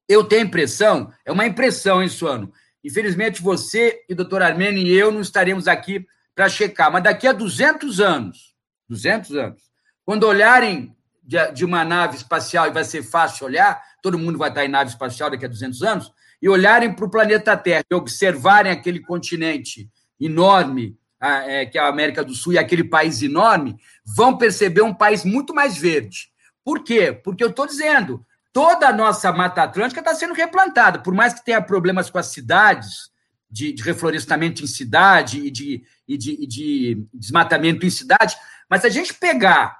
eu 0.08 0.24
tenho 0.24 0.46
impressão, 0.46 1.12
é 1.24 1.30
uma 1.30 1.46
impressão, 1.46 2.02
hein, 2.02 2.08
Suano? 2.08 2.52
Infelizmente, 2.82 3.40
você 3.40 4.04
e 4.08 4.12
o 4.12 4.16
doutor 4.16 4.42
Armênio 4.42 4.82
e 4.82 4.92
eu 4.92 5.12
não 5.12 5.20
estaremos 5.20 5.68
aqui 5.68 6.06
para 6.34 6.48
checar, 6.48 6.90
mas 6.90 7.02
daqui 7.02 7.26
a 7.26 7.32
200 7.32 8.00
anos, 8.00 8.54
200 8.88 9.36
anos, 9.36 9.67
quando 10.08 10.24
olharem 10.24 10.96
de, 11.22 11.66
uma 11.66 11.84
nave 11.84 12.16
espacial, 12.16 12.66
e 12.66 12.70
vai 12.70 12.82
ser 12.82 13.02
fácil 13.02 13.44
olhar, 13.44 13.78
todo 14.00 14.18
mundo 14.18 14.38
vai 14.38 14.48
estar 14.48 14.64
em 14.64 14.68
nave 14.68 14.88
espacial 14.88 15.28
daqui 15.30 15.44
a 15.44 15.48
200 15.48 15.82
anos, 15.82 16.10
e 16.40 16.48
olharem 16.48 16.94
para 16.94 17.04
o 17.04 17.10
planeta 17.10 17.54
Terra 17.54 17.84
e 17.90 17.94
observarem 17.94 18.72
aquele 18.72 19.00
continente 19.00 19.86
enorme 20.18 20.96
é, 21.20 21.66
que 21.66 21.76
é 21.76 21.82
a 21.82 21.88
América 21.88 22.24
do 22.24 22.34
Sul 22.34 22.54
e 22.54 22.58
aquele 22.58 22.84
país 22.84 23.20
enorme, 23.20 23.76
vão 24.02 24.38
perceber 24.38 24.80
um 24.80 24.94
país 24.94 25.26
muito 25.26 25.54
mais 25.54 25.76
verde. 25.76 26.30
Por 26.64 26.82
quê? 26.82 27.12
Porque 27.12 27.44
eu 27.44 27.50
estou 27.50 27.66
dizendo, 27.66 28.24
toda 28.50 28.88
a 28.88 28.92
nossa 28.94 29.30
Mata 29.30 29.64
Atlântica 29.64 30.00
está 30.00 30.14
sendo 30.14 30.32
replantada, 30.32 31.00
por 31.00 31.12
mais 31.12 31.34
que 31.34 31.44
tenha 31.44 31.60
problemas 31.60 32.08
com 32.08 32.16
as 32.16 32.28
cidades, 32.28 33.10
de, 33.50 33.74
de 33.74 33.82
reflorestamento 33.82 34.64
em 34.64 34.66
cidade 34.66 35.38
e 35.40 35.50
de, 35.50 35.82
e, 36.06 36.16
de, 36.16 36.32
e 36.32 36.46
de 36.46 37.06
desmatamento 37.12 37.84
em 37.84 37.90
cidade, 37.90 38.34
mas 38.70 38.80
se 38.80 38.86
a 38.86 38.90
gente 38.90 39.12
pegar 39.12 39.77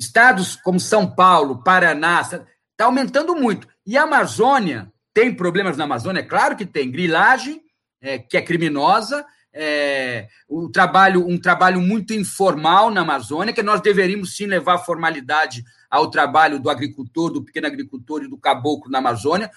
estados 0.00 0.56
como 0.56 0.80
São 0.80 1.06
Paulo, 1.06 1.62
Paraná, 1.62 2.22
está 2.22 2.86
aumentando 2.86 3.36
muito. 3.36 3.68
E 3.86 3.98
a 3.98 4.04
Amazônia, 4.04 4.90
tem 5.12 5.34
problemas 5.34 5.76
na 5.76 5.84
Amazônia? 5.84 6.22
Claro 6.22 6.56
que 6.56 6.64
tem. 6.64 6.90
Grilagem, 6.90 7.60
é, 8.00 8.18
que 8.18 8.36
é 8.36 8.42
criminosa, 8.42 9.24
é, 9.52 10.28
um, 10.48 10.70
trabalho, 10.70 11.26
um 11.28 11.38
trabalho 11.38 11.80
muito 11.80 12.14
informal 12.14 12.90
na 12.90 13.02
Amazônia, 13.02 13.52
que 13.52 13.62
nós 13.62 13.80
deveríamos 13.80 14.36
sim 14.36 14.46
levar 14.46 14.78
formalidade 14.78 15.64
ao 15.90 16.08
trabalho 16.08 16.60
do 16.60 16.70
agricultor, 16.70 17.32
do 17.32 17.44
pequeno 17.44 17.66
agricultor 17.66 18.22
e 18.22 18.28
do 18.28 18.38
caboclo 18.38 18.90
na 18.90 18.98
Amazônia. 18.98 19.50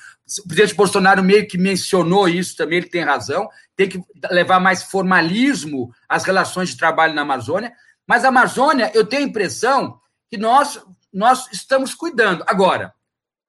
O 0.44 0.48
presidente 0.48 0.76
Bolsonaro 0.76 1.24
meio 1.24 1.48
que 1.48 1.60
mencionou 1.60 2.28
isso 2.28 2.58
também, 2.58 2.80
ele 2.80 2.90
tem 2.90 3.04
razão. 3.04 3.48
Tem 3.76 3.88
que 3.88 4.02
levar 4.32 4.60
mais 4.60 4.84
formalismo 4.84 5.94
às 6.10 6.24
relações 6.24 6.70
de 6.70 6.78
trabalho 6.78 7.14
na 7.14 7.22
Amazônia. 7.22 7.72
Mas 8.08 8.26
a 8.26 8.30
Amazônia, 8.30 8.92
eu 8.96 9.06
tenho 9.06 9.24
a 9.24 9.28
impressão 9.28 10.00
que 10.34 10.38
nós, 10.40 10.84
nós 11.14 11.48
estamos 11.54 11.94
cuidando. 11.94 12.44
Agora, 12.48 12.92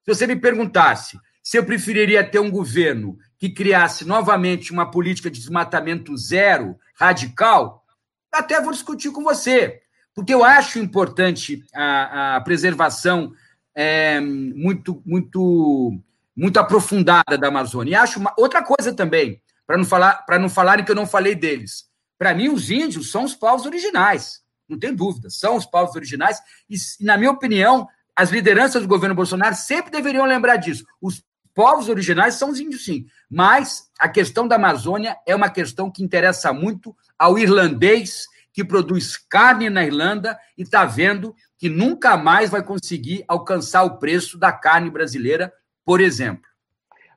se 0.03 0.13
você 0.13 0.27
me 0.27 0.35
perguntasse 0.35 1.17
se 1.41 1.57
eu 1.57 1.65
preferiria 1.65 2.23
ter 2.23 2.37
um 2.37 2.51
governo 2.51 3.17
que 3.39 3.49
criasse 3.49 4.05
novamente 4.05 4.71
uma 4.71 4.91
política 4.91 5.31
de 5.31 5.39
desmatamento 5.39 6.15
zero, 6.15 6.77
radical, 6.93 7.83
até 8.31 8.61
vou 8.61 8.71
discutir 8.71 9.11
com 9.11 9.23
você, 9.23 9.81
porque 10.13 10.31
eu 10.31 10.43
acho 10.43 10.77
importante 10.77 11.65
a, 11.73 12.35
a 12.35 12.41
preservação 12.41 13.33
é, 13.73 14.19
muito, 14.19 15.01
muito, 15.03 15.99
muito 16.35 16.59
aprofundada 16.59 17.35
da 17.35 17.47
Amazônia. 17.47 17.93
E 17.93 17.95
acho 17.95 18.19
uma, 18.19 18.31
outra 18.37 18.61
coisa 18.61 18.93
também, 18.93 19.41
para 19.65 19.75
não 19.75 19.85
falar, 19.85 20.23
para 20.27 20.37
não 20.37 20.49
falarem 20.49 20.85
que 20.85 20.91
eu 20.91 20.95
não 20.95 21.07
falei 21.07 21.33
deles. 21.33 21.85
Para 22.15 22.35
mim, 22.35 22.49
os 22.49 22.69
índios 22.69 23.09
são 23.09 23.23
os 23.23 23.33
povos 23.33 23.65
originais, 23.65 24.44
não 24.67 24.79
tem 24.79 24.93
dúvida, 24.93 25.29
são 25.29 25.55
os 25.55 25.65
povos 25.65 25.95
originais, 25.95 26.39
e, 26.69 26.75
na 27.01 27.17
minha 27.17 27.31
opinião, 27.31 27.87
as 28.15 28.31
lideranças 28.31 28.81
do 28.81 28.87
governo 28.87 29.15
Bolsonaro 29.15 29.55
sempre 29.55 29.91
deveriam 29.91 30.25
lembrar 30.25 30.55
disso. 30.55 30.85
Os 31.01 31.23
povos 31.53 31.89
originais 31.89 32.35
são 32.35 32.49
os 32.49 32.59
índios, 32.59 32.85
sim. 32.85 33.05
Mas 33.29 33.89
a 33.99 34.07
questão 34.07 34.47
da 34.47 34.55
Amazônia 34.55 35.17
é 35.25 35.35
uma 35.35 35.49
questão 35.49 35.89
que 35.89 36.03
interessa 36.03 36.51
muito 36.53 36.95
ao 37.17 37.37
irlandês 37.37 38.25
que 38.53 38.63
produz 38.63 39.17
carne 39.17 39.69
na 39.69 39.83
Irlanda 39.83 40.39
e 40.57 40.63
está 40.63 40.85
vendo 40.85 41.35
que 41.57 41.67
nunca 41.67 42.15
mais 42.15 42.49
vai 42.49 42.63
conseguir 42.63 43.23
alcançar 43.27 43.83
o 43.83 43.97
preço 43.97 44.37
da 44.37 44.51
carne 44.51 44.89
brasileira, 44.89 45.51
por 45.83 45.99
exemplo. 45.99 46.45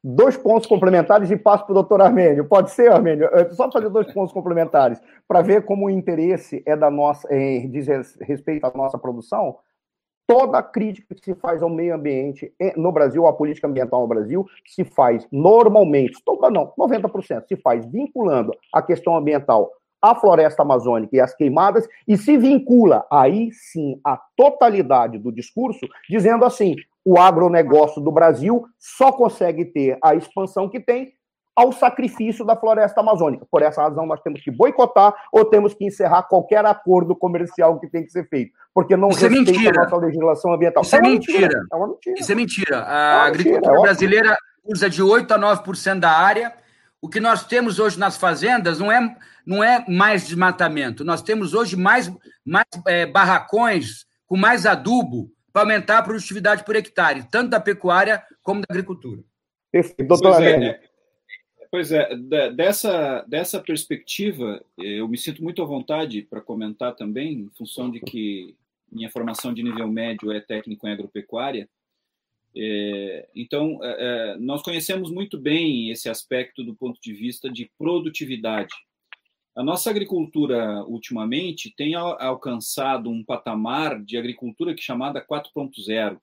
Dois 0.02 0.36
pontos 0.36 0.66
complementares 0.66 1.30
e 1.30 1.36
passo 1.36 1.64
para 1.64 1.72
o 1.72 1.74
doutor 1.74 2.00
Armênio. 2.00 2.44
Pode 2.44 2.70
ser, 2.70 2.92
Armênio? 2.92 3.28
Só 3.52 3.70
fazer 3.70 3.88
dois 3.88 4.12
pontos 4.12 4.32
complementares 4.32 5.00
para 5.26 5.42
ver 5.42 5.64
como 5.64 5.86
o 5.86 5.90
interesse 5.90 6.62
é 6.66 6.76
da 6.76 6.90
nossa, 6.90 7.26
é, 7.30 7.60
diz 7.66 7.86
respeito 8.20 8.64
à 8.64 8.72
nossa 8.74 8.98
produção 8.98 9.56
toda 10.28 10.58
a 10.58 10.62
crítica 10.62 11.14
que 11.14 11.24
se 11.24 11.34
faz 11.34 11.62
ao 11.62 11.70
meio 11.70 11.94
ambiente 11.94 12.52
no 12.76 12.92
Brasil, 12.92 13.26
à 13.26 13.32
política 13.32 13.66
ambiental 13.66 14.02
no 14.02 14.06
Brasil, 14.06 14.46
se 14.66 14.84
faz 14.84 15.26
normalmente, 15.32 16.22
toda 16.22 16.50
não, 16.50 16.70
90%, 16.78 17.46
se 17.48 17.56
faz 17.56 17.86
vinculando 17.86 18.52
a 18.70 18.82
questão 18.82 19.16
ambiental 19.16 19.72
à 20.02 20.14
floresta 20.14 20.62
amazônica 20.62 21.16
e 21.16 21.20
às 21.20 21.34
queimadas, 21.34 21.88
e 22.06 22.16
se 22.16 22.36
vincula 22.36 23.06
aí 23.10 23.50
sim 23.52 23.98
a 24.04 24.20
totalidade 24.36 25.18
do 25.18 25.32
discurso, 25.32 25.88
dizendo 26.08 26.44
assim: 26.44 26.76
o 27.08 27.18
agronegócio 27.18 28.02
do 28.02 28.12
Brasil 28.12 28.66
só 28.78 29.10
consegue 29.10 29.64
ter 29.64 29.96
a 30.04 30.14
expansão 30.14 30.68
que 30.68 30.78
tem 30.78 31.14
ao 31.56 31.72
sacrifício 31.72 32.44
da 32.44 32.54
floresta 32.54 33.00
amazônica. 33.00 33.46
Por 33.50 33.62
essa 33.62 33.80
razão, 33.80 34.04
nós 34.04 34.20
temos 34.20 34.42
que 34.42 34.50
boicotar 34.50 35.14
ou 35.32 35.42
temos 35.46 35.72
que 35.72 35.86
encerrar 35.86 36.24
qualquer 36.24 36.66
acordo 36.66 37.16
comercial 37.16 37.80
que 37.80 37.88
tem 37.88 38.04
que 38.04 38.12
ser 38.12 38.28
feito, 38.28 38.52
porque 38.74 38.94
não 38.94 39.08
Isso 39.08 39.24
é 39.24 39.28
respeita 39.30 39.68
é 39.68 39.80
a 39.80 39.84
nossa 39.84 39.96
legislação 39.96 40.52
ambiental. 40.52 40.82
Isso 40.82 40.96
é, 40.96 40.98
é 40.98 41.02
mentira. 41.02 41.40
mentira. 41.40 41.66
É 41.72 41.76
uma 41.76 41.88
mentira. 41.88 42.20
Isso 42.20 42.32
é 42.32 42.34
mentira. 42.34 42.84
A 42.86 43.24
é 43.24 43.28
agricultura 43.28 43.72
mentira, 43.72 43.80
brasileira 43.80 44.38
usa 44.66 44.90
de 44.90 45.02
8% 45.02 45.30
a 45.30 45.38
9% 45.56 45.98
da 45.98 46.10
área. 46.10 46.52
O 47.00 47.08
que 47.08 47.20
nós 47.20 47.42
temos 47.44 47.78
hoje 47.78 47.98
nas 47.98 48.18
fazendas 48.18 48.78
não 48.78 48.92
é, 48.92 49.16
não 49.46 49.64
é 49.64 49.82
mais 49.88 50.26
desmatamento. 50.26 51.06
Nós 51.06 51.22
temos 51.22 51.54
hoje 51.54 51.74
mais, 51.74 52.12
mais 52.44 52.66
é, 52.86 53.06
barracões 53.06 54.04
com 54.26 54.36
mais 54.36 54.66
adubo 54.66 55.30
para 55.58 55.62
aumentar 55.62 55.98
a 55.98 56.02
produtividade 56.02 56.64
por 56.64 56.76
hectare, 56.76 57.26
tanto 57.30 57.50
da 57.50 57.60
pecuária 57.60 58.22
como 58.42 58.60
da 58.60 58.66
agricultura. 58.70 59.22
Perfeito. 59.72 60.06
Doutor 60.06 60.42
é, 60.42 60.80
Pois 61.70 61.90
é, 61.92 62.16
dessa, 62.54 63.22
dessa 63.28 63.60
perspectiva, 63.60 64.64
eu 64.78 65.06
me 65.08 65.18
sinto 65.18 65.42
muito 65.42 65.60
à 65.60 65.66
vontade 65.66 66.22
para 66.22 66.40
comentar 66.40 66.94
também, 66.94 67.32
em 67.32 67.50
função 67.50 67.90
de 67.90 68.00
que 68.00 68.54
minha 68.90 69.10
formação 69.10 69.52
de 69.52 69.62
nível 69.62 69.88
médio 69.88 70.32
é 70.32 70.40
técnico 70.40 70.86
em 70.86 70.92
agropecuária. 70.92 71.68
É, 72.56 73.28
então, 73.34 73.78
é, 73.82 73.96
é 73.98 74.38
nós 74.38 74.62
conhecemos 74.62 75.10
muito 75.10 75.36
bem 75.36 75.90
esse 75.90 76.08
aspecto 76.08 76.64
do 76.64 76.74
ponto 76.74 76.98
de 77.02 77.12
vista 77.12 77.50
de 77.50 77.70
produtividade. 77.76 78.74
A 79.58 79.64
nossa 79.64 79.90
agricultura, 79.90 80.84
ultimamente, 80.84 81.74
tem 81.76 81.96
alcançado 81.96 83.10
um 83.10 83.24
patamar 83.24 84.00
de 84.00 84.16
agricultura 84.16 84.72
que 84.72 84.80
é 84.80 84.84
chamada 84.84 85.20
4.0, 85.20 86.16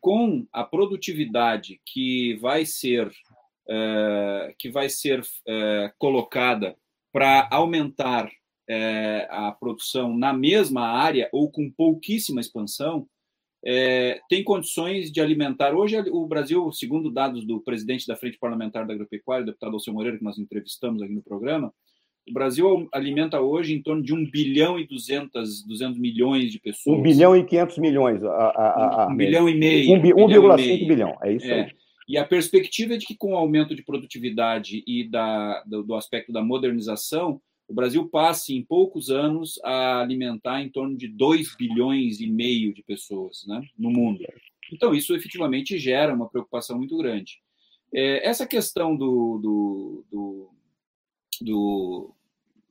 com 0.00 0.46
a 0.50 0.64
produtividade 0.64 1.78
que 1.84 2.34
vai 2.36 2.64
ser 2.64 3.12
eh, 3.68 4.54
que 4.58 4.70
vai 4.70 4.88
ser 4.88 5.20
uh, 5.20 5.92
colocada 5.98 6.76
para 7.12 7.46
aumentar 7.50 8.26
uh, 8.26 9.26
a 9.28 9.52
produção 9.52 10.16
na 10.16 10.32
mesma 10.32 10.86
área 10.86 11.28
ou 11.32 11.50
com 11.50 11.70
pouquíssima 11.70 12.40
expansão, 12.40 13.06
tem 14.28 14.44
condições 14.44 15.10
de 15.10 15.20
alimentar. 15.20 15.74
Hoje, 15.74 15.98
o 16.12 16.24
Brasil, 16.26 16.70
segundo 16.70 17.10
dados 17.10 17.44
do 17.44 17.60
presidente 17.60 18.06
da 18.06 18.14
Frente 18.14 18.38
Parlamentar 18.38 18.86
da 18.86 18.94
Agropecuária, 18.94 19.42
o 19.42 19.46
deputado 19.46 19.72
Alceu 19.72 19.92
Moreira, 19.92 20.16
que 20.16 20.22
nós 20.22 20.38
entrevistamos 20.38 21.02
aqui 21.02 21.12
no 21.12 21.22
programa, 21.22 21.74
o 22.28 22.32
Brasil 22.32 22.88
alimenta 22.92 23.40
hoje 23.40 23.74
em 23.74 23.80
torno 23.80 24.02
de 24.02 24.12
1 24.12 24.30
bilhão 24.30 24.78
e 24.78 24.86
200, 24.86 25.62
200 25.64 25.98
milhões 25.98 26.50
de 26.50 26.58
pessoas. 26.58 26.98
1 26.98 27.02
bilhão 27.02 27.36
e 27.36 27.44
500 27.44 27.78
milhões. 27.78 28.24
A, 28.24 28.28
a, 28.28 29.04
a, 29.04 29.08
1 29.08 29.16
bilhão 29.16 29.48
e 29.48 29.54
meio. 29.54 30.00
1,5 30.00 30.88
bilhão, 30.88 31.16
é 31.22 31.32
isso 31.32 31.46
é. 31.46 31.64
aí. 31.64 31.72
E 32.08 32.16
a 32.16 32.24
perspectiva 32.24 32.94
é 32.94 32.96
de 32.96 33.06
que, 33.06 33.16
com 33.16 33.32
o 33.32 33.36
aumento 33.36 33.74
de 33.74 33.82
produtividade 33.82 34.82
e 34.86 35.08
da, 35.08 35.62
do, 35.66 35.82
do 35.82 35.94
aspecto 35.94 36.32
da 36.32 36.42
modernização, 36.42 37.40
o 37.68 37.74
Brasil 37.74 38.08
passe 38.08 38.54
em 38.54 38.62
poucos 38.62 39.10
anos 39.10 39.58
a 39.64 40.00
alimentar 40.00 40.62
em 40.62 40.68
torno 40.68 40.96
de 40.96 41.08
2 41.08 41.56
bilhões 41.56 42.20
e 42.20 42.28
meio 42.28 42.72
de 42.72 42.82
pessoas 42.82 43.44
né, 43.46 43.60
no 43.76 43.90
mundo. 43.90 44.24
Então, 44.72 44.94
isso 44.94 45.14
efetivamente 45.16 45.78
gera 45.78 46.14
uma 46.14 46.28
preocupação 46.28 46.78
muito 46.78 46.96
grande. 46.96 47.40
É, 47.92 48.28
essa 48.28 48.46
questão 48.46 48.96
do, 48.96 49.38
do, 49.38 50.04
do, 50.10 50.50
do 51.40 52.15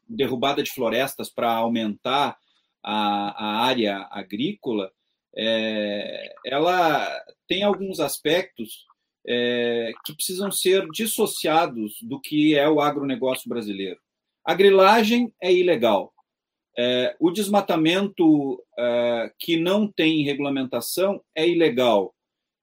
derrubada 0.08 0.62
de 0.64 0.72
florestas 0.72 1.30
para 1.30 1.51
aumentar 1.51 2.38
a, 2.84 3.45
a, 3.45 3.66
área 3.66 4.08
agrícola, 4.12 4.91
é, 5.36 6.34
ela 6.45 7.08
tem 7.47 7.64
alguns 7.64 7.99
aspectos 7.99 8.86
é, 9.28 9.91
que 10.06 10.14
precisam 10.14 10.51
ser 10.51 10.88
dissociados 10.91 11.97
do 12.01 12.20
que 12.20 12.56
é 12.56 12.70
o 12.70 12.80
agronegócio 12.80 13.49
brasileiro. 13.49 13.99
A 14.43 14.53
grilagem 14.53 15.34
é 15.41 15.51
ilegal. 15.51 16.14
É, 16.78 17.16
o 17.20 17.32
desmatamento 17.32 18.64
é, 18.78 19.32
que 19.39 19.58
não 19.58 19.91
tem 19.91 20.24
regulamentação 20.24 21.22
é 21.34 21.47
ilegal. 21.47 22.14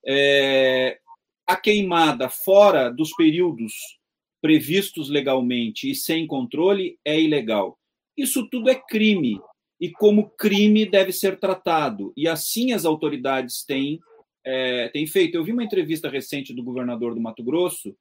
É, 0.07 0.99
a 1.47 1.57
queimada 1.57 2.29
fora 2.29 2.91
dos 2.91 3.15
períodos 3.15 4.01
previstos 4.43 5.09
legalmente 5.09 5.89
e 5.89 5.95
sem 5.95 6.27
controle 6.27 6.99
é 7.05 7.19
ilegal. 7.19 7.79
Isso 8.17 8.47
tudo 8.51 8.69
é 8.69 8.75
crime 8.75 9.41
e 9.81 9.89
como 9.91 10.31
crime 10.31 10.85
deve 10.85 11.13
ser 11.13 11.39
tratado. 11.39 12.13
E 12.17 12.27
assim 12.27 12.73
as 12.73 12.85
autoridades 12.85 13.65
têm, 13.65 14.01
é, 14.45 14.89
têm 14.89 15.07
feito. 15.07 15.37
Eu 15.37 15.45
vi 15.45 15.53
uma 15.53 15.65
entrevista 15.65 16.11
recente 16.11 16.53
do 16.53 16.63
governador 16.63 17.15
do 17.15 17.21
Mato 17.21 17.43
Grosso, 17.43 17.97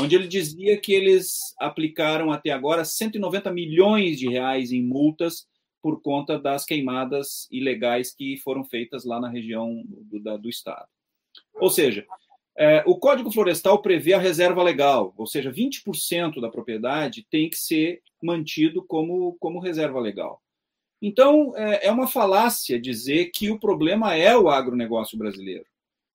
onde 0.00 0.16
ele 0.16 0.26
dizia 0.26 0.76
que 0.80 0.92
eles 0.92 1.38
aplicaram 1.60 2.32
até 2.32 2.50
agora 2.50 2.84
190 2.84 3.52
milhões 3.52 4.18
de 4.18 4.28
reais 4.28 4.72
em 4.72 4.82
multas 4.82 5.46
por 5.80 6.00
conta 6.02 6.38
das 6.38 6.64
queimadas 6.64 7.46
ilegais 7.50 8.12
que 8.12 8.36
foram 8.38 8.64
feitas 8.64 9.04
lá 9.04 9.20
na 9.20 9.28
região 9.28 9.82
do, 9.86 10.18
da, 10.18 10.36
do 10.36 10.48
estado. 10.48 10.88
Ou 11.54 11.70
seja, 11.70 12.06
é, 12.56 12.84
o 12.86 12.96
Código 12.96 13.32
Florestal 13.32 13.82
prevê 13.82 14.14
a 14.14 14.18
reserva 14.18 14.62
legal, 14.62 15.12
ou 15.16 15.26
seja, 15.26 15.52
20% 15.52 16.40
da 16.40 16.48
propriedade 16.48 17.26
tem 17.28 17.50
que 17.50 17.56
ser 17.56 18.00
mantido 18.22 18.84
como, 18.84 19.36
como 19.40 19.58
reserva 19.58 19.98
legal. 19.98 20.40
Então, 21.02 21.52
é, 21.56 21.86
é 21.86 21.90
uma 21.90 22.06
falácia 22.06 22.80
dizer 22.80 23.30
que 23.34 23.50
o 23.50 23.58
problema 23.58 24.14
é 24.14 24.36
o 24.36 24.48
agronegócio 24.48 25.18
brasileiro, 25.18 25.66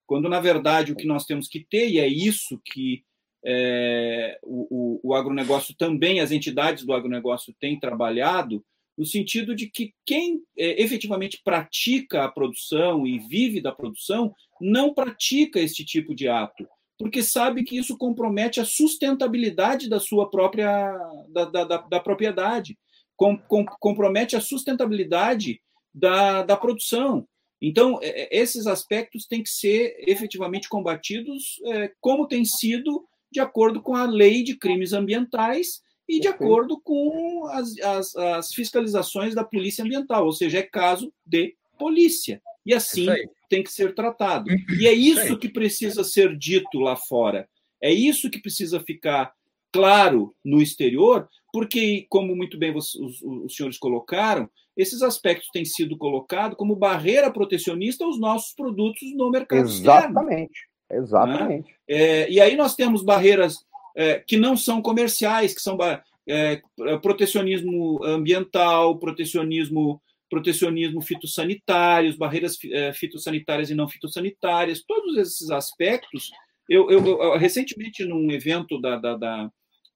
quando, 0.08 0.30
na 0.30 0.40
verdade, 0.40 0.92
o 0.92 0.96
que 0.96 1.06
nós 1.06 1.26
temos 1.26 1.48
que 1.48 1.60
ter, 1.60 1.90
e 1.90 2.00
é 2.00 2.08
isso 2.08 2.60
que 2.64 3.04
é, 3.46 4.40
o, 4.42 5.00
o, 5.04 5.10
o 5.10 5.14
agronegócio 5.14 5.76
também, 5.76 6.20
as 6.20 6.32
entidades 6.32 6.86
do 6.86 6.94
agronegócio 6.94 7.54
têm 7.60 7.80
trabalhado, 7.80 8.64
no 9.00 9.06
sentido 9.06 9.56
de 9.56 9.70
que 9.70 9.94
quem 10.06 10.42
é, 10.58 10.84
efetivamente 10.84 11.40
pratica 11.42 12.26
a 12.26 12.30
produção 12.30 13.08
e 13.08 13.18
vive 13.18 13.62
da 13.62 13.72
produção 13.72 14.36
não 14.60 14.94
pratica 14.94 15.58
este 15.58 15.86
tipo 15.86 16.14
de 16.14 16.28
ato, 16.28 16.68
porque 16.98 17.24
sabe 17.24 17.64
que 17.64 17.78
isso 17.78 17.98
compromete 17.98 18.60
a 18.60 18.66
sustentabilidade 18.66 19.88
da 19.88 20.02
sua 20.02 20.30
própria 20.30 20.92
da, 21.30 21.46
da, 21.46 21.64
da, 21.64 21.78
da 21.78 22.00
propriedade, 22.02 22.78
com, 23.16 23.38
com, 23.38 23.64
compromete 23.80 24.36
a 24.36 24.42
sustentabilidade 24.42 25.62
da, 25.94 26.44
da 26.44 26.58
produção. 26.58 27.26
Então, 27.62 28.00
é, 28.02 28.24
é, 28.24 28.42
esses 28.42 28.68
aspectos 28.68 29.26
têm 29.26 29.42
que 29.42 29.50
ser 29.50 29.96
efetivamente 30.10 30.68
combatidos 30.68 31.58
é, 31.68 31.94
como 32.02 32.28
tem 32.28 32.44
sido 32.44 33.06
de 33.32 33.40
acordo 33.40 33.82
com 33.82 33.96
a 33.96 34.06
lei 34.06 34.44
de 34.44 34.58
crimes 34.58 34.92
ambientais 34.92 35.82
e 36.10 36.20
de 36.20 36.28
acordo 36.28 36.82
com 36.82 37.46
as, 37.52 37.78
as, 37.80 38.16
as 38.16 38.54
fiscalizações 38.54 39.36
da 39.36 39.44
polícia 39.44 39.86
ambiental, 39.86 40.26
ou 40.26 40.34
seja, 40.34 40.58
é 40.58 40.64
caso 40.64 41.14
de 41.24 41.56
polícia. 41.78 42.42
E 42.66 42.74
assim 42.74 43.08
tem 43.48 43.64
que 43.64 43.72
ser 43.72 43.94
tratado. 43.94 44.50
E 44.80 44.88
é 44.88 44.94
isso 44.94 45.38
que 45.38 45.48
precisa 45.48 46.04
ser 46.04 46.36
dito 46.36 46.80
lá 46.80 46.96
fora. 46.96 47.48
É 47.82 47.92
isso 47.92 48.30
que 48.30 48.42
precisa 48.42 48.80
ficar 48.80 49.34
claro 49.72 50.36
no 50.44 50.62
exterior, 50.62 51.30
porque, 51.54 52.06
como 52.10 52.36
muito 52.36 52.58
bem 52.58 52.76
os, 52.76 52.96
os, 52.96 53.22
os 53.22 53.56
senhores 53.56 53.78
colocaram, 53.78 54.50
esses 54.76 55.02
aspectos 55.02 55.50
têm 55.52 55.64
sido 55.64 55.98
colocados 55.98 56.58
como 56.58 56.76
barreira 56.76 57.32
protecionista 57.32 58.04
aos 58.04 58.20
nossos 58.20 58.54
produtos 58.54 59.16
no 59.16 59.30
mercado 59.30 59.68
Exatamente. 59.68 60.68
Externo. 60.90 61.04
Exatamente. 61.04 61.68
Né? 61.68 61.76
É, 61.88 62.32
e 62.32 62.42
aí 62.42 62.56
nós 62.56 62.76
temos 62.76 63.04
barreiras 63.04 63.64
é, 64.00 64.24
que 64.26 64.38
não 64.38 64.56
são 64.56 64.82
comerciais, 64.82 65.54
que 65.54 65.62
são 65.62 65.78
é, 66.26 66.62
protecionismo 67.02 68.02
ambiental, 68.02 68.98
protecionismo, 68.98 70.02
protecionismo 70.30 71.02
fitossanitários, 71.02 72.16
barreiras 72.16 72.58
é, 72.72 72.94
fitossanitárias 72.94 73.70
e 73.70 73.76
não 73.76 73.90
fitossanitárias, 73.90 74.82
todos 74.88 75.18
esses 75.18 75.52
aspectos. 75.52 76.32
Eu, 76.70 76.90
eu, 76.90 77.06
eu 77.06 77.38
recentemente, 77.38 78.06
num 78.06 78.32
evento 78.32 78.80
da, 78.80 78.96
da, 78.96 79.18
da, 79.18 79.52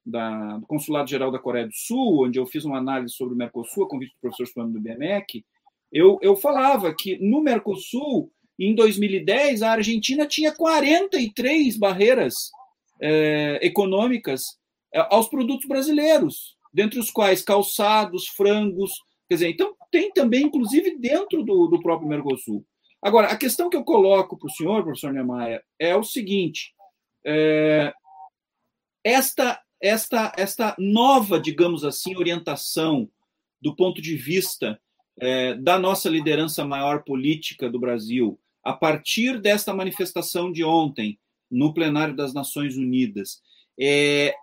da, 0.06 0.58
do 0.58 0.68
Consulado 0.68 1.10
Geral 1.10 1.32
da 1.32 1.40
Coreia 1.40 1.68
do 1.68 1.74
Sul, 1.74 2.26
onde 2.26 2.38
eu 2.38 2.46
fiz 2.46 2.66
uma 2.66 2.80
análise 2.80 3.14
sobre 3.14 3.34
o 3.34 3.38
Mercosul, 3.38 3.86
a 3.86 3.88
convite 3.88 4.16
do 4.16 4.20
professor 4.20 4.48
Suano 4.48 4.74
do 4.74 4.82
BMEC, 4.82 5.46
eu, 5.94 6.20
eu 6.22 6.36
falava 6.36 6.94
que 6.94 7.18
no 7.20 7.42
Mercosul 7.42 8.30
em 8.60 8.76
2010, 8.76 9.62
a 9.62 9.72
Argentina 9.72 10.28
tinha 10.28 10.52
43 10.52 11.78
barreiras 11.78 12.52
é, 13.04 13.60
econômicas 13.62 14.42
é, 14.94 15.06
aos 15.10 15.28
produtos 15.28 15.68
brasileiros, 15.68 16.56
dentre 16.74 16.98
os 16.98 17.12
quais 17.12 17.42
calçados, 17.42 18.30
frangos. 18.30 18.92
Quer 19.28 19.36
dizer, 19.36 19.50
então 19.50 19.76
tem 19.92 20.10
também, 20.14 20.44
inclusive, 20.44 20.98
dentro 20.98 21.44
do, 21.44 21.68
do 21.68 21.82
próprio 21.82 22.08
Mercosul. 22.08 22.66
Agora, 23.02 23.28
a 23.28 23.38
questão 23.38 23.70
que 23.70 23.76
eu 23.76 23.84
coloco 23.84 24.38
para 24.38 24.48
o 24.48 24.52
senhor, 24.52 24.84
professor 24.84 25.12
Niemeyer, 25.12 25.62
é 25.78 25.94
o 25.98 26.04
seguinte: 26.04 26.74
é, 27.26 27.94
esta, 29.04 29.62
esta, 29.82 30.32
esta 30.38 30.74
nova, 30.80 31.42
digamos 31.42 31.84
assim, 31.84 32.16
orientação 32.16 33.10
do 33.62 33.76
ponto 33.76 34.02
de 34.02 34.16
vista 34.16 34.80
da 35.62 35.78
nossa 35.78 36.10
liderança 36.10 36.66
maior 36.66 37.04
política 37.04 37.70
do 37.70 37.80
Brasil, 37.80 38.40
a 38.64 38.74
partir 38.74 39.40
desta 39.40 39.72
manifestação 39.72 40.52
de 40.52 40.64
ontem, 40.64 41.20
no 41.54 41.74
plenário 41.74 42.16
das 42.16 42.34
Nações 42.34 42.76
Unidas, 42.76 43.42
é, 43.80 44.34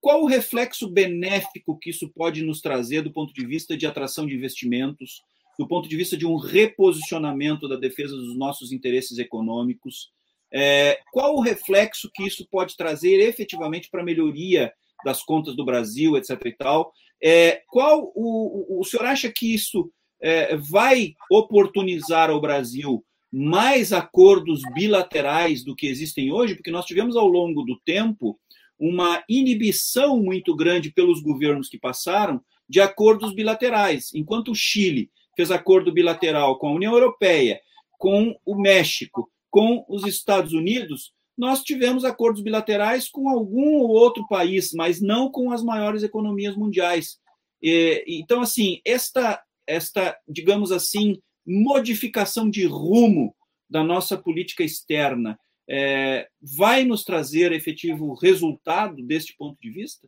qual 0.00 0.22
o 0.22 0.26
reflexo 0.26 0.88
benéfico 0.88 1.78
que 1.78 1.90
isso 1.90 2.08
pode 2.10 2.42
nos 2.42 2.60
trazer 2.60 3.02
do 3.02 3.12
ponto 3.12 3.32
de 3.32 3.46
vista 3.46 3.76
de 3.76 3.86
atração 3.86 4.26
de 4.26 4.34
investimentos, 4.34 5.22
do 5.58 5.66
ponto 5.66 5.88
de 5.88 5.96
vista 5.96 6.16
de 6.16 6.26
um 6.26 6.36
reposicionamento 6.36 7.68
da 7.68 7.76
defesa 7.76 8.14
dos 8.14 8.36
nossos 8.36 8.70
interesses 8.70 9.18
econômicos? 9.18 10.10
É, 10.52 11.00
qual 11.12 11.34
o 11.34 11.40
reflexo 11.40 12.10
que 12.14 12.26
isso 12.26 12.46
pode 12.50 12.76
trazer 12.76 13.20
efetivamente 13.20 13.88
para 13.90 14.02
a 14.02 14.04
melhoria 14.04 14.72
das 15.04 15.22
contas 15.22 15.56
do 15.56 15.64
Brasil, 15.64 16.16
etc. 16.16 16.38
e 16.44 16.52
tal? 16.52 16.92
É, 17.22 17.62
qual 17.68 18.12
o, 18.14 18.76
o, 18.76 18.80
o 18.80 18.84
senhor 18.84 19.06
acha 19.06 19.30
que 19.30 19.52
isso 19.52 19.90
é, 20.20 20.56
vai 20.56 21.14
oportunizar 21.30 22.30
ao 22.30 22.40
Brasil 22.40 23.04
mais 23.32 23.92
acordos 23.92 24.60
bilaterais 24.74 25.62
do 25.62 25.76
que 25.76 25.86
existem 25.86 26.32
hoje, 26.32 26.54
porque 26.54 26.70
nós 26.70 26.86
tivemos 26.86 27.16
ao 27.16 27.26
longo 27.26 27.62
do 27.62 27.78
tempo 27.80 28.38
uma 28.78 29.22
inibição 29.28 30.20
muito 30.20 30.54
grande 30.54 30.90
pelos 30.90 31.20
governos 31.20 31.68
que 31.68 31.78
passaram 31.78 32.40
de 32.68 32.80
acordos 32.80 33.34
bilaterais. 33.34 34.10
Enquanto 34.14 34.52
o 34.52 34.54
Chile 34.54 35.10
fez 35.36 35.50
acordo 35.50 35.92
bilateral 35.92 36.58
com 36.58 36.68
a 36.68 36.74
União 36.74 36.92
Europeia, 36.92 37.60
com 37.98 38.38
o 38.44 38.54
México, 38.54 39.30
com 39.50 39.84
os 39.88 40.06
Estados 40.06 40.52
Unidos, 40.52 41.12
nós 41.36 41.62
tivemos 41.62 42.04
acordos 42.04 42.42
bilaterais 42.42 43.08
com 43.08 43.28
algum 43.28 43.76
ou 43.76 43.88
outro 43.90 44.26
país, 44.28 44.72
mas 44.74 45.00
não 45.00 45.30
com 45.30 45.52
as 45.52 45.62
maiores 45.62 46.02
economias 46.02 46.56
mundiais. 46.56 47.18
então, 47.62 48.40
assim, 48.40 48.80
esta, 48.84 49.42
esta, 49.66 50.16
digamos 50.28 50.72
assim, 50.72 51.20
modificação 51.48 52.50
de 52.50 52.66
rumo 52.66 53.34
da 53.68 53.82
nossa 53.82 54.16
política 54.16 54.62
externa 54.62 55.38
é, 55.68 56.28
vai 56.40 56.84
nos 56.84 57.04
trazer 57.04 57.52
efetivo 57.52 58.14
resultado 58.14 59.02
deste 59.02 59.34
ponto 59.36 59.58
de 59.60 59.70
vista? 59.70 60.06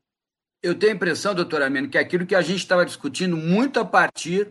Eu 0.63 0.75
tenho 0.75 0.93
a 0.93 0.97
impressão, 0.97 1.35
doutor 1.35 1.63
Ameno, 1.63 1.89
que 1.89 1.97
é 1.97 2.01
aquilo 2.01 2.27
que 2.27 2.35
a 2.35 2.43
gente 2.43 2.59
estava 2.59 2.85
discutindo 2.85 3.37
muito 3.37 3.81
a 3.81 3.85
partir. 3.85 4.51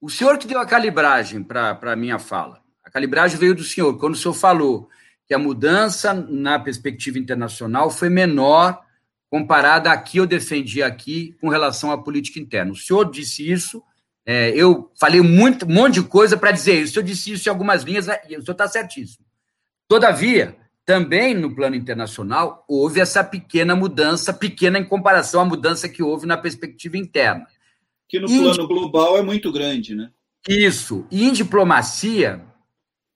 O 0.00 0.10
senhor 0.10 0.38
que 0.38 0.46
deu 0.46 0.60
a 0.60 0.66
calibragem 0.66 1.42
para 1.42 1.78
a 1.82 1.96
minha 1.96 2.18
fala, 2.18 2.62
a 2.84 2.90
calibragem 2.90 3.38
veio 3.38 3.54
do 3.54 3.64
senhor. 3.64 3.98
Quando 3.98 4.14
o 4.14 4.18
senhor 4.18 4.34
falou 4.34 4.88
que 5.26 5.34
a 5.34 5.38
mudança 5.38 6.12
na 6.14 6.58
perspectiva 6.58 7.18
internacional 7.18 7.90
foi 7.90 8.08
menor 8.08 8.80
comparada 9.28 9.90
a 9.90 9.98
que 9.98 10.18
eu 10.18 10.26
defendi 10.26 10.82
aqui 10.82 11.34
com 11.40 11.48
relação 11.48 11.90
à 11.90 11.98
política 11.98 12.38
interna. 12.38 12.72
O 12.72 12.76
senhor 12.76 13.10
disse 13.10 13.50
isso, 13.50 13.82
é, 14.26 14.50
eu 14.50 14.90
falei 14.98 15.20
muito, 15.20 15.64
um 15.64 15.72
monte 15.72 15.94
de 15.94 16.02
coisa 16.02 16.36
para 16.36 16.50
dizer 16.50 16.82
isso. 16.82 16.94
Senhor 16.94 17.04
disse 17.04 17.32
isso 17.32 17.48
em 17.48 17.50
algumas 17.50 17.84
linhas, 17.84 18.08
né, 18.08 18.18
e 18.28 18.36
o 18.36 18.42
senhor 18.42 18.52
está 18.52 18.66
certíssimo. 18.66 19.24
Todavia, 19.88 20.56
também 20.84 21.32
no 21.32 21.54
plano 21.54 21.76
internacional, 21.76 22.64
houve 22.68 23.00
essa 23.00 23.22
pequena 23.22 23.76
mudança, 23.76 24.34
pequena 24.34 24.78
em 24.78 24.84
comparação 24.84 25.40
à 25.40 25.44
mudança 25.44 25.88
que 25.88 26.02
houve 26.02 26.26
na 26.26 26.36
perspectiva 26.36 26.96
interna. 26.96 27.46
Que 28.08 28.18
no 28.18 28.28
e 28.28 28.38
plano 28.38 28.66
global 28.66 29.16
é 29.16 29.22
muito 29.22 29.52
grande, 29.52 29.94
né? 29.94 30.10
Isso. 30.48 31.06
E 31.10 31.24
em 31.24 31.32
diplomacia, 31.32 32.44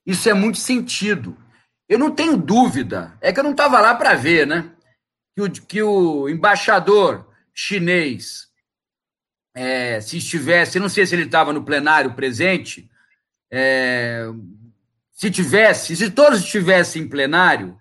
isso 0.07 0.29
é 0.29 0.35
muito 0.35 0.59
sentido. 0.59 1.37
Eu 1.89 1.99
não 1.99 2.13
tenho 2.13 2.37
dúvida, 2.37 3.17
é 3.21 3.33
que 3.33 3.41
eu 3.41 3.45
não 3.45 3.53
estava 3.53 3.81
lá 3.81 3.95
para 3.95 4.15
ver, 4.15 4.47
né? 4.47 4.73
Que 5.35 5.43
o, 5.43 5.51
que 5.51 5.83
o 5.83 6.29
embaixador 6.29 7.27
chinês, 7.55 8.49
é, 9.55 10.01
se 10.01 10.18
estivesse, 10.18 10.78
não 10.78 10.88
sei 10.88 11.07
se 11.07 11.14
ele 11.14 11.24
estava 11.24 11.53
no 11.53 11.64
plenário 11.64 12.14
presente, 12.14 12.88
é, 13.51 14.26
se 15.12 15.30
tivesse, 15.30 15.96
se 15.96 16.11
todos 16.11 16.40
estivessem 16.40 17.03
em 17.03 17.09
plenário, 17.09 17.76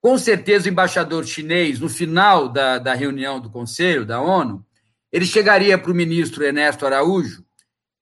com 0.00 0.18
certeza 0.18 0.66
o 0.66 0.72
embaixador 0.72 1.24
chinês, 1.24 1.78
no 1.78 1.88
final 1.88 2.48
da, 2.48 2.78
da 2.78 2.94
reunião 2.94 3.38
do 3.40 3.50
Conselho 3.50 4.04
da 4.04 4.20
ONU, 4.20 4.64
ele 5.12 5.26
chegaria 5.26 5.78
para 5.78 5.92
o 5.92 5.94
ministro 5.94 6.42
Ernesto 6.42 6.86
Araújo 6.86 7.44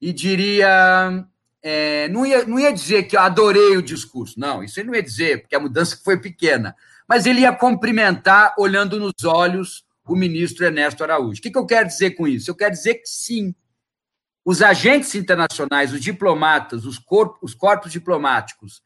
e 0.00 0.12
diria. 0.12 1.26
É, 1.62 2.08
não, 2.08 2.24
ia, 2.24 2.42
não 2.46 2.58
ia 2.58 2.72
dizer 2.72 3.02
que 3.02 3.14
eu 3.14 3.20
adorei 3.20 3.76
o 3.76 3.82
discurso, 3.82 4.40
não, 4.40 4.64
isso 4.64 4.80
ele 4.80 4.88
não 4.88 4.94
ia 4.94 5.02
dizer, 5.02 5.42
porque 5.42 5.54
a 5.54 5.60
mudança 5.60 6.00
foi 6.02 6.18
pequena, 6.18 6.74
mas 7.06 7.26
ele 7.26 7.42
ia 7.42 7.52
cumprimentar 7.52 8.54
olhando 8.56 8.98
nos 8.98 9.12
olhos 9.26 9.84
o 10.10 10.16
ministro 10.16 10.64
Ernesto 10.64 11.04
Araújo. 11.04 11.38
O 11.38 11.42
que, 11.42 11.50
que 11.52 11.58
eu 11.58 11.66
quero 11.66 11.86
dizer 11.86 12.10
com 12.12 12.26
isso? 12.26 12.50
Eu 12.50 12.54
quero 12.56 12.72
dizer 12.72 12.94
que 12.96 13.06
sim, 13.06 13.54
os 14.44 14.60
agentes 14.60 15.14
internacionais, 15.14 15.92
os 15.92 16.00
diplomatas, 16.00 16.84
os 16.84 16.98
corpos, 16.98 17.38
os 17.40 17.54
corpos 17.54 17.92
diplomáticos, 17.92 18.82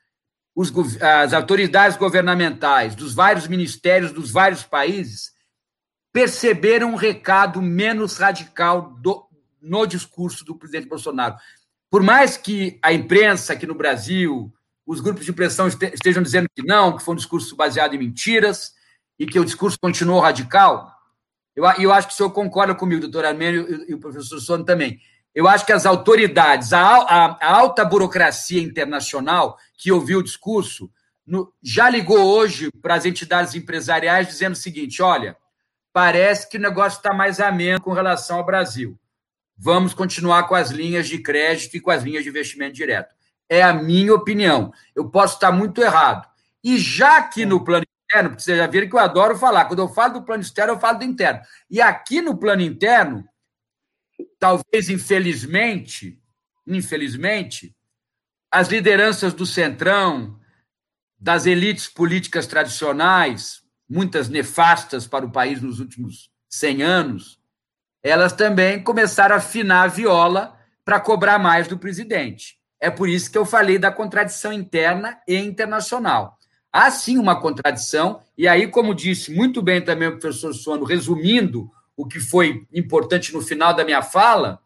os, 0.54 0.70
as 1.00 1.32
autoridades 1.32 1.96
governamentais 1.96 2.94
dos 2.94 3.14
vários 3.14 3.48
ministérios 3.48 4.12
dos 4.12 4.30
vários 4.30 4.64
países 4.64 5.32
perceberam 6.12 6.92
um 6.92 6.96
recado 6.96 7.62
menos 7.62 8.18
radical 8.18 8.94
do, 9.00 9.26
no 9.62 9.86
discurso 9.86 10.44
do 10.44 10.54
presidente 10.54 10.88
Bolsonaro. 10.88 11.36
Por 11.90 12.02
mais 12.02 12.36
que 12.36 12.78
a 12.82 12.92
imprensa 12.92 13.54
aqui 13.54 13.66
no 13.66 13.74
Brasil, 13.74 14.52
os 14.86 15.00
grupos 15.00 15.24
de 15.24 15.32
pressão 15.32 15.68
estejam 15.68 16.22
dizendo 16.22 16.48
que 16.54 16.62
não, 16.62 16.94
que 16.94 17.02
foi 17.02 17.14
um 17.14 17.16
discurso 17.16 17.56
baseado 17.56 17.94
em 17.94 17.98
mentiras 17.98 18.74
e 19.18 19.26
que 19.26 19.40
o 19.40 19.44
discurso 19.44 19.78
continuou 19.80 20.20
radical, 20.20 20.93
eu, 21.54 21.64
eu 21.78 21.92
acho 21.92 22.08
que 22.08 22.14
o 22.14 22.16
senhor 22.16 22.30
concorda 22.30 22.74
comigo, 22.74 23.00
doutor 23.00 23.24
Armênio, 23.24 23.86
e, 23.86 23.90
e 23.92 23.94
o 23.94 23.98
professor 24.00 24.40
Sono 24.40 24.64
também. 24.64 25.00
Eu 25.34 25.48
acho 25.48 25.66
que 25.66 25.72
as 25.72 25.84
autoridades, 25.84 26.72
a, 26.72 26.80
a, 26.80 27.38
a 27.40 27.56
alta 27.56 27.84
burocracia 27.84 28.62
internacional 28.62 29.56
que 29.76 29.90
ouviu 29.90 30.20
o 30.20 30.22
discurso, 30.22 30.90
no, 31.26 31.52
já 31.62 31.88
ligou 31.88 32.18
hoje 32.18 32.70
para 32.82 32.94
as 32.94 33.04
entidades 33.04 33.54
empresariais 33.54 34.28
dizendo 34.28 34.52
o 34.52 34.56
seguinte: 34.56 35.02
olha, 35.02 35.36
parece 35.92 36.48
que 36.48 36.56
o 36.56 36.60
negócio 36.60 36.98
está 36.98 37.12
mais 37.12 37.40
ameno 37.40 37.80
com 37.80 37.92
relação 37.92 38.38
ao 38.38 38.46
Brasil. 38.46 38.98
Vamos 39.56 39.94
continuar 39.94 40.44
com 40.44 40.54
as 40.54 40.70
linhas 40.70 41.08
de 41.08 41.18
crédito 41.18 41.76
e 41.76 41.80
com 41.80 41.90
as 41.90 42.02
linhas 42.02 42.24
de 42.24 42.30
investimento 42.30 42.74
direto. 42.74 43.14
É 43.48 43.62
a 43.62 43.72
minha 43.72 44.14
opinião. 44.14 44.72
Eu 44.94 45.08
posso 45.08 45.34
estar 45.34 45.52
muito 45.52 45.80
errado. 45.80 46.28
E 46.62 46.78
já 46.78 47.22
que 47.22 47.44
no 47.44 47.62
plano 47.62 47.84
interno, 48.14 48.30
porque 48.30 48.42
vocês 48.42 48.58
já 48.58 48.66
viram 48.66 48.88
que 48.88 48.94
eu 48.94 49.00
adoro 49.00 49.36
falar, 49.36 49.64
quando 49.64 49.80
eu 49.80 49.88
falo 49.88 50.14
do 50.14 50.22
plano 50.22 50.42
externo, 50.42 50.74
eu 50.74 50.80
falo 50.80 50.98
do 50.98 51.04
interno. 51.04 51.40
E 51.68 51.80
aqui 51.80 52.20
no 52.22 52.36
plano 52.36 52.62
interno, 52.62 53.28
talvez 54.38 54.88
infelizmente, 54.88 56.20
infelizmente, 56.66 57.74
as 58.50 58.68
lideranças 58.68 59.34
do 59.34 59.44
Centrão, 59.44 60.38
das 61.18 61.46
elites 61.46 61.88
políticas 61.88 62.46
tradicionais, 62.46 63.62
muitas 63.88 64.28
nefastas 64.28 65.06
para 65.06 65.26
o 65.26 65.32
país 65.32 65.60
nos 65.60 65.80
últimos 65.80 66.30
100 66.48 66.82
anos, 66.82 67.40
elas 68.02 68.32
também 68.32 68.82
começaram 68.82 69.34
a 69.34 69.38
afinar 69.38 69.84
a 69.84 69.88
viola 69.88 70.58
para 70.84 71.00
cobrar 71.00 71.38
mais 71.38 71.66
do 71.66 71.78
presidente. 71.78 72.58
É 72.78 72.90
por 72.90 73.08
isso 73.08 73.30
que 73.30 73.38
eu 73.38 73.46
falei 73.46 73.78
da 73.78 73.90
contradição 73.90 74.52
interna 74.52 75.18
e 75.26 75.36
internacional. 75.36 76.38
Há 76.76 76.90
sim 76.90 77.18
uma 77.18 77.40
contradição, 77.40 78.20
e 78.36 78.48
aí, 78.48 78.66
como 78.66 78.96
disse 78.96 79.32
muito 79.32 79.62
bem 79.62 79.80
também 79.80 80.08
o 80.08 80.18
professor 80.18 80.52
Sono, 80.52 80.84
resumindo 80.84 81.70
o 81.96 82.04
que 82.04 82.18
foi 82.18 82.66
importante 82.72 83.32
no 83.32 83.40
final 83.40 83.72
da 83.72 83.84
minha 83.84 84.02
fala, 84.02 84.58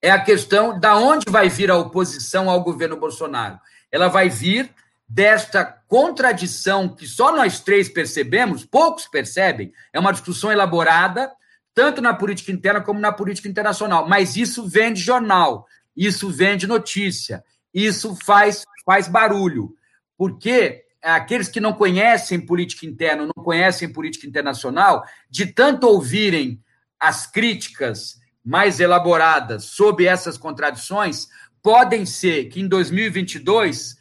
é 0.00 0.08
a 0.08 0.22
questão 0.22 0.78
da 0.78 0.96
onde 0.96 1.24
vai 1.28 1.48
vir 1.48 1.68
a 1.68 1.76
oposição 1.76 2.48
ao 2.48 2.62
governo 2.62 2.96
Bolsonaro. 2.96 3.58
Ela 3.90 4.06
vai 4.06 4.28
vir 4.28 4.70
desta 5.08 5.64
contradição 5.64 6.88
que 6.88 7.08
só 7.08 7.34
nós 7.34 7.58
três 7.58 7.88
percebemos, 7.88 8.64
poucos 8.64 9.08
percebem, 9.08 9.72
é 9.92 9.98
uma 9.98 10.12
discussão 10.12 10.52
elaborada, 10.52 11.32
tanto 11.74 12.00
na 12.00 12.14
política 12.14 12.52
interna 12.52 12.80
como 12.80 13.00
na 13.00 13.10
política 13.10 13.48
internacional, 13.48 14.08
mas 14.08 14.36
isso 14.36 14.68
vende 14.68 15.00
jornal, 15.00 15.66
isso 15.96 16.30
vende 16.30 16.68
notícia, 16.68 17.42
isso 17.74 18.16
faz, 18.24 18.64
faz 18.86 19.08
barulho, 19.08 19.74
porque 20.16 20.84
aqueles 21.02 21.48
que 21.48 21.60
não 21.60 21.72
conhecem 21.72 22.44
política 22.44 22.86
interna, 22.86 23.24
não 23.24 23.44
conhecem 23.44 23.92
política 23.92 24.26
internacional, 24.26 25.04
de 25.28 25.46
tanto 25.46 25.86
ouvirem 25.86 26.62
as 26.98 27.26
críticas 27.26 28.20
mais 28.44 28.80
elaboradas 28.80 29.64
sobre 29.64 30.06
essas 30.06 30.36
contradições, 30.36 31.28
podem 31.62 32.04
ser 32.04 32.48
que 32.48 32.60
em 32.60 32.68
2022 32.68 33.96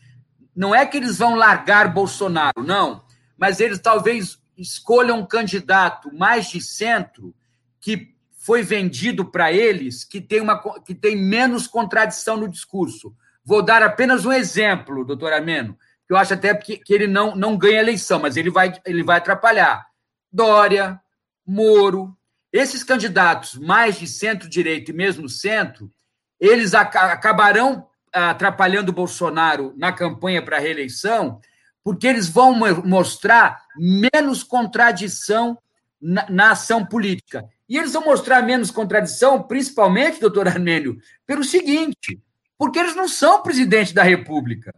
não 0.56 0.74
é 0.74 0.86
que 0.86 0.97
eles 0.97 1.18
vão 1.18 1.36
largar 1.36 1.93
Bolsonaro, 1.93 2.64
não, 2.64 3.04
mas 3.38 3.60
eles 3.60 3.80
talvez 3.80 4.38
escolham 4.58 5.20
um 5.20 5.26
candidato 5.26 6.14
mais 6.14 6.50
de 6.50 6.62
centro 6.62 7.34
que 7.80 8.14
foi 8.34 8.62
vendido 8.62 9.24
para 9.24 9.54
eles, 9.54 10.04
que 10.04 10.20
tem, 10.20 10.41
uma, 10.41 10.58
que 10.82 10.95
tem 10.95 11.16
menos 11.16 11.68
contradição 11.68 12.36
no 12.36 12.50
discurso. 12.50 13.14
Vou 13.45 13.62
dar 13.62 13.82
apenas 13.82 14.26
um 14.26 14.34
exemplo, 14.34 15.06
doutor 15.06 15.32
Ameno 15.32 15.78
eu 16.10 16.18
acho 16.18 16.34
até 16.34 16.53
que, 16.56 16.77
que 16.77 16.94
ele 16.94 17.06
não, 17.06 17.36
não 17.36 17.56
ganha 17.56 17.80
eleição, 17.80 18.19
mas 18.19 18.36
ele 18.36 18.49
vai, 18.49 18.73
ele 18.84 19.03
vai 19.03 19.18
atrapalhar. 19.18 19.86
Dória, 20.31 20.99
Moro, 21.45 22.18
esses 22.52 22.84
candidatos 22.84 23.56
mais 23.56 23.99
de 23.99 24.07
centro-direita 24.07 24.90
e 24.90 24.94
mesmo 24.94 25.30
centro, 25.30 25.91
eles 26.40 26.73
acabarão 26.73 27.88
atrapalhando 28.11 28.90
o 28.90 28.95
Bolsonaro 28.95 29.73
na 29.77 29.91
campanha 29.91 30.41
para 30.44 30.57
a 30.57 30.60
reeleição, 30.60 31.40
porque 31.84 32.07
eles 32.07 32.27
vão 32.27 32.56
mostrar 32.84 33.64
menos 33.77 34.44
contradição 34.44 35.57
na, 36.02 36.30
na, 36.30 36.52
ação 36.52 36.86
política. 36.86 37.45
E 37.68 37.77
eles 37.77 37.94
vão 37.94 38.03
mostrar 38.03 38.41
menos 38.41 38.72
contradição, 38.72 39.44
principalmente, 39.44 40.19
doutor 40.19 40.48
Armênio, 40.48 40.98
pelo 41.26 41.44
seguinte: 41.44 42.19
porque 42.57 42.80
eles 42.80 42.95
não 42.95 43.07
são 43.07 43.44
presidente 43.44 43.94
da 43.94 44.02
República. 44.03 44.73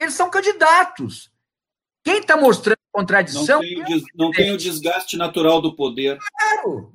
Eles 0.00 0.14
são 0.14 0.30
candidatos. 0.30 1.30
Quem 2.04 2.18
está 2.18 2.36
mostrando 2.36 2.78
contradição. 2.92 3.60
Não 3.60 3.84
tem, 3.84 3.96
o, 3.96 4.02
não 4.14 4.30
tem, 4.30 4.52
o 4.52 4.56
desgaste 4.56 5.16
natural 5.16 5.60
do 5.60 5.74
poder. 5.74 6.18
Claro. 6.18 6.92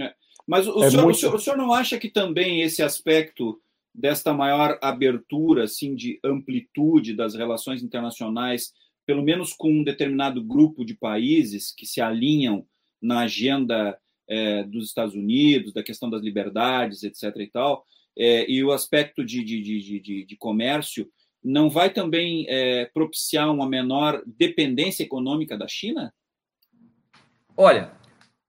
É. 0.00 0.14
Mas 0.46 0.66
o, 0.66 0.82
é 0.82 0.90
senhor, 0.90 1.04
muito... 1.04 1.16
o, 1.16 1.20
senhor, 1.20 1.34
o 1.34 1.38
senhor 1.38 1.56
não 1.56 1.72
acha 1.72 1.98
que 1.98 2.08
também 2.08 2.62
esse 2.62 2.82
aspecto 2.82 3.60
desta 3.94 4.32
maior 4.32 4.78
abertura, 4.80 5.64
assim, 5.64 5.94
de 5.94 6.18
amplitude 6.24 7.14
das 7.14 7.34
relações 7.34 7.82
internacionais, 7.82 8.72
pelo 9.04 9.22
menos 9.22 9.52
com 9.52 9.70
um 9.70 9.84
determinado 9.84 10.42
grupo 10.42 10.84
de 10.84 10.94
países 10.94 11.72
que 11.76 11.84
se 11.84 12.00
alinham 12.00 12.66
na 13.00 13.20
agenda 13.20 13.98
é, 14.28 14.62
dos 14.64 14.86
Estados 14.86 15.14
Unidos, 15.14 15.74
da 15.74 15.82
questão 15.82 16.08
das 16.08 16.22
liberdades, 16.22 17.02
etc. 17.02 17.36
e 17.36 17.48
tal, 17.48 17.84
é, 18.16 18.50
e 18.50 18.64
o 18.64 18.72
aspecto 18.72 19.24
de, 19.24 19.44
de, 19.44 19.60
de, 19.60 20.00
de, 20.00 20.24
de 20.24 20.36
comércio, 20.36 21.10
não 21.44 21.68
vai 21.68 21.90
também 21.90 22.46
é, 22.48 22.86
propiciar 22.92 23.50
uma 23.50 23.68
menor 23.68 24.22
dependência 24.26 25.02
econômica 25.02 25.56
da 25.56 25.66
China? 25.66 26.12
Olha, 27.56 27.92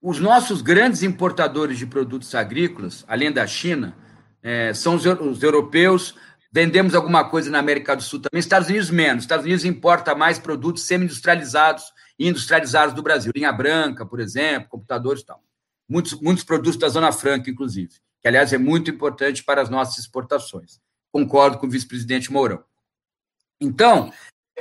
os 0.02 0.20
nossos 0.20 0.62
grandes 0.62 1.02
importadores 1.02 1.78
de 1.78 1.86
produtos 1.86 2.36
agrícolas, 2.36 3.04
além 3.08 3.32
da 3.32 3.48
China, 3.48 3.96
é, 4.42 4.74
são 4.74 4.96
os, 4.96 5.06
os, 5.06 5.42
europeus. 5.42 6.16
Vendemos 6.52 6.94
alguma 6.94 7.30
coisa 7.30 7.50
na 7.50 7.60
América 7.60 7.96
do 7.96 8.04
Sul 8.04 8.20
também, 8.20 8.40
Estados 8.40 8.70
Unidos 8.70 8.90
menos. 8.90 9.24
Estados 9.24 9.46
Unidos 9.46 9.66
importa 9.66 10.14
mais 10.14 10.38
produtos 10.38 10.84
semi-industrializados 10.84 11.86
e 12.20 12.28
industrializados 12.28 12.94
do 12.94 13.02
Brasil. 13.02 13.32
Linha 13.36 13.52
branca, 13.52 14.06
por 14.06 14.20
exemplo, 14.20 14.70
computadores 14.70 15.22
e 15.22 15.26
tal. 15.26 15.42
Muitos, 15.90 16.20
muitos 16.22 16.44
produtos 16.44 16.78
da 16.78 16.90
Zona 16.90 17.12
Franca, 17.12 17.50
inclusive, 17.50 17.94
que, 18.22 18.28
aliás, 18.28 18.54
é 18.54 18.58
muito 18.58 18.92
importante 18.92 19.44
para 19.44 19.62
as 19.62 19.70
nossas 19.70 19.98
exportações. 20.00 20.80
concordo 21.12 21.58
com 21.58 21.68
o 21.68 21.70
vice-presidente 21.70 22.32
Mourão. 22.32 22.64
Então, 23.64 24.12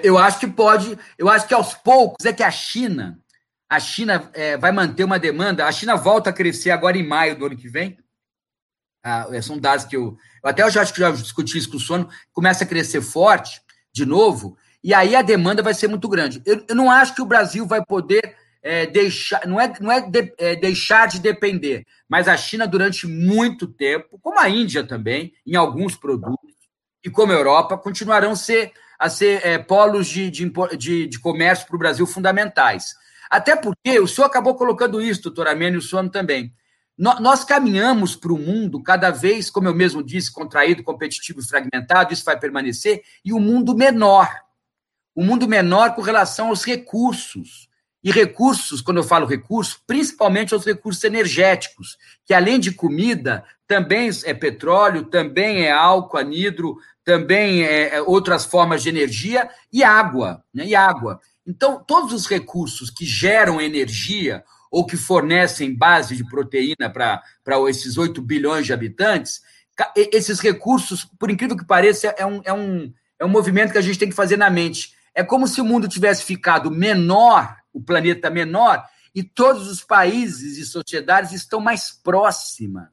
eu 0.03 0.17
acho 0.17 0.39
que 0.39 0.47
pode, 0.47 0.99
eu 1.19 1.29
acho 1.29 1.47
que 1.47 1.55
aos 1.55 1.75
poucos 1.75 2.25
é 2.25 2.33
que 2.33 2.43
a 2.43 2.51
China, 2.51 3.19
a 3.69 3.79
China 3.81 4.31
é, 4.33 4.57
vai 4.57 4.73
manter 4.73 5.05
uma 5.05 5.19
demanda, 5.19 5.67
a 5.67 5.73
China 5.73 5.97
volta 5.97 6.31
a 6.31 6.33
crescer 6.33 6.71
agora 6.71 6.97
em 6.97 7.07
maio 7.07 7.37
do 7.37 7.47
ano 7.47 7.57
que 7.57 7.69
vem. 7.69 7.99
Ah, 9.05 9.27
são 9.43 9.59
dados 9.59 9.85
que 9.85 9.97
eu, 9.97 10.17
eu 10.43 10.51
até 10.51 10.63
eu 10.63 10.71
já 10.71 10.83
acho 10.83 10.95
que 10.95 11.01
já 11.01 11.11
discuti 11.11 11.59
isso 11.59 11.71
com 11.71 11.77
o 11.77 11.81
sono, 11.81 12.09
começa 12.33 12.63
a 12.63 12.67
crescer 12.67 13.03
forte 13.03 13.61
de 13.93 14.07
novo, 14.07 14.57
e 14.83 14.95
aí 14.95 15.15
a 15.17 15.23
demanda 15.23 15.63
vai 15.63 15.75
ser 15.75 15.89
muito 15.89 16.09
grande. 16.09 16.41
Eu, 16.47 16.65
eu 16.69 16.75
não 16.75 16.91
acho 16.91 17.15
que 17.15 17.21
o 17.23 17.27
Brasil 17.27 17.67
vai 17.67 17.85
poder 17.85 18.37
é, 18.63 18.87
deixar, 18.87 19.47
não 19.47 19.61
é, 19.61 19.73
não 19.81 19.91
é, 19.91 20.01
de, 20.01 20.33
é, 20.39 20.55
deixar 20.55 21.09
de 21.09 21.21
depender, 21.21 21.85
mas 22.09 22.29
a 22.29 22.37
China 22.37 22.67
durante 22.67 23.07
muito 23.07 23.67
tempo, 23.67 24.19
como 24.23 24.39
a 24.39 24.49
Índia 24.49 24.85
também, 24.85 25.35
em 25.45 25.57
alguns 25.57 25.97
produtos, 25.97 26.53
e 27.05 27.11
como 27.11 27.33
a 27.33 27.35
Europa, 27.35 27.77
continuarão 27.77 28.37
ser, 28.37 28.73
a 29.03 29.11
ser 29.11 29.45
é, 29.45 29.59
polos 29.59 30.07
de, 30.07 30.31
de, 30.31 30.53
de, 30.79 31.07
de 31.09 31.19
comércio 31.19 31.67
para 31.67 31.75
o 31.75 31.79
Brasil 31.79 32.07
fundamentais. 32.07 32.95
Até 33.29 33.57
porque 33.57 33.99
o 33.99 34.07
senhor 34.07 34.29
acabou 34.29 34.55
colocando 34.55 35.03
isso, 35.03 35.23
doutor 35.23 35.49
Amênio, 35.49 35.79
e 35.79 35.81
o 35.81 35.83
senhor 35.83 36.09
também. 36.09 36.55
Nós 36.97 37.43
caminhamos 37.43 38.15
para 38.15 38.33
o 38.33 38.39
mundo 38.39 38.81
cada 38.81 39.11
vez, 39.11 39.51
como 39.51 39.67
eu 39.67 39.75
mesmo 39.75 40.05
disse, 40.05 40.31
contraído, 40.31 40.85
competitivo 40.85 41.41
e 41.41 41.45
fragmentado, 41.45 42.13
isso 42.13 42.25
vai 42.25 42.39
permanecer, 42.39 43.03
e 43.25 43.33
o 43.33 43.39
um 43.39 43.41
mundo 43.41 43.75
menor. 43.77 44.29
O 45.17 45.23
um 45.23 45.27
mundo 45.27 45.49
menor 45.49 45.97
com 45.97 46.01
relação 46.01 46.51
aos 46.51 46.63
recursos. 46.63 47.69
E 48.05 48.13
recursos, 48.13 48.81
quando 48.81 48.99
eu 48.99 49.05
falo 49.05 49.27
recursos, 49.27 49.81
principalmente 49.85 50.55
os 50.55 50.65
recursos 50.65 51.03
energéticos, 51.03 51.99
que 52.25 52.35
além 52.35 52.61
de 52.61 52.71
comida, 52.71 53.45
também 53.67 54.11
é 54.25 54.35
petróleo, 54.35 55.07
também 55.07 55.65
é 55.65 55.73
álcool, 55.73 56.19
anidro, 56.19 56.77
também 57.05 57.65
é, 57.65 57.97
é 57.97 58.03
outras 58.03 58.45
formas 58.45 58.83
de 58.83 58.89
energia 58.89 59.49
e 59.73 59.83
água, 59.83 60.45
né? 60.53 60.67
E 60.67 60.75
água. 60.75 61.21
Então, 61.47 61.83
todos 61.85 62.13
os 62.13 62.27
recursos 62.27 62.91
que 62.91 63.05
geram 63.05 63.61
energia 63.61 64.45
ou 64.71 64.87
que 64.87 64.97
fornecem 64.97 65.77
base 65.77 66.17
de 66.17 66.25
proteína 66.25 66.89
para 66.89 67.23
esses 67.69 67.99
8 67.99 68.23
bilhões 68.23 68.65
de 68.65 68.73
habitantes, 68.73 69.43
esses 69.95 70.41
recursos, 70.41 71.05
por 71.19 71.31
incrível 71.31 71.57
que 71.57 71.65
pareça, 71.65 72.15
é 72.17 72.25
um, 72.25 72.41
é, 72.45 72.53
um, 72.53 72.93
é 73.19 73.25
um 73.25 73.29
movimento 73.29 73.73
que 73.73 73.79
a 73.79 73.83
gente 73.83 73.99
tem 73.99 74.09
que 74.09 74.15
fazer 74.15 74.37
na 74.37 74.49
mente. 74.49 74.95
É 75.15 75.23
como 75.23 75.49
se 75.49 75.61
o 75.61 75.65
mundo 75.65 75.89
tivesse 75.89 76.25
ficado 76.25 76.71
menor 76.71 77.57
o 77.73 77.81
planeta 77.81 78.29
menor, 78.29 78.85
e 79.15 79.23
todos 79.23 79.69
os 79.69 79.83
países 79.83 80.59
e 80.59 80.65
sociedades 80.65 81.33
estão 81.33 81.61
mais 81.61 81.91
próximas. 81.91 82.89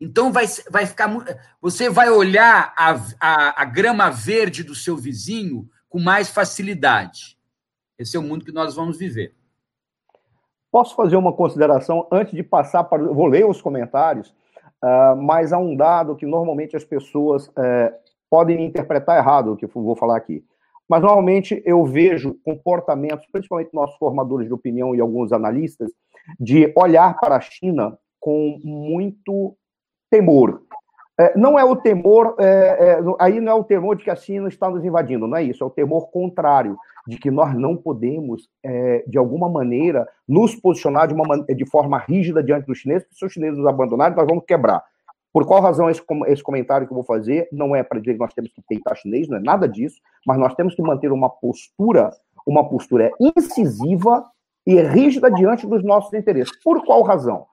Então 0.00 0.32
vai, 0.32 0.44
vai 0.70 0.86
ficar. 0.86 1.10
Você 1.60 1.88
vai 1.88 2.10
olhar 2.10 2.74
a, 2.76 2.94
a, 3.20 3.62
a 3.62 3.64
grama 3.64 4.10
verde 4.10 4.62
do 4.62 4.74
seu 4.74 4.96
vizinho 4.96 5.68
com 5.88 5.98
mais 5.98 6.28
facilidade. 6.28 7.38
Esse 7.98 8.16
é 8.16 8.20
o 8.20 8.22
mundo 8.22 8.44
que 8.44 8.52
nós 8.52 8.74
vamos 8.74 8.98
viver. 8.98 9.34
Posso 10.70 10.94
fazer 10.94 11.16
uma 11.16 11.32
consideração 11.32 12.06
antes 12.12 12.34
de 12.34 12.42
passar 12.42 12.84
para. 12.84 13.02
Vou 13.02 13.26
ler 13.26 13.46
os 13.46 13.62
comentários, 13.62 14.28
uh, 14.84 15.16
mas 15.16 15.52
há 15.52 15.58
um 15.58 15.74
dado 15.74 16.16
que 16.16 16.26
normalmente 16.26 16.76
as 16.76 16.84
pessoas 16.84 17.48
uh, 17.48 17.94
podem 18.28 18.66
interpretar 18.66 19.16
errado, 19.16 19.52
o 19.52 19.56
que 19.56 19.64
eu 19.64 19.70
vou 19.74 19.96
falar 19.96 20.16
aqui. 20.16 20.44
Mas, 20.88 21.02
normalmente, 21.02 21.60
eu 21.64 21.84
vejo 21.84 22.38
comportamentos, 22.44 23.26
principalmente 23.32 23.74
nossos 23.74 23.96
formadores 23.96 24.46
de 24.46 24.54
opinião 24.54 24.94
e 24.94 25.00
alguns 25.00 25.32
analistas, 25.32 25.90
de 26.38 26.72
olhar 26.76 27.18
para 27.18 27.36
a 27.36 27.40
China 27.40 27.98
com 28.20 28.60
muito 28.62 29.56
temor. 30.10 30.62
É, 31.18 31.36
não 31.36 31.58
é 31.58 31.64
o 31.64 31.74
temor, 31.74 32.36
é, 32.38 32.44
é, 32.44 32.98
aí 33.18 33.40
não 33.40 33.52
é 33.52 33.54
o 33.54 33.64
temor 33.64 33.96
de 33.96 34.04
que 34.04 34.10
a 34.10 34.16
China 34.16 34.48
está 34.48 34.68
nos 34.68 34.84
invadindo, 34.84 35.26
não 35.26 35.36
é 35.36 35.42
isso, 35.42 35.64
é 35.64 35.66
o 35.66 35.70
temor 35.70 36.10
contrário, 36.10 36.76
de 37.06 37.16
que 37.16 37.30
nós 37.30 37.54
não 37.54 37.74
podemos, 37.74 38.50
é, 38.62 39.02
de 39.06 39.16
alguma 39.16 39.48
maneira, 39.48 40.06
nos 40.28 40.54
posicionar 40.54 41.08
de, 41.08 41.14
uma, 41.14 41.42
de 41.42 41.64
forma 41.64 41.98
rígida 41.98 42.42
diante 42.42 42.66
dos 42.66 42.78
chineses, 42.78 43.04
porque 43.04 43.18
se 43.18 43.24
os 43.24 43.32
chineses 43.32 43.56
nos 43.56 43.66
abandonarem, 43.66 44.14
nós 44.14 44.26
vamos 44.26 44.44
quebrar. 44.44 44.84
Por 45.32 45.46
qual 45.46 45.62
razão 45.62 45.88
esse, 45.88 46.02
esse 46.26 46.42
comentário 46.42 46.86
que 46.86 46.92
eu 46.92 46.96
vou 46.96 47.04
fazer 47.04 47.48
não 47.52 47.74
é 47.74 47.82
para 47.82 48.00
dizer 48.00 48.14
que 48.14 48.20
nós 48.20 48.34
temos 48.34 48.52
que 48.52 48.62
peitar 48.68 48.96
chinês, 48.96 49.28
não 49.28 49.38
é 49.38 49.40
nada 49.40 49.68
disso, 49.68 49.96
mas 50.26 50.38
nós 50.38 50.54
temos 50.54 50.74
que 50.74 50.82
manter 50.82 51.12
uma 51.12 51.30
postura, 51.30 52.10
uma 52.46 52.68
postura 52.68 53.10
incisiva 53.20 54.24
e 54.66 54.80
rígida 54.82 55.30
diante 55.30 55.66
dos 55.66 55.84
nossos 55.84 56.12
interesses. 56.12 56.52
Por 56.62 56.84
qual 56.84 57.02
razão? 57.02 57.46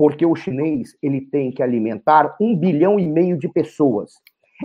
Porque 0.00 0.24
o 0.24 0.34
chinês 0.34 0.96
ele 1.02 1.20
tem 1.20 1.52
que 1.52 1.62
alimentar 1.62 2.34
um 2.40 2.56
bilhão 2.56 2.98
e 2.98 3.06
meio 3.06 3.36
de 3.36 3.46
pessoas. 3.46 4.14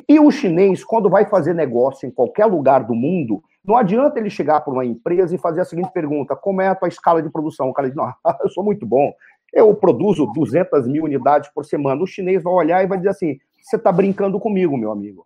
E 0.07 0.17
o 0.17 0.31
chinês, 0.31 0.81
quando 0.81 1.09
vai 1.09 1.25
fazer 1.25 1.53
negócio 1.53 2.07
em 2.07 2.09
qualquer 2.09 2.45
lugar 2.45 2.85
do 2.85 2.95
mundo, 2.95 3.43
não 3.61 3.75
adianta 3.75 4.17
ele 4.17 4.29
chegar 4.29 4.61
para 4.61 4.71
uma 4.71 4.85
empresa 4.85 5.35
e 5.35 5.37
fazer 5.37 5.59
a 5.59 5.65
seguinte 5.65 5.91
pergunta: 5.91 6.37
como 6.37 6.61
é 6.61 6.69
a 6.69 6.75
tua 6.75 6.87
escala 6.87 7.21
de 7.21 7.29
produção? 7.29 7.67
O 7.67 7.73
cara 7.73 7.89
diz: 7.89 7.97
não, 7.97 8.09
eu 8.43 8.47
sou 8.47 8.63
muito 8.63 8.85
bom, 8.85 9.11
eu 9.51 9.75
produzo 9.75 10.25
200 10.27 10.87
mil 10.87 11.03
unidades 11.03 11.49
por 11.53 11.65
semana. 11.65 12.01
O 12.01 12.07
chinês 12.07 12.41
vai 12.41 12.53
olhar 12.53 12.81
e 12.81 12.87
vai 12.87 12.97
dizer 12.97 13.09
assim: 13.09 13.37
você 13.61 13.75
está 13.75 13.91
brincando 13.91 14.39
comigo, 14.39 14.77
meu 14.77 14.89
amigo. 14.89 15.21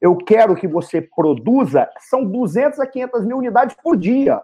Eu 0.00 0.16
quero 0.16 0.56
que 0.56 0.66
você 0.66 1.00
produza, 1.00 1.88
são 2.10 2.24
200 2.24 2.80
a 2.80 2.86
500 2.88 3.24
mil 3.24 3.38
unidades 3.38 3.76
por 3.80 3.96
dia. 3.96 4.42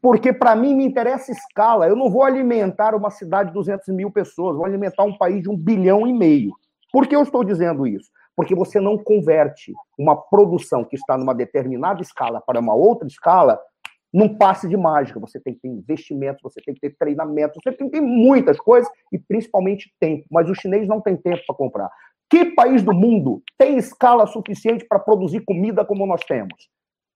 Porque 0.00 0.32
para 0.32 0.54
mim 0.54 0.74
me 0.74 0.84
interessa 0.84 1.32
escala. 1.32 1.86
Eu 1.86 1.96
não 1.96 2.10
vou 2.10 2.22
alimentar 2.22 2.94
uma 2.94 3.10
cidade 3.10 3.48
de 3.48 3.54
200 3.54 3.88
mil 3.88 4.10
pessoas, 4.10 4.56
vou 4.56 4.66
alimentar 4.66 5.04
um 5.04 5.16
país 5.16 5.42
de 5.42 5.50
um 5.50 5.56
bilhão 5.56 6.06
e 6.06 6.12
meio. 6.12 6.52
Por 6.92 7.06
que 7.06 7.16
eu 7.16 7.22
estou 7.22 7.44
dizendo 7.44 7.86
isso? 7.86 8.10
Porque 8.34 8.54
você 8.54 8.80
não 8.80 8.98
converte 8.98 9.72
uma 9.98 10.16
produção 10.16 10.84
que 10.84 10.96
está 10.96 11.16
numa 11.16 11.34
determinada 11.34 12.02
escala 12.02 12.40
para 12.40 12.60
uma 12.60 12.74
outra 12.74 13.08
escala 13.08 13.58
num 14.12 14.36
passe 14.36 14.68
de 14.68 14.76
mágica. 14.76 15.20
Você 15.20 15.40
tem 15.40 15.54
que 15.54 15.60
ter 15.60 15.68
investimento, 15.68 16.38
você 16.42 16.60
tem 16.60 16.74
que 16.74 16.80
ter 16.80 16.96
treinamento, 16.96 17.58
você 17.62 17.72
tem 17.72 17.88
que 17.88 17.98
ter 17.98 18.00
muitas 18.00 18.58
coisas 18.58 18.90
e 19.12 19.18
principalmente 19.18 19.92
tempo. 19.98 20.24
Mas 20.30 20.48
o 20.48 20.54
chinês 20.54 20.86
não 20.86 21.00
tem 21.00 21.16
tempo 21.16 21.42
para 21.46 21.56
comprar. 21.56 21.90
Que 22.28 22.44
país 22.44 22.82
do 22.82 22.92
mundo 22.92 23.42
tem 23.56 23.76
escala 23.76 24.26
suficiente 24.26 24.84
para 24.86 24.98
produzir 24.98 25.40
comida 25.44 25.84
como 25.84 26.06
nós 26.06 26.22
temos? 26.24 26.68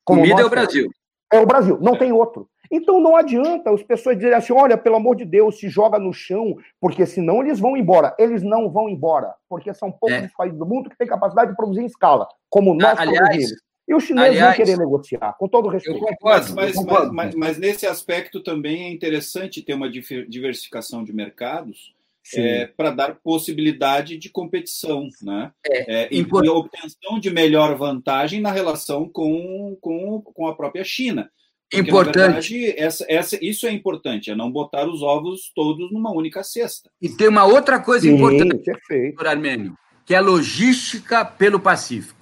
Como 0.05 0.21
comida 0.21 0.37
nós 0.37 0.45
é 0.45 0.47
o 0.47 0.51
Brasil. 0.51 0.91
É 1.33 1.39
o 1.39 1.47
Brasil, 1.47 1.79
não 1.81 1.97
tem 1.97 2.13
outro. 2.13 2.49
Então 2.71 3.01
não 3.01 3.17
adianta 3.17 3.71
as 3.71 3.83
pessoas 3.83 4.17
dizerem 4.17 4.37
assim: 4.37 4.53
olha, 4.53 4.79
pelo 4.79 4.97
amor 4.97 5.17
de 5.17 5.25
Deus, 5.25 5.59
se 5.59 5.69
joga 5.69 5.99
no 5.99 6.13
chão, 6.13 6.57
porque 6.81 7.05
senão 7.05 7.43
eles 7.43 7.59
vão 7.59 7.77
embora. 7.77 8.15
Eles 8.19 8.43
não 8.43 8.71
vão 8.71 8.89
embora, 8.89 9.35
porque 9.49 9.75
são 9.75 9.91
poucos 9.91 10.17
é. 10.17 10.31
países 10.37 10.59
do 10.59 10.67
mundo 10.67 10.89
que 10.89 10.97
têm 10.97 11.07
capacidade 11.07 11.51
de 11.51 11.57
produzir 11.57 11.83
em 11.83 11.87
escala, 11.87 12.29
como 12.49 12.75
nós 12.75 12.99
Aliás, 12.99 13.19
produzimos. 13.19 13.63
E 13.89 13.95
os 13.95 14.05
chineses 14.05 14.31
Aliás, 14.31 14.57
vão 14.57 14.65
querer 14.65 14.79
negociar, 14.79 15.33
com 15.37 15.49
todo 15.49 15.69
respeito. 15.69 15.99
Eu 15.99 16.07
concordo, 16.07 16.55
mas, 16.55 16.77
eu 16.77 16.83
concordo. 16.83 17.13
Mas, 17.13 17.35
mas, 17.35 17.35
mas, 17.35 17.59
nesse 17.59 17.89
aspecto 17.89 18.41
também 18.41 18.85
é 18.85 18.93
interessante 18.93 19.63
ter 19.63 19.75
uma 19.75 19.91
diversificação 19.91 21.03
de 21.03 21.13
mercados 21.13 21.93
é, 22.35 22.67
para 22.67 22.91
dar 22.91 23.17
possibilidade 23.17 24.17
de 24.17 24.29
competição, 24.29 25.09
né? 25.23 25.51
É, 25.67 26.03
é, 26.03 26.09
e, 26.11 26.21
e 26.21 26.49
obtenção 26.49 27.19
de 27.19 27.31
melhor 27.31 27.77
vantagem 27.77 28.41
na 28.41 28.53
relação 28.53 29.09
com, 29.09 29.77
com, 29.81 30.23
com 30.23 30.47
a 30.47 30.55
própria 30.55 30.85
China. 30.85 31.31
Porque, 31.71 31.89
importante. 31.89 32.59
Verdade, 32.59 32.81
essa, 32.81 33.07
essa, 33.09 33.39
isso 33.41 33.67
é 33.67 33.73
importante, 33.73 34.31
é 34.31 34.35
não 34.35 34.51
botar 34.51 34.89
os 34.89 35.03
ovos 35.03 35.53
todos 35.55 35.93
numa 35.93 36.13
única 36.13 36.43
cesta. 36.43 36.91
E 37.01 37.09
tem 37.09 37.29
uma 37.29 37.45
outra 37.45 37.79
coisa 37.79 38.07
Sim, 38.07 38.15
importante. 38.15 38.71
Armênio, 39.19 39.77
que 40.05 40.15
é 40.15 40.19
a 40.19 40.21
logística 40.21 41.25
pelo 41.25 41.61
Pacífico 41.61 42.21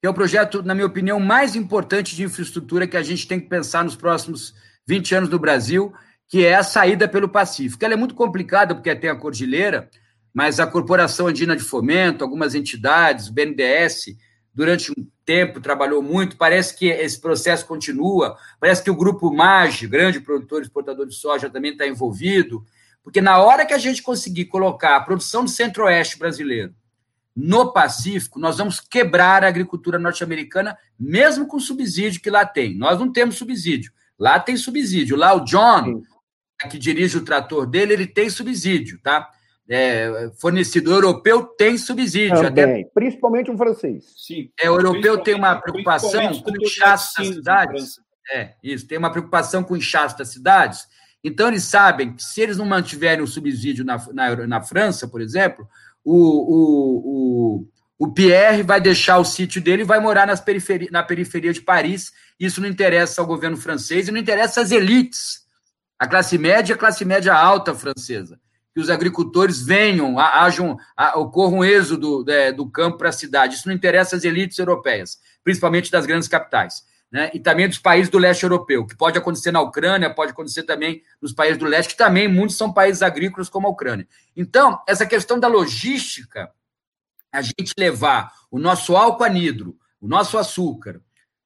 que 0.00 0.06
é 0.06 0.10
o 0.10 0.14
projeto, 0.14 0.62
na 0.62 0.74
minha 0.74 0.86
opinião, 0.86 1.18
mais 1.18 1.56
importante 1.56 2.14
de 2.14 2.22
infraestrutura 2.22 2.86
que 2.86 2.96
a 2.96 3.02
gente 3.02 3.26
tem 3.26 3.40
que 3.40 3.48
pensar 3.48 3.82
nos 3.82 3.96
próximos 3.96 4.54
20 4.86 5.14
anos 5.14 5.30
no 5.30 5.38
Brasil, 5.38 5.92
que 6.28 6.44
é 6.44 6.54
a 6.54 6.62
saída 6.62 7.08
pelo 7.08 7.28
Pacífico. 7.28 7.84
Ela 7.84 7.94
é 7.94 7.96
muito 7.96 8.14
complicada 8.14 8.74
porque 8.74 8.94
tem 8.94 9.10
a 9.10 9.16
cordilheira, 9.16 9.88
mas 10.34 10.60
a 10.60 10.66
Corporação 10.66 11.28
Andina 11.28 11.56
de 11.56 11.62
Fomento, 11.62 12.24
algumas 12.24 12.54
entidades, 12.54 13.28
o 13.28 13.32
BNDES, 13.32 14.16
durante 14.52 14.90
um 14.90 15.06
tempo 15.24 15.60
trabalhou 15.60 16.02
muito. 16.02 16.36
Parece 16.36 16.76
que 16.76 16.86
esse 16.86 17.20
processo 17.20 17.66
continua. 17.66 18.36
Parece 18.58 18.82
que 18.82 18.90
o 18.90 18.96
grupo 18.96 19.30
MAGE, 19.30 19.86
grande 19.86 20.20
produtor 20.20 20.60
e 20.60 20.62
exportador 20.64 21.06
de 21.06 21.14
soja, 21.14 21.50
também 21.50 21.72
está 21.72 21.86
envolvido. 21.86 22.64
Porque 23.04 23.20
na 23.20 23.38
hora 23.38 23.64
que 23.64 23.74
a 23.74 23.78
gente 23.78 24.02
conseguir 24.02 24.46
colocar 24.46 24.96
a 24.96 25.00
produção 25.00 25.44
do 25.44 25.50
centro-oeste 25.50 26.18
brasileiro 26.18 26.74
no 27.36 27.70
Pacífico, 27.70 28.40
nós 28.40 28.56
vamos 28.56 28.80
quebrar 28.80 29.44
a 29.44 29.48
agricultura 29.48 29.98
norte-americana, 29.98 30.76
mesmo 30.98 31.46
com 31.46 31.58
o 31.58 31.60
subsídio 31.60 32.20
que 32.20 32.30
lá 32.30 32.46
tem. 32.46 32.74
Nós 32.76 32.98
não 32.98 33.12
temos 33.12 33.36
subsídio. 33.36 33.92
Lá 34.18 34.40
tem 34.40 34.56
subsídio. 34.56 35.16
Lá 35.16 35.34
o 35.34 35.44
John, 35.44 36.02
que 36.70 36.78
dirige 36.78 37.18
o 37.18 37.24
trator 37.24 37.66
dele, 37.66 37.92
ele 37.92 38.06
tem 38.06 38.30
subsídio, 38.30 38.98
tá? 39.02 39.28
É, 39.68 40.30
fornecedor 40.40 41.02
europeu 41.02 41.42
tem 41.42 41.76
subsídio. 41.76 42.40
Também, 42.40 42.82
até... 42.82 42.90
principalmente 42.94 43.50
o 43.50 43.56
francês. 43.56 44.04
Sim. 44.16 44.50
É, 44.58 44.70
o 44.70 44.74
europeu 44.74 45.18
tem 45.18 45.34
uma 45.34 45.56
preocupação 45.56 46.40
com 46.40 46.50
o 46.50 46.62
inchaço 46.62 47.16
das 47.18 47.26
cidades. 47.26 48.00
É, 48.32 48.54
isso, 48.62 48.86
tem 48.86 48.96
uma 48.96 49.10
preocupação 49.10 49.62
com 49.62 49.74
o 49.74 49.76
inchaço 49.76 50.16
das 50.16 50.28
cidades. 50.28 50.86
Então, 51.22 51.48
eles 51.48 51.64
sabem 51.64 52.14
que 52.14 52.22
se 52.22 52.40
eles 52.40 52.56
não 52.56 52.64
mantiverem 52.64 53.24
o 53.24 53.26
subsídio 53.26 53.84
na, 53.84 53.96
na, 54.12 54.46
na 54.46 54.62
França, 54.62 55.08
por 55.08 55.20
exemplo, 55.20 55.68
o, 56.04 56.14
o, 56.14 57.68
O 57.98 58.12
Pierre 58.12 58.62
vai 58.62 58.80
deixar 58.80 59.18
o 59.18 59.24
sítio 59.24 59.60
dele 59.60 59.82
e 59.82 59.86
vai 59.86 59.98
morar 59.98 60.26
nas 60.26 60.40
periferi 60.40 60.88
na 60.90 61.02
periferia 61.02 61.52
de 61.52 61.62
Paris. 61.62 62.12
Isso 62.38 62.60
não 62.60 62.68
interessa 62.68 63.20
ao 63.20 63.26
governo 63.26 63.56
francês 63.56 64.06
e 64.06 64.12
não 64.12 64.20
interessa 64.20 64.60
às 64.60 64.70
elites, 64.70 65.45
a 65.98 66.06
classe 66.06 66.38
média 66.38 66.74
a 66.74 66.78
classe 66.78 67.04
média 67.04 67.34
alta 67.34 67.74
francesa. 67.74 68.40
Que 68.74 68.80
os 68.80 68.90
agricultores 68.90 69.62
venham, 69.62 70.18
hajam, 70.18 70.76
ocorra 71.14 71.54
um 71.54 71.64
êxodo 71.64 72.30
é, 72.30 72.52
do 72.52 72.68
campo 72.68 72.98
para 72.98 73.08
a 73.08 73.12
cidade. 73.12 73.54
Isso 73.54 73.66
não 73.66 73.74
interessa 73.74 74.16
às 74.16 74.24
elites 74.24 74.58
europeias, 74.58 75.18
principalmente 75.42 75.90
das 75.90 76.04
grandes 76.04 76.28
capitais. 76.28 76.84
Né? 77.10 77.30
E 77.32 77.40
também 77.40 77.68
dos 77.68 77.78
países 77.78 78.10
do 78.10 78.18
leste 78.18 78.42
europeu, 78.42 78.84
que 78.84 78.94
pode 78.94 79.16
acontecer 79.16 79.50
na 79.50 79.62
Ucrânia, 79.62 80.12
pode 80.12 80.32
acontecer 80.32 80.64
também 80.64 81.02
nos 81.22 81.32
países 81.32 81.56
do 81.56 81.64
leste, 81.64 81.92
que 81.92 81.96
também 81.96 82.28
muitos 82.28 82.56
são 82.56 82.70
países 82.70 83.00
agrícolas, 83.00 83.48
como 83.48 83.66
a 83.66 83.70
Ucrânia. 83.70 84.06
Então, 84.36 84.82
essa 84.86 85.06
questão 85.06 85.40
da 85.40 85.48
logística 85.48 86.50
a 87.32 87.42
gente 87.42 87.72
levar 87.78 88.32
o 88.50 88.58
nosso 88.58 88.96
álcool 88.96 89.24
anidro, 89.24 89.76
o 90.00 90.08
nosso 90.08 90.36
açúcar, 90.38 91.00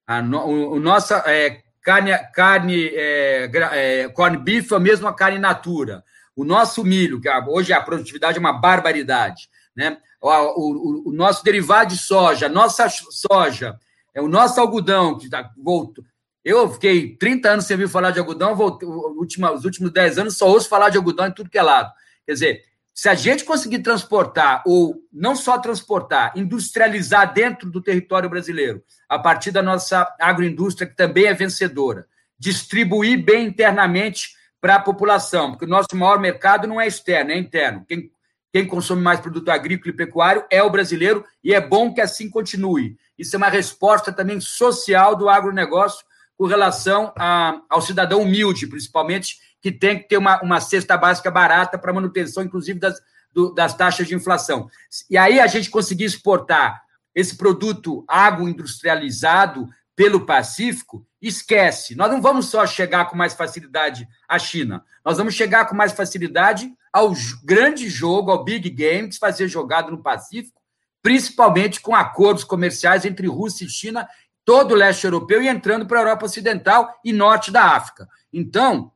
a 0.07 0.23
no, 0.23 0.45
o 0.73 0.81
nossa 0.81 1.23
é, 1.27 1.63
carne, 1.83 2.13
carne 2.35 2.89
é, 2.93 3.51
é, 3.73 4.09
corn 4.09 4.37
beef, 4.39 4.71
ou 4.73 4.81
mesmo 4.81 5.09
a 5.09 5.15
carne 5.15 5.39
natura, 5.39 6.05
o 6.35 6.45
nosso 6.45 6.85
milho, 6.85 7.21
que 7.21 7.29
hoje 7.49 7.73
a 7.73 7.81
produtividade 7.81 8.39
é 8.39 8.41
uma 8.41 8.53
barbaridade, 8.53 9.49
né? 9.75 9.99
O, 10.21 10.29
o, 10.29 11.09
o 11.09 11.13
nosso 11.13 11.43
derivado 11.43 11.95
de 11.95 12.01
soja, 12.01 12.47
a 12.47 12.49
nossa 12.49 12.89
soja, 12.89 13.79
é 14.15 14.21
o 14.21 14.29
nosso 14.29 14.61
algodão, 14.61 15.17
que 15.19 15.29
tá, 15.29 15.51
voltou. 15.57 16.05
Eu 16.45 16.71
fiquei 16.71 17.17
30 17.17 17.51
anos 17.51 17.65
sem 17.67 17.75
ouvir 17.75 17.89
falar 17.89 18.11
de 18.11 18.19
algodão, 18.19 18.57
voltei, 18.57 18.89
os 18.89 19.65
últimos 19.65 19.93
10 19.93 20.19
anos 20.19 20.37
só 20.37 20.49
ouço 20.49 20.69
falar 20.69 20.89
de 20.89 20.97
algodão 20.97 21.27
em 21.27 21.33
tudo 21.33 21.51
que 21.51 21.59
é 21.59 21.63
lado. 21.63 21.93
Quer 22.27 22.33
dizer, 22.33 22.63
se 22.95 23.09
a 23.09 23.15
gente 23.15 23.45
conseguir 23.45 23.81
transportar, 23.81 24.63
ou 24.67 24.97
não 25.13 25.35
só 25.35 25.59
transportar, 25.59 26.33
industrializar 26.37 27.33
dentro 27.33 27.71
do 27.71 27.81
território 27.81 28.29
brasileiro, 28.29 28.83
a 29.09 29.19
partir 29.19 29.51
da 29.51 29.63
nossa 29.63 30.15
agroindústria, 30.21 30.89
que 30.89 30.97
também 30.97 31.27
é 31.27 31.35
vencedora, 31.35 32.07
distribuir 32.39 33.25
bem 33.25 33.47
internamente 33.47 34.31
para 34.61 34.75
a 34.77 34.81
população, 34.81 35.53
porque 35.53 35.65
o 35.65 35.69
nosso 35.69 35.95
maior 35.95 36.19
mercado 36.19 36.67
não 36.69 36.81
é 36.81 36.87
externo, 36.87 37.31
é 37.31 37.39
interno. 37.39 37.85
Quem, 37.89 38.11
quem 38.53 38.67
consome 38.67 39.01
mais 39.01 39.21
produto 39.21 39.49
agrícola 39.49 39.91
e 39.91 39.97
pecuário 39.97 40.45
é 40.51 40.63
o 40.63 40.71
brasileiro, 40.71 41.25
e 41.43 41.55
é 41.55 41.61
bom 41.61 41.95
que 41.95 42.01
assim 42.01 42.29
continue. 42.29 42.97
Isso 43.19 43.35
é 43.35 43.39
uma 43.39 43.49
resposta 43.49 44.13
também 44.13 44.41
social 44.41 45.17
do 45.17 45.29
agronegócio 45.29 46.05
com 46.37 46.47
relação 46.47 47.13
a, 47.19 47.61
ao 47.69 47.83
cidadão 47.83 48.23
humilde, 48.23 48.67
principalmente 48.67 49.37
que 49.61 49.71
tem 49.71 49.99
que 49.99 50.09
ter 50.09 50.17
uma, 50.17 50.41
uma 50.43 50.61
cesta 50.61 50.97
básica 50.97 51.31
barata 51.31 51.79
para 51.79 51.93
manutenção, 51.93 52.43
inclusive, 52.43 52.79
das, 52.79 53.01
do, 53.33 53.53
das 53.53 53.75
taxas 53.75 54.09
de 54.09 54.15
inflação. 54.15 54.69
E 55.09 55.17
aí 55.17 55.39
a 55.39 55.47
gente 55.47 55.71
conseguir 55.71 56.05
exportar 56.05 56.83
esse 57.15 57.37
produto 57.37 58.05
agroindustrializado 58.09 59.69
pelo 59.95 60.25
Pacífico, 60.25 61.07
esquece. 61.21 61.95
Nós 61.95 62.11
não 62.11 62.23
vamos 62.23 62.47
só 62.47 62.67
chegar 62.67 63.05
com 63.07 63.17
mais 63.17 63.35
facilidade 63.35 64.09
à 64.27 64.39
China, 64.39 64.83
nós 65.05 65.19
vamos 65.19 65.35
chegar 65.35 65.67
com 65.67 65.75
mais 65.75 65.93
facilidade 65.93 66.73
ao 66.93 67.13
grande 67.45 67.89
jogo, 67.89 68.31
ao 68.31 68.43
big 68.43 68.71
game 68.71 69.09
que 69.09 69.15
se 69.15 69.21
fazer 69.21 69.47
jogado 69.47 69.91
no 69.91 70.03
Pacífico, 70.03 70.61
principalmente 71.03 71.81
com 71.81 71.95
acordos 71.95 72.45
comerciais 72.45 73.05
entre 73.05 73.27
Rússia 73.27 73.65
e 73.65 73.69
China, 73.69 74.09
todo 74.45 74.73
o 74.73 74.77
leste 74.77 75.05
europeu 75.05 75.43
e 75.43 75.49
entrando 75.49 75.87
para 75.87 75.99
a 75.99 76.03
Europa 76.03 76.27
Ocidental 76.27 76.99
e 77.05 77.13
norte 77.13 77.51
da 77.51 77.77
África. 77.77 78.09
Então, 78.33 78.91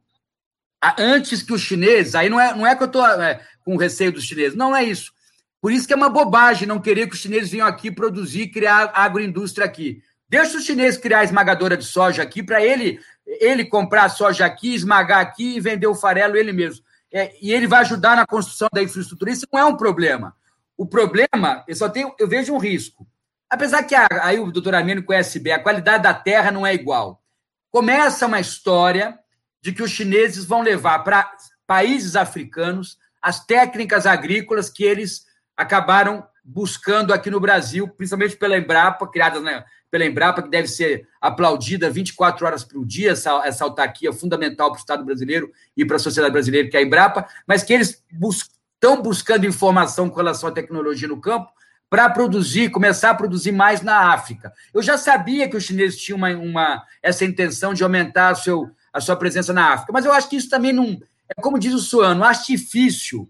antes 0.99 1.43
que 1.43 1.53
os 1.53 1.61
chineses, 1.61 2.15
aí 2.15 2.29
não 2.29 2.41
é, 2.41 2.55
não 2.55 2.67
é 2.67 2.75
que 2.75 2.83
eu 2.83 2.87
estou 2.87 3.07
é, 3.07 3.41
com 3.65 3.77
receio 3.77 4.13
dos 4.13 4.25
chineses, 4.25 4.57
não 4.57 4.75
é 4.75 4.83
isso. 4.83 5.13
Por 5.61 5.73
isso 5.73 5.87
que 5.87 5.93
é 5.93 5.97
uma 5.97 6.11
bobagem 6.11 6.69
não 6.69 6.81
querer 6.81 7.09
que 7.09 7.15
os 7.15 7.21
chineses 7.21 7.51
venham 7.51 7.67
aqui 7.67 7.91
produzir, 7.91 8.49
criar 8.49 8.93
agroindústria 8.95 9.65
aqui. 9.65 10.03
Deixa 10.29 10.59
os 10.59 10.65
chineses 10.65 11.01
criar 11.01 11.21
a 11.21 11.25
esmagadora 11.25 11.77
de 11.77 11.85
soja 11.85 12.23
aqui 12.23 12.43
para 12.43 12.63
ele 12.63 13.01
ele 13.27 13.65
comprar 13.65 14.09
soja 14.09 14.45
aqui, 14.45 14.75
esmagar 14.75 15.21
aqui 15.21 15.57
e 15.57 15.61
vender 15.61 15.87
o 15.87 15.95
farelo 15.95 16.37
ele 16.37 16.53
mesmo. 16.53 16.85
É, 17.13 17.33
e 17.41 17.53
ele 17.53 17.67
vai 17.67 17.81
ajudar 17.81 18.17
na 18.17 18.27
construção 18.27 18.69
da 18.73 18.83
infraestrutura. 18.83 19.31
Isso 19.31 19.47
não 19.53 19.61
é 19.61 19.65
um 19.65 19.77
problema. 19.77 20.35
O 20.77 20.85
problema, 20.87 21.65
eu 21.69 21.77
só 21.77 21.89
tenho, 21.89 22.15
eu 22.19 22.29
vejo 22.29 22.53
um 22.53 22.59
risco. 22.59 23.07
Apesar 23.49 23.85
que 23.85 23.95
a, 23.95 24.07
aí 24.21 24.41
o 24.41 24.51
doutor 24.51 24.75
Armênio 24.75 25.05
conhece 25.05 25.39
bem, 25.39 25.53
a 25.53 25.63
qualidade 25.63 26.03
da 26.03 26.13
terra 26.13 26.51
não 26.51 26.67
é 26.67 26.75
igual. 26.75 27.23
Começa 27.71 28.27
uma 28.27 28.41
história 28.41 29.19
de 29.65 29.73
que 29.73 29.83
os 29.83 29.91
chineses 29.91 30.45
vão 30.45 30.61
levar 30.61 30.99
para 30.99 31.33
países 31.67 32.17
africanos 32.17 32.99
as 33.23 33.43
técnicas 33.47 34.05
agrícolas 34.05 34.69
que 34.69 34.85
eles 34.85 35.25
acabaram 35.57 36.23
buscando 36.45 37.15
aqui 37.15 37.31
no 37.31 37.41
Brasil, 37.41 37.89
principalmente 37.89 38.37
pela 38.37 38.59
Embrapa, 38.59 39.11
criada 39.11 39.41
né, 39.41 39.65
pela 39.91 40.05
Embrapa, 40.05 40.43
que 40.43 40.51
deve 40.51 40.69
ser 40.69 41.09
aplaudida 41.19 41.89
24 41.89 42.45
horas 42.45 42.63
por 42.63 42.85
dia, 42.85 43.13
essa, 43.13 43.41
essa 43.47 43.65
autarquia 43.65 44.13
fundamental 44.13 44.69
para 44.69 44.77
o 44.77 44.81
Estado 44.81 45.03
brasileiro 45.03 45.51
e 45.75 45.83
para 45.83 45.97
a 45.97 46.01
sociedade 46.01 46.35
brasileira, 46.35 46.69
que 46.69 46.77
é 46.77 46.81
a 46.81 46.83
Embrapa, 46.83 47.27
mas 47.47 47.63
que 47.63 47.73
eles 47.73 47.89
estão 48.13 48.97
bus 48.97 49.03
buscando 49.03 49.47
informação 49.47 50.11
com 50.11 50.17
relação 50.17 50.51
à 50.51 50.53
tecnologia 50.53 51.09
no 51.09 51.23
campo 51.23 51.51
para 51.89 52.11
produzir, 52.11 52.71
começar 52.71 53.11
a 53.11 53.15
produzir 53.15 53.53
mais 53.53 53.81
na 53.81 54.13
África. 54.13 54.53
Eu 54.75 54.83
já 54.83 54.99
sabia 54.99 55.49
que 55.49 55.57
os 55.57 55.65
chineses 55.65 55.99
tinham 55.99 56.19
uma, 56.19 56.29
uma 56.31 56.85
essa 57.03 57.25
intenção 57.25 57.73
de 57.73 57.83
aumentar 57.83 58.35
seu, 58.35 58.69
a 58.95 59.01
sua 59.01 59.17
presença 59.17 59.53
na 59.53 59.73
África. 59.75 59.93
Mas 59.93 60.05
eu 60.05 60.13
acho 60.13 60.31
que 60.31 60.37
isso 60.37 60.49
também 60.49 60.73
não. 60.73 61.03
É 61.29 61.43
como 61.43 61.59
diz 61.59 61.75
o 61.75 61.81
Suano, 61.81 62.23
artifício, 62.23 63.29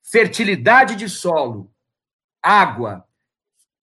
fertilidade 0.00 0.94
de 0.94 1.08
solo, 1.08 1.68
água, 2.40 3.04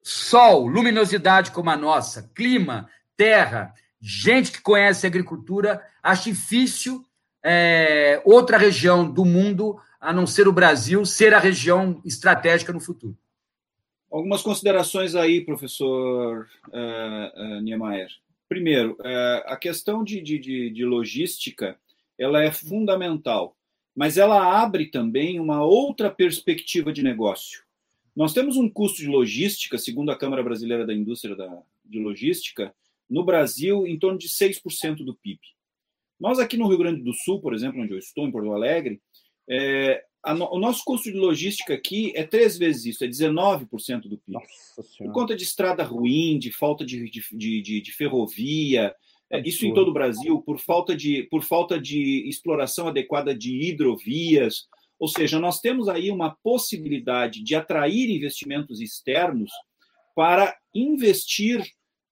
sol, 0.02 0.68
luminosidade 0.68 1.52
como 1.52 1.70
a 1.70 1.76
nossa, 1.76 2.32
clima, 2.34 2.90
terra, 3.18 3.74
gente 4.00 4.54
que 4.54 4.62
conhece 4.62 5.06
agricultura, 5.06 5.86
acho 6.02 6.26
difícil 6.26 7.06
é, 7.44 8.22
outra 8.24 8.58
região 8.58 9.10
do 9.10 9.26
mundo, 9.26 9.80
a 10.00 10.14
não 10.14 10.26
ser 10.26 10.48
o 10.48 10.54
Brasil, 10.54 11.06
ser 11.06 11.34
a 11.34 11.40
região 11.40 12.02
estratégica 12.06 12.72
no 12.72 12.80
futuro. 12.80 13.18
Algumas 14.10 14.42
considerações 14.42 15.16
aí, 15.16 15.42
professor 15.42 16.48
uh, 16.70 17.58
uh, 17.58 17.62
Niemeyer. 17.62 18.10
Primeiro, 18.48 18.98
é, 19.04 19.44
a 19.46 19.58
questão 19.58 20.04
de, 20.04 20.22
de, 20.22 20.70
de 20.70 20.86
logística 20.86 21.78
ela 22.18 22.42
é 22.42 22.52
fundamental, 22.52 23.56
mas 23.96 24.18
ela 24.18 24.62
abre 24.62 24.88
também 24.88 25.40
uma 25.40 25.64
outra 25.64 26.10
perspectiva 26.10 26.92
de 26.92 27.04
negócio. 27.04 27.64
Nós 28.16 28.34
temos 28.34 28.58
um 28.58 28.70
custo 28.70 28.98
de 28.98 29.08
logística, 29.08 29.78
segundo 29.78 30.12
a 30.12 30.18
Câmara 30.18 30.42
Brasileira 30.42 30.86
da 30.86 30.94
Indústria 30.94 31.36
da, 31.36 31.62
de 31.86 32.00
Logística, 32.00 32.74
no 33.10 33.24
Brasil, 33.24 33.86
em 33.86 33.98
torno 33.98 34.18
de 34.18 34.28
6% 34.28 35.06
do 35.06 35.14
PIB. 35.14 35.40
Nós 36.20 36.40
aqui 36.40 36.58
no 36.58 36.68
Rio 36.68 36.80
Grande 36.80 37.04
do 37.04 37.14
Sul, 37.14 37.40
por 37.40 37.54
exemplo, 37.54 37.82
onde 37.82 37.94
eu 37.94 38.00
estou, 38.00 38.28
em 38.28 38.32
Porto 38.32 38.52
Alegre, 38.52 39.00
é, 39.48 40.04
no, 40.34 40.54
o 40.54 40.60
nosso 40.60 40.84
custo 40.84 41.12
de 41.12 41.18
logística 41.18 41.74
aqui 41.74 42.12
é 42.16 42.24
três 42.24 42.58
vezes 42.58 42.86
isso, 42.86 43.04
é 43.04 43.08
19% 43.08 44.02
do 44.02 44.18
PIB. 44.18 44.40
Por 44.98 45.12
conta 45.12 45.36
de 45.36 45.44
estrada 45.44 45.84
ruim, 45.84 46.40
de 46.40 46.52
falta 46.52 46.86
de, 46.86 47.10
de, 47.10 47.62
de, 47.62 47.82
de 47.82 47.92
ferrovia, 47.92 48.94
é, 49.30 49.42
isso 49.42 49.66
em 49.66 49.74
todo 49.74 49.90
o 49.90 49.94
Brasil, 49.94 50.42
por 50.42 50.60
falta, 50.60 50.96
de, 50.96 51.24
por 51.24 51.44
falta 51.44 51.80
de 51.80 52.28
exploração 52.28 52.88
adequada 52.88 53.36
de 53.36 53.56
hidrovias. 53.62 54.68
Ou 55.00 55.08
seja, 55.08 55.40
nós 55.40 55.60
temos 55.60 55.90
aí 55.90 56.10
uma 56.10 56.36
possibilidade 56.42 57.44
de 57.44 57.54
atrair 57.54 58.10
investimentos 58.10 58.80
externos 58.80 59.52
para 60.16 60.58
investir 60.74 61.64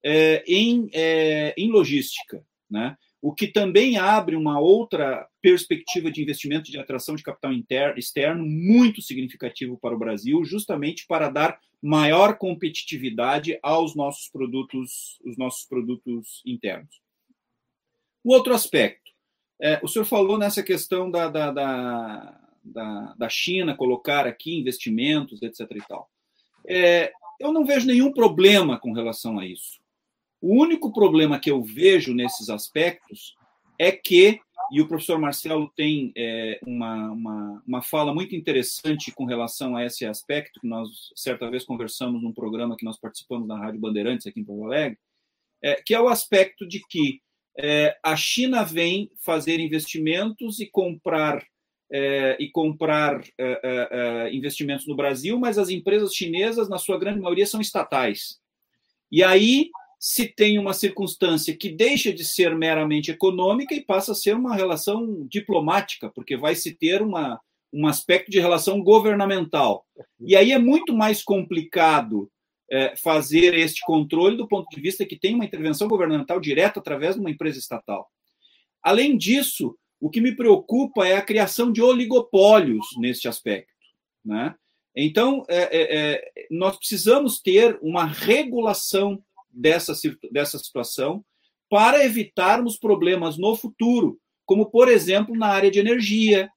é, 0.03 0.43
em, 0.47 0.89
é, 0.93 1.53
em 1.57 1.71
logística. 1.71 2.45
Né? 2.69 2.95
O 3.25 3.33
que 3.33 3.47
também 3.47 3.97
abre 3.97 4.35
uma 4.35 4.59
outra 4.59 5.27
perspectiva 5.41 6.11
de 6.11 6.21
investimento 6.21 6.69
de 6.69 6.77
atração 6.77 7.15
de 7.15 7.23
capital 7.23 7.51
interno, 7.51 7.97
externo 7.97 8.45
muito 8.45 9.01
significativo 9.01 9.79
para 9.79 9.95
o 9.95 9.97
Brasil, 9.97 10.45
justamente 10.45 11.07
para 11.07 11.27
dar 11.27 11.59
maior 11.81 12.37
competitividade 12.37 13.57
aos 13.63 13.95
nossos 13.95 14.29
produtos, 14.29 15.19
os 15.25 15.35
nossos 15.37 15.65
produtos 15.65 16.43
internos. 16.45 17.01
O 18.23 18.31
outro 18.31 18.53
aspecto, 18.53 19.09
é, 19.59 19.79
o 19.81 19.87
senhor 19.87 20.05
falou 20.05 20.37
nessa 20.37 20.61
questão 20.61 21.09
da, 21.09 21.27
da, 21.27 21.49
da, 21.51 23.15
da, 23.17 23.27
China 23.29 23.75
colocar 23.75 24.27
aqui 24.27 24.53
investimentos, 24.53 25.41
etc. 25.41 25.61
E 25.71 25.87
tal. 25.87 26.11
É, 26.67 27.11
eu 27.39 27.51
não 27.51 27.65
vejo 27.65 27.87
nenhum 27.87 28.13
problema 28.13 28.79
com 28.79 28.91
relação 28.91 29.39
a 29.39 29.47
isso. 29.47 29.83
O 30.41 30.61
único 30.61 30.91
problema 30.93 31.39
que 31.39 31.49
eu 31.49 31.63
vejo 31.63 32.13
nesses 32.13 32.49
aspectos 32.49 33.35
é 33.79 33.91
que, 33.91 34.39
e 34.71 34.81
o 34.81 34.87
professor 34.87 35.19
Marcelo 35.19 35.71
tem 35.75 36.11
é, 36.15 36.59
uma, 36.65 37.11
uma, 37.11 37.63
uma 37.67 37.81
fala 37.81 38.13
muito 38.13 38.35
interessante 38.35 39.11
com 39.11 39.25
relação 39.25 39.75
a 39.75 39.85
esse 39.85 40.05
aspecto, 40.05 40.59
que 40.59 40.67
nós 40.67 40.89
certa 41.15 41.49
vez 41.49 41.63
conversamos 41.63 42.21
num 42.21 42.33
programa 42.33 42.75
que 42.77 42.85
nós 42.85 42.99
participamos 42.99 43.47
na 43.47 43.57
Rádio 43.57 43.79
Bandeirantes 43.79 44.27
aqui 44.27 44.39
em 44.39 44.43
Porto 44.43 44.65
Alegre, 44.65 44.97
é, 45.61 45.81
que 45.83 45.93
é 45.93 45.99
o 45.99 46.07
aspecto 46.07 46.67
de 46.67 46.79
que 46.87 47.21
é, 47.57 47.97
a 48.03 48.15
China 48.15 48.63
vem 48.63 49.09
fazer 49.17 49.59
investimentos 49.59 50.59
e 50.59 50.65
comprar 50.65 51.45
é, 51.91 52.35
e 52.39 52.49
comprar 52.49 53.21
é, 53.37 54.27
é, 54.27 54.33
investimentos 54.33 54.87
no 54.87 54.95
Brasil, 54.95 55.39
mas 55.39 55.57
as 55.57 55.69
empresas 55.69 56.13
chinesas, 56.13 56.67
na 56.67 56.79
sua 56.79 56.97
grande 56.97 57.19
maioria, 57.19 57.45
são 57.45 57.61
estatais. 57.61 58.39
E 59.11 59.23
aí 59.23 59.69
se 59.99 60.27
tem 60.27 60.59
uma 60.59 60.73
circunstância 60.73 61.55
que 61.55 61.69
deixa 61.69 62.13
de 62.13 62.23
ser 62.23 62.55
meramente 62.55 63.11
econômica 63.11 63.73
e 63.73 63.83
passa 63.83 64.11
a 64.11 64.15
ser 64.15 64.35
uma 64.35 64.55
relação 64.55 65.25
diplomática, 65.27 66.09
porque 66.09 66.37
vai 66.37 66.55
se 66.55 66.75
ter 66.75 67.01
uma, 67.01 67.39
um 67.73 67.87
aspecto 67.87 68.31
de 68.31 68.39
relação 68.39 68.81
governamental. 68.81 69.85
E 70.19 70.35
aí 70.35 70.51
é 70.51 70.59
muito 70.59 70.93
mais 70.93 71.23
complicado 71.23 72.29
é, 72.71 72.95
fazer 72.95 73.53
este 73.53 73.81
controle 73.81 74.37
do 74.37 74.47
ponto 74.47 74.67
de 74.73 74.81
vista 74.81 75.05
que 75.05 75.17
tem 75.17 75.35
uma 75.35 75.45
intervenção 75.45 75.87
governamental 75.87 76.39
direta 76.39 76.79
através 76.79 77.15
de 77.15 77.21
uma 77.21 77.29
empresa 77.29 77.59
estatal. 77.59 78.09
Além 78.81 79.17
disso, 79.17 79.77
o 79.99 80.09
que 80.09 80.21
me 80.21 80.35
preocupa 80.35 81.07
é 81.07 81.15
a 81.15 81.21
criação 81.21 81.71
de 81.71 81.81
oligopólios 81.81 82.85
neste 82.97 83.27
aspecto. 83.27 83.73
Né? 84.23 84.55
Então, 84.95 85.43
é, 85.47 85.63
é, 85.63 85.97
é 85.97 86.47
nós 86.51 86.77
precisamos 86.77 87.41
ter 87.41 87.77
uma 87.81 88.05
regulação 88.05 89.21
dessa, 89.55 89.93
dessa 90.31 90.59
situação 90.59 91.23
para 91.69 92.05
evitarmos 92.05 92.77
problemas 92.77 93.37
no 93.37 93.55
futuro, 93.55 94.19
como, 94.45 94.67
por 94.67 94.87
exemplo, 94.87 95.35
na 95.35 95.47
área 95.47 95.71
de 95.71 95.79
energia, 95.79 96.49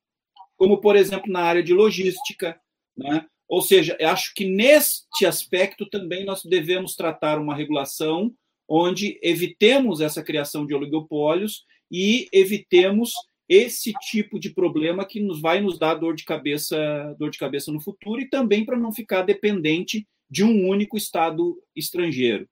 como, 0.56 0.80
por 0.80 0.96
exemplo, 0.96 1.32
na 1.32 1.40
área 1.40 1.62
de 1.62 1.72
logística. 1.72 2.60
Né? 2.96 3.24
Ou 3.48 3.62
seja, 3.62 3.96
acho 4.00 4.34
que 4.34 4.44
neste 4.44 5.24
aspecto 5.24 5.88
também 5.88 6.24
nós 6.24 6.42
devemos 6.44 6.94
tratar 6.94 7.38
uma 7.38 7.54
regulação 7.54 8.34
onde 8.68 9.18
evitemos 9.22 10.00
essa 10.02 10.22
criação 10.22 10.66
de 10.66 10.74
oligopólios 10.74 11.64
e 11.90 12.28
evitemos 12.32 13.14
esse 13.48 13.94
tipo 14.10 14.38
de 14.38 14.50
problema 14.50 15.06
que 15.06 15.20
nos 15.20 15.40
vai 15.40 15.60
nos 15.60 15.78
dar 15.78 15.94
dor 15.94 16.14
de 16.14 16.24
cabeça, 16.24 17.16
dor 17.18 17.30
de 17.30 17.38
cabeça 17.38 17.72
no 17.72 17.80
futuro 17.80 18.20
e 18.20 18.28
também 18.28 18.66
para 18.66 18.78
não 18.78 18.92
ficar 18.92 19.22
dependente 19.22 20.06
de 20.30 20.44
um 20.44 20.68
único 20.68 20.98
estado 20.98 21.56
estrangeiro. 21.74 22.46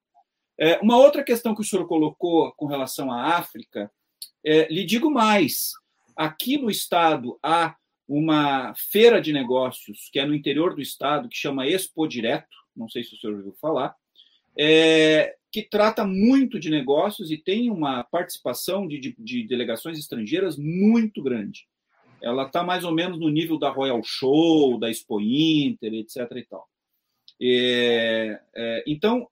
É, 0.59 0.79
uma 0.81 0.97
outra 0.97 1.23
questão 1.23 1.55
que 1.55 1.61
o 1.61 1.65
senhor 1.65 1.87
colocou 1.87 2.53
com 2.53 2.67
relação 2.67 3.13
à 3.13 3.37
África, 3.37 3.91
é, 4.45 4.67
lhe 4.73 4.85
digo 4.85 5.11
mais: 5.11 5.73
aqui 6.17 6.57
no 6.57 6.71
estado 6.71 7.39
há 7.43 7.77
uma 8.09 8.73
feira 8.75 9.21
de 9.21 9.33
negócios 9.33 10.09
que 10.13 10.19
é 10.19 10.25
no 10.25 10.35
interior 10.35 10.75
do 10.75 10.81
estado, 10.81 11.29
que 11.29 11.37
chama 11.37 11.67
Expo 11.67 12.07
Direto, 12.07 12.57
não 12.75 12.89
sei 12.89 13.03
se 13.03 13.15
o 13.15 13.19
senhor 13.19 13.37
ouviu 13.37 13.55
falar, 13.61 13.95
é, 14.59 15.37
que 15.53 15.63
trata 15.63 16.07
muito 16.07 16.59
de 16.59 16.71
negócios 16.71 17.31
e 17.31 17.37
tem 17.37 17.71
uma 17.71 18.05
participação 18.05 18.87
de, 18.87 18.99
de, 18.99 19.17
de 19.19 19.47
delegações 19.47 19.99
estrangeiras 19.99 20.57
muito 20.57 21.23
grande. 21.23 21.67
Ela 22.23 22.47
está 22.47 22.63
mais 22.63 22.85
ou 22.85 22.93
menos 22.93 23.19
no 23.19 23.29
nível 23.29 23.59
da 23.59 23.71
Royal 23.71 24.03
Show, 24.03 24.79
da 24.79 24.91
Expo 24.91 25.21
Inter, 25.21 25.93
etc. 25.95 26.17
E 26.37 26.45
tal. 26.45 26.69
É, 27.41 28.41
é, 28.55 28.85
então, 28.87 29.29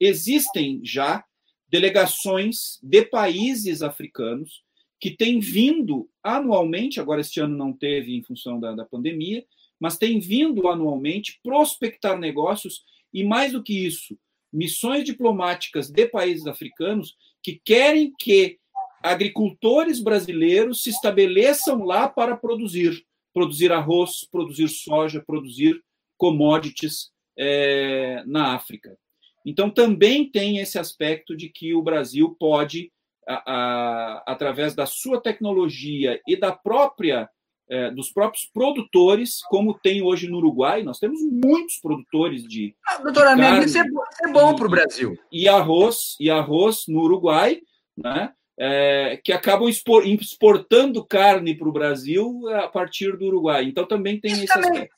existem 0.00 0.80
já 0.84 1.24
delegações 1.68 2.78
de 2.82 3.04
países 3.04 3.82
africanos 3.82 4.62
que 5.00 5.10
têm 5.10 5.40
vindo 5.40 6.08
anualmente, 6.22 7.00
agora 7.00 7.20
este 7.20 7.40
ano 7.40 7.56
não 7.56 7.72
teve 7.72 8.14
em 8.14 8.22
função 8.22 8.58
da, 8.58 8.72
da 8.72 8.84
pandemia, 8.84 9.44
mas 9.78 9.98
têm 9.98 10.18
vindo 10.18 10.68
anualmente 10.68 11.38
prospectar 11.42 12.18
negócios 12.18 12.84
e, 13.12 13.22
mais 13.22 13.52
do 13.52 13.62
que 13.62 13.86
isso, 13.86 14.18
missões 14.52 15.04
diplomáticas 15.04 15.90
de 15.90 16.06
países 16.06 16.46
africanos 16.46 17.14
que 17.42 17.60
querem 17.62 18.12
que 18.18 18.58
agricultores 19.02 20.00
brasileiros 20.00 20.82
se 20.82 20.90
estabeleçam 20.90 21.84
lá 21.84 22.08
para 22.08 22.36
produzir, 22.36 23.04
produzir 23.34 23.70
arroz, 23.70 24.26
produzir 24.30 24.68
soja, 24.68 25.22
produzir 25.24 25.82
commodities 26.16 27.10
é, 27.38 28.24
na 28.26 28.54
África. 28.54 28.98
Então, 29.46 29.70
também 29.70 30.28
tem 30.28 30.58
esse 30.58 30.78
aspecto 30.78 31.36
de 31.36 31.48
que 31.48 31.72
o 31.72 31.80
Brasil 31.80 32.36
pode, 32.38 32.92
a, 33.26 33.42
a, 33.46 34.22
através 34.26 34.74
da 34.74 34.84
sua 34.84 35.20
tecnologia 35.20 36.20
e 36.26 36.36
da 36.36 36.50
própria 36.50 37.30
é, 37.68 37.90
dos 37.90 38.10
próprios 38.10 38.44
produtores, 38.44 39.40
como 39.48 39.74
tem 39.74 40.02
hoje 40.02 40.28
no 40.28 40.38
Uruguai. 40.38 40.82
Nós 40.82 40.98
temos 40.98 41.20
muitos 41.22 41.78
produtores 41.78 42.42
de. 42.44 42.74
Ah, 42.86 42.98
doutora 42.98 43.36
Mendes, 43.36 43.70
isso 43.70 43.78
é 43.78 43.84
bom, 43.88 44.02
é 44.24 44.32
bom 44.32 44.56
para 44.56 44.66
o 44.66 44.70
Brasil. 44.70 45.18
E 45.32 45.48
arroz, 45.48 46.16
e 46.20 46.30
arroz 46.30 46.84
no 46.88 47.00
Uruguai, 47.00 47.60
né? 47.96 48.32
É, 48.58 49.20
que 49.22 49.32
acabam 49.32 49.68
exportando 49.68 51.04
carne 51.04 51.54
para 51.54 51.68
o 51.68 51.72
Brasil 51.72 52.48
a 52.54 52.68
partir 52.68 53.14
do 53.18 53.26
Uruguai. 53.26 53.64
Então 53.64 53.86
também 53.86 54.18
tem 54.18 54.32
isso 54.32 54.44
esse 54.44 54.54
também, 54.54 54.70
aspecto. 54.70 54.96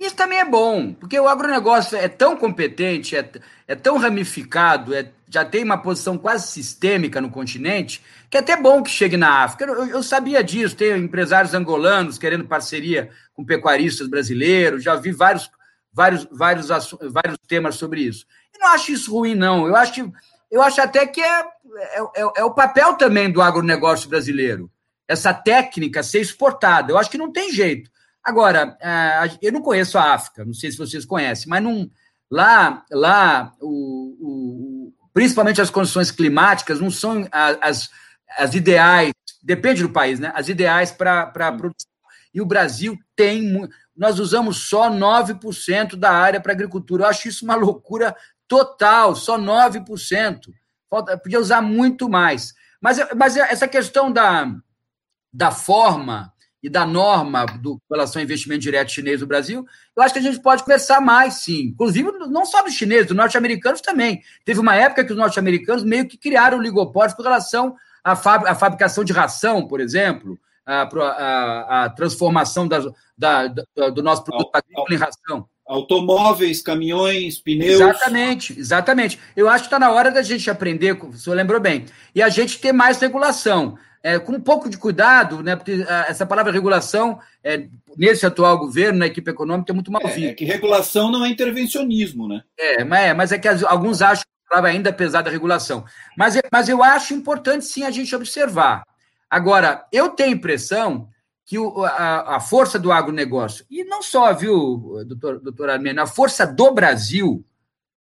Isso 0.00 0.16
também 0.16 0.38
é 0.38 0.46
bom, 0.46 0.94
porque 0.94 1.20
o 1.20 1.28
agronegócio 1.28 1.94
é 1.94 2.08
tão 2.08 2.34
competente, 2.34 3.14
é, 3.14 3.30
é 3.68 3.74
tão 3.74 3.98
ramificado, 3.98 4.94
é, 4.94 5.12
já 5.28 5.44
tem 5.44 5.62
uma 5.62 5.76
posição 5.76 6.16
quase 6.16 6.48
sistêmica 6.48 7.20
no 7.20 7.28
continente, 7.28 8.02
que 8.30 8.38
é 8.38 8.40
até 8.40 8.56
bom 8.56 8.82
que 8.82 8.88
chegue 8.88 9.18
na 9.18 9.44
África. 9.44 9.66
Eu, 9.66 9.86
eu 9.88 10.02
sabia 10.02 10.42
disso, 10.42 10.74
tem 10.74 10.96
empresários 10.96 11.52
angolanos 11.52 12.16
querendo 12.16 12.46
parceria 12.46 13.10
com 13.34 13.44
pecuaristas 13.44 14.08
brasileiros, 14.08 14.82
já 14.82 14.96
vi 14.96 15.12
vários, 15.12 15.50
vários, 15.92 16.26
vários, 16.32 16.66
vários 17.02 17.36
temas 17.46 17.74
sobre 17.74 18.00
isso. 18.00 18.24
Eu 18.54 18.60
não 18.60 18.68
acho 18.68 18.92
isso 18.92 19.12
ruim, 19.12 19.34
não. 19.34 19.66
Eu 19.68 19.76
acho, 19.76 20.10
eu 20.50 20.62
acho 20.62 20.80
até 20.80 21.06
que 21.06 21.20
é, 21.20 21.40
é, 21.40 22.00
é, 22.00 22.30
é 22.38 22.44
o 22.44 22.54
papel 22.54 22.94
também 22.94 23.30
do 23.30 23.42
agronegócio 23.42 24.08
brasileiro, 24.08 24.70
essa 25.06 25.34
técnica 25.34 26.02
ser 26.02 26.20
exportada. 26.20 26.90
Eu 26.90 26.96
acho 26.96 27.10
que 27.10 27.18
não 27.18 27.30
tem 27.30 27.52
jeito. 27.52 27.90
Agora, 28.30 28.76
é, 28.80 29.36
eu 29.42 29.50
não 29.50 29.60
conheço 29.60 29.98
a 29.98 30.14
África, 30.14 30.44
não 30.44 30.54
sei 30.54 30.70
se 30.70 30.78
vocês 30.78 31.04
conhecem, 31.04 31.48
mas 31.48 31.60
não, 31.60 31.90
lá, 32.30 32.84
lá 32.88 33.52
o, 33.60 34.14
o, 34.20 34.92
principalmente 35.12 35.60
as 35.60 35.68
condições 35.68 36.12
climáticas 36.12 36.78
não 36.78 36.92
são 36.92 37.26
as, 37.32 37.90
as 38.38 38.54
ideais, 38.54 39.10
depende 39.42 39.82
do 39.82 39.90
país, 39.90 40.20
né? 40.20 40.30
As 40.32 40.48
ideais 40.48 40.92
para 40.92 41.22
a 41.22 41.52
produção. 41.52 41.90
E 42.32 42.40
o 42.40 42.46
Brasil 42.46 42.96
tem. 43.16 43.68
Nós 43.96 44.20
usamos 44.20 44.68
só 44.68 44.88
9% 44.88 45.96
da 45.96 46.12
área 46.12 46.40
para 46.40 46.52
agricultura. 46.52 47.02
Eu 47.02 47.08
acho 47.08 47.26
isso 47.26 47.44
uma 47.44 47.56
loucura 47.56 48.14
total, 48.46 49.16
só 49.16 49.36
9%. 49.36 50.38
Falta, 50.88 51.18
podia 51.18 51.40
usar 51.40 51.60
muito 51.60 52.08
mais. 52.08 52.54
Mas, 52.80 52.98
mas 53.16 53.36
essa 53.36 53.66
questão 53.66 54.12
da, 54.12 54.54
da 55.32 55.50
forma 55.50 56.32
e 56.62 56.68
da 56.68 56.84
norma 56.84 57.46
do, 57.46 57.80
com 57.88 57.94
relação 57.94 58.20
ao 58.20 58.24
investimento 58.24 58.60
direto 58.60 58.92
chinês 58.92 59.20
no 59.20 59.26
Brasil, 59.26 59.66
eu 59.96 60.02
acho 60.02 60.12
que 60.12 60.20
a 60.20 60.22
gente 60.22 60.40
pode 60.40 60.62
conversar 60.62 61.00
mais, 61.00 61.34
sim. 61.34 61.68
Inclusive, 61.72 62.10
não 62.28 62.44
só 62.44 62.62
dos 62.62 62.74
chineses, 62.74 63.06
dos 63.06 63.16
norte-americanos 63.16 63.80
também. 63.80 64.22
Teve 64.44 64.60
uma 64.60 64.76
época 64.76 65.04
que 65.04 65.12
os 65.12 65.18
norte-americanos 65.18 65.84
meio 65.84 66.06
que 66.06 66.18
criaram 66.18 66.58
oligopólios 66.58 67.14
com 67.14 67.22
relação 67.22 67.74
à, 68.04 68.14
fab, 68.14 68.46
à 68.46 68.54
fabricação 68.54 69.04
de 69.04 69.12
ração, 69.12 69.66
por 69.66 69.80
exemplo, 69.80 70.38
a, 70.66 70.82
a, 70.82 71.84
a 71.84 71.90
transformação 71.90 72.68
da, 72.68 72.80
da, 73.16 73.48
da, 73.48 73.90
do 73.90 74.02
nosso 74.02 74.22
produto 74.22 74.50
agrícola 74.52 74.94
em 74.94 74.96
ração. 74.96 75.48
Automóveis, 75.66 76.60
caminhões, 76.60 77.38
pneus. 77.38 77.80
Exatamente, 77.80 78.58
exatamente. 78.58 79.20
Eu 79.36 79.48
acho 79.48 79.64
que 79.64 79.66
está 79.68 79.78
na 79.78 79.92
hora 79.92 80.10
da 80.10 80.20
gente 80.20 80.50
aprender, 80.50 80.92
o 80.92 81.12
senhor 81.12 81.36
lembrou 81.36 81.60
bem, 81.60 81.86
e 82.12 82.20
a 82.20 82.28
gente 82.28 82.58
ter 82.58 82.72
mais 82.72 82.98
regulação 82.98 83.78
é, 84.02 84.18
com 84.18 84.32
um 84.32 84.40
pouco 84.40 84.68
de 84.68 84.78
cuidado, 84.78 85.42
né, 85.42 85.56
porque 85.56 85.84
ah, 85.88 86.06
essa 86.08 86.24
palavra 86.24 86.52
regulação, 86.52 87.18
é, 87.44 87.68
nesse 87.96 88.24
atual 88.24 88.58
governo, 88.58 89.00
na 89.00 89.06
equipe 89.06 89.30
econômica, 89.30 89.72
é 89.72 89.74
muito 89.74 89.92
mal 89.92 90.02
vista. 90.02 90.20
É, 90.20 90.30
é, 90.30 90.34
que 90.34 90.44
regulação 90.44 91.10
não 91.10 91.24
é 91.24 91.28
intervencionismo, 91.28 92.26
né? 92.26 92.42
É, 92.58 92.84
mas 92.84 93.00
é, 93.00 93.14
mas 93.14 93.32
é 93.32 93.38
que 93.38 93.48
alguns 93.48 94.00
acham 94.00 94.24
a 94.46 94.50
palavra 94.50 94.70
ainda 94.70 94.92
pesada 94.92 95.28
a 95.28 95.32
regulação. 95.32 95.84
Mas, 96.16 96.36
é, 96.36 96.40
mas 96.50 96.68
eu 96.68 96.82
acho 96.82 97.14
importante, 97.14 97.64
sim, 97.64 97.84
a 97.84 97.90
gente 97.90 98.14
observar. 98.16 98.82
Agora, 99.28 99.86
eu 99.92 100.08
tenho 100.08 100.30
a 100.30 100.32
impressão 100.32 101.08
que 101.44 101.58
o, 101.58 101.84
a, 101.84 102.36
a, 102.36 102.40
força 102.40 102.78
do 102.78 102.92
agronegócio, 102.92 103.66
e 103.70 103.84
não 103.84 104.02
só, 104.02 104.32
viu, 104.32 105.04
doutor, 105.04 105.40
doutor 105.40 105.68
Armênio, 105.68 106.02
a 106.02 106.06
força 106.06 106.46
do 106.46 106.70
Brasil, 106.72 107.44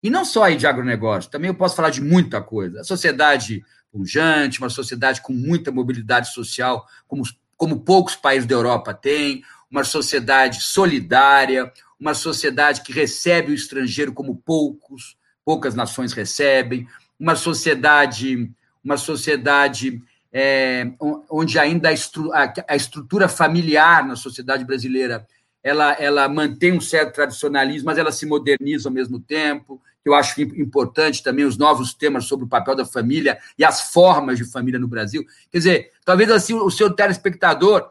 e 0.03 0.11
não 0.11 0.25
só 0.25 0.45
aí 0.45 0.57
de 0.57 0.67
agronegócio, 0.67 1.31
também 1.31 1.49
eu 1.49 1.55
posso 1.55 1.75
falar 1.75 1.91
de 1.91 2.01
muita 2.01 2.41
coisa. 2.41 2.81
A 2.81 2.85
sociedade 2.85 3.65
pujante, 3.97 4.59
uma 4.59 4.69
sociedade 4.69 5.23
com 5.23 5.33
muita 5.33 5.73
mobilidade 5.73 6.33
social, 6.33 6.87
como, 7.09 7.23
como 7.57 7.81
poucos 7.81 8.15
países 8.15 8.47
da 8.47 8.55
Europa 8.55 8.93
têm, 8.93 9.43
uma 9.71 9.85
sociedade 9.85 10.63
solidária, 10.63 11.73
uma 11.99 12.15
sociedade 12.15 12.83
que 12.83 12.93
recebe 12.93 13.53
o 13.53 13.55
estrangeiro 13.55 14.13
como 14.13 14.37
poucos, 14.37 15.17
poucas 15.45 15.75
nações 15.75 16.13
recebem, 16.13 16.87
uma 17.19 17.35
sociedade, 17.35 18.51
uma 18.85 18.97
sociedade 18.97 20.03
é, 20.33 20.93
onde 21.31 21.59
ainda 21.59 21.89
a, 21.89 21.93
estru 21.93 22.31
a, 22.33 22.77
estrutura 22.77 23.29
familiar 23.29 24.07
na 24.07 24.17
sociedade 24.17 24.65
brasileira 24.65 25.27
ela, 25.63 25.93
ela 25.95 26.29
mantém 26.29 26.73
um 26.73 26.81
certo 26.81 27.15
tradicionalismo, 27.15 27.87
mas 27.87 27.99
ela 27.99 28.13
se 28.13 28.27
moderniza 28.27 28.89
ao 28.89 28.93
mesmo 28.93 29.19
tempo 29.19 29.81
eu 30.09 30.15
acho 30.15 30.41
importante 30.41 31.23
também, 31.23 31.45
os 31.45 31.57
novos 31.57 31.93
temas 31.93 32.27
sobre 32.27 32.45
o 32.45 32.49
papel 32.49 32.77
da 32.77 32.85
família 32.85 33.39
e 33.59 33.65
as 33.65 33.93
formas 33.93 34.39
de 34.39 34.45
família 34.45 34.79
no 34.79 34.89
Brasil. 34.89 35.25
Quer 35.51 35.59
dizer, 35.59 35.93
talvez 36.05 36.31
assim 36.31 36.55
o 36.55 36.71
seu 36.71 36.93
telespectador 36.93 37.91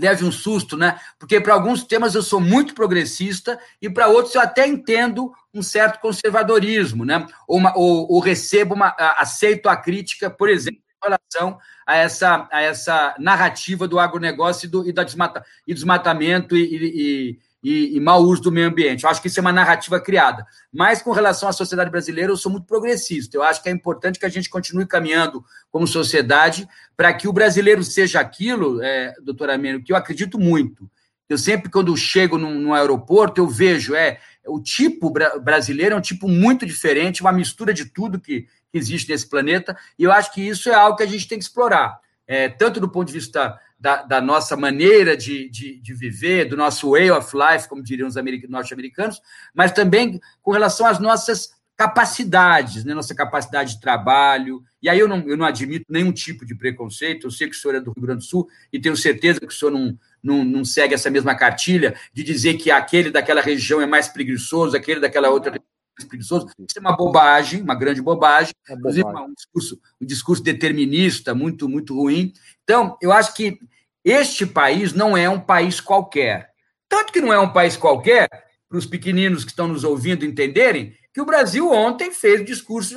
leve 0.00 0.24
um 0.24 0.32
susto, 0.32 0.76
né? 0.76 0.98
Porque 1.18 1.40
para 1.40 1.54
alguns 1.54 1.84
temas 1.84 2.14
eu 2.14 2.22
sou 2.22 2.40
muito 2.40 2.74
progressista 2.74 3.60
e 3.80 3.90
para 3.90 4.08
outros 4.08 4.34
eu 4.34 4.40
até 4.40 4.66
entendo 4.66 5.32
um 5.52 5.62
certo 5.62 6.00
conservadorismo, 6.00 7.04
né? 7.04 7.26
Ou, 7.46 7.58
uma, 7.58 7.76
ou, 7.76 8.10
ou 8.10 8.20
recebo 8.20 8.74
uma, 8.74 8.94
aceito 9.18 9.68
a 9.68 9.76
crítica, 9.76 10.30
por 10.30 10.48
exemplo, 10.48 10.80
em 10.80 11.08
relação 11.08 11.58
a 11.86 11.96
essa, 11.96 12.48
a 12.50 12.62
essa 12.62 13.14
narrativa 13.18 13.86
do 13.86 13.98
agronegócio 13.98 14.66
e 14.66 14.68
do, 14.70 14.88
e 14.88 14.92
da 14.92 15.04
desmata, 15.04 15.44
e 15.66 15.74
desmatamento 15.74 16.56
e, 16.56 16.62
e, 16.62 17.38
e, 17.62 17.96
e 17.96 18.00
mau 18.00 18.22
uso 18.22 18.42
do 18.42 18.52
meio 18.52 18.68
ambiente. 18.68 19.04
Eu 19.04 19.10
acho 19.10 19.20
que 19.20 19.28
isso 19.28 19.38
é 19.38 19.42
uma 19.42 19.52
narrativa 19.52 20.00
criada. 20.00 20.46
Mas 20.72 21.02
com 21.02 21.12
relação 21.12 21.48
à 21.48 21.52
sociedade 21.52 21.90
brasileira, 21.90 22.32
eu 22.32 22.36
sou 22.36 22.50
muito 22.50 22.66
progressista. 22.66 23.36
Eu 23.36 23.42
acho 23.42 23.62
que 23.62 23.68
é 23.68 23.72
importante 23.72 24.18
que 24.18 24.26
a 24.26 24.30
gente 24.30 24.48
continue 24.48 24.86
caminhando 24.86 25.44
como 25.70 25.86
sociedade 25.86 26.66
para 26.96 27.12
que 27.12 27.28
o 27.28 27.32
brasileiro 27.32 27.82
seja 27.84 28.20
aquilo, 28.20 28.82
é, 28.82 29.14
doutor 29.22 29.50
Ameno, 29.50 29.82
que 29.82 29.92
eu 29.92 29.96
acredito 29.96 30.38
muito. 30.38 30.90
Eu 31.28 31.38
sempre, 31.38 31.70
quando 31.70 31.96
chego 31.96 32.36
num, 32.36 32.58
num 32.58 32.74
aeroporto, 32.74 33.40
eu 33.40 33.46
vejo, 33.46 33.94
é, 33.94 34.18
o 34.46 34.60
tipo 34.60 35.12
brasileiro 35.40 35.94
é 35.94 35.98
um 35.98 36.00
tipo 36.00 36.26
muito 36.26 36.66
diferente, 36.66 37.20
uma 37.20 37.30
mistura 37.30 37.72
de 37.72 37.84
tudo 37.84 38.20
que, 38.20 38.42
que 38.42 38.78
existe 38.78 39.08
nesse 39.08 39.28
planeta, 39.28 39.76
e 39.96 40.02
eu 40.02 40.10
acho 40.10 40.32
que 40.32 40.40
isso 40.40 40.68
é 40.68 40.74
algo 40.74 40.96
que 40.96 41.04
a 41.04 41.06
gente 41.06 41.28
tem 41.28 41.38
que 41.38 41.44
explorar, 41.44 42.00
é, 42.26 42.48
tanto 42.48 42.80
do 42.80 42.88
ponto 42.88 43.06
de 43.06 43.12
vista 43.12 43.56
da, 43.80 44.02
da 44.02 44.20
nossa 44.20 44.56
maneira 44.56 45.16
de, 45.16 45.48
de, 45.48 45.80
de, 45.80 45.94
viver, 45.94 46.44
do 46.44 46.56
nosso 46.56 46.90
way 46.90 47.10
of 47.10 47.34
life, 47.34 47.66
como 47.66 47.82
diriam 47.82 48.06
os 48.06 48.14
norte-americanos, 48.48 49.20
mas 49.54 49.72
também 49.72 50.20
com 50.42 50.52
relação 50.52 50.86
às 50.86 50.98
nossas 50.98 51.58
capacidades, 51.76 52.84
né? 52.84 52.92
nossa 52.92 53.14
capacidade 53.14 53.76
de 53.76 53.80
trabalho. 53.80 54.62
E 54.82 54.88
aí 54.90 54.98
eu 54.98 55.08
não, 55.08 55.26
eu 55.26 55.34
não 55.34 55.46
admito 55.46 55.86
nenhum 55.88 56.12
tipo 56.12 56.44
de 56.44 56.54
preconceito, 56.54 57.26
eu 57.26 57.30
sei 57.30 57.48
que 57.48 57.56
o 57.56 57.58
senhor 57.58 57.74
é 57.74 57.80
do 57.80 57.92
Rio 57.92 58.02
Grande 58.02 58.18
do 58.18 58.28
Sul 58.28 58.46
e 58.70 58.78
tenho 58.78 58.94
certeza 58.94 59.40
que 59.40 59.46
o 59.46 59.50
senhor 59.50 59.70
não, 59.70 59.98
não, 60.22 60.44
não 60.44 60.62
segue 60.62 60.92
essa 60.92 61.08
mesma 61.08 61.34
cartilha 61.34 61.94
de 62.12 62.22
dizer 62.22 62.58
que 62.58 62.70
aquele 62.70 63.10
daquela 63.10 63.40
região 63.40 63.80
é 63.80 63.86
mais 63.86 64.08
preguiçoso, 64.08 64.76
aquele 64.76 65.00
daquela 65.00 65.30
outra 65.30 65.58
preguiçoso. 66.06 66.46
Isso 66.58 66.78
é 66.78 66.80
uma 66.80 66.96
bobagem, 66.96 67.62
uma 67.62 67.74
grande 67.74 68.00
bobagem, 68.02 68.52
é 68.68 68.74
inclusive 68.74 69.06
um 69.06 69.34
discurso, 69.34 69.80
um 70.00 70.06
discurso 70.06 70.42
determinista 70.42 71.34
muito, 71.34 71.68
muito 71.68 71.94
ruim. 71.94 72.32
Então, 72.64 72.96
eu 73.00 73.12
acho 73.12 73.34
que 73.34 73.58
este 74.04 74.46
país 74.46 74.92
não 74.92 75.16
é 75.16 75.28
um 75.28 75.40
país 75.40 75.80
qualquer. 75.80 76.50
Tanto 76.88 77.12
que 77.12 77.20
não 77.20 77.32
é 77.32 77.38
um 77.38 77.52
país 77.52 77.76
qualquer, 77.76 78.28
para 78.68 78.78
os 78.78 78.86
pequeninos 78.86 79.44
que 79.44 79.50
estão 79.50 79.66
nos 79.66 79.84
ouvindo 79.84 80.24
entenderem, 80.24 80.94
que 81.12 81.20
o 81.20 81.26
Brasil 81.26 81.70
ontem 81.70 82.12
fez 82.12 82.40
o 82.40 82.44
discurso 82.44 82.94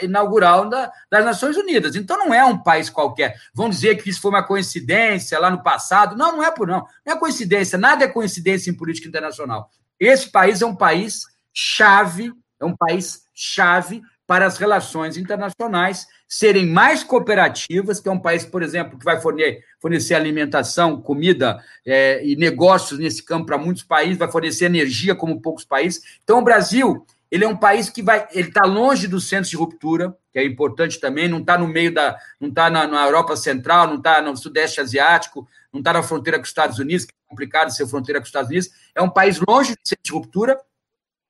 inaugural 0.00 0.68
da, 0.68 0.92
das 1.10 1.24
Nações 1.24 1.56
Unidas. 1.56 1.96
Então 1.96 2.16
não 2.16 2.32
é 2.32 2.44
um 2.44 2.56
país 2.56 2.88
qualquer. 2.88 3.36
Vão 3.52 3.68
dizer 3.68 4.00
que 4.00 4.08
isso 4.08 4.20
foi 4.20 4.30
uma 4.30 4.44
coincidência 4.44 5.38
lá 5.40 5.50
no 5.50 5.62
passado. 5.62 6.16
Não, 6.16 6.36
não 6.36 6.42
é 6.42 6.52
por 6.52 6.68
não. 6.68 6.86
Não 7.04 7.14
é 7.14 7.18
coincidência. 7.18 7.76
Nada 7.76 8.04
é 8.04 8.08
coincidência 8.08 8.70
em 8.70 8.74
política 8.74 9.08
internacional. 9.08 9.68
Esse 9.98 10.30
país 10.30 10.62
é 10.62 10.66
um 10.66 10.74
país 10.74 11.24
chave, 11.52 12.32
é 12.60 12.64
um 12.64 12.76
país 12.76 13.22
chave 13.34 14.02
para 14.26 14.46
as 14.46 14.56
relações 14.56 15.16
internacionais 15.16 16.06
serem 16.26 16.66
mais 16.66 17.04
cooperativas, 17.04 18.00
que 18.00 18.08
é 18.08 18.12
um 18.12 18.18
país, 18.18 18.44
por 18.44 18.62
exemplo, 18.62 18.98
que 18.98 19.04
vai 19.04 19.20
fornecer, 19.20 19.62
fornecer 19.78 20.14
alimentação, 20.14 21.00
comida 21.02 21.62
é, 21.84 22.24
e 22.24 22.36
negócios 22.36 22.98
nesse 22.98 23.22
campo 23.22 23.46
para 23.46 23.58
muitos 23.58 23.82
países, 23.82 24.16
vai 24.16 24.30
fornecer 24.30 24.64
energia 24.64 25.14
como 25.14 25.42
poucos 25.42 25.64
países. 25.64 26.02
Então, 26.24 26.38
o 26.38 26.42
Brasil 26.42 27.06
ele 27.32 27.44
é 27.44 27.48
um 27.48 27.56
país 27.56 27.88
que 27.88 28.02
vai, 28.02 28.28
ele 28.32 28.48
está 28.48 28.66
longe 28.66 29.08
do 29.08 29.18
centro 29.18 29.48
de 29.48 29.56
ruptura, 29.56 30.14
que 30.30 30.38
é 30.38 30.44
importante 30.44 31.00
também, 31.00 31.28
não 31.28 31.38
está 31.38 31.56
no 31.56 31.66
meio 31.66 31.92
da, 31.92 32.18
não 32.38 32.50
está 32.50 32.68
na, 32.68 32.86
na, 32.86 33.06
Europa 33.06 33.36
Central, 33.36 33.86
não 33.86 33.96
está 33.96 34.20
no 34.20 34.36
Sudeste 34.36 34.82
Asiático, 34.82 35.48
não 35.72 35.80
está 35.80 35.94
na 35.94 36.02
fronteira 36.02 36.38
com 36.38 36.42
os 36.42 36.50
Estados 36.50 36.78
Unidos, 36.78 37.06
que 37.06 37.12
é 37.12 37.28
complicado 37.30 37.70
ser 37.70 37.86
fronteira 37.86 38.20
com 38.20 38.24
os 38.24 38.28
Estados 38.28 38.50
Unidos. 38.50 38.68
É 38.94 39.00
um 39.00 39.08
país 39.08 39.40
longe 39.48 39.72
do 39.72 39.80
centro 39.82 40.04
de 40.04 40.12
ruptura 40.12 40.58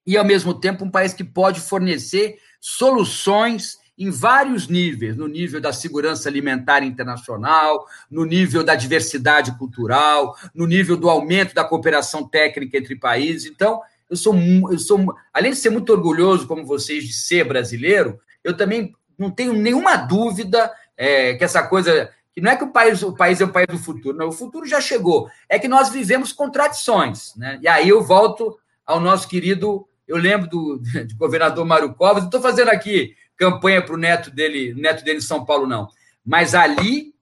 e, 0.07 0.17
ao 0.17 0.25
mesmo 0.25 0.55
tempo, 0.55 0.85
um 0.85 0.91
país 0.91 1.13
que 1.13 1.25
pode 1.25 1.61
fornecer 1.61 2.37
soluções 2.61 3.79
em 3.99 4.11
vários 4.11 4.69
níveis, 4.69 5.17
no 5.17 5.29
nível 5.29 5.61
da 5.61 5.73
segurança 5.73 6.29
alimentar 6.29 6.83
internacional, 6.83 7.87
no 8.11 8.25
nível 8.25 8.65
da 8.65 8.75
diversidade 8.75 9.57
cultural, 9.59 10.37
no 10.55 10.67
nível 10.67 10.97
do 10.97 11.11
aumento 11.11 11.55
da 11.55 11.65
cooperação 11.65 12.27
técnica 12.27 12.79
entre 12.79 12.97
países. 12.97 13.51
Então, 13.51 13.81
eu 14.09 14.17
sou, 14.17 14.35
eu 14.71 14.79
sou 14.79 15.15
além 15.33 15.53
de 15.53 15.59
ser 15.59 15.71
muito 15.71 15.93
orgulhoso, 15.93 16.47
como 16.47 16.67
vocês, 16.67 17.05
de 17.05 17.13
ser 17.13 17.45
brasileiro, 17.45 18.19
eu 18.43 18.57
também 18.57 18.95
não 19.19 19.31
tenho 19.31 19.53
nenhuma 19.53 19.97
dúvida 19.97 20.73
é, 20.97 21.35
que 21.35 21.45
essa 21.45 21.63
coisa 21.63 22.11
que 22.35 22.41
não 22.41 22.51
é 22.51 22.57
que 22.57 22.65
o 22.65 22.73
país, 22.73 23.03
o 23.03 23.13
país 23.15 23.41
é 23.41 23.45
o 23.45 23.53
país 23.53 23.67
do 23.69 23.79
futuro, 23.79 24.17
não, 24.17 24.29
o 24.29 24.33
futuro 24.33 24.67
já 24.67 24.81
chegou. 24.81 25.29
É 25.49 25.59
que 25.59 25.69
nós 25.69 25.91
vivemos 25.91 26.33
contradições, 26.33 27.35
né? 27.37 27.59
E 27.61 27.69
aí 27.69 27.91
eu 27.91 28.03
volto 28.03 28.59
ao 28.87 28.99
nosso 28.99 29.29
querido, 29.29 29.87
eu 30.07 30.17
lembro 30.17 30.49
do, 30.49 30.79
do 31.09 31.17
governador 31.17 31.65
Mário 31.65 31.95
Covas, 31.95 32.23
não 32.23 32.29
estou 32.29 32.41
fazendo 32.41 32.69
aqui 32.71 33.15
campanha 33.37 33.83
para 33.83 33.95
o 33.95 33.99
neto 33.99 34.31
dele, 34.31 34.75
neto 34.75 35.05
dele 35.05 35.19
em 35.19 35.23
São 35.23 35.45
Paulo, 35.45 35.67
não. 35.67 35.89
Mas 36.25 36.55
ali, 36.55 37.13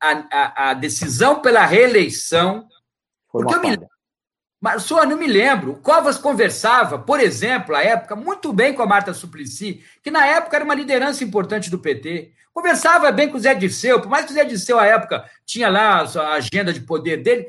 a, 0.00 0.26
a, 0.30 0.70
a 0.70 0.74
decisão 0.74 1.40
pela 1.40 1.64
reeleição. 1.64 2.68
Porque 3.30 3.54
eu 3.54 3.60
me, 3.60 3.78
mas 4.60 4.84
só 4.84 5.04
não 5.04 5.16
me 5.16 5.26
lembro. 5.26 5.72
O 5.72 5.80
Covas 5.80 6.16
conversava, 6.16 6.98
por 6.98 7.20
exemplo, 7.20 7.74
à 7.74 7.82
época, 7.82 8.14
muito 8.14 8.52
bem 8.52 8.72
com 8.72 8.82
a 8.82 8.86
Marta 8.86 9.12
Suplicy, 9.12 9.84
que 10.02 10.10
na 10.10 10.24
época 10.26 10.56
era 10.56 10.64
uma 10.64 10.74
liderança 10.74 11.24
importante 11.24 11.70
do 11.70 11.78
PT. 11.78 12.32
Conversava 12.52 13.10
bem 13.10 13.28
com 13.28 13.36
o 13.36 13.40
Zé 13.40 13.54
Dirceu, 13.54 14.00
por 14.00 14.08
mais 14.08 14.24
que 14.24 14.30
o 14.30 14.34
Zé 14.34 14.44
Dirceu, 14.44 14.78
à 14.78 14.86
época, 14.86 15.28
tinha 15.44 15.68
lá 15.68 15.98
a 16.00 16.32
agenda 16.34 16.72
de 16.72 16.80
poder 16.80 17.18
dele, 17.18 17.46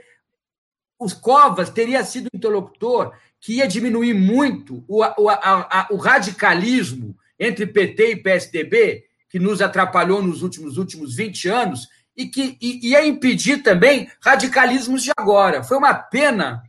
os 0.99 1.14
Covas 1.14 1.69
teria 1.69 2.03
sido 2.03 2.27
interlocutor 2.34 3.14
que 3.46 3.58
ia 3.58 3.68
diminuir 3.68 4.16
muito 4.16 4.84
o, 4.88 5.04
o, 5.04 5.30
a, 5.30 5.38
a, 5.40 5.88
o 5.92 5.98
radicalismo 5.98 7.16
entre 7.40 7.68
PT 7.68 8.12
e 8.12 8.16
PSDB, 8.16 9.04
que 9.30 9.38
nos 9.38 9.62
atrapalhou 9.62 10.20
nos 10.20 10.42
últimos, 10.42 10.80
últimos 10.80 11.16
20 11.16 11.48
anos, 11.50 11.88
e 12.18 12.26
que 12.26 12.58
e, 12.60 12.90
ia 12.90 13.06
impedir 13.06 13.62
também 13.62 14.10
radicalismos 14.20 15.04
de 15.04 15.12
agora. 15.16 15.62
Foi 15.62 15.78
uma 15.78 15.94
pena 15.94 16.64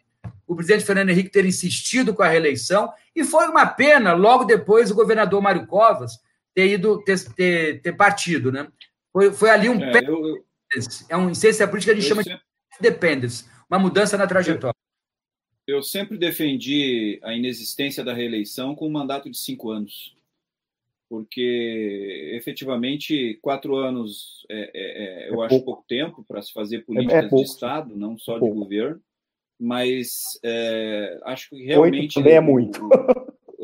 o 0.46 0.54
presidente 0.54 0.84
Fernando 0.84 1.08
Henrique 1.08 1.30
ter 1.30 1.46
insistido 1.46 2.12
com 2.12 2.22
a 2.22 2.28
reeleição, 2.28 2.92
e 3.14 3.24
foi 3.24 3.48
uma 3.48 3.64
pena, 3.64 4.12
logo 4.12 4.44
depois, 4.44 4.90
o 4.90 4.94
governador 4.94 5.40
Mário 5.40 5.66
Covas 5.66 6.18
ter 6.54 6.68
ido 6.68 7.02
ter, 7.02 7.18
ter, 7.32 7.80
ter 7.80 7.92
partido. 7.94 8.52
Né? 8.52 8.68
Foi, 9.10 9.32
foi 9.32 9.48
ali 9.48 9.70
um. 9.70 9.82
É, 9.82 9.98
eu, 10.06 10.44
é 11.08 11.16
um, 11.16 11.30
em 11.30 11.34
ciência 11.34 11.66
política 11.66 11.92
a 11.92 11.94
gente 11.94 12.06
chama 12.06 12.22
sempre... 12.22 12.38
de 12.38 12.82
dependence, 12.82 13.46
uma 13.68 13.78
mudança 13.78 14.18
na 14.18 14.26
trajetória. 14.26 14.76
Eu, 15.66 15.76
eu 15.76 15.82
sempre 15.82 16.16
defendi 16.16 17.18
a 17.22 17.34
inexistência 17.34 18.04
da 18.04 18.12
reeleição 18.14 18.74
com 18.74 18.86
um 18.86 18.92
mandato 18.92 19.30
de 19.30 19.36
cinco 19.36 19.70
anos 19.70 20.16
porque 21.08 22.32
efetivamente 22.34 23.38
quatro 23.40 23.76
anos 23.76 24.44
é, 24.48 24.70
é, 24.74 25.26
é 25.26 25.30
eu 25.30 25.42
é 25.42 25.46
acho 25.46 25.54
pouco, 25.54 25.64
pouco 25.64 25.84
tempo 25.88 26.24
para 26.26 26.42
se 26.42 26.52
fazer 26.52 26.76
é, 26.76 26.80
políticas 26.80 27.30
de 27.30 27.42
Estado, 27.42 27.96
não 27.96 28.18
só 28.18 28.38
de 28.38 28.48
governo, 28.48 29.00
mas 29.58 30.38
acho 31.24 31.50
que 31.50 31.64
realmente. 31.64 32.00
Oito 32.00 32.14
também 32.14 32.34
é 32.34 32.40
muito. 32.40 32.88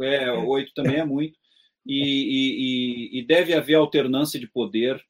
É, 0.03 0.33
oito 0.33 0.73
também 0.75 0.97
é 0.97 1.05
muito. 1.05 1.39
E, 1.85 3.15
e, 3.15 3.19
e 3.19 3.27
deve 3.27 3.55
haver 3.55 3.75
alternância 3.75 4.39
de 4.39 4.47
poder, 4.47 5.01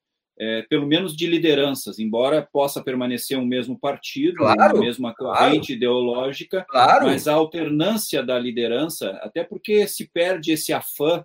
pelo 0.68 0.86
menos 0.86 1.14
de 1.14 1.26
lideranças, 1.26 1.98
embora 1.98 2.46
possa 2.52 2.82
permanecer 2.82 3.38
um 3.38 3.44
mesmo 3.44 3.78
partido, 3.78 4.36
claro, 4.36 4.76
uma 4.76 4.84
mesma 4.84 5.14
corrente 5.14 5.68
claro, 5.68 5.72
ideológica, 5.72 6.66
claro. 6.68 7.06
mas 7.06 7.28
a 7.28 7.34
alternância 7.34 8.22
da 8.22 8.38
liderança, 8.38 9.10
até 9.22 9.44
porque 9.44 9.86
se 9.86 10.10
perde 10.12 10.52
esse 10.52 10.72
afã 10.72 11.24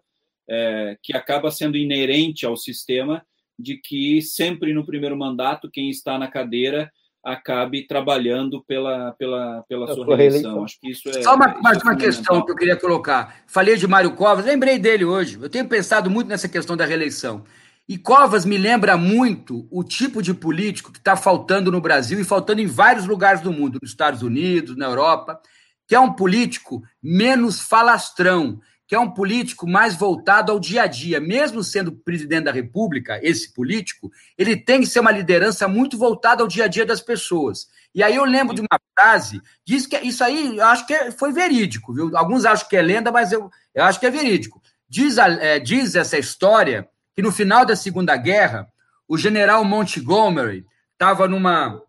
é, 0.50 0.98
que 1.02 1.16
acaba 1.16 1.52
sendo 1.52 1.78
inerente 1.78 2.46
ao 2.46 2.56
sistema 2.56 3.26
de 3.58 3.78
que 3.78 4.22
sempre 4.22 4.74
no 4.74 4.86
primeiro 4.86 5.18
mandato 5.18 5.70
quem 5.72 5.90
está 5.90 6.18
na 6.18 6.28
cadeira 6.28 6.92
acabe 7.24 7.86
trabalhando 7.86 8.64
pela, 8.64 9.12
pela, 9.14 9.64
pela 9.68 9.94
sua 9.94 10.16
reeleição. 10.16 10.64
Acho 10.64 10.80
que 10.80 10.92
isso 10.92 11.10
é. 11.10 11.22
Só 11.22 11.36
uma, 11.36 11.48
mais 11.62 11.80
é 11.80 11.84
uma 11.84 11.96
questão 11.96 12.46
que 12.46 12.52
eu 12.52 12.56
queria 12.56 12.78
colocar. 12.78 13.42
Falei 13.48 13.76
de 13.76 13.86
Mário 13.86 14.14
Covas, 14.14 14.46
lembrei 14.46 14.80
dele 14.80 15.04
hoje. 15.04 15.38
Eu 15.42 15.50
tenho 15.50 15.68
pensado 15.68 16.10
muito 16.10 16.30
nessa 16.30 16.48
questão 16.48 16.78
da 16.78 16.86
reeleição. 16.86 17.44
E 17.88 17.98
Covas 17.98 18.44
me 18.44 18.58
lembra 18.58 18.98
muito 18.98 19.66
o 19.72 19.82
tipo 19.82 20.22
de 20.22 20.34
político 20.34 20.92
que 20.92 20.98
está 21.00 21.16
faltando 21.16 21.72
no 21.72 21.80
Brasil 21.80 22.20
e 22.20 22.24
faltando 22.26 22.60
em 22.60 22.68
vários 22.68 23.06
lugares 23.06 23.40
do 23.40 23.54
mundo, 23.54 23.80
nos 23.82 23.92
Estados 23.92 24.22
Unidos, 24.22 24.76
na 24.76 24.88
Europa, 24.88 25.40
que 25.88 25.96
é 25.96 26.00
um 26.00 26.12
político 26.12 26.84
menos 27.02 27.62
falastrão, 27.62 28.60
que 28.86 28.94
é 28.94 29.00
um 29.00 29.10
político 29.10 29.66
mais 29.66 29.96
voltado 29.96 30.52
ao 30.52 30.60
dia 30.60 30.84
a 30.84 30.88
dia. 30.88 31.22
Mesmo 31.22 31.64
sendo 31.64 31.94
presidente 31.94 32.44
da 32.44 32.52
República, 32.52 33.22
esse 33.24 33.54
político, 33.54 34.12
ele 34.38 34.58
tem 34.58 34.82
que 34.82 34.88
ser 34.88 35.00
uma 35.00 35.12
liderança 35.12 35.66
muito 35.66 35.98
voltada 35.98 36.44
ao 36.44 36.48
dia 36.48 36.66
a 36.66 36.68
dia 36.68 36.86
das 36.86 37.00
pessoas. 37.00 37.68
E 37.96 38.04
aí 38.04 38.16
eu 38.16 38.26
lembro 38.26 38.54
de 38.54 38.60
uma 38.60 38.80
frase, 39.00 39.42
diz 39.66 39.88
que 39.88 39.98
isso 40.00 40.26
aí 40.26 40.58
eu 40.58 40.66
acho 40.66 40.86
que 40.86 40.94
é, 40.94 41.10
foi 41.10 41.32
verídico, 41.32 41.94
viu? 41.94 42.16
Alguns 42.18 42.44
acham 42.44 42.68
que 42.68 42.76
é 42.76 42.82
lenda, 42.82 43.14
mas 43.14 43.32
eu, 43.32 43.50
eu 43.74 43.86
acho 43.86 43.98
que 43.98 44.06
é 44.06 44.12
verídico. 44.12 44.62
Diz, 44.90 45.18
é, 45.18 45.58
diz 45.58 45.96
essa 45.96 46.18
história 46.18 46.88
que 47.18 47.24
no 47.24 47.32
final 47.32 47.66
da 47.66 47.76
Segunda 47.76 48.16
Guerra, 48.16 48.72
o 49.08 49.18
general 49.18 49.66
Montgomery 49.66 50.64
estava 50.94 51.28
numa 51.28 51.82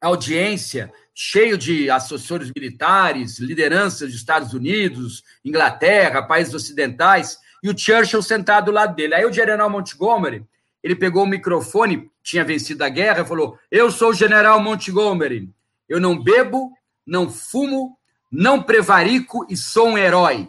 audiência, 0.00 0.92
cheio 1.14 1.56
de 1.56 1.88
assessores 1.88 2.50
militares, 2.50 3.38
lideranças 3.38 4.08
dos 4.08 4.18
Estados 4.18 4.52
Unidos, 4.52 5.22
Inglaterra, 5.44 6.24
países 6.24 6.52
ocidentais, 6.52 7.38
e 7.62 7.70
o 7.70 7.78
Churchill 7.78 8.20
sentado 8.20 8.64
do 8.64 8.72
lado 8.72 8.96
dele. 8.96 9.14
Aí 9.14 9.24
o 9.24 9.32
general 9.32 9.70
Montgomery, 9.70 10.44
ele 10.82 10.96
pegou 10.96 11.22
o 11.22 11.28
microfone, 11.28 12.10
tinha 12.20 12.42
vencido 12.42 12.82
a 12.82 12.88
guerra, 12.88 13.20
e 13.20 13.28
falou: 13.28 13.56
Eu 13.70 13.92
sou 13.92 14.10
o 14.10 14.14
general 14.14 14.58
Montgomery, 14.58 15.48
eu 15.88 16.00
não 16.00 16.20
bebo, 16.20 16.72
não 17.06 17.30
fumo, 17.30 17.96
não 18.28 18.60
prevarico 18.60 19.46
e 19.48 19.56
sou 19.56 19.90
um 19.90 19.98
herói. 19.98 20.48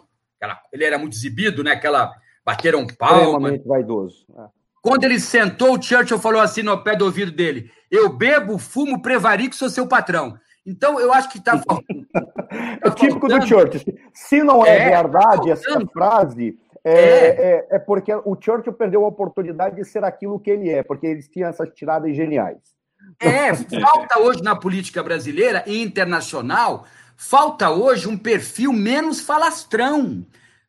Ele 0.72 0.84
era 0.84 0.98
muito 0.98 1.14
exibido, 1.14 1.62
né? 1.62 1.70
Aquela 1.70 2.12
bateram 2.46 2.86
palma. 2.86 3.58
Vaidoso. 3.66 4.24
É. 4.38 4.44
Quando 4.80 5.02
ele 5.02 5.18
sentou, 5.18 5.76
o 5.76 5.82
Churchill 5.82 6.18
falou 6.20 6.40
assim 6.40 6.62
no 6.62 6.80
pé 6.84 6.94
do 6.94 7.04
ouvido 7.04 7.32
dele: 7.32 7.72
Eu 7.90 8.08
bebo, 8.08 8.56
fumo, 8.56 9.02
prevarico, 9.02 9.56
sou 9.56 9.68
seu 9.68 9.88
patrão. 9.88 10.38
Então, 10.64 11.00
eu 11.00 11.12
acho 11.12 11.28
que 11.28 11.38
está 11.38 11.58
faltando. 11.58 12.06
é 12.84 12.90
típico 12.90 13.26
do 13.26 13.44
Churchill. 13.44 13.80
Se 14.14 14.44
não 14.44 14.64
é, 14.64 14.78
é 14.78 14.90
verdade 14.90 15.50
essa 15.50 15.80
frase, 15.92 16.56
é, 16.84 16.92
é. 16.92 17.26
é, 17.26 17.66
é, 17.72 17.78
porque 17.80 18.14
o 18.14 18.36
Churchill 18.40 18.72
perdeu 18.72 19.04
a 19.04 19.08
oportunidade 19.08 19.74
de 19.74 19.84
ser 19.84 20.04
aquilo 20.04 20.38
que 20.38 20.50
ele 20.50 20.70
é, 20.70 20.84
porque 20.84 21.06
eles 21.06 21.28
tinham 21.28 21.48
essas 21.48 21.68
tiradas 21.70 22.14
geniais. 22.14 22.58
É, 23.20 23.54
falta 23.54 24.20
hoje 24.20 24.42
na 24.42 24.54
política 24.54 25.02
brasileira 25.02 25.64
e 25.66 25.82
internacional, 25.82 26.84
falta 27.16 27.70
hoje 27.70 28.08
um 28.08 28.16
perfil 28.16 28.72
menos 28.72 29.20
falastrão. 29.20 30.24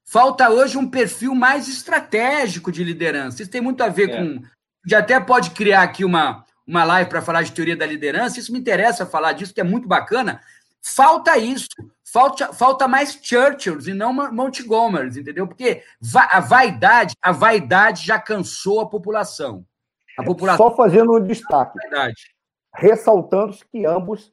Falta 0.09 0.49
hoje 0.49 0.77
um 0.77 0.89
perfil 0.89 1.35
mais 1.35 1.67
estratégico 1.67 2.71
de 2.71 2.81
liderança. 2.81 3.41
Isso 3.41 3.51
tem 3.51 3.59
muito 3.59 3.83
a 3.83 3.89
ver 3.89 4.09
é. 4.09 4.17
com. 4.17 4.41
Já 4.85 4.99
até 4.99 5.19
pode 5.19 5.51
criar 5.51 5.81
aqui 5.81 6.05
uma, 6.05 6.45
uma 6.65 6.85
live 6.85 7.09
para 7.09 7.21
falar 7.21 7.43
de 7.43 7.51
teoria 7.51 7.75
da 7.75 7.85
liderança. 7.85 8.39
Isso 8.39 8.53
me 8.53 8.59
interessa 8.59 9.05
falar 9.05 9.33
disso, 9.33 9.53
que 9.53 9.59
é 9.59 9.65
muito 9.65 9.85
bacana. 9.85 10.41
Falta 10.81 11.37
isso. 11.37 11.67
Falta, 12.05 12.53
falta 12.53 12.87
mais 12.87 13.19
Churchills 13.21 13.89
e 13.89 13.93
não 13.93 14.13
Montgomerys, 14.13 15.17
entendeu? 15.17 15.45
Porque 15.45 15.83
a 16.15 16.39
vaidade, 16.39 17.13
a 17.21 17.33
vaidade 17.33 18.05
já 18.05 18.17
cansou 18.17 18.79
a 18.79 18.89
população. 18.89 19.65
A 20.17 20.23
população. 20.23 20.69
Só 20.69 20.75
fazendo 20.75 21.17
um 21.17 21.21
destaque. 21.21 21.77
Ressaltando 22.73 23.57
que 23.69 23.85
ambos 23.85 24.31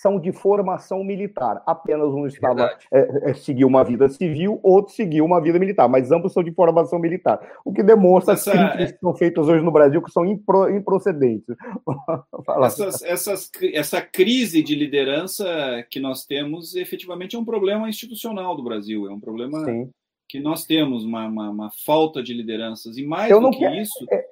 são 0.00 0.20
de 0.20 0.32
formação 0.32 1.02
militar. 1.02 1.62
Apenas 1.66 2.08
um 2.08 2.26
estava 2.26 2.70
é, 2.92 3.30
é, 3.30 3.34
seguiu 3.34 3.66
uma 3.66 3.82
vida 3.82 4.08
civil, 4.08 4.60
outro 4.62 4.94
seguiu 4.94 5.24
uma 5.24 5.40
vida 5.40 5.58
militar, 5.58 5.88
mas 5.88 6.12
ambos 6.12 6.32
são 6.32 6.44
de 6.44 6.52
formação 6.52 6.98
militar. 6.98 7.40
O 7.64 7.72
que 7.72 7.82
demonstra 7.82 8.34
Essa, 8.34 8.52
críticas 8.52 8.90
é... 8.90 8.92
que 8.92 9.00
são 9.00 9.14
feitas 9.14 9.48
hoje 9.48 9.64
no 9.64 9.72
Brasil 9.72 10.00
que 10.00 10.12
são 10.12 10.24
impro, 10.24 10.70
improcedentes. 10.70 11.56
Essas, 12.64 13.02
essas, 13.02 13.50
essa 13.74 14.00
crise 14.00 14.62
de 14.62 14.74
liderança 14.74 15.46
que 15.90 15.98
nós 15.98 16.24
temos 16.24 16.74
efetivamente 16.74 17.36
é 17.36 17.38
um 17.38 17.44
problema 17.44 17.88
institucional 17.88 18.56
do 18.56 18.62
Brasil, 18.62 19.06
é 19.06 19.10
um 19.10 19.20
problema 19.20 19.64
Sim. 19.64 19.90
que 20.28 20.38
nós 20.40 20.64
temos, 20.64 21.04
uma, 21.04 21.26
uma, 21.26 21.50
uma, 21.50 21.70
falta 21.84 22.22
de 22.22 22.32
lideranças. 22.32 22.96
E 22.96 23.04
mais 23.04 23.30
Eu 23.30 23.40
do 23.40 23.50
que 23.50 23.58
quero... 23.58 23.76
isso, 23.76 24.06
é, 24.10 24.24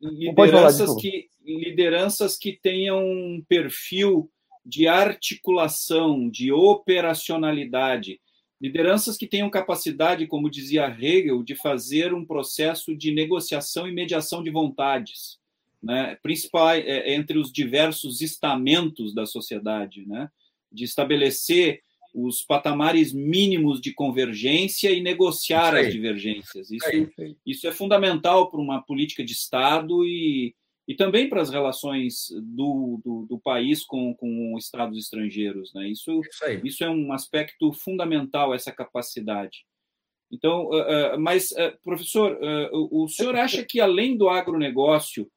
lideranças, 0.00 0.94
que, 0.96 1.28
lideranças 1.44 2.36
que 2.36 2.52
tenham 2.52 2.98
um 2.98 3.42
perfil 3.48 4.30
de 4.64 4.86
articulação, 4.86 6.28
de 6.28 6.50
operacionalidade, 6.50 8.20
lideranças 8.60 9.16
que 9.16 9.26
tenham 9.26 9.50
capacidade, 9.50 10.26
como 10.26 10.50
dizia 10.50 10.86
Hegel, 10.88 11.42
de 11.42 11.54
fazer 11.54 12.14
um 12.14 12.24
processo 12.24 12.96
de 12.96 13.12
negociação 13.12 13.86
e 13.86 13.92
mediação 13.92 14.42
de 14.42 14.50
vontades, 14.50 15.38
né? 15.82 16.16
principal 16.22 16.70
é, 16.70 17.14
entre 17.14 17.38
os 17.38 17.52
diversos 17.52 18.22
estamentos 18.22 19.14
da 19.14 19.26
sociedade, 19.26 20.06
né? 20.06 20.30
de 20.72 20.84
estabelecer 20.84 21.82
os 22.14 22.42
patamares 22.42 23.12
mínimos 23.12 23.80
de 23.80 23.92
convergência 23.92 24.90
e 24.90 25.02
negociar 25.02 25.74
as 25.74 25.92
divergências. 25.92 26.70
Isso, 26.70 26.86
isso 27.44 27.66
é 27.66 27.72
fundamental 27.72 28.50
para 28.50 28.60
uma 28.60 28.80
política 28.80 29.24
de 29.24 29.32
Estado 29.32 30.06
e, 30.06 30.54
e 30.86 30.94
também 30.94 31.28
para 31.28 31.40
as 31.40 31.50
relações 31.50 32.28
do, 32.42 33.00
do, 33.02 33.26
do, 33.26 33.38
país 33.38 33.84
com, 33.84 34.14
com 34.14 34.56
estados 34.58 34.98
estrangeiros. 34.98 35.72
Né? 35.72 35.88
Isso, 35.88 36.20
isso, 36.20 36.44
isso, 36.62 36.84
é 36.84 36.90
um 36.90 37.12
aspecto 37.12 37.72
fundamental, 37.72 38.54
essa 38.54 38.70
capacidade. 38.70 39.64
Então, 40.30 40.66
uh, 40.66 41.14
uh, 41.14 41.20
mas, 41.20 41.52
uh, 41.52 41.76
professor, 41.82 42.38
o 42.72 43.08
senhor 43.08 43.36
acha 43.36 43.64
que 43.64 43.80
além 43.80 44.16
do 44.16 44.28
agronegócio 44.28 45.30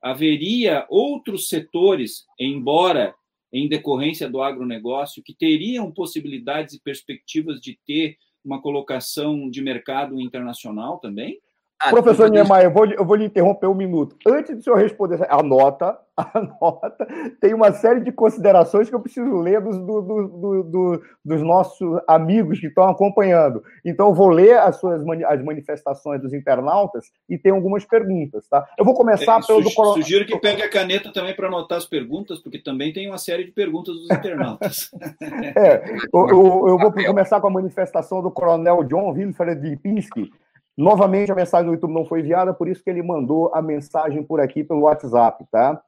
haveria 0.00 0.86
outros 0.88 1.48
setores, 1.48 2.24
embora 2.38 3.14
em 3.52 3.68
decorrência 3.68 4.28
do 4.28 4.42
agronegócio, 4.42 5.22
que 5.22 5.34
teriam 5.34 5.90
possibilidades 5.92 6.74
e 6.74 6.82
perspectivas 6.82 7.60
de 7.60 7.78
ter 7.86 8.16
uma 8.44 8.60
colocação 8.60 9.48
de 9.48 9.62
mercado 9.62 10.20
internacional 10.20 10.98
também? 10.98 11.40
Ah, 11.84 11.90
Professor 11.90 12.30
Niemeyer, 12.30 12.64
eu 12.64 12.70
vou, 12.70 12.86
eu 12.86 13.04
vou 13.04 13.14
lhe 13.14 13.26
interromper 13.26 13.66
um 13.66 13.74
minuto. 13.74 14.16
Antes 14.26 14.56
do 14.56 14.62
senhor 14.62 14.78
responder, 14.78 15.20
anota, 15.28 15.98
anota. 16.16 17.06
Tem 17.42 17.52
uma 17.52 17.72
série 17.72 18.00
de 18.00 18.10
considerações 18.10 18.88
que 18.88 18.94
eu 18.94 19.00
preciso 19.00 19.36
ler 19.36 19.60
dos, 19.60 19.78
do, 19.78 20.00
do, 20.00 20.62
do, 20.62 21.02
dos 21.22 21.42
nossos 21.42 22.00
amigos 22.08 22.58
que 22.58 22.68
estão 22.68 22.88
acompanhando. 22.88 23.62
Então, 23.84 24.08
eu 24.08 24.14
vou 24.14 24.30
ler 24.30 24.58
as 24.58 24.76
suas 24.76 25.02
as 25.26 25.44
manifestações 25.44 26.22
dos 26.22 26.32
internautas 26.32 27.12
e 27.28 27.36
tem 27.36 27.52
algumas 27.52 27.84
perguntas, 27.84 28.48
tá? 28.48 28.66
Eu 28.78 28.84
vou 28.84 28.94
começar 28.94 29.40
é, 29.40 29.46
pelo 29.46 29.60
do 29.60 29.74
coronel. 29.74 30.02
Sugiro 30.02 30.24
que 30.24 30.38
pegue 30.38 30.62
a 30.62 30.70
caneta 30.70 31.12
também 31.12 31.34
para 31.34 31.48
anotar 31.48 31.76
as 31.76 31.84
perguntas, 31.84 32.38
porque 32.38 32.58
também 32.58 32.94
tem 32.94 33.08
uma 33.10 33.18
série 33.18 33.44
de 33.44 33.52
perguntas 33.52 33.94
dos 33.94 34.10
internautas. 34.10 34.90
é, 35.54 35.84
eu, 36.14 36.28
eu, 36.28 36.68
eu 36.68 36.78
vou 36.78 36.90
começar 36.90 37.42
com 37.42 37.48
a 37.48 37.50
manifestação 37.50 38.22
do 38.22 38.30
coronel 38.30 38.84
John 38.84 39.10
Wilfred 39.10 39.60
Lipinski, 39.60 40.30
Novamente, 40.76 41.30
a 41.30 41.34
mensagem 41.34 41.66
do 41.66 41.74
YouTube 41.74 41.94
não 41.94 42.04
foi 42.04 42.20
enviada, 42.20 42.52
por 42.52 42.68
isso 42.68 42.82
que 42.82 42.90
ele 42.90 43.02
mandou 43.02 43.54
a 43.54 43.62
mensagem 43.62 44.22
por 44.22 44.40
aqui 44.40 44.64
pelo 44.64 44.82
WhatsApp, 44.82 45.44
tá? 45.50 45.80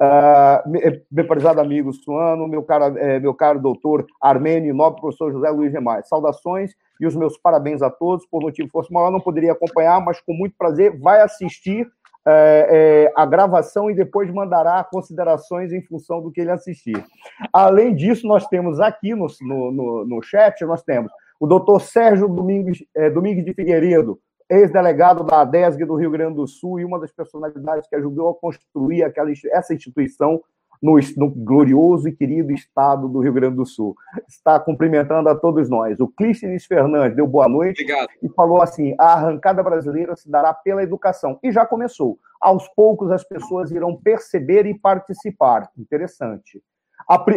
Uh, 0.00 1.02
meu 1.10 1.26
prezado 1.26 1.60
amigo 1.60 1.92
Suano, 1.92 2.46
meu 2.46 2.62
caro, 2.62 2.96
é, 2.96 3.18
meu 3.18 3.34
caro 3.34 3.60
doutor 3.60 4.06
Armênio, 4.22 4.72
nobre 4.72 5.00
professor 5.00 5.32
José 5.32 5.50
Luiz 5.50 5.72
Remais, 5.72 6.08
saudações 6.08 6.72
e 7.00 7.06
os 7.06 7.16
meus 7.16 7.36
parabéns 7.36 7.82
a 7.82 7.90
todos. 7.90 8.24
Por 8.26 8.40
motivo 8.40 8.68
força 8.70 8.92
maior, 8.92 9.10
não 9.10 9.20
poderia 9.20 9.52
acompanhar, 9.52 10.00
mas 10.00 10.20
com 10.20 10.32
muito 10.32 10.54
prazer 10.56 10.96
vai 11.00 11.20
assistir 11.20 11.88
é, 12.24 13.08
é, 13.10 13.12
a 13.16 13.26
gravação 13.26 13.90
e 13.90 13.94
depois 13.94 14.30
mandará 14.30 14.84
considerações 14.84 15.72
em 15.72 15.82
função 15.82 16.22
do 16.22 16.30
que 16.30 16.40
ele 16.40 16.52
assistir. 16.52 17.04
Além 17.52 17.92
disso, 17.92 18.26
nós 18.26 18.46
temos 18.46 18.78
aqui 18.78 19.14
no, 19.16 19.26
no, 19.40 20.04
no 20.04 20.22
chat, 20.22 20.64
nós 20.64 20.82
temos 20.82 21.10
o 21.40 21.46
doutor 21.46 21.80
Sérgio 21.80 22.28
Domingos, 22.28 22.84
é, 22.94 23.10
Domingos 23.10 23.44
de 23.44 23.54
Figueiredo, 23.54 24.20
ex-delegado 24.48 25.24
da 25.24 25.40
ADESG 25.42 25.84
do 25.84 25.96
Rio 25.96 26.10
Grande 26.10 26.36
do 26.36 26.46
Sul 26.46 26.80
e 26.80 26.84
uma 26.84 26.98
das 26.98 27.12
personalidades 27.12 27.88
que 27.88 27.96
ajudou 27.96 28.30
a 28.30 28.34
construir 28.34 29.02
aquela, 29.02 29.30
essa 29.52 29.74
instituição 29.74 30.42
no, 30.82 30.98
no, 31.16 31.30
glorioso 31.30 32.08
e 32.08 32.12
querido 32.12 32.52
estado 32.52 33.08
do 33.08 33.20
Rio 33.20 33.32
Grande 33.32 33.56
do 33.56 33.66
Sul. 33.66 33.96
Está 34.28 34.58
cumprimentando 34.58 35.28
a 35.28 35.34
todos 35.34 35.68
nós. 35.68 35.98
O 36.00 36.08
Clístenes 36.08 36.64
Fernandes 36.64 37.16
deu 37.16 37.26
boa 37.26 37.48
noite 37.48 37.82
Obrigado. 37.82 38.08
e 38.22 38.28
falou 38.30 38.62
assim: 38.62 38.94
a 38.98 39.14
arrancada 39.14 39.62
brasileira 39.62 40.16
se 40.16 40.30
dará 40.30 40.54
pela 40.54 40.82
educação. 40.82 41.38
E 41.42 41.50
já 41.50 41.66
começou. 41.66 42.18
Aos 42.40 42.68
poucos 42.68 43.10
as 43.10 43.24
pessoas 43.24 43.70
irão 43.72 43.96
perceber 43.96 44.66
e 44.66 44.78
participar. 44.78 45.68
Interessante. 45.76 46.62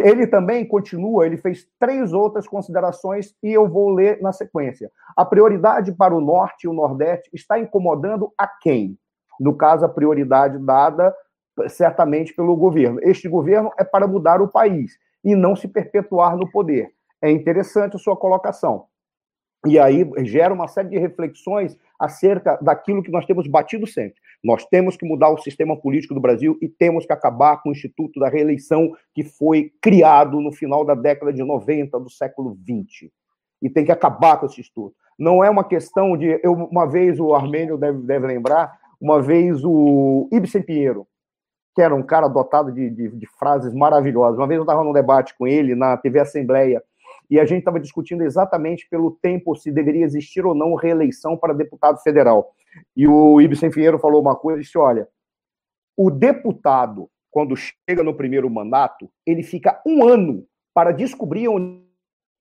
Ele 0.04 0.26
também 0.26 0.66
continua, 0.66 1.24
ele 1.24 1.38
fez 1.38 1.66
três 1.78 2.12
outras 2.12 2.46
considerações 2.46 3.34
e 3.42 3.52
eu 3.52 3.66
vou 3.66 3.90
ler 3.90 4.20
na 4.20 4.30
sequência. 4.30 4.90
A 5.16 5.24
prioridade 5.24 5.92
para 5.92 6.14
o 6.14 6.20
Norte 6.20 6.64
e 6.64 6.68
o 6.68 6.74
Nordeste 6.74 7.30
está 7.32 7.58
incomodando 7.58 8.32
a 8.36 8.46
quem? 8.46 8.98
No 9.40 9.56
caso, 9.56 9.84
a 9.84 9.88
prioridade 9.88 10.58
dada 10.58 11.14
certamente 11.68 12.34
pelo 12.34 12.56
governo. 12.56 12.98
Este 13.02 13.28
governo 13.28 13.70
é 13.78 13.84
para 13.84 14.06
mudar 14.06 14.40
o 14.42 14.48
país 14.48 14.92
e 15.24 15.34
não 15.34 15.56
se 15.56 15.68
perpetuar 15.68 16.36
no 16.36 16.50
poder. 16.50 16.90
É 17.20 17.30
interessante 17.30 17.96
a 17.96 17.98
sua 17.98 18.16
colocação. 18.16 18.86
E 19.66 19.78
aí 19.78 20.10
gera 20.24 20.52
uma 20.52 20.66
série 20.66 20.88
de 20.88 20.98
reflexões 20.98 21.78
acerca 22.02 22.58
daquilo 22.60 23.00
que 23.00 23.12
nós 23.12 23.24
temos 23.24 23.46
batido 23.46 23.86
sempre. 23.86 24.16
Nós 24.42 24.64
temos 24.66 24.96
que 24.96 25.06
mudar 25.06 25.30
o 25.30 25.38
sistema 25.38 25.76
político 25.76 26.14
do 26.14 26.20
Brasil 26.20 26.58
e 26.60 26.68
temos 26.68 27.06
que 27.06 27.12
acabar 27.12 27.62
com 27.62 27.68
o 27.68 27.72
Instituto 27.72 28.18
da 28.18 28.28
Reeleição 28.28 28.92
que 29.14 29.22
foi 29.22 29.70
criado 29.80 30.40
no 30.40 30.50
final 30.50 30.84
da 30.84 30.96
década 30.96 31.32
de 31.32 31.44
90 31.44 32.00
do 32.00 32.10
século 32.10 32.58
20. 32.60 33.12
E 33.62 33.70
tem 33.70 33.84
que 33.84 33.92
acabar 33.92 34.36
com 34.38 34.46
esse 34.46 34.60
instituto. 34.60 34.96
Não 35.16 35.44
é 35.44 35.48
uma 35.48 35.62
questão 35.62 36.16
de. 36.16 36.40
Eu, 36.42 36.54
uma 36.54 36.86
vez 36.86 37.20
o 37.20 37.32
Armênio 37.34 37.78
deve, 37.78 37.98
deve 38.00 38.26
lembrar, 38.26 38.76
uma 39.00 39.22
vez 39.22 39.64
o 39.64 40.28
Ibsen 40.32 40.62
Pinheiro, 40.62 41.06
que 41.72 41.80
era 41.80 41.94
um 41.94 42.02
cara 42.02 42.26
dotado 42.26 42.72
de, 42.72 42.90
de, 42.90 43.08
de 43.10 43.26
frases 43.38 43.72
maravilhosas. 43.72 44.38
Uma 44.38 44.48
vez 44.48 44.58
eu 44.58 44.64
estava 44.64 44.82
num 44.82 44.92
debate 44.92 45.38
com 45.38 45.46
ele 45.46 45.76
na 45.76 45.96
TV 45.96 46.18
Assembleia 46.18 46.82
e 47.30 47.40
a 47.40 47.44
gente 47.44 47.60
estava 47.60 47.80
discutindo 47.80 48.22
exatamente 48.22 48.88
pelo 48.88 49.10
tempo 49.10 49.56
se 49.56 49.70
deveria 49.70 50.04
existir 50.04 50.44
ou 50.44 50.54
não 50.54 50.74
reeleição 50.74 51.36
para 51.36 51.54
deputado 51.54 51.98
federal. 52.02 52.54
E 52.96 53.06
o 53.06 53.40
Ibsen 53.40 53.70
Pinheiro 53.70 53.98
falou 53.98 54.20
uma 54.20 54.36
coisa, 54.36 54.60
disse, 54.60 54.78
olha, 54.78 55.08
o 55.96 56.10
deputado 56.10 57.08
quando 57.32 57.56
chega 57.56 58.02
no 58.04 58.14
primeiro 58.14 58.48
mandato, 58.50 59.10
ele 59.26 59.42
fica 59.42 59.80
um 59.86 60.06
ano 60.06 60.46
para 60.74 60.92
descobrir 60.92 61.48
onde 61.48 61.82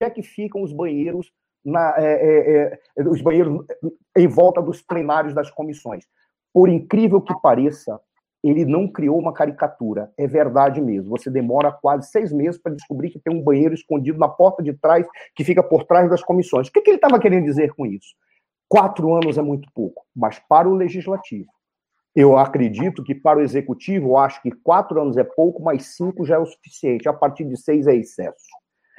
é 0.02 0.10
que 0.10 0.22
ficam 0.22 0.62
os 0.62 0.74
banheiros, 0.74 1.32
na, 1.64 1.96
é, 1.98 2.12
é, 2.14 2.80
é, 2.98 3.08
os 3.08 3.22
banheiros 3.22 3.66
em 4.18 4.28
volta 4.28 4.62
dos 4.62 4.82
plenários 4.82 5.34
das 5.34 5.50
comissões. 5.50 6.06
Por 6.54 6.68
incrível 6.68 7.22
que 7.22 7.34
pareça, 7.42 8.00
ele 8.44 8.66
não 8.66 8.88
criou 8.88 9.20
uma 9.20 9.34
caricatura. 9.34 10.12
É 10.18 10.26
verdade 10.28 10.82
mesmo. 10.82 11.10
Você 11.12 11.30
demora 11.30 11.72
quase 11.72 12.10
seis 12.10 12.32
meses 12.32 12.60
para 12.60 12.74
descobrir 12.74 13.12
que 13.12 13.20
tem 13.20 13.34
um 13.34 13.44
banheiro 13.44 13.74
escondido 13.74 14.18
na 14.18 14.28
porta 14.28 14.64
de 14.64 14.74
trás, 14.74 15.06
que 15.36 15.44
fica 15.44 15.62
por 15.62 15.84
trás 15.86 16.10
das 16.10 16.24
comissões. 16.24 16.68
O 16.68 16.72
que, 16.72 16.82
que 16.82 16.90
ele 16.90 16.98
estava 16.98 17.20
querendo 17.20 17.46
dizer 17.46 17.74
com 17.74 17.86
isso? 17.86 18.16
Quatro 18.68 19.14
anos 19.14 19.38
é 19.38 19.42
muito 19.42 19.70
pouco, 19.74 20.04
mas 20.16 20.40
para 20.40 20.68
o 20.68 20.74
legislativo. 20.74 21.50
Eu 22.16 22.38
acredito 22.38 23.04
que 23.04 23.16
para 23.16 23.40
o 23.40 23.42
executivo, 23.42 24.18
acho 24.18 24.42
que 24.42 24.52
quatro 24.52 25.02
anos 25.02 25.18
é 25.18 25.24
pouco, 25.24 25.62
mas 25.62 25.96
cinco 25.96 26.26
já 26.26 26.36
é 26.36 26.40
o 26.40 26.46
suficiente. 26.46 27.08
A 27.08 27.14
partir 27.14 27.46
de 27.46 27.56
seis 27.58 27.88
é 27.88 27.96
excesso. 27.96 28.48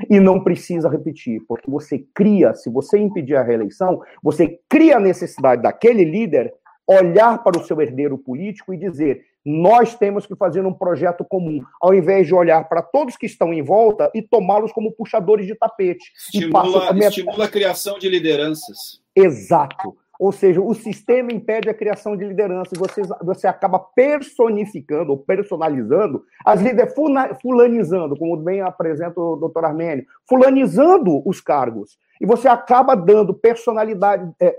E 0.09 0.19
não 0.19 0.43
precisa 0.43 0.89
repetir, 0.89 1.43
porque 1.47 1.71
você 1.71 2.05
cria, 2.15 2.55
se 2.55 2.71
você 2.71 2.99
impedir 2.99 3.37
a 3.37 3.43
reeleição, 3.43 4.01
você 4.23 4.59
cria 4.69 4.97
a 4.97 5.01
necessidade 5.01 5.63
daquele 5.63 6.05
líder 6.05 6.53
olhar 6.87 7.43
para 7.43 7.59
o 7.59 7.65
seu 7.65 7.81
herdeiro 7.81 8.19
político 8.19 8.73
e 8.73 8.79
dizer: 8.79 9.25
nós 9.45 9.95
temos 9.95 10.27
que 10.27 10.37
fazer 10.37 10.65
um 10.65 10.73
projeto 10.73 11.25
comum, 11.25 11.63
ao 11.81 11.95
invés 11.95 12.27
de 12.27 12.35
olhar 12.35 12.69
para 12.69 12.83
todos 12.83 13.17
que 13.17 13.27
estão 13.27 13.53
em 13.53 13.63
volta 13.63 14.11
e 14.15 14.23
tomá-los 14.23 14.73
como 14.73 14.93
puxadores 14.93 15.47
de 15.47 15.55
tapete. 15.55 16.13
Estimula, 16.17 16.91
a, 16.91 16.99
estimula 16.99 17.45
a 17.45 17.49
criação 17.49 17.99
de 17.99 18.09
lideranças. 18.09 19.01
Exato. 19.15 19.97
Ou 20.23 20.31
seja, 20.31 20.61
o 20.61 20.73
sistema 20.73 21.33
impede 21.33 21.69
a 21.69 21.75
criação 21.75 22.17
de 22.17 22.25
liderança 22.25 22.71
e 22.73 22.79
você, 22.79 23.03
você 23.23 23.49
acaba 23.49 23.81
personificando 23.81 25.11
ou 25.11 25.19
personalizando 25.19 26.23
as 26.45 26.61
líderes, 26.61 26.95
fulanizando, 27.43 28.17
como 28.17 28.37
bem 28.37 28.61
apresenta 28.61 29.21
o 29.21 29.35
doutor 29.35 29.65
Armênio, 29.65 30.07
fulanizando 30.29 31.29
os 31.29 31.41
cargos. 31.41 31.99
E 32.21 32.27
você 32.27 32.47
acaba 32.47 32.95
dando 32.95 33.35
personalidade, 33.35 34.31
é, 34.41 34.57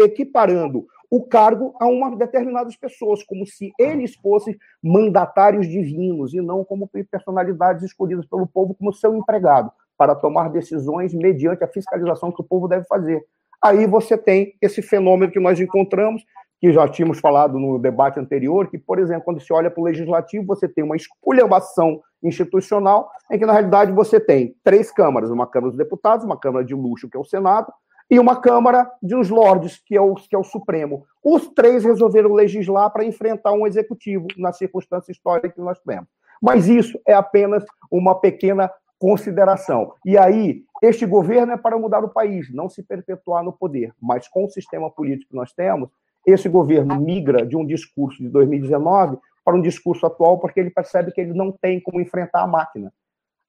equiparando 0.00 0.84
o 1.10 1.26
cargo 1.26 1.74
a 1.80 1.86
uma 1.86 2.14
determinadas 2.16 2.76
pessoas, 2.76 3.22
como 3.22 3.46
se 3.46 3.72
eles 3.78 4.14
fossem 4.16 4.56
mandatários 4.82 5.66
divinos 5.66 6.34
e 6.34 6.40
não 6.40 6.64
como 6.64 6.88
personalidades 7.10 7.82
escolhidas 7.82 8.26
pelo 8.26 8.46
povo 8.46 8.74
como 8.74 8.92
seu 8.92 9.16
empregado, 9.16 9.72
para 9.96 10.14
tomar 10.14 10.50
decisões 10.50 11.14
mediante 11.14 11.64
a 11.64 11.68
fiscalização 11.68 12.30
que 12.30 12.40
o 12.40 12.44
povo 12.44 12.68
deve 12.68 12.84
fazer. 12.84 13.24
Aí 13.60 13.86
você 13.86 14.16
tem 14.16 14.54
esse 14.60 14.80
fenômeno 14.82 15.32
que 15.32 15.40
nós 15.40 15.58
encontramos, 15.58 16.22
que 16.60 16.72
já 16.72 16.86
tínhamos 16.88 17.18
falado 17.20 17.58
no 17.58 17.78
debate 17.78 18.20
anterior, 18.20 18.68
que, 18.68 18.78
por 18.78 18.98
exemplo, 18.98 19.24
quando 19.24 19.40
se 19.40 19.52
olha 19.52 19.70
para 19.70 19.80
o 19.80 19.84
legislativo, 19.84 20.46
você 20.46 20.68
tem 20.68 20.84
uma 20.84 20.96
esculhambação 20.96 22.00
institucional, 22.22 23.10
em 23.30 23.38
que, 23.38 23.46
na 23.46 23.52
realidade, 23.52 23.92
você 23.92 24.20
tem 24.20 24.54
três 24.62 24.90
câmaras, 24.90 25.30
uma 25.30 25.46
Câmara 25.46 25.70
dos 25.70 25.78
Deputados, 25.78 26.24
uma 26.24 26.38
Câmara 26.38 26.64
de 26.64 26.74
luxo, 26.74 27.08
que 27.08 27.16
é 27.16 27.20
o 27.20 27.24
Senado, 27.24 27.72
e 28.10 28.18
uma 28.18 28.40
Câmara 28.40 28.90
de 29.02 29.14
os 29.14 29.28
Lordes, 29.28 29.82
que 29.84 29.96
é 29.96 30.00
o, 30.00 30.14
que 30.14 30.34
é 30.34 30.38
o 30.38 30.44
Supremo. 30.44 31.06
Os 31.22 31.48
três 31.48 31.84
resolveram 31.84 32.32
legislar 32.32 32.90
para 32.90 33.04
enfrentar 33.04 33.52
um 33.52 33.66
executivo 33.66 34.26
na 34.36 34.52
circunstância 34.52 35.12
histórica 35.12 35.50
que 35.50 35.60
nós 35.60 35.78
temos. 35.80 36.08
Mas 36.40 36.68
isso 36.68 36.98
é 37.06 37.12
apenas 37.12 37.64
uma 37.90 38.18
pequena 38.18 38.70
consideração. 38.98 39.92
E 40.04 40.16
aí, 40.16 40.62
este 40.82 41.04
governo 41.04 41.52
é 41.52 41.56
para 41.56 41.78
mudar 41.78 42.02
o 42.04 42.08
país, 42.08 42.52
não 42.52 42.68
se 42.68 42.82
perpetuar 42.82 43.44
no 43.44 43.52
poder. 43.52 43.92
Mas 44.00 44.26
com 44.26 44.44
o 44.44 44.50
sistema 44.50 44.90
político 44.90 45.30
que 45.30 45.36
nós 45.36 45.52
temos, 45.52 45.90
esse 46.26 46.48
governo 46.48 47.00
migra 47.00 47.44
de 47.44 47.56
um 47.56 47.64
discurso 47.64 48.22
de 48.22 48.28
2019 48.28 49.18
para 49.44 49.56
um 49.56 49.62
discurso 49.62 50.06
atual, 50.06 50.38
porque 50.38 50.60
ele 50.60 50.70
percebe 50.70 51.12
que 51.12 51.20
ele 51.20 51.32
não 51.32 51.52
tem 51.52 51.80
como 51.80 52.00
enfrentar 52.00 52.42
a 52.42 52.46
máquina. 52.46 52.92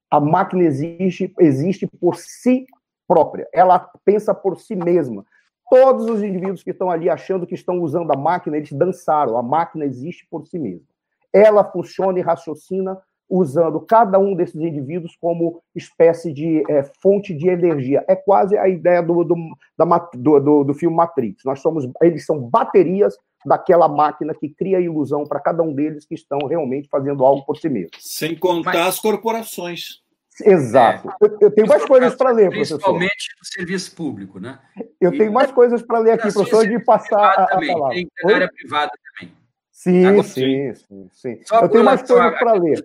A 0.09 0.19
máquina 0.19 0.63
existe, 0.63 1.33
existe 1.39 1.87
por 1.87 2.15
si 2.15 2.65
própria, 3.09 3.49
ela 3.51 3.79
pensa 4.05 4.35
por 4.35 4.59
si 4.59 4.75
mesma. 4.75 5.25
Todos 5.67 6.05
os 6.05 6.21
indivíduos 6.21 6.61
que 6.61 6.69
estão 6.69 6.91
ali 6.91 7.09
achando 7.09 7.47
que 7.47 7.55
estão 7.55 7.79
usando 7.81 8.11
a 8.11 8.15
máquina, 8.15 8.55
eles 8.55 8.71
dançaram. 8.71 9.35
A 9.35 9.41
máquina 9.41 9.83
existe 9.83 10.27
por 10.29 10.45
si 10.45 10.59
mesma. 10.59 10.85
Ela 11.33 11.63
funciona 11.63 12.19
e 12.19 12.21
raciocina 12.21 12.99
usando 13.29 13.79
cada 13.81 14.17
um 14.17 14.33
desses 14.33 14.59
indivíduos 14.59 15.15
como 15.15 15.61
espécie 15.75 16.33
de 16.33 16.63
é, 16.69 16.83
fonte 17.01 17.33
de 17.33 17.47
energia. 17.47 18.03
É 18.07 18.15
quase 18.15 18.57
a 18.57 18.67
ideia 18.67 19.01
do, 19.01 19.23
do, 19.23 19.35
da, 19.77 19.85
do, 20.13 20.39
do, 20.39 20.63
do 20.63 20.73
filme 20.73 20.95
Matrix. 20.95 21.43
Nós 21.45 21.59
somos, 21.59 21.87
eles 22.01 22.25
são 22.25 22.39
baterias 22.39 23.15
daquela 23.45 23.87
máquina 23.87 24.33
que 24.33 24.49
cria 24.49 24.79
ilusão 24.79 25.23
para 25.23 25.39
cada 25.39 25.61
um 25.63 25.73
deles 25.73 26.05
que 26.05 26.15
estão 26.15 26.39
realmente 26.47 26.89
fazendo 26.89 27.23
algo 27.23 27.45
por 27.45 27.57
si 27.57 27.69
mesmos. 27.69 27.97
Sem 27.99 28.35
contar 28.35 28.73
Mas... 28.73 28.87
as 28.87 28.99
corporações. 28.99 30.01
Exato. 30.45 31.09
É. 31.09 31.25
Eu, 31.25 31.37
eu, 31.41 31.51
tenho 31.51 31.67
mais 31.67 31.85
coisas 31.85 32.15
para 32.15 32.31
ler, 32.31 32.49
professor. 32.49 32.77
Principalmente 32.77 33.35
no 33.39 33.45
serviço 33.45 33.95
público, 33.95 34.39
né? 34.39 34.59
Eu 34.99 35.13
e, 35.13 35.17
tenho 35.17 35.31
mais 35.31 35.51
coisas 35.51 35.81
para 35.81 35.99
ler 35.99 36.11
aqui, 36.11 36.31
professor, 36.31 36.67
de 36.67 36.79
passar 36.79 37.19
a, 37.19 37.43
a 37.43 37.47
palavra. 37.47 37.95
Tem 37.95 38.09
área 38.33 38.51
privada 38.51 38.91
também. 39.03 39.33
Sim, 39.71 40.05
Agora, 40.05 40.27
sim, 40.27 40.73
sim, 40.73 41.09
sim. 41.11 41.39
Eu 41.51 41.69
tenho 41.69 41.83
mais 41.85 42.01
coisas 42.01 42.39
para 42.39 42.53
ler. 42.53 42.83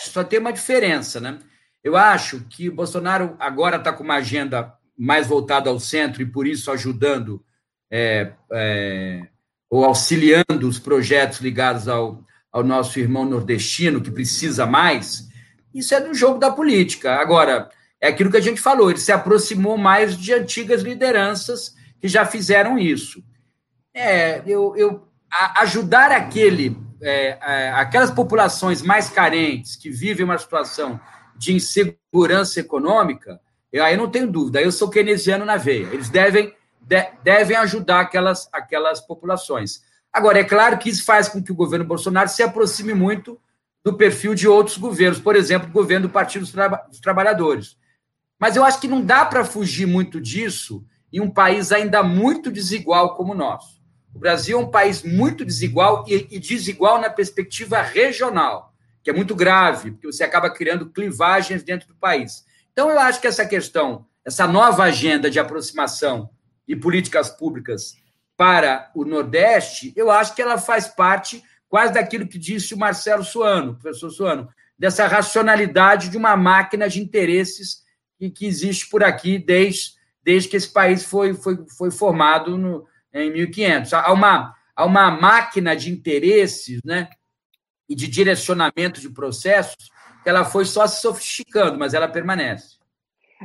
só 0.00 0.24
tem 0.24 0.38
uma 0.38 0.52
diferença, 0.52 1.20
né? 1.20 1.38
Eu 1.84 1.96
acho 1.96 2.40
que 2.48 2.68
Bolsonaro 2.68 3.36
agora 3.38 3.76
está 3.76 3.92
com 3.92 4.02
uma 4.02 4.16
agenda 4.16 4.74
mais 4.98 5.28
voltada 5.28 5.70
ao 5.70 5.78
centro 5.78 6.20
e, 6.20 6.26
por 6.26 6.46
isso, 6.46 6.70
ajudando 6.72 7.44
é, 7.90 8.32
é, 8.50 9.22
ou 9.70 9.84
auxiliando 9.84 10.66
os 10.66 10.80
projetos 10.80 11.38
ligados 11.38 11.86
ao, 11.86 12.24
ao 12.50 12.64
nosso 12.64 12.98
irmão 12.98 13.24
nordestino, 13.24 14.00
que 14.00 14.10
precisa 14.10 14.66
mais. 14.66 15.28
Isso 15.76 15.94
é 15.94 16.00
do 16.00 16.14
jogo 16.14 16.38
da 16.38 16.50
política. 16.50 17.16
Agora, 17.16 17.68
é 18.00 18.08
aquilo 18.08 18.30
que 18.30 18.38
a 18.38 18.42
gente 18.42 18.62
falou, 18.62 18.88
ele 18.88 18.98
se 18.98 19.12
aproximou 19.12 19.76
mais 19.76 20.16
de 20.16 20.32
antigas 20.32 20.80
lideranças 20.80 21.74
que 22.00 22.08
já 22.08 22.24
fizeram 22.24 22.78
isso. 22.78 23.22
É, 23.92 24.42
eu, 24.46 24.74
eu 24.74 25.06
ajudar 25.56 26.10
aquele, 26.12 26.74
é, 27.02 27.38
é, 27.40 27.70
aquelas 27.72 28.10
populações 28.10 28.80
mais 28.80 29.10
carentes 29.10 29.76
que 29.76 29.90
vivem 29.90 30.24
uma 30.24 30.38
situação 30.38 30.98
de 31.36 31.52
insegurança 31.52 32.58
econômica, 32.58 33.38
eu 33.70 33.84
aí 33.84 33.98
não 33.98 34.10
tenho 34.10 34.32
dúvida, 34.32 34.62
eu 34.62 34.72
sou 34.72 34.88
keynesiano 34.88 35.44
na 35.44 35.58
veia. 35.58 35.88
Eles 35.92 36.08
devem, 36.08 36.54
de, 36.80 37.06
devem 37.22 37.54
ajudar 37.58 38.00
aquelas, 38.00 38.48
aquelas 38.50 39.02
populações. 39.02 39.82
Agora, 40.10 40.38
é 40.38 40.44
claro 40.44 40.78
que 40.78 40.88
isso 40.88 41.04
faz 41.04 41.28
com 41.28 41.42
que 41.42 41.52
o 41.52 41.56
governo 41.56 41.84
Bolsonaro 41.84 42.30
se 42.30 42.42
aproxime 42.42 42.94
muito 42.94 43.38
do 43.86 43.96
perfil 43.96 44.34
de 44.34 44.48
outros 44.48 44.76
governos, 44.78 45.20
por 45.20 45.36
exemplo, 45.36 45.68
o 45.68 45.72
governo 45.72 46.08
do 46.08 46.12
Partido 46.12 46.40
dos, 46.40 46.50
Traba 46.50 46.84
dos 46.88 46.98
Trabalhadores. 46.98 47.78
Mas 48.36 48.56
eu 48.56 48.64
acho 48.64 48.80
que 48.80 48.88
não 48.88 49.00
dá 49.00 49.24
para 49.24 49.44
fugir 49.44 49.86
muito 49.86 50.20
disso 50.20 50.84
em 51.12 51.20
um 51.20 51.30
país 51.30 51.70
ainda 51.70 52.02
muito 52.02 52.50
desigual 52.50 53.14
como 53.14 53.32
o 53.32 53.36
nosso. 53.36 53.80
O 54.12 54.18
Brasil 54.18 54.58
é 54.58 54.60
um 54.60 54.68
país 54.72 55.04
muito 55.04 55.44
desigual 55.44 56.04
e, 56.08 56.26
e 56.32 56.40
desigual 56.40 57.00
na 57.00 57.08
perspectiva 57.08 57.80
regional, 57.80 58.74
que 59.04 59.10
é 59.10 59.12
muito 59.12 59.36
grave, 59.36 59.92
porque 59.92 60.08
você 60.08 60.24
acaba 60.24 60.50
criando 60.50 60.90
clivagens 60.90 61.62
dentro 61.62 61.86
do 61.86 61.94
país. 61.94 62.44
Então, 62.72 62.90
eu 62.90 62.98
acho 62.98 63.20
que 63.20 63.28
essa 63.28 63.46
questão, 63.46 64.04
essa 64.24 64.48
nova 64.48 64.82
agenda 64.82 65.30
de 65.30 65.38
aproximação 65.38 66.28
e 66.66 66.74
políticas 66.74 67.30
públicas 67.30 67.96
para 68.36 68.90
o 68.96 69.04
Nordeste, 69.04 69.92
eu 69.94 70.10
acho 70.10 70.34
que 70.34 70.42
ela 70.42 70.58
faz 70.58 70.88
parte 70.88 71.40
quase 71.68 71.92
daquilo 71.92 72.28
que 72.28 72.38
disse 72.38 72.74
o 72.74 72.78
Marcelo 72.78 73.24
Suano, 73.24 73.76
professor 73.76 74.10
Suano, 74.10 74.48
dessa 74.78 75.06
racionalidade 75.06 76.08
de 76.08 76.16
uma 76.16 76.36
máquina 76.36 76.88
de 76.88 77.00
interesses 77.00 77.82
que, 78.18 78.30
que 78.30 78.46
existe 78.46 78.88
por 78.88 79.02
aqui 79.02 79.38
desde, 79.38 79.92
desde 80.22 80.48
que 80.48 80.56
esse 80.56 80.72
país 80.72 81.04
foi, 81.04 81.34
foi, 81.34 81.64
foi 81.76 81.90
formado 81.90 82.56
no, 82.56 82.86
em 83.12 83.32
1500. 83.32 83.92
Há 83.94 84.12
uma, 84.12 84.54
há 84.74 84.84
uma 84.84 85.10
máquina 85.10 85.74
de 85.74 85.90
interesses 85.90 86.80
né, 86.84 87.08
e 87.88 87.94
de 87.94 88.06
direcionamento 88.06 89.00
de 89.00 89.10
processos 89.10 89.90
que 90.22 90.28
ela 90.28 90.44
foi 90.44 90.64
só 90.64 90.86
se 90.86 91.00
sofisticando, 91.00 91.78
mas 91.78 91.94
ela 91.94 92.08
permanece. 92.08 92.76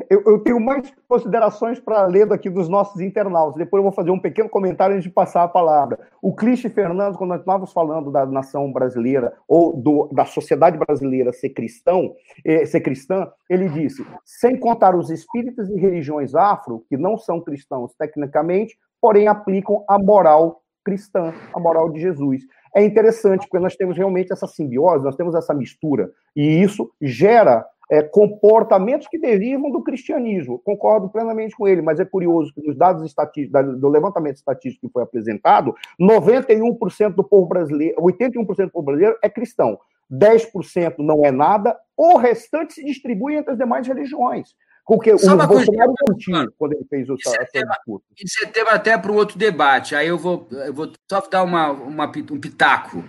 Eu, 0.10 0.24
eu, 0.26 0.40
tenho 0.40 0.60
mais 0.60 0.94
considerações 1.08 1.78
para 1.78 2.06
ler 2.06 2.26
daqui 2.26 2.50
dos 2.50 2.70
nossos 2.70 3.02
internautas. 3.02 3.58
Depois 3.58 3.80
eu 3.80 3.84
vou 3.84 3.92
fazer 3.92 4.10
um 4.10 4.20
pequeno 4.20 4.48
comentário 4.48 4.96
antes 4.96 5.04
de 5.04 5.14
passar 5.14 5.44
a 5.44 5.48
palavra. 5.50 6.00
O 6.22 6.34
Cliche 6.34 6.70
Fernando, 6.70 7.18
quando 7.18 7.32
nós 7.32 7.42
estávamos 7.42 7.74
falando 7.74 8.10
da 8.10 8.26
nação 8.26 8.72
brasileira 8.72 9.34
ou 9.48 9.76
do, 9.76 10.08
da 10.14 10.26
sociedade 10.26 10.78
brasileira 10.78 11.34
ser 11.34 11.50
cristão, 11.50 12.16
eh, 12.46 12.66
ser 12.66 12.80
cristã, 12.80 13.30
ele 13.50 13.68
disse: 13.68 14.06
sem 14.24 14.58
contar 14.58 14.96
os 14.96 15.10
espíritos 15.10 15.70
e 15.70 15.76
religiões 15.76 16.36
afro, 16.36 16.86
que 16.88 16.96
não 16.96 17.18
são 17.18 17.42
cristãos 17.42 17.94
tecnicamente, 17.96 18.78
porém 19.02 19.28
aplicam 19.28 19.84
a 19.90 20.00
moral 20.00 20.62
cristã, 20.84 21.34
a 21.54 21.60
moral 21.60 21.90
de 21.90 22.00
Jesus. 22.00 22.44
É 22.76 22.84
interessante, 22.84 23.48
porque 23.48 23.60
nós 23.60 23.76
temos 23.76 23.98
realmente 23.98 24.32
essa 24.32 24.48
simbiose, 24.48 25.04
nós 25.04 25.16
temos 25.16 25.36
essa 25.36 25.54
mistura, 25.54 26.10
e 26.36 26.62
isso 26.62 26.90
gera 27.02 27.66
é, 27.92 28.02
comportamentos 28.02 29.08
que 29.08 29.20
derivam 29.20 29.70
do 29.70 29.84
cristianismo. 29.84 30.60
Concordo 30.60 31.10
plenamente 31.10 31.56
com 31.58 31.68
ele, 31.68 31.82
mas 31.82 32.00
é 32.00 32.06
curioso 32.06 32.54
que 32.54 32.66
nos 32.66 32.78
dados 32.78 33.04
estatísticos, 33.06 33.80
do 33.80 33.90
levantamento 33.90 34.38
estatístico 34.38 34.88
que 34.88 34.94
foi 34.94 35.04
apresentado, 35.04 35.76
91% 36.00 37.10
do 37.14 37.24
povo 37.24 37.48
brasileiro, 37.48 38.02
81% 38.02 38.66
do 38.66 38.72
povo 38.72 38.86
brasileiro 38.86 39.18
é 39.22 39.30
cristão. 39.30 39.78
10% 40.10 40.96
não 41.00 41.26
é 41.26 41.32
nada, 41.32 41.78
o 41.98 42.18
restante 42.18 42.74
se 42.74 42.84
distribui 42.84 43.36
entre 43.36 43.52
as 43.52 43.58
demais 43.58 43.86
religiões. 43.86 44.56
Porque 44.86 45.18
Só 45.18 45.36
o 45.36 45.48
Bolsonaro 45.48 45.94
tinha 46.18 46.48
quando 46.58 46.74
ele 46.74 46.86
fez 46.90 47.10
o 47.10 47.18
seu 47.18 47.32
discurso. 47.32 48.06
Isso 48.18 48.44
é 48.44 48.48
tema 48.48 48.72
até 48.72 48.98
para 48.98 49.12
um 49.12 49.16
outro 49.16 49.38
debate. 49.38 49.96
Aí 49.96 50.08
eu 50.08 50.18
vou, 50.18 50.48
eu 50.52 50.74
vou 50.74 50.92
só 51.10 51.22
dar 51.30 51.44
uma, 51.44 51.72
uma, 51.72 52.06
um 52.06 52.40
pitaco. 52.40 53.04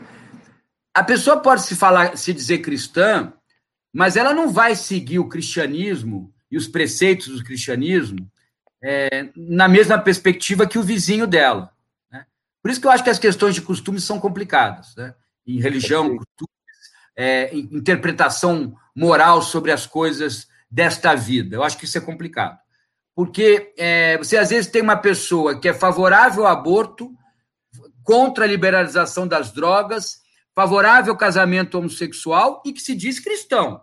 A 0.94 1.03
pessoa 1.03 1.40
pode 1.40 1.62
se 1.62 1.74
falar, 1.74 2.16
se 2.16 2.32
dizer 2.32 2.59
cristã, 2.59 3.32
mas 3.93 4.16
ela 4.16 4.35
não 4.35 4.51
vai 4.51 4.77
seguir 4.77 5.19
o 5.19 5.28
cristianismo 5.28 6.32
e 6.51 6.57
os 6.57 6.69
preceitos 6.69 7.39
do 7.39 7.44
cristianismo 7.44 8.31
é, 8.82 9.28
na 9.36 9.69
mesma 9.69 9.99
perspectiva 9.99 10.66
que 10.66 10.78
o 10.78 10.82
vizinho 10.82 11.27
dela. 11.27 11.73
Né? 12.11 12.27
Por 12.62 12.70
isso 12.70 12.81
que 12.81 12.86
eu 12.86 12.90
acho 12.90 13.05
que 13.05 13.11
as 13.11 13.19
questões 13.19 13.55
de 13.55 13.62
costumes 13.62 14.05
são 14.05 14.20
complicadas. 14.20 14.94
Né? 14.97 15.15
Em 15.47 15.61
religião, 15.61 16.16
costumes, 16.16 16.93
é, 17.16 17.55
interpretação 17.55 18.74
moral 18.94 19.40
sobre 19.40 19.73
as 19.73 19.86
coisas 19.86 20.47
desta 20.73 21.15
vida. 21.15 21.57
Eu 21.57 21.62
acho 21.62 21.77
que 21.77 21.85
isso 21.85 21.99
é 21.99 22.01
complicado. 22.01 22.59
Porque 23.15 23.74
é, 23.77 24.16
você 24.16 24.39
às 24.39 24.49
vezes 24.49 24.70
tem 24.70 24.81
uma 24.81 24.97
pessoa 24.97 25.61
que 25.61 25.69
é 25.69 25.74
favorável 25.74 26.47
ao 26.47 26.53
aborto, 26.53 27.12
contra 28.03 28.44
a 28.44 28.49
liberalização 28.49 29.28
das 29.28 29.53
drogas, 29.53 30.23
favorável 30.55 31.12
ao 31.12 31.19
casamento 31.19 31.78
homossexual 31.78 32.62
e 32.65 32.73
que 32.73 32.81
se 32.81 32.94
diz 32.94 33.20
cristão. 33.20 33.82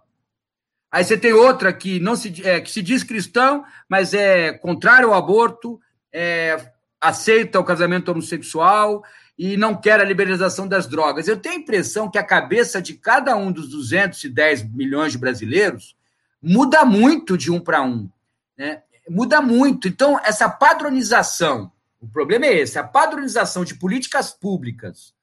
Aí 0.92 1.04
você 1.04 1.16
tem 1.16 1.32
outra 1.32 1.72
que 1.72 2.00
não 2.00 2.16
se, 2.16 2.46
é, 2.46 2.60
que 2.60 2.72
se 2.72 2.82
diz 2.82 3.04
cristão, 3.04 3.64
mas 3.88 4.14
é 4.14 4.52
contrário 4.54 5.10
ao 5.10 5.14
aborto, 5.14 5.80
é, 6.12 6.58
aceita 7.00 7.60
o 7.60 7.64
casamento 7.64 8.10
homossexual 8.10 9.04
e 9.38 9.56
não 9.56 9.80
quer 9.80 10.00
a 10.00 10.04
liberalização 10.04 10.68
das 10.68 10.88
drogas. 10.88 11.28
Eu 11.28 11.38
tenho 11.38 11.56
a 11.56 11.60
impressão 11.60 12.10
que 12.10 12.18
a 12.18 12.24
cabeça 12.24 12.82
de 12.82 12.96
cada 12.96 13.36
um 13.38 13.52
dos 13.52 13.70
210 13.70 14.74
milhões 14.74 15.12
de 15.12 15.20
brasileiros 15.20 15.96
muda 16.42 16.86
muito 16.86 17.38
de 17.38 17.52
um 17.52 17.60
para 17.60 17.82
um. 17.82 18.10
Né? 18.58 18.82
Muda 19.10 19.42
muito. 19.42 19.88
Então, 19.88 20.20
essa 20.24 20.50
padronização, 20.50 21.72
o 22.00 22.08
problema 22.08 22.46
é 22.46 22.60
esse: 22.60 22.78
a 22.78 22.84
padronização 22.84 23.64
de 23.64 23.76
políticas 23.76 24.32
públicas 24.32 25.14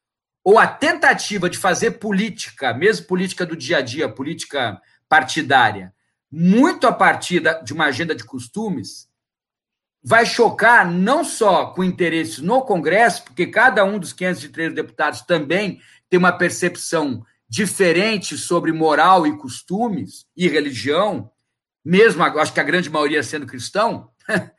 ou 0.45 0.61
a 0.61 0.67
tentativa 0.67 1.51
de 1.51 1.59
fazer 1.59 1.93
política, 1.93 2.73
mesmo 2.73 3.07
política 3.07 3.45
do 3.45 3.57
dia 3.57 3.79
a 3.79 3.81
dia, 3.81 4.09
política 4.09 4.81
partidária, 5.09 5.93
muito 6.31 6.87
a 6.87 6.93
partir 6.93 7.43
de 7.65 7.73
uma 7.73 7.87
agenda 7.87 8.15
de 8.15 8.23
costumes, 8.23 9.09
vai 10.01 10.25
chocar 10.25 10.89
não 10.89 11.25
só 11.25 11.67
com 11.67 11.83
interesses 11.83 12.39
no 12.39 12.63
Congresso, 12.63 13.25
porque 13.25 13.49
cada 13.49 13.85
um 13.85 13.99
dos 13.99 14.13
503 14.13 14.73
deputados 14.73 15.23
também 15.23 15.81
tem 16.09 16.17
uma 16.17 16.31
percepção 16.31 17.25
diferente 17.49 18.37
sobre 18.37 18.73
moral 18.73 19.27
e 19.27 19.37
costumes 19.37 20.27
e 20.37 20.49
religião, 20.49 21.31
mesmo 21.85 22.23
acho 22.23 22.53
que 22.53 22.61
a 22.61 22.65
grande 22.65 22.91
maioria 22.91 23.23
sendo 23.23 23.47
cristão, 23.47 24.11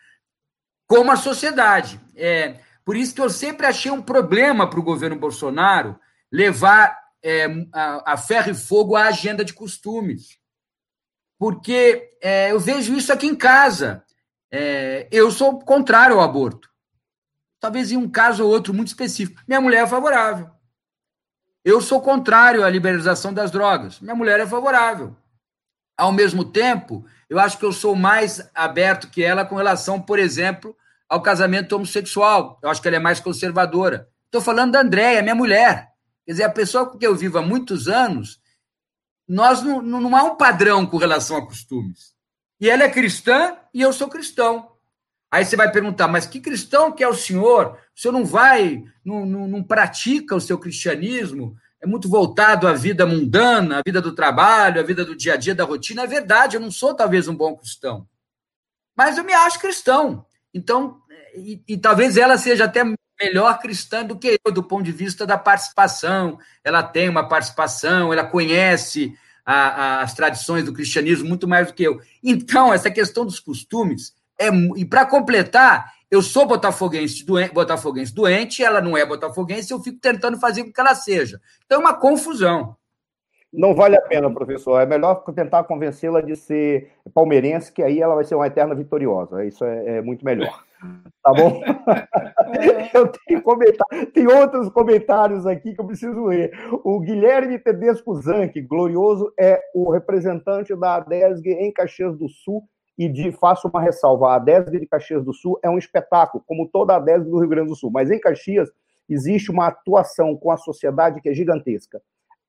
como 0.87 1.11
a 1.11 1.17
sociedade. 1.17 1.99
É, 2.15 2.59
por 2.85 2.95
isso 2.95 3.13
que 3.13 3.21
eu 3.21 3.29
sempre 3.29 3.67
achei 3.67 3.91
um 3.91 4.01
problema 4.01 4.69
para 4.69 4.79
o 4.79 4.83
governo 4.83 5.19
Bolsonaro 5.19 5.99
levar 6.31 6.97
é, 7.21 7.45
a, 7.73 8.13
a, 8.13 8.17
ferro 8.17 8.51
e 8.51 8.55
fogo 8.55 8.95
a 8.95 9.07
agenda 9.07 9.43
de 9.43 9.53
costumes. 9.53 10.39
Porque 11.37 12.09
é, 12.21 12.51
eu 12.51 12.59
vejo 12.59 12.95
isso 12.95 13.11
aqui 13.11 13.27
em 13.27 13.35
casa. 13.35 14.03
É, 14.49 15.07
eu 15.11 15.29
sou 15.29 15.59
contrário 15.59 16.15
ao 16.15 16.23
aborto. 16.23 16.69
Talvez 17.59 17.91
em 17.91 17.97
um 17.97 18.09
caso 18.09 18.45
ou 18.45 18.49
outro 18.49 18.73
muito 18.73 18.87
específico. 18.87 19.41
Minha 19.47 19.59
mulher 19.59 19.83
é 19.83 19.87
favorável. 19.87 20.49
Eu 21.67 21.81
sou 21.81 21.99
contrário 21.99 22.63
à 22.63 22.69
liberalização 22.69 23.33
das 23.33 23.51
drogas. 23.51 23.99
Minha 23.99 24.15
mulher 24.15 24.39
é 24.39 24.47
favorável. 24.47 25.13
Ao 25.97 26.13
mesmo 26.13 26.45
tempo, 26.45 27.05
eu 27.29 27.37
acho 27.37 27.57
que 27.57 27.65
eu 27.65 27.73
sou 27.73 27.93
mais 27.93 28.49
aberto 28.55 29.09
que 29.09 29.21
ela 29.21 29.43
com 29.43 29.57
relação, 29.57 30.01
por 30.01 30.17
exemplo, 30.17 30.73
ao 31.09 31.21
casamento 31.21 31.75
homossexual. 31.75 32.57
Eu 32.63 32.69
acho 32.69 32.81
que 32.81 32.87
ela 32.87 32.95
é 32.95 33.01
mais 33.01 33.19
conservadora. 33.19 34.07
Estou 34.27 34.39
falando 34.39 34.71
da 34.71 34.79
Andréia, 34.79 35.21
minha 35.21 35.35
mulher. 35.35 35.89
Quer 36.25 36.31
dizer, 36.31 36.43
a 36.45 36.49
pessoa 36.49 36.85
com 36.85 36.97
quem 36.97 37.09
eu 37.09 37.15
vivo 37.17 37.37
há 37.37 37.41
muitos 37.41 37.89
anos, 37.89 38.39
nós 39.27 39.61
não, 39.61 39.81
não 39.81 40.15
há 40.15 40.23
um 40.23 40.37
padrão 40.37 40.85
com 40.85 40.95
relação 40.95 41.35
a 41.35 41.45
costumes. 41.45 42.13
E 42.61 42.69
ela 42.69 42.83
é 42.83 42.89
cristã 42.89 43.57
e 43.73 43.81
eu 43.81 43.91
sou 43.91 44.07
cristão. 44.07 44.71
Aí 45.29 45.43
você 45.43 45.55
vai 45.55 45.71
perguntar, 45.71 46.07
mas 46.07 46.25
que 46.25 46.39
cristão 46.39 46.91
que 46.91 47.03
é 47.03 47.07
o 47.07 47.13
senhor? 47.13 47.77
O 47.95 47.99
senhor 47.99 48.13
não 48.13 48.25
vai, 48.25 48.83
não, 49.03 49.25
não, 49.25 49.47
não 49.47 49.63
pratica 49.63 50.35
o 50.35 50.41
seu 50.41 50.57
cristianismo? 50.57 51.55
É 51.81 51.85
muito 51.85 52.09
voltado 52.09 52.67
à 52.67 52.73
vida 52.73 53.05
mundana, 53.05 53.79
à 53.79 53.81
vida 53.85 54.01
do 54.01 54.15
trabalho, 54.15 54.79
à 54.79 54.83
vida 54.83 55.05
do 55.05 55.15
dia 55.15 55.33
a 55.33 55.37
dia, 55.37 55.53
da 55.53 55.63
rotina. 55.63 56.03
É 56.03 56.07
verdade, 56.07 56.55
eu 56.55 56.61
não 56.61 56.71
sou 56.71 56.93
talvez 56.93 57.27
um 57.27 57.35
bom 57.35 57.55
cristão. 57.55 58.07
Mas 58.95 59.17
eu 59.17 59.23
me 59.23 59.33
acho 59.33 59.59
cristão. 59.59 60.25
Então, 60.53 61.01
e, 61.35 61.61
e 61.67 61.77
talvez 61.77 62.17
ela 62.17 62.37
seja 62.37 62.63
até 62.65 62.83
melhor 63.19 63.59
cristã 63.59 64.03
do 64.03 64.17
que 64.17 64.39
eu, 64.43 64.51
do 64.51 64.63
ponto 64.63 64.83
de 64.83 64.91
vista 64.91 65.25
da 65.25 65.37
participação. 65.37 66.39
Ela 66.63 66.81
tem 66.81 67.09
uma 67.09 67.27
participação, 67.27 68.11
ela 68.11 68.25
conhece 68.25 69.15
a, 69.45 69.53
a, 69.53 70.01
as 70.01 70.13
tradições 70.13 70.65
do 70.65 70.73
cristianismo 70.73 71.27
muito 71.27 71.47
mais 71.47 71.67
do 71.67 71.73
que 71.73 71.83
eu. 71.83 72.01
Então, 72.23 72.73
essa 72.73 72.89
questão 72.89 73.25
dos 73.25 73.39
costumes, 73.39 74.13
é, 74.39 74.49
e 74.75 74.85
para 74.85 75.05
completar, 75.05 75.93
eu 76.09 76.21
sou 76.21 76.45
botafoguense 76.45 77.25
doente, 77.25 77.53
botafoguense 77.53 78.13
doente, 78.13 78.63
ela 78.63 78.81
não 78.81 78.95
é 78.95 79.05
botafoguense, 79.05 79.71
eu 79.71 79.79
fico 79.79 79.99
tentando 79.99 80.39
fazer 80.39 80.63
com 80.63 80.71
que 80.71 80.79
ela 80.79 80.95
seja. 80.95 81.39
Então, 81.65 81.79
é 81.79 81.81
uma 81.81 81.93
confusão. 81.93 82.75
Não 83.51 83.73
vale 83.73 83.97
a 83.97 84.01
pena, 84.01 84.31
professor. 84.33 84.79
É 84.79 84.85
melhor 84.85 85.23
tentar 85.33 85.63
convencê-la 85.63 86.21
de 86.21 86.35
ser 86.35 86.91
palmeirense, 87.13 87.71
que 87.71 87.81
aí 87.81 88.01
ela 88.01 88.15
vai 88.15 88.23
ser 88.23 88.35
uma 88.35 88.47
eterna 88.47 88.75
vitoriosa. 88.75 89.43
Isso 89.45 89.63
é, 89.63 89.97
é 89.97 90.01
muito 90.01 90.23
melhor. 90.23 90.63
Tá 91.23 91.33
bom? 91.33 91.61
eu 92.93 93.07
tenho 93.07 93.41
comentário, 93.41 94.05
tem 94.11 94.27
outros 94.27 94.69
comentários 94.69 95.47
aqui 95.47 95.73
que 95.73 95.81
eu 95.81 95.87
preciso 95.87 96.25
ler. 96.25 96.51
O 96.83 96.99
Guilherme 96.99 97.57
Tedesco 97.57 98.13
Zanck, 98.21 98.61
glorioso, 98.61 99.33
é 99.39 99.61
o 99.73 99.91
representante 99.91 100.75
da 100.75 100.95
ADESG 100.95 101.49
em 101.51 101.71
Caxias 101.71 102.17
do 102.17 102.29
Sul 102.29 102.63
e 102.97 103.07
de, 103.07 103.31
faço 103.31 103.67
uma 103.67 103.81
ressalva, 103.81 104.29
a 104.29 104.35
ADESG 104.35 104.79
de 104.79 104.87
Caxias 104.87 105.23
do 105.23 105.33
Sul 105.33 105.59
é 105.61 105.69
um 105.69 105.77
espetáculo, 105.77 106.43
como 106.47 106.67
toda 106.67 106.93
a 106.93 106.97
ADESG 106.97 107.29
do 107.29 107.39
Rio 107.39 107.49
Grande 107.49 107.69
do 107.69 107.75
Sul, 107.75 107.91
mas 107.91 108.09
em 108.09 108.19
Caxias 108.19 108.69
existe 109.07 109.51
uma 109.51 109.67
atuação 109.67 110.35
com 110.35 110.51
a 110.51 110.57
sociedade 110.57 111.21
que 111.21 111.29
é 111.29 111.33
gigantesca. 111.33 112.01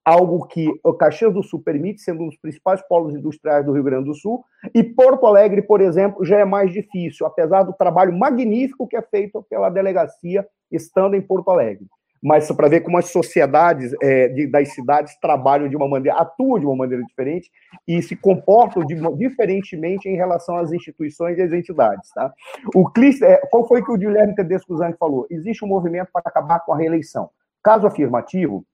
Algo 0.05 0.47
que 0.47 0.67
o 0.83 0.95
Caxias 0.95 1.35
do 1.35 1.43
Sul 1.43 1.61
permite, 1.63 2.01
sendo 2.01 2.23
um 2.23 2.29
dos 2.29 2.39
principais 2.39 2.81
polos 2.89 3.15
industriais 3.15 3.65
do 3.67 3.73
Rio 3.73 3.83
Grande 3.83 4.07
do 4.07 4.15
Sul, 4.15 4.43
e 4.75 4.83
Porto 4.83 5.27
Alegre, 5.27 5.61
por 5.61 5.83
exemplo, 5.83 6.25
já 6.25 6.39
é 6.39 6.45
mais 6.47 6.73
difícil, 6.73 7.27
apesar 7.27 7.63
do 7.63 7.75
trabalho 7.75 8.17
magnífico 8.17 8.89
que 8.89 8.97
é 8.97 9.03
feito 9.03 9.45
pela 9.51 9.69
delegacia 9.69 10.47
estando 10.73 11.15
em 11.15 11.21
Porto 11.21 11.51
Alegre. 11.51 11.87
Mas 12.23 12.51
para 12.51 12.69
ver 12.69 12.81
como 12.81 12.99
as 12.99 13.11
sociedades 13.11 13.95
é, 14.03 14.29
de, 14.29 14.47
das 14.47 14.75
cidades 14.75 15.17
trabalham 15.21 15.69
de 15.69 15.77
uma 15.77 15.89
maneira, 15.89 16.19
atuam 16.19 16.59
de 16.59 16.67
uma 16.67 16.77
maneira 16.77 17.05
diferente 17.05 17.51
e 17.87 18.03
se 18.03 18.17
comportam 18.17 18.85
de, 18.85 18.95
diferentemente 19.17 20.09
em 20.09 20.17
relação 20.17 20.57
às 20.57 20.73
instituições 20.73 21.39
e 21.39 21.43
às 21.43 21.53
entidades. 21.53 22.11
Tá? 22.13 22.33
O 22.75 22.91
Clis, 22.91 23.23
é, 23.23 23.37
qual 23.51 23.67
foi 23.67 23.83
que 23.83 23.93
o 23.93 23.97
Guilherme 23.97 24.35
Tedesco 24.35 24.77
Zanck 24.77 24.99
falou? 24.99 25.27
Existe 25.31 25.65
um 25.65 25.69
movimento 25.69 26.09
para 26.13 26.23
acabar 26.25 26.61
com 26.61 26.73
a 26.73 26.77
reeleição. 26.77 27.31
Caso 27.63 27.87
afirmativo, 27.87 28.65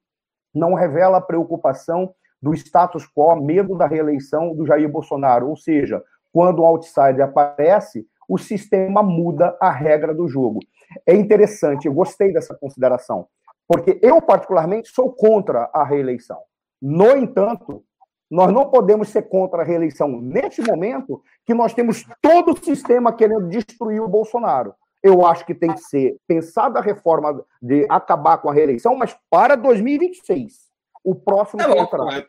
não 0.55 0.75
revela 0.75 1.21
preocupação 1.21 2.15
do 2.41 2.55
status 2.55 3.07
quo, 3.07 3.37
medo 3.37 3.77
da 3.77 3.87
reeleição 3.87 4.55
do 4.55 4.67
Jair 4.67 4.89
Bolsonaro. 4.89 5.49
Ou 5.49 5.57
seja, 5.57 6.03
quando 6.33 6.61
o 6.61 6.67
outsider 6.67 7.23
aparece, 7.23 8.07
o 8.29 8.39
sistema 8.39 9.03
muda 9.03 9.57
a 9.61 9.71
regra 9.71 10.15
do 10.15 10.29
jogo. 10.29 10.61
É 11.07 11.15
interessante, 11.15 11.87
eu 11.87 11.93
gostei 11.93 12.33
dessa 12.33 12.55
consideração, 12.55 13.27
porque 13.67 13.99
eu, 14.03 14.21
particularmente, 14.21 14.91
sou 14.91 15.13
contra 15.13 15.71
a 15.73 15.85
reeleição. 15.85 16.39
No 16.81 17.17
entanto, 17.17 17.85
nós 18.31 18.53
não 18.53 18.71
podemos 18.71 19.09
ser 19.09 19.23
contra 19.23 19.63
a 19.63 19.65
reeleição 19.65 20.21
neste 20.21 20.63
momento 20.63 21.23
que 21.45 21.55
nós 21.55 21.73
temos 21.73 22.05
todo 22.21 22.53
o 22.53 22.65
sistema 22.65 23.13
querendo 23.13 23.49
destruir 23.49 24.01
o 24.01 24.09
Bolsonaro 24.09 24.75
eu 25.05 25.25
acho 25.27 25.45
que 25.45 25.55
tem 25.55 25.71
que 25.71 25.83
ser 25.83 26.17
pensada 26.27 26.79
a 26.79 26.83
reforma 26.83 27.45
de 27.61 27.87
acabar 27.91 28.39
com 28.39 28.49
a 28.49 28.55
reeleição, 28.55 28.97
mas 28.97 29.15
para 29.29 29.55
2026. 29.55 30.65
O 31.05 31.15
próximo 31.15 31.61
é 31.61 31.67
contrato. 31.67 32.29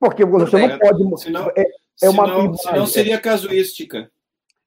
Porque 0.00 0.24
você 0.24 0.66
não 0.66 0.78
pode. 0.78 1.22
Senão, 1.22 1.50
é, 1.54 1.66
é 2.02 2.08
uma 2.08 2.24
senão, 2.24 2.54
senão 2.54 2.86
seria 2.86 3.20
casuística. 3.20 4.10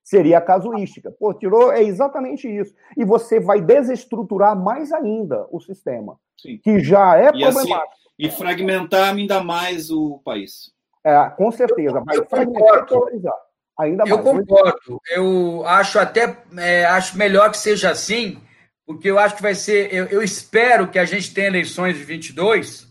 Seria 0.07 0.39
casuística. 0.39 1.11
Pô, 1.11 1.34
tirou, 1.34 1.69
é 1.69 1.84
exatamente 1.84 2.47
isso. 2.47 2.73
E 2.95 3.03
você 3.03 3.41
vai 3.41 3.59
desestruturar 3.59 4.55
mais 4.55 4.93
ainda 4.93 5.45
o 5.51 5.59
sistema, 5.59 6.17
Sim. 6.41 6.57
que 6.63 6.79
já 6.79 7.17
é 7.17 7.25
e 7.25 7.43
assim, 7.43 7.55
problemático. 7.55 7.93
Assim, 7.93 8.13
e 8.17 8.31
fragmentar 8.31 9.13
ainda 9.13 9.43
mais 9.43 9.91
o 9.91 10.21
país. 10.23 10.71
É, 11.03 11.29
com 11.31 11.51
certeza. 11.51 11.99
Vai 11.99 12.25
fragmentar 12.25 12.84
e 12.84 12.85
polarizar. 12.85 13.34
Ainda 13.77 14.05
eu 14.07 14.23
concordo. 14.23 15.01
Eu 15.09 15.65
acho 15.65 15.99
até 15.99 16.38
é, 16.57 16.85
acho 16.85 17.17
melhor 17.17 17.51
que 17.51 17.57
seja 17.57 17.91
assim, 17.91 18.41
porque 18.85 19.11
eu 19.11 19.19
acho 19.19 19.35
que 19.35 19.41
vai 19.41 19.55
ser. 19.55 19.93
Eu, 19.93 20.05
eu, 20.05 20.23
espero 20.23 20.88
que 20.88 20.99
a 20.99 21.03
gente 21.03 21.34
tenha 21.34 21.47
eleições 21.47 21.97
de 21.97 22.03
22 22.05 22.88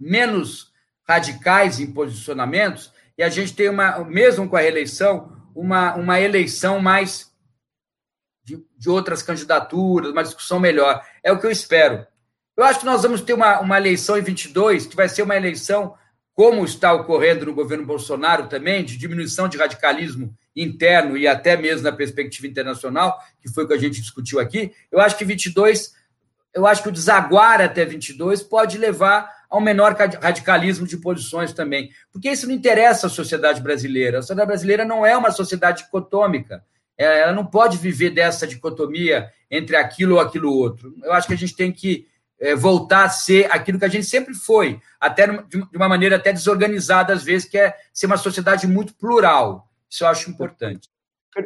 menos 0.00 0.72
radicais 1.06 1.78
em 1.78 1.92
posicionamentos 1.92 2.90
e 3.18 3.22
a 3.22 3.28
gente 3.28 3.54
tem 3.54 3.68
uma, 3.68 4.02
mesmo 4.02 4.48
com 4.48 4.56
a 4.56 4.60
reeleição, 4.60 5.35
uma, 5.56 5.94
uma 5.94 6.20
eleição 6.20 6.78
mais 6.80 7.32
de, 8.44 8.62
de 8.76 8.90
outras 8.90 9.22
candidaturas, 9.22 10.12
uma 10.12 10.22
discussão 10.22 10.60
melhor. 10.60 11.02
É 11.22 11.32
o 11.32 11.40
que 11.40 11.46
eu 11.46 11.50
espero. 11.50 12.06
Eu 12.56 12.62
acho 12.62 12.80
que 12.80 12.86
nós 12.86 13.02
vamos 13.02 13.22
ter 13.22 13.32
uma, 13.32 13.60
uma 13.60 13.78
eleição 13.78 14.18
em 14.18 14.22
22, 14.22 14.86
que 14.86 14.94
vai 14.94 15.08
ser 15.08 15.22
uma 15.22 15.36
eleição, 15.36 15.94
como 16.34 16.64
está 16.64 16.92
ocorrendo 16.92 17.46
no 17.46 17.54
governo 17.54 17.86
Bolsonaro 17.86 18.46
também, 18.46 18.84
de 18.84 18.98
diminuição 18.98 19.48
de 19.48 19.56
radicalismo 19.56 20.34
interno 20.54 21.16
e 21.16 21.26
até 21.26 21.56
mesmo 21.56 21.84
na 21.84 21.92
perspectiva 21.92 22.46
internacional, 22.46 23.18
que 23.40 23.48
foi 23.48 23.64
o 23.64 23.68
que 23.68 23.74
a 23.74 23.78
gente 23.78 24.00
discutiu 24.00 24.38
aqui. 24.38 24.72
Eu 24.92 25.00
acho 25.00 25.16
que 25.16 25.24
22, 25.24 25.94
eu 26.54 26.66
acho 26.66 26.82
que 26.82 26.88
o 26.90 26.92
desaguar 26.92 27.62
até 27.62 27.84
22 27.84 28.42
pode 28.42 28.76
levar 28.76 29.35
a 29.48 29.56
um 29.56 29.60
menor 29.60 29.96
radicalismo 30.20 30.86
de 30.86 30.96
posições 30.96 31.52
também. 31.52 31.90
Porque 32.12 32.30
isso 32.30 32.46
não 32.46 32.54
interessa 32.54 33.06
à 33.06 33.10
sociedade 33.10 33.60
brasileira. 33.60 34.18
A 34.18 34.22
sociedade 34.22 34.48
brasileira 34.48 34.84
não 34.84 35.04
é 35.04 35.16
uma 35.16 35.30
sociedade 35.30 35.84
dicotômica. 35.84 36.64
É, 36.98 37.20
ela 37.20 37.32
não 37.32 37.44
pode 37.44 37.76
viver 37.76 38.10
dessa 38.10 38.46
dicotomia 38.46 39.30
entre 39.50 39.76
aquilo 39.76 40.14
ou 40.14 40.20
aquilo 40.20 40.52
outro. 40.52 40.94
Eu 41.02 41.12
acho 41.12 41.26
que 41.28 41.34
a 41.34 41.38
gente 41.38 41.54
tem 41.54 41.70
que 41.70 42.06
é, 42.40 42.54
voltar 42.54 43.04
a 43.04 43.08
ser 43.08 43.50
aquilo 43.50 43.78
que 43.78 43.84
a 43.84 43.88
gente 43.88 44.06
sempre 44.06 44.34
foi, 44.34 44.80
até 45.00 45.26
de 45.26 45.76
uma 45.76 45.88
maneira 45.88 46.16
até 46.16 46.32
desorganizada 46.32 47.12
às 47.12 47.22
vezes, 47.22 47.48
que 47.48 47.58
é 47.58 47.74
ser 47.92 48.06
uma 48.06 48.16
sociedade 48.16 48.66
muito 48.66 48.94
plural. 48.94 49.68
Isso 49.88 50.04
eu 50.04 50.08
acho 50.08 50.30
importante. 50.30 50.88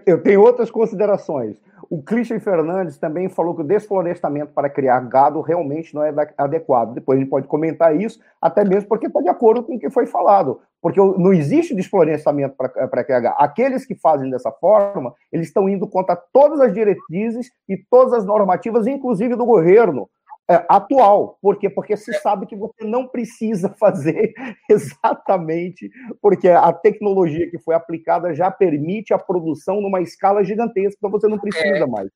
Eu 0.06 0.22
tenho 0.22 0.40
outras 0.40 0.70
considerações. 0.70 1.56
O 1.90 2.00
Christian 2.00 2.38
Fernandes 2.38 2.98
também 2.98 3.28
falou 3.28 3.52
que 3.52 3.62
o 3.62 3.66
desflorestamento 3.66 4.52
para 4.52 4.70
criar 4.70 5.00
gado 5.00 5.40
realmente 5.40 5.92
não 5.92 6.04
é 6.04 6.14
adequado. 6.38 6.94
Depois 6.94 7.18
a 7.18 7.20
gente 7.20 7.28
pode 7.28 7.48
comentar 7.48 8.00
isso, 8.00 8.20
até 8.40 8.64
mesmo 8.64 8.88
porque 8.88 9.08
está 9.08 9.20
de 9.20 9.28
acordo 9.28 9.64
com 9.64 9.74
o 9.74 9.78
que 9.78 9.90
foi 9.90 10.06
falado. 10.06 10.60
Porque 10.80 11.00
não 11.00 11.32
existe 11.32 11.74
desflorestamento 11.74 12.54
para 12.56 13.02
criar 13.02 13.18
gado. 13.18 13.36
Aqueles 13.40 13.84
que 13.84 13.96
fazem 13.96 14.30
dessa 14.30 14.52
forma, 14.52 15.12
eles 15.32 15.48
estão 15.48 15.68
indo 15.68 15.84
contra 15.88 16.14
todas 16.14 16.60
as 16.60 16.72
diretrizes 16.72 17.50
e 17.68 17.76
todas 17.76 18.12
as 18.12 18.24
normativas, 18.24 18.86
inclusive 18.86 19.34
do 19.34 19.44
governo 19.44 20.08
é, 20.50 20.66
atual. 20.68 21.38
Por 21.40 21.56
quê? 21.58 21.70
Porque 21.70 21.96
se 21.96 22.12
sabe 22.14 22.44
que 22.44 22.56
você 22.56 22.84
não 22.84 23.06
precisa 23.06 23.68
fazer 23.78 24.34
exatamente, 24.68 25.88
porque 26.20 26.48
a 26.48 26.72
tecnologia 26.72 27.48
que 27.48 27.58
foi 27.58 27.74
aplicada 27.74 28.34
já 28.34 28.50
permite 28.50 29.14
a 29.14 29.18
produção 29.18 29.80
numa 29.80 30.00
escala 30.00 30.42
gigantesca, 30.42 30.96
então 30.98 31.10
você 31.10 31.28
não 31.28 31.38
precisa 31.38 31.64
é, 31.64 31.86
mais. 31.86 32.08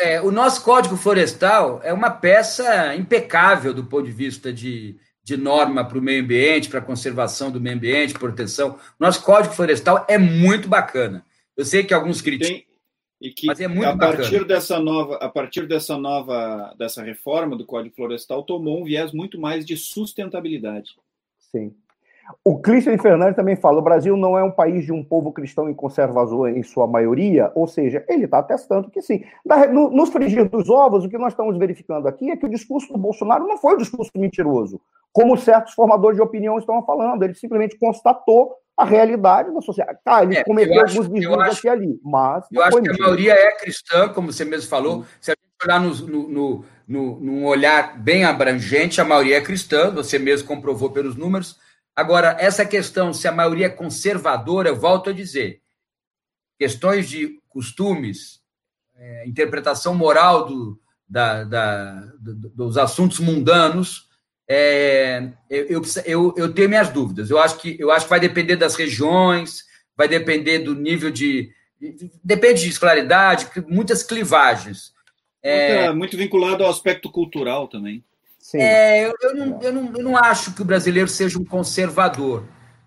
É, 0.00 0.20
o 0.22 0.30
nosso 0.30 0.64
Código 0.64 0.96
Florestal 0.96 1.80
é 1.84 1.92
uma 1.92 2.10
peça 2.10 2.96
impecável 2.96 3.74
do 3.74 3.84
ponto 3.84 4.04
de 4.04 4.12
vista 4.12 4.50
de, 4.50 4.96
de 5.22 5.36
norma 5.36 5.86
para 5.86 5.98
o 5.98 6.02
meio 6.02 6.22
ambiente, 6.22 6.70
para 6.70 6.78
a 6.78 6.82
conservação 6.82 7.50
do 7.50 7.60
meio 7.60 7.76
ambiente, 7.76 8.14
proteção. 8.14 8.78
Nosso 8.98 9.22
Código 9.22 9.52
Florestal 9.52 10.06
é 10.08 10.16
muito 10.16 10.66
bacana. 10.66 11.26
Eu 11.54 11.66
sei 11.66 11.84
que 11.84 11.92
alguns 11.92 12.22
criticam. 12.22 12.56
Tem 12.56 12.71
e 13.22 13.32
que 13.32 13.48
é 13.48 13.52
a 13.86 13.96
partir 13.96 14.22
bacana. 14.22 14.44
dessa 14.44 14.80
nova, 14.80 15.16
a 15.16 15.28
partir 15.28 15.66
dessa 15.68 15.96
nova, 15.96 16.74
dessa 16.76 17.02
reforma 17.02 17.56
do 17.56 17.64
Código 17.64 17.94
Florestal 17.94 18.42
tomou 18.42 18.80
um 18.80 18.84
viés 18.84 19.12
muito 19.12 19.40
mais 19.40 19.64
de 19.64 19.76
sustentabilidade. 19.76 20.96
Sim. 21.38 21.72
O 22.44 22.58
Christian 22.58 22.98
Fernandes 22.98 23.36
também 23.36 23.54
fala: 23.56 23.78
o 23.78 23.82
Brasil 23.82 24.16
não 24.16 24.36
é 24.36 24.42
um 24.42 24.50
país 24.50 24.84
de 24.84 24.92
um 24.92 25.04
povo 25.04 25.32
cristão 25.32 25.70
e 25.70 25.74
conservador 25.74 26.50
em 26.50 26.62
sua 26.62 26.86
maioria, 26.86 27.52
ou 27.54 27.66
seja, 27.66 28.04
ele 28.08 28.24
está 28.24 28.38
atestando 28.38 28.90
que 28.90 29.00
sim. 29.00 29.22
nos 29.70 30.10
frigir 30.10 30.48
dos 30.48 30.68
ovos, 30.68 31.04
o 31.04 31.08
que 31.08 31.18
nós 31.18 31.32
estamos 31.32 31.56
verificando 31.56 32.08
aqui 32.08 32.30
é 32.30 32.36
que 32.36 32.46
o 32.46 32.50
discurso 32.50 32.92
do 32.92 32.98
Bolsonaro 32.98 33.46
não 33.46 33.58
foi 33.58 33.74
um 33.74 33.78
discurso 33.78 34.10
mentiroso, 34.16 34.80
como 35.12 35.36
certos 35.36 35.74
formadores 35.74 36.16
de 36.16 36.22
opinião 36.22 36.58
estão 36.58 36.82
falando. 36.84 37.22
Ele 37.22 37.34
simplesmente 37.34 37.78
constatou 37.78 38.56
a 38.76 38.84
realidade 38.84 39.52
da 39.52 39.60
sociedade. 39.60 39.98
Tá, 40.04 40.22
ele 40.22 40.36
é, 40.36 40.44
cometeu 40.44 40.82
acho, 40.82 40.98
alguns 40.98 41.12
desvios 41.12 41.38
aqui 41.38 41.66
e 41.66 41.70
ali, 41.70 42.00
mas. 42.02 42.46
Eu 42.50 42.62
acho 42.62 42.80
que 42.80 42.90
a 42.90 42.98
maioria 42.98 43.32
é 43.32 43.52
cristã, 43.58 44.08
como 44.08 44.32
você 44.32 44.44
mesmo 44.44 44.68
falou. 44.68 45.00
Hum. 45.00 45.04
Se 45.20 45.30
a 45.30 45.34
gente 45.34 45.64
olhar 45.64 45.80
no, 45.80 46.28
no, 46.28 46.64
no, 46.88 47.20
num 47.20 47.46
olhar 47.46 47.98
bem 47.98 48.24
abrangente, 48.24 49.00
a 49.00 49.04
maioria 49.04 49.36
é 49.36 49.40
cristã, 49.40 49.90
você 49.90 50.18
mesmo 50.18 50.48
comprovou 50.48 50.90
pelos 50.90 51.16
números. 51.16 51.58
Agora, 51.94 52.36
essa 52.40 52.64
questão, 52.64 53.12
se 53.12 53.28
a 53.28 53.32
maioria 53.32 53.66
é 53.66 53.70
conservadora, 53.70 54.70
eu 54.70 54.76
volto 54.76 55.10
a 55.10 55.12
dizer, 55.12 55.60
questões 56.58 57.08
de 57.08 57.38
costumes, 57.48 58.40
é, 58.96 59.28
interpretação 59.28 59.94
moral 59.94 60.46
do, 60.46 60.80
da, 61.06 61.44
da, 61.44 62.00
do, 62.18 62.48
dos 62.48 62.78
assuntos 62.78 63.20
mundanos, 63.20 64.08
é, 64.48 65.28
eu, 65.48 65.82
eu, 66.04 66.34
eu, 66.36 66.52
tenho 66.52 66.68
minhas 66.68 66.88
dúvidas. 66.88 67.30
Eu 67.30 67.38
acho, 67.38 67.58
que, 67.58 67.76
eu 67.78 67.90
acho 67.90 68.06
que 68.06 68.10
vai 68.10 68.20
depender 68.20 68.56
das 68.56 68.74
regiões, 68.74 69.64
vai 69.96 70.08
depender 70.08 70.60
do 70.60 70.74
nível 70.74 71.10
de. 71.10 71.50
Depende 72.22 72.62
de 72.62 72.68
escolaridade, 72.68 73.48
muitas 73.66 74.02
clivagens. 74.02 74.92
É, 75.42 75.90
muito 75.92 76.16
vinculado 76.16 76.62
ao 76.62 76.70
aspecto 76.70 77.10
cultural 77.10 77.66
também. 77.66 78.04
É, 78.54 79.06
eu, 79.06 79.14
eu, 79.22 79.34
não, 79.34 79.62
eu, 79.62 79.72
não, 79.72 79.92
eu 79.96 80.04
não 80.04 80.16
acho 80.16 80.52
que 80.52 80.62
o 80.62 80.64
brasileiro 80.64 81.08
seja 81.08 81.38
um 81.38 81.44
conservador. 81.44 82.44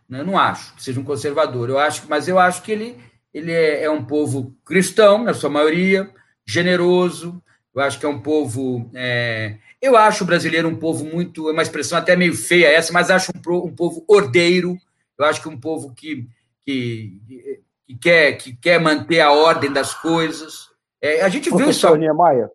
Né? 0.07 0.19
Eu 0.21 0.25
não 0.25 0.37
acho 0.37 0.75
que 0.75 0.83
seja 0.83 0.99
um 0.99 1.03
conservador. 1.03 1.69
Eu 1.69 1.77
acho, 1.77 2.03
mas 2.07 2.27
eu 2.27 2.39
acho 2.39 2.61
que 2.61 2.71
ele, 2.71 2.97
ele 3.33 3.51
é, 3.51 3.83
é 3.83 3.89
um 3.89 4.03
povo 4.03 4.55
cristão, 4.65 5.23
na 5.23 5.33
sua 5.33 5.49
maioria, 5.49 6.09
generoso. 6.45 7.41
Eu 7.75 7.81
acho 7.81 7.99
que 7.99 8.05
é 8.05 8.09
um 8.09 8.19
povo 8.19 8.89
é, 8.93 9.57
eu 9.85 9.95
acho 9.95 10.23
o 10.23 10.27
brasileiro 10.27 10.67
um 10.67 10.75
povo 10.75 11.05
muito, 11.05 11.47
é 11.47 11.51
uma 11.51 11.61
expressão 11.61 11.97
até 11.97 12.15
meio 12.15 12.33
feia 12.33 12.71
essa, 12.71 12.91
mas 12.91 13.11
acho 13.11 13.31
um, 13.31 13.55
um 13.67 13.75
povo 13.75 14.03
ordeiro. 14.07 14.75
Eu 15.17 15.25
acho 15.25 15.41
que 15.41 15.47
um 15.47 15.59
povo 15.59 15.93
que, 15.93 16.27
que, 16.65 17.21
que, 17.85 17.95
quer, 18.01 18.33
que 18.33 18.55
quer 18.55 18.79
manter 18.79 19.21
a 19.21 19.31
ordem 19.31 19.71
das 19.71 19.93
coisas. 19.93 20.71
É, 20.99 21.21
a 21.21 21.29
gente 21.29 21.55
viu 21.55 21.69
isso. 21.69 21.95
Niemeyer, 21.95 22.49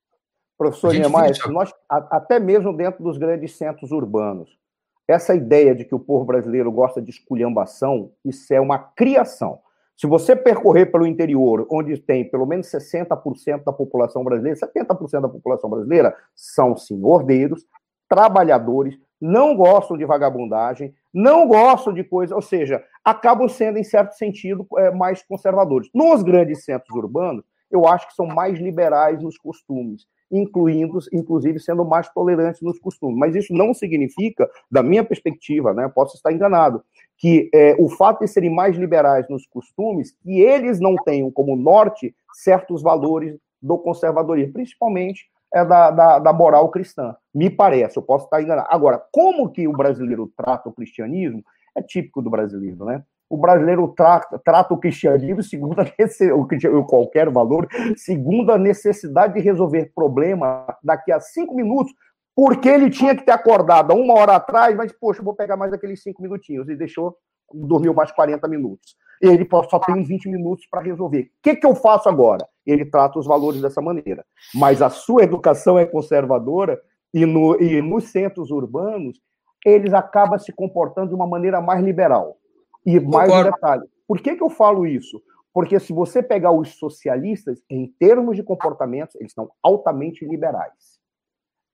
professor 0.58 0.92
Niemeyer, 0.92 1.36
nós, 1.48 1.72
até 1.88 2.40
mesmo 2.40 2.76
dentro 2.76 3.02
dos 3.02 3.16
grandes 3.16 3.56
centros 3.56 3.92
urbanos, 3.92 4.58
essa 5.06 5.34
ideia 5.34 5.74
de 5.74 5.84
que 5.84 5.94
o 5.94 6.00
povo 6.00 6.24
brasileiro 6.24 6.70
gosta 6.72 7.00
de 7.00 7.10
esculhambação, 7.10 8.10
isso 8.24 8.52
é 8.52 8.60
uma 8.60 8.78
criação. 8.78 9.60
Se 10.00 10.06
você 10.06 10.34
percorrer 10.34 10.90
pelo 10.90 11.06
interior, 11.06 11.66
onde 11.70 11.98
tem 11.98 12.24
pelo 12.24 12.46
menos 12.46 12.68
60% 12.68 13.64
da 13.64 13.70
população 13.70 14.24
brasileira, 14.24 14.58
70% 14.58 15.20
da 15.20 15.28
população 15.28 15.68
brasileira 15.68 16.16
são 16.34 16.74
sim 16.74 17.04
ordeiros, 17.04 17.66
trabalhadores, 18.08 18.98
não 19.20 19.54
gostam 19.54 19.98
de 19.98 20.06
vagabundagem, 20.06 20.94
não 21.12 21.46
gostam 21.46 21.92
de 21.92 22.02
coisa, 22.02 22.34
ou 22.34 22.40
seja, 22.40 22.82
acabam 23.04 23.46
sendo, 23.46 23.76
em 23.76 23.84
certo 23.84 24.12
sentido, 24.12 24.66
é, 24.78 24.90
mais 24.90 25.22
conservadores. 25.22 25.90
Nos 25.94 26.22
grandes 26.22 26.64
centros 26.64 26.96
urbanos, 26.96 27.44
eu 27.70 27.86
acho 27.86 28.08
que 28.08 28.14
são 28.14 28.26
mais 28.26 28.58
liberais 28.58 29.22
nos 29.22 29.36
costumes, 29.36 30.06
incluindo, 30.32 30.98
inclusive 31.12 31.60
sendo 31.60 31.84
mais 31.84 32.08
tolerantes 32.08 32.62
nos 32.62 32.78
costumes. 32.78 33.18
Mas 33.18 33.36
isso 33.36 33.52
não 33.52 33.74
significa, 33.74 34.48
da 34.70 34.82
minha 34.82 35.04
perspectiva, 35.04 35.74
né, 35.74 35.90
posso 35.94 36.16
estar 36.16 36.32
enganado, 36.32 36.82
que 37.20 37.50
é, 37.54 37.76
o 37.78 37.90
fato 37.90 38.20
de 38.20 38.28
serem 38.28 38.48
mais 38.48 38.74
liberais 38.76 39.28
nos 39.28 39.46
costumes, 39.46 40.16
que 40.22 40.40
eles 40.40 40.80
não 40.80 40.96
tenham 40.96 41.30
como 41.30 41.54
norte 41.54 42.14
certos 42.32 42.82
valores 42.82 43.36
do 43.60 43.76
conservadorismo, 43.76 44.54
principalmente 44.54 45.26
é 45.52 45.62
da, 45.62 45.90
da, 45.90 46.18
da, 46.18 46.32
moral 46.32 46.70
cristã. 46.70 47.14
Me 47.34 47.50
parece, 47.50 47.98
eu 47.98 48.02
posso 48.02 48.24
estar 48.24 48.40
enganado. 48.40 48.68
Agora, 48.70 49.02
como 49.12 49.50
que 49.50 49.68
o 49.68 49.72
brasileiro 49.72 50.32
trata 50.34 50.70
o 50.70 50.72
cristianismo, 50.72 51.44
é 51.76 51.82
típico 51.82 52.22
do 52.22 52.30
brasileiro, 52.30 52.86
né? 52.86 53.02
O 53.28 53.36
brasileiro 53.36 53.86
trata, 53.88 54.40
trata 54.42 54.72
o 54.72 54.78
cristianismo 54.78 55.42
segundo 55.42 55.78
a 55.78 56.84
qualquer 56.88 57.28
valor, 57.28 57.68
segundo 57.96 58.50
a 58.50 58.58
necessidade 58.58 59.34
de 59.34 59.40
resolver 59.40 59.92
problema 59.94 60.66
daqui 60.82 61.12
a 61.12 61.20
cinco 61.20 61.54
minutos, 61.54 61.92
porque 62.34 62.68
ele 62.68 62.90
tinha 62.90 63.14
que 63.14 63.24
ter 63.24 63.32
acordado 63.32 63.94
uma 63.94 64.14
hora 64.14 64.36
atrás, 64.36 64.76
mas, 64.76 64.92
poxa, 64.92 65.22
vou 65.22 65.34
pegar 65.34 65.56
mais 65.56 65.72
aqueles 65.72 66.02
cinco 66.02 66.22
minutinhos. 66.22 66.68
E 66.68 66.76
deixou, 66.76 67.16
dormiu 67.52 67.92
mais 67.92 68.12
40 68.12 68.46
minutos. 68.48 68.96
Ele 69.20 69.46
só 69.68 69.78
tem 69.78 70.02
20 70.02 70.30
minutos 70.30 70.66
para 70.70 70.80
resolver. 70.80 71.22
O 71.22 71.28
que, 71.42 71.56
que 71.56 71.66
eu 71.66 71.74
faço 71.74 72.08
agora? 72.08 72.46
Ele 72.64 72.86
trata 72.86 73.18
os 73.18 73.26
valores 73.26 73.60
dessa 73.60 73.82
maneira. 73.82 74.24
Mas 74.54 74.80
a 74.80 74.88
sua 74.88 75.24
educação 75.24 75.78
é 75.78 75.84
conservadora 75.84 76.80
e, 77.12 77.26
no, 77.26 77.60
e 77.60 77.82
nos 77.82 78.04
centros 78.10 78.50
urbanos, 78.50 79.20
eles 79.66 79.92
acabam 79.92 80.38
se 80.38 80.52
comportando 80.52 81.08
de 81.08 81.14
uma 81.14 81.26
maneira 81.26 81.60
mais 81.60 81.84
liberal. 81.84 82.38
E 82.86 82.98
mais 82.98 83.30
um 83.30 83.42
detalhe. 83.42 83.82
Por 84.08 84.20
que, 84.20 84.34
que 84.34 84.42
eu 84.42 84.48
falo 84.48 84.86
isso? 84.86 85.20
Porque 85.52 85.78
se 85.78 85.92
você 85.92 86.22
pegar 86.22 86.52
os 86.52 86.78
socialistas, 86.78 87.60
em 87.68 87.86
termos 87.98 88.36
de 88.36 88.42
comportamentos, 88.42 89.14
eles 89.16 89.32
são 89.32 89.50
altamente 89.62 90.24
liberais 90.24 90.99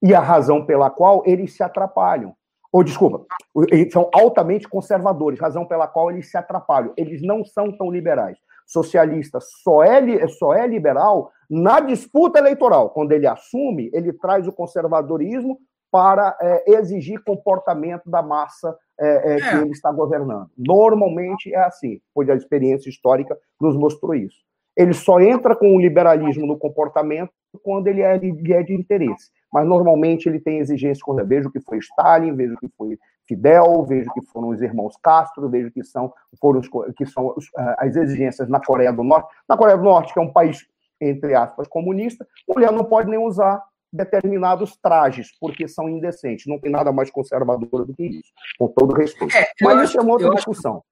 e 0.03 0.15
a 0.15 0.21
razão 0.21 0.65
pela 0.65 0.91
qual 0.91 1.23
eles 1.27 1.55
se 1.55 1.63
atrapalham. 1.63 2.35
Ou, 2.73 2.85
desculpa, 2.85 3.25
eles 3.71 3.93
são 3.93 4.11
altamente 4.13 4.69
conservadores, 4.69 5.41
razão 5.41 5.65
pela 5.65 5.87
qual 5.87 6.11
eles 6.11 6.31
se 6.31 6.37
atrapalham. 6.37 6.93
Eles 6.97 7.23
não 7.23 7.45
são 7.45 7.73
tão 7.73 7.91
liberais. 7.91 8.39
Socialista 8.67 9.39
só 9.41 9.83
é, 9.83 10.27
só 10.29 10.53
é 10.53 10.67
liberal 10.67 11.31
na 11.49 11.81
disputa 11.81 12.39
eleitoral. 12.39 12.91
Quando 12.91 13.13
ele 13.13 13.27
assume, 13.27 13.91
ele 13.95 14.13
traz 14.13 14.47
o 14.47 14.53
conservadorismo 14.53 15.59
para 15.91 16.37
é, 16.41 16.73
exigir 16.73 17.23
comportamento 17.25 18.11
da 18.11 18.21
massa 18.21 18.77
é, 19.01 19.35
é, 19.35 19.37
que 19.37 19.57
é. 19.57 19.63
ele 19.63 19.71
está 19.71 19.91
governando. 19.93 20.51
Normalmente 20.59 21.55
é 21.55 21.59
assim, 21.59 22.01
pois 22.13 22.29
a 22.29 22.35
experiência 22.35 22.91
histórica 22.91 23.39
nos 23.61 23.77
mostrou 23.77 24.15
isso. 24.15 24.37
Ele 24.77 24.93
só 24.93 25.21
entra 25.21 25.57
com 25.57 25.75
o 25.75 25.81
liberalismo 25.81 26.47
no 26.47 26.59
comportamento 26.59 27.31
quando 27.63 27.87
ele 27.87 28.03
é, 28.03 28.17
ele 28.17 28.53
é 28.53 28.63
de 28.63 28.75
interesse. 28.75 29.31
Mas 29.53 29.67
normalmente 29.67 30.29
ele 30.29 30.41
tem 30.41 30.59
exigências 30.59 31.03
quando 31.03 31.27
vejo 31.27 31.51
que 31.51 31.61
foi 31.61 31.79
Stalin, 31.79 32.35
vejo 32.35 32.57
que 32.57 32.69
foi 32.77 32.99
Fidel, 33.27 33.85
vejo 33.85 34.11
que 34.13 34.23
foram 34.27 34.49
os 34.49 34.63
irmãos 34.63 34.97
Castro, 35.03 35.49
vejo 35.49 35.71
que 35.71 35.83
são, 35.83 36.13
foram 36.41 36.61
os, 36.61 36.69
que 36.97 37.07
são 37.07 37.35
as 37.79 37.97
exigências 37.97 38.49
na 38.49 38.61
Coreia 38.61 38.93
do 38.93 39.03
Norte. 39.03 39.29
Na 39.49 39.57
Coreia 39.57 39.77
do 39.77 39.85
Norte, 39.85 40.13
que 40.13 40.19
é 40.19 40.23
um 40.23 40.33
país, 40.33 40.67
entre 41.01 41.35
aspas, 41.35 41.67
comunista, 41.69 42.27
mulher 42.49 42.71
não 42.73 42.85
pode 42.85 43.11
nem 43.11 43.19
usar 43.19 43.63
determinados 43.93 44.77
trajes, 44.77 45.29
porque 45.41 45.67
são 45.67 45.89
indecentes. 45.89 46.47
Não 46.47 46.59
tem 46.59 46.71
nada 46.71 46.93
mais 46.93 47.11
conservador 47.11 47.87
do 47.87 47.95
que 47.95 48.05
isso, 48.05 48.31
com 48.59 48.69
todo 48.69 48.95
respeito. 48.95 49.37
É, 49.37 49.49
Mas 49.63 49.89
isso 49.89 49.99
é 49.99 50.03
uma 50.03 50.13
outra 50.13 50.35
discussão. 50.35 50.77
Acho, 50.77 50.85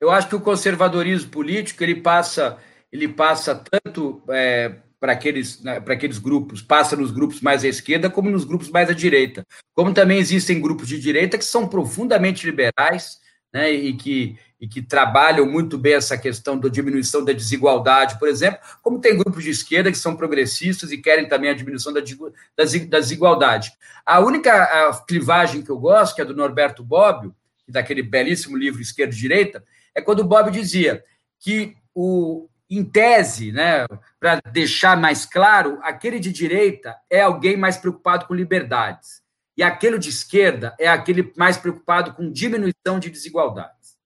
eu 0.00 0.10
acho 0.10 0.28
que 0.28 0.36
o 0.36 0.40
conservadorismo 0.40 1.30
político 1.30 1.82
ele 1.82 2.00
passa, 2.00 2.58
ele 2.92 3.08
passa 3.08 3.54
tanto 3.54 4.22
é, 4.28 4.76
para 5.06 5.12
aqueles, 5.12 5.62
né, 5.62 5.78
para 5.78 5.94
aqueles 5.94 6.18
grupos, 6.18 6.60
passa 6.60 6.96
nos 6.96 7.12
grupos 7.12 7.40
mais 7.40 7.62
à 7.62 7.68
esquerda, 7.68 8.10
como 8.10 8.28
nos 8.28 8.44
grupos 8.44 8.70
mais 8.70 8.90
à 8.90 8.92
direita. 8.92 9.46
Como 9.72 9.94
também 9.94 10.18
existem 10.18 10.60
grupos 10.60 10.88
de 10.88 10.98
direita 10.98 11.38
que 11.38 11.44
são 11.44 11.68
profundamente 11.68 12.44
liberais 12.44 13.20
né, 13.52 13.70
e, 13.70 13.94
que, 13.94 14.36
e 14.60 14.66
que 14.66 14.82
trabalham 14.82 15.46
muito 15.46 15.78
bem 15.78 15.94
essa 15.94 16.18
questão 16.18 16.58
da 16.58 16.68
diminuição 16.68 17.24
da 17.24 17.32
desigualdade, 17.32 18.18
por 18.18 18.26
exemplo, 18.26 18.58
como 18.82 18.98
tem 18.98 19.16
grupos 19.16 19.44
de 19.44 19.50
esquerda 19.50 19.92
que 19.92 19.96
são 19.96 20.16
progressistas 20.16 20.90
e 20.90 20.98
querem 20.98 21.28
também 21.28 21.50
a 21.50 21.54
diminuição 21.54 21.92
da, 21.92 22.00
da, 22.00 22.64
da 22.88 22.98
desigualdade. 22.98 23.70
A 24.04 24.18
única 24.18 24.50
a 24.50 25.04
clivagem 25.06 25.62
que 25.62 25.70
eu 25.70 25.78
gosto, 25.78 26.16
que 26.16 26.20
é 26.20 26.24
do 26.24 26.34
Norberto 26.34 26.82
Bobbio, 26.82 27.32
daquele 27.68 28.02
belíssimo 28.02 28.56
livro 28.56 28.82
Esquerda 28.82 29.14
e 29.14 29.18
Direita, 29.18 29.62
é 29.94 30.00
quando 30.00 30.18
o 30.18 30.24
Bobbio 30.24 30.50
dizia 30.50 31.04
que 31.38 31.76
o, 31.94 32.48
em 32.68 32.84
tese, 32.84 33.52
né, 33.52 33.86
para 34.18 34.40
deixar 34.50 34.96
mais 34.96 35.24
claro, 35.24 35.78
aquele 35.82 36.18
de 36.18 36.32
direita 36.32 36.96
é 37.10 37.20
alguém 37.20 37.56
mais 37.56 37.76
preocupado 37.76 38.26
com 38.26 38.34
liberdades. 38.34 39.22
E 39.56 39.62
aquele 39.62 39.98
de 39.98 40.10
esquerda 40.10 40.74
é 40.78 40.86
aquele 40.86 41.32
mais 41.36 41.56
preocupado 41.56 42.12
com 42.12 42.30
diminuição 42.30 42.98
de 42.98 43.08
desigualdades. 43.08 43.96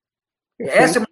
Essa 0.59 0.99
é 0.99 1.01
muito 1.01 1.11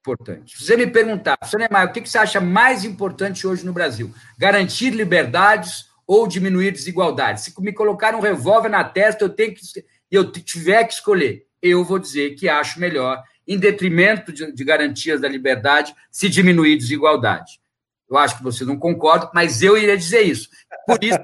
importante. 0.00 0.56
Se 0.56 0.64
você 0.64 0.76
me 0.76 0.86
perguntar, 0.86 1.38
Neymar, 1.56 1.86
o 1.86 1.92
que 1.92 2.00
você 2.00 2.18
acha 2.18 2.40
mais 2.40 2.84
importante 2.84 3.46
hoje 3.46 3.64
no 3.64 3.72
Brasil? 3.72 4.12
Garantir 4.38 4.90
liberdades 4.90 5.86
ou 6.06 6.26
diminuir 6.26 6.72
desigualdades? 6.72 7.44
Se 7.44 7.54
me 7.60 7.72
colocar 7.72 8.14
um 8.14 8.20
revólver 8.20 8.68
na 8.68 8.82
testa, 8.82 9.24
eu 9.24 9.28
tenho 9.28 9.54
que 9.54 9.62
eu 10.10 10.30
tiver 10.32 10.84
que 10.84 10.94
escolher, 10.94 11.46
eu 11.60 11.84
vou 11.84 11.98
dizer 11.98 12.34
que 12.36 12.48
acho 12.48 12.80
melhor 12.80 13.22
em 13.46 13.58
detrimento 13.58 14.32
de, 14.32 14.52
de 14.52 14.64
garantias 14.64 15.20
da 15.20 15.28
liberdade, 15.28 15.94
se 16.10 16.28
diminuir 16.28 16.76
desigualdade. 16.76 17.60
Eu 18.08 18.16
acho 18.16 18.38
que 18.38 18.44
você 18.44 18.64
não 18.64 18.78
concorda, 18.78 19.30
mas 19.34 19.62
eu 19.62 19.76
iria 19.76 19.96
dizer 19.96 20.22
isso. 20.22 20.48
Por 20.86 21.02
isso, 21.02 21.18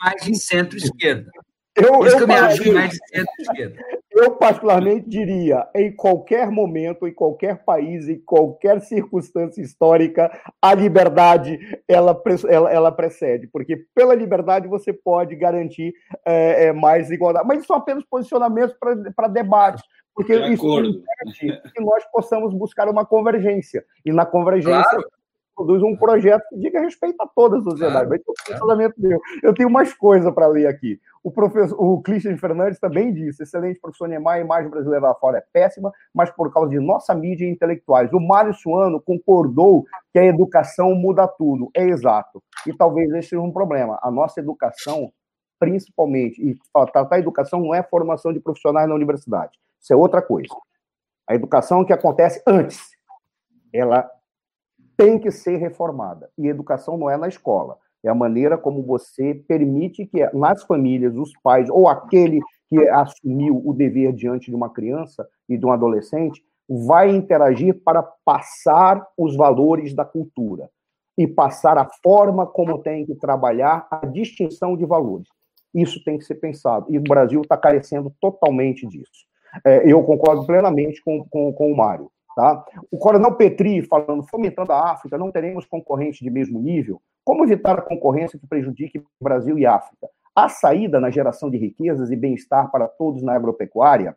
mais 0.00 0.24
de 0.24 0.36
centro-esquerda. 0.36 1.30
Eu, 1.76 2.04
isso 2.04 2.16
eu, 2.18 2.26
que 2.26 3.62
eu. 3.62 3.72
Eu, 4.10 4.32
particularmente, 4.32 5.08
diria: 5.08 5.68
em 5.76 5.94
qualquer 5.94 6.50
momento, 6.50 7.06
em 7.06 7.14
qualquer 7.14 7.58
país, 7.58 8.08
em 8.08 8.18
qualquer 8.18 8.80
circunstância 8.80 9.62
histórica, 9.62 10.28
a 10.60 10.74
liberdade 10.74 11.56
ela, 11.86 12.20
ela, 12.48 12.72
ela 12.72 12.90
precede, 12.90 13.46
porque 13.46 13.76
pela 13.94 14.14
liberdade 14.16 14.66
você 14.66 14.92
pode 14.92 15.36
garantir 15.36 15.94
é, 16.26 16.66
é, 16.66 16.72
mais 16.72 17.12
igualdade. 17.12 17.46
Mas 17.46 17.58
isso 17.58 17.68
são 17.68 17.76
apenas 17.76 18.02
posicionamentos 18.10 18.76
para 19.14 19.28
debate 19.28 19.84
porque 20.18 20.36
de 20.36 20.52
isso 20.52 20.80
impede 20.80 21.62
que 21.72 21.80
nós 21.80 22.04
possamos 22.10 22.52
buscar 22.52 22.88
uma 22.88 23.06
convergência. 23.06 23.84
E 24.04 24.12
na 24.12 24.26
convergência 24.26 24.82
claro. 24.82 25.08
produz 25.54 25.80
um 25.80 25.96
projeto 25.96 26.42
que 26.48 26.58
diga 26.58 26.80
respeito 26.80 27.22
a 27.22 27.26
toda 27.28 27.58
a 27.58 27.60
sociedade. 27.60 28.20
Claro. 28.44 28.66
Mas, 28.66 28.92
meu. 28.98 29.20
Eu 29.44 29.54
tenho 29.54 29.70
mais 29.70 29.94
coisa 29.94 30.32
para 30.32 30.48
ler 30.48 30.66
aqui. 30.66 31.00
O 31.22 31.30
professor, 31.30 31.80
o 31.80 32.02
Christian 32.02 32.36
Fernandes 32.36 32.80
também 32.80 33.14
disse: 33.14 33.44
excelente 33.44 33.78
professor 33.78 34.08
Neymar, 34.08 34.38
a 34.38 34.40
imagem 34.40 34.68
brasileira 34.68 35.06
lá 35.06 35.14
fora 35.14 35.38
é 35.38 35.44
péssima, 35.52 35.92
mas 36.12 36.32
por 36.32 36.52
causa 36.52 36.70
de 36.70 36.80
nossa 36.80 37.14
mídia 37.14 37.44
e 37.44 37.50
intelectuais. 37.50 38.12
O 38.12 38.18
Mário 38.18 38.52
Suano 38.52 39.00
concordou 39.00 39.84
que 40.12 40.18
a 40.18 40.24
educação 40.24 40.96
muda 40.96 41.28
tudo. 41.28 41.70
É 41.76 41.84
exato. 41.84 42.42
E 42.66 42.72
talvez 42.72 43.08
esse 43.10 43.28
seja 43.28 43.40
um 43.40 43.52
problema. 43.52 44.00
A 44.02 44.10
nossa 44.10 44.40
educação, 44.40 45.12
principalmente, 45.60 46.42
e 46.42 46.56
tratar 46.72 47.06
a 47.08 47.20
educação 47.20 47.60
não 47.60 47.72
é 47.72 47.84
formação 47.84 48.32
de 48.32 48.40
profissionais 48.40 48.88
na 48.88 48.96
universidade 48.96 49.56
isso 49.80 49.92
é 49.92 49.96
outra 49.96 50.22
coisa. 50.22 50.54
A 51.28 51.34
educação 51.34 51.84
que 51.84 51.92
acontece 51.92 52.42
antes, 52.46 52.80
ela 53.72 54.08
tem 54.96 55.18
que 55.18 55.30
ser 55.30 55.56
reformada. 55.56 56.30
E 56.36 56.48
educação 56.48 56.96
não 56.96 57.08
é 57.08 57.16
na 57.16 57.28
escola, 57.28 57.78
é 58.04 58.08
a 58.08 58.14
maneira 58.14 58.56
como 58.56 58.82
você 58.82 59.34
permite 59.34 60.06
que 60.06 60.24
nas 60.34 60.62
famílias, 60.64 61.16
os 61.16 61.32
pais, 61.42 61.68
ou 61.68 61.88
aquele 61.88 62.40
que 62.68 62.88
assumiu 62.88 63.62
o 63.64 63.72
dever 63.72 64.12
diante 64.12 64.50
de 64.50 64.56
uma 64.56 64.70
criança 64.70 65.28
e 65.48 65.56
de 65.56 65.64
um 65.64 65.72
adolescente, 65.72 66.42
vai 66.68 67.10
interagir 67.10 67.82
para 67.82 68.02
passar 68.02 69.06
os 69.16 69.34
valores 69.36 69.94
da 69.94 70.04
cultura 70.04 70.68
e 71.16 71.26
passar 71.26 71.78
a 71.78 71.88
forma 72.02 72.46
como 72.46 72.78
tem 72.78 73.06
que 73.06 73.14
trabalhar 73.14 73.88
a 73.90 74.06
distinção 74.06 74.76
de 74.76 74.84
valores. 74.84 75.28
Isso 75.74 76.02
tem 76.04 76.18
que 76.18 76.24
ser 76.24 76.36
pensado. 76.36 76.86
E 76.90 76.98
o 76.98 77.02
Brasil 77.02 77.40
está 77.40 77.56
carecendo 77.56 78.12
totalmente 78.20 78.86
disso. 78.86 79.26
É, 79.64 79.90
eu 79.90 80.02
concordo 80.02 80.46
plenamente 80.46 81.02
com, 81.02 81.24
com, 81.28 81.52
com 81.52 81.72
o 81.72 81.76
Mário. 81.76 82.10
Tá? 82.34 82.64
O 82.90 82.98
Coronel 82.98 83.34
Petri 83.34 83.82
falando, 83.82 84.22
fomentando 84.28 84.72
a 84.72 84.92
África, 84.92 85.18
não 85.18 85.32
teremos 85.32 85.66
concorrentes 85.66 86.20
de 86.20 86.30
mesmo 86.30 86.60
nível. 86.60 87.00
Como 87.24 87.44
evitar 87.44 87.78
a 87.78 87.82
concorrência 87.82 88.38
que 88.38 88.46
prejudique 88.46 89.02
Brasil 89.20 89.58
e 89.58 89.66
África? 89.66 90.08
A 90.36 90.48
saída 90.48 91.00
na 91.00 91.10
geração 91.10 91.50
de 91.50 91.58
riquezas 91.58 92.10
e 92.10 92.16
bem-estar 92.16 92.70
para 92.70 92.86
todos 92.86 93.22
na 93.22 93.34
agropecuária? 93.34 94.16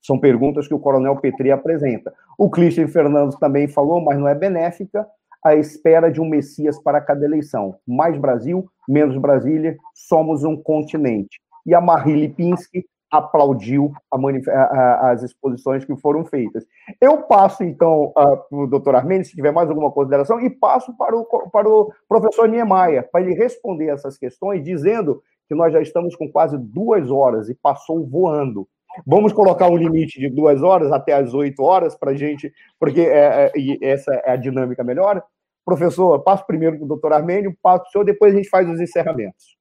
São 0.00 0.18
perguntas 0.18 0.66
que 0.66 0.74
o 0.74 0.80
Coronel 0.80 1.16
Petri 1.16 1.52
apresenta. 1.52 2.12
O 2.38 2.48
Christian 2.50 2.88
Fernandes 2.88 3.38
também 3.38 3.68
falou, 3.68 4.00
mas 4.00 4.18
não 4.18 4.26
é 4.26 4.34
benéfica, 4.34 5.06
a 5.44 5.54
espera 5.54 6.10
de 6.10 6.20
um 6.20 6.28
Messias 6.28 6.80
para 6.82 7.00
cada 7.00 7.24
eleição. 7.24 7.76
Mais 7.86 8.16
Brasil, 8.16 8.68
menos 8.88 9.16
Brasília, 9.18 9.76
somos 9.94 10.44
um 10.44 10.56
continente. 10.56 11.40
E 11.66 11.74
a 11.74 11.80
Marie 11.80 12.14
Lipinski 12.14 12.86
aplaudiu 13.12 13.92
a 14.10 14.16
a, 14.50 15.10
as 15.10 15.22
exposições 15.22 15.84
que 15.84 15.94
foram 15.96 16.24
feitas. 16.24 16.64
Eu 16.98 17.18
passo, 17.18 17.62
então, 17.62 18.10
para 18.14 18.46
o 18.50 18.66
doutor 18.66 18.94
Armênio, 18.94 19.26
se 19.26 19.36
tiver 19.36 19.52
mais 19.52 19.68
alguma 19.68 19.92
consideração, 19.92 20.40
e 20.40 20.48
passo 20.48 20.96
para 20.96 21.14
o, 21.14 21.24
para 21.50 21.68
o 21.68 21.92
professor 22.08 22.48
Niemeyer, 22.48 23.06
para 23.10 23.20
ele 23.20 23.34
responder 23.34 23.88
essas 23.88 24.16
questões, 24.16 24.64
dizendo 24.64 25.22
que 25.46 25.54
nós 25.54 25.70
já 25.72 25.82
estamos 25.82 26.16
com 26.16 26.30
quase 26.32 26.56
duas 26.56 27.10
horas 27.10 27.50
e 27.50 27.54
passou 27.54 28.06
voando. 28.06 28.66
Vamos 29.06 29.32
colocar 29.32 29.68
um 29.68 29.76
limite 29.76 30.18
de 30.18 30.30
duas 30.30 30.62
horas 30.62 30.90
até 30.90 31.12
as 31.12 31.34
oito 31.34 31.62
horas 31.62 31.94
para 31.94 32.12
a 32.12 32.14
gente, 32.14 32.50
porque 32.80 33.02
é, 33.02 33.50
é, 33.54 33.90
essa 33.90 34.12
é 34.24 34.32
a 34.32 34.36
dinâmica 34.36 34.82
melhor. 34.82 35.22
Professor, 35.64 36.18
passo 36.20 36.46
primeiro 36.46 36.76
para 36.76 36.84
o 36.84 36.88
doutor 36.88 37.12
Armênio, 37.12 37.54
passo 37.62 37.82
para 37.82 37.88
o 37.88 37.92
senhor, 37.92 38.04
depois 38.04 38.32
a 38.32 38.36
gente 38.36 38.48
faz 38.48 38.68
os 38.68 38.80
encerramentos. 38.80 39.56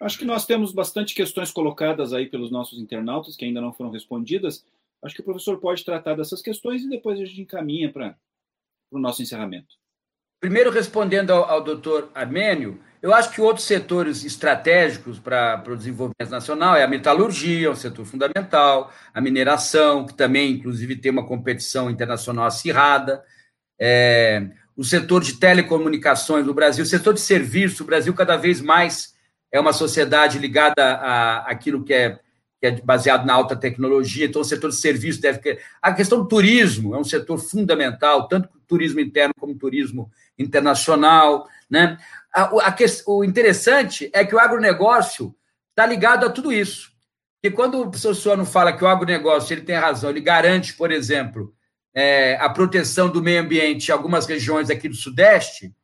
Acho 0.00 0.18
que 0.18 0.24
nós 0.24 0.46
temos 0.46 0.72
bastante 0.72 1.14
questões 1.14 1.50
colocadas 1.50 2.14
aí 2.14 2.26
pelos 2.26 2.50
nossos 2.50 2.78
internautas 2.78 3.36
que 3.36 3.44
ainda 3.44 3.60
não 3.60 3.72
foram 3.72 3.90
respondidas. 3.90 4.64
Acho 5.02 5.14
que 5.14 5.20
o 5.20 5.24
professor 5.24 5.58
pode 5.58 5.84
tratar 5.84 6.14
dessas 6.14 6.40
questões 6.40 6.82
e 6.82 6.88
depois 6.88 7.20
a 7.20 7.24
gente 7.24 7.42
encaminha 7.42 7.92
para 7.92 8.16
o 8.90 8.98
nosso 8.98 9.22
encerramento. 9.22 9.78
Primeiro, 10.40 10.70
respondendo 10.70 11.32
ao, 11.32 11.44
ao 11.44 11.62
doutor 11.62 12.10
Armênio, 12.14 12.80
eu 13.02 13.12
acho 13.12 13.30
que 13.30 13.42
outros 13.42 13.66
setores 13.66 14.24
estratégicos 14.24 15.18
para 15.18 15.62
o 15.68 15.76
desenvolvimento 15.76 16.30
nacional 16.30 16.74
é 16.76 16.82
a 16.82 16.88
metalurgia, 16.88 17.70
um 17.70 17.74
setor 17.74 18.06
fundamental, 18.06 18.90
a 19.12 19.20
mineração, 19.20 20.06
que 20.06 20.14
também, 20.14 20.52
inclusive, 20.52 20.96
tem 20.96 21.12
uma 21.12 21.26
competição 21.26 21.90
internacional 21.90 22.46
acirrada, 22.46 23.22
é, 23.78 24.50
o 24.74 24.82
setor 24.82 25.22
de 25.22 25.34
telecomunicações 25.34 26.46
no 26.46 26.54
Brasil, 26.54 26.84
o 26.84 26.88
setor 26.88 27.12
de 27.12 27.20
serviços, 27.20 27.80
o 27.80 27.84
Brasil 27.84 28.14
cada 28.14 28.36
vez 28.36 28.62
mais 28.62 29.14
é 29.52 29.58
uma 29.58 29.72
sociedade 29.72 30.38
ligada 30.38 30.82
a 30.82 31.38
aquilo 31.50 31.84
que 31.84 31.92
é, 31.92 32.18
que 32.60 32.66
é 32.66 32.80
baseado 32.80 33.26
na 33.26 33.34
alta 33.34 33.56
tecnologia, 33.56 34.26
então 34.26 34.42
o 34.42 34.44
setor 34.44 34.70
de 34.70 34.76
serviços 34.76 35.20
deve. 35.20 35.58
A 35.80 35.92
questão 35.92 36.18
do 36.18 36.28
turismo 36.28 36.94
é 36.94 36.98
um 36.98 37.04
setor 37.04 37.38
fundamental, 37.38 38.28
tanto 38.28 38.48
turismo 38.66 39.00
interno 39.00 39.34
como 39.38 39.58
turismo 39.58 40.10
internacional. 40.38 41.48
Né? 41.68 41.98
A, 42.32 42.42
a, 42.42 42.76
o 43.06 43.24
interessante 43.24 44.10
é 44.12 44.24
que 44.24 44.34
o 44.34 44.38
agronegócio 44.38 45.34
está 45.70 45.84
ligado 45.84 46.26
a 46.26 46.30
tudo 46.30 46.52
isso. 46.52 46.90
Porque 47.40 47.56
quando 47.56 47.80
o 47.80 47.88
professor 47.88 48.14
Suano 48.14 48.44
fala 48.44 48.72
que 48.72 48.84
o 48.84 48.88
agronegócio 48.88 49.54
ele 49.54 49.62
tem 49.62 49.74
razão, 49.74 50.10
ele 50.10 50.20
garante, 50.20 50.74
por 50.74 50.92
exemplo, 50.92 51.54
é, 51.94 52.36
a 52.36 52.48
proteção 52.50 53.08
do 53.08 53.22
meio 53.22 53.40
ambiente 53.40 53.88
em 53.88 53.92
algumas 53.92 54.26
regiões 54.26 54.70
aqui 54.70 54.88
do 54.88 54.94
Sudeste, 54.94 55.74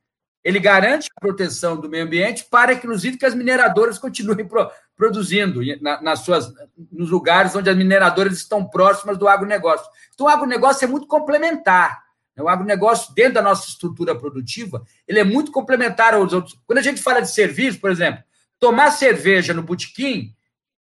ele 0.47 0.61
garante 0.61 1.09
a 1.17 1.21
proteção 1.21 1.77
do 1.77 1.89
meio 1.89 2.05
ambiente 2.05 2.45
para, 2.49 2.73
inclusive, 2.73 3.17
que 3.17 3.27
as 3.27 3.35
mineradoras 3.35 3.99
continuem 3.99 4.47
pro, 4.47 4.71
produzindo 4.97 5.61
na, 5.81 6.01
nas 6.01 6.21
suas, 6.21 6.55
nos 6.93 7.11
lugares 7.11 7.57
onde 7.57 7.69
as 7.69 7.77
mineradoras 7.77 8.35
estão 8.35 8.65
próximas 8.65 9.19
do 9.19 9.27
agronegócio. 9.27 9.85
Então, 10.15 10.27
o 10.27 10.29
agronegócio 10.29 10.85
é 10.85 10.89
muito 10.89 11.09
complementar. 11.09 12.01
Né? 12.37 12.45
O 12.45 12.49
agronegócio, 12.49 13.13
dentro 13.13 13.35
da 13.35 13.43
nossa 13.43 13.69
estrutura 13.69 14.15
produtiva, 14.15 14.85
ele 15.09 15.19
é 15.19 15.25
muito 15.25 15.51
complementar 15.51 16.15
aos 16.15 16.33
outros. 16.33 16.57
Quando 16.65 16.79
a 16.79 16.83
gente 16.83 17.03
fala 17.03 17.21
de 17.21 17.33
serviço, 17.33 17.81
por 17.81 17.91
exemplo, 17.91 18.23
tomar 18.61 18.93
cerveja 18.93 19.53
no 19.53 19.65
botequim 19.65 20.33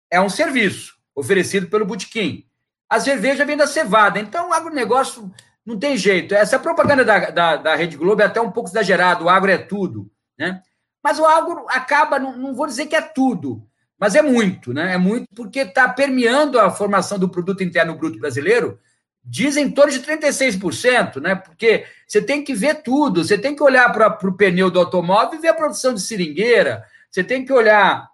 é 0.09 0.19
um 0.19 0.27
serviço 0.27 0.95
oferecido 1.13 1.67
pelo 1.67 1.85
botequim. 1.85 2.47
A 2.89 2.99
cerveja 2.99 3.45
vem 3.45 3.55
da 3.55 3.67
cevada. 3.67 4.19
Então, 4.19 4.49
o 4.49 4.53
agronegócio 4.53 5.31
não 5.65 5.77
tem 5.77 5.95
jeito. 5.97 6.33
Essa 6.33 6.59
propaganda 6.59 7.05
da, 7.05 7.29
da, 7.29 7.55
da 7.57 7.75
Rede 7.75 7.97
Globo 7.97 8.21
é 8.21 8.25
até 8.25 8.41
um 8.41 8.51
pouco 8.51 8.69
exagerada. 8.69 9.23
O 9.23 9.29
agro 9.29 9.51
é 9.51 9.57
tudo. 9.57 10.09
Né? 10.37 10.61
Mas 11.03 11.19
o 11.19 11.25
agro 11.25 11.65
acaba, 11.69 12.19
não, 12.19 12.37
não 12.37 12.53
vou 12.53 12.67
dizer 12.67 12.85
que 12.87 12.95
é 12.95 13.01
tudo, 13.01 13.63
mas 13.99 14.15
é 14.15 14.21
muito, 14.21 14.73
né? 14.73 14.93
É 14.93 14.97
muito 14.97 15.27
porque 15.35 15.59
está 15.59 15.87
permeando 15.87 16.59
a 16.59 16.69
formação 16.71 17.19
do 17.19 17.29
produto 17.29 17.63
interno 17.63 17.95
bruto 17.95 18.19
brasileiro, 18.19 18.79
dizem 19.23 19.65
em 19.65 19.71
torno 19.71 19.91
de 19.91 19.99
36%, 19.99 21.21
né? 21.21 21.35
Porque 21.35 21.85
você 22.07 22.21
tem 22.21 22.43
que 22.43 22.53
ver 22.53 22.81
tudo, 22.81 23.23
você 23.23 23.37
tem 23.37 23.55
que 23.55 23.63
olhar 23.63 23.91
para 23.91 24.27
o 24.27 24.33
pneu 24.33 24.71
do 24.71 24.79
automóvel 24.79 25.37
e 25.37 25.41
ver 25.41 25.49
a 25.49 25.53
produção 25.53 25.93
de 25.93 26.01
seringueira, 26.01 26.83
você 27.09 27.23
tem 27.23 27.45
que 27.45 27.53
olhar 27.53 28.09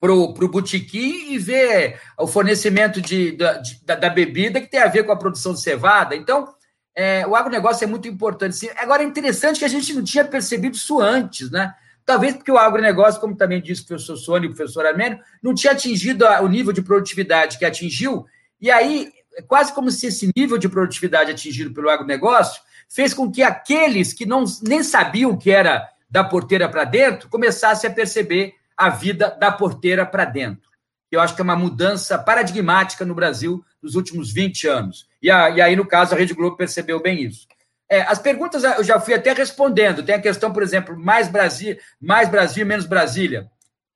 para 0.00 0.12
o 0.12 0.48
botequim 0.48 1.32
e 1.32 1.38
ver 1.38 2.00
o 2.18 2.26
fornecimento 2.26 3.00
de, 3.00 3.32
de, 3.32 3.84
da, 3.84 3.94
da, 3.96 4.10
bebida 4.10 4.60
que 4.60 4.68
tem 4.68 4.80
a 4.80 4.86
ver 4.86 5.04
com 5.04 5.10
a 5.10 5.16
produção 5.16 5.52
de 5.52 5.60
cevada. 5.60 6.14
Então, 6.14 6.54
é, 7.00 7.24
o 7.24 7.36
agronegócio 7.36 7.84
é 7.84 7.86
muito 7.86 8.08
importante. 8.08 8.68
Agora, 8.76 9.04
é 9.04 9.06
interessante 9.06 9.60
que 9.60 9.64
a 9.64 9.68
gente 9.68 9.94
não 9.94 10.02
tinha 10.02 10.24
percebido 10.24 10.74
isso 10.74 11.00
antes, 11.00 11.48
né? 11.48 11.72
Talvez 12.04 12.34
porque 12.34 12.50
o 12.50 12.58
agronegócio, 12.58 13.20
como 13.20 13.36
também 13.36 13.62
disse 13.62 13.82
o 13.82 13.86
professor 13.86 14.16
Sônia 14.16 14.48
e 14.48 14.50
o 14.50 14.54
professor 14.54 14.84
Armênio, 14.84 15.20
não 15.40 15.54
tinha 15.54 15.74
atingido 15.74 16.24
o 16.26 16.48
nível 16.48 16.72
de 16.72 16.82
produtividade 16.82 17.56
que 17.56 17.64
atingiu, 17.64 18.26
e 18.60 18.68
aí 18.68 19.12
é 19.36 19.42
quase 19.42 19.72
como 19.72 19.92
se 19.92 20.08
esse 20.08 20.28
nível 20.36 20.58
de 20.58 20.68
produtividade 20.68 21.30
atingido 21.30 21.72
pelo 21.72 21.88
agronegócio 21.88 22.60
fez 22.88 23.14
com 23.14 23.30
que 23.30 23.44
aqueles 23.44 24.12
que 24.12 24.26
não, 24.26 24.42
nem 24.66 24.82
sabiam 24.82 25.36
que 25.36 25.52
era 25.52 25.88
da 26.10 26.24
porteira 26.24 26.68
para 26.68 26.82
dentro 26.82 27.28
começassem 27.28 27.88
a 27.88 27.92
perceber 27.92 28.54
a 28.76 28.88
vida 28.88 29.36
da 29.38 29.52
porteira 29.52 30.04
para 30.04 30.24
dentro. 30.24 30.67
Eu 31.10 31.20
acho 31.20 31.34
que 31.34 31.40
é 31.40 31.44
uma 31.44 31.56
mudança 31.56 32.18
paradigmática 32.18 33.04
no 33.04 33.14
Brasil 33.14 33.64
nos 33.82 33.94
últimos 33.94 34.32
20 34.32 34.66
anos. 34.66 35.08
E, 35.22 35.30
a, 35.30 35.50
e 35.50 35.60
aí, 35.60 35.76
no 35.76 35.86
caso, 35.86 36.14
a 36.14 36.18
Rede 36.18 36.34
Globo 36.34 36.56
percebeu 36.56 37.00
bem 37.00 37.22
isso. 37.22 37.46
É, 37.90 38.02
as 38.02 38.18
perguntas 38.18 38.64
eu 38.64 38.84
já 38.84 39.00
fui 39.00 39.14
até 39.14 39.32
respondendo. 39.32 40.02
Tem 40.02 40.14
a 40.14 40.20
questão, 40.20 40.52
por 40.52 40.62
exemplo, 40.62 40.98
mais 40.98 41.28
Brasil, 41.28 41.76
mais 42.00 42.28
Brasil, 42.28 42.66
menos 42.66 42.84
Brasília. 42.84 43.50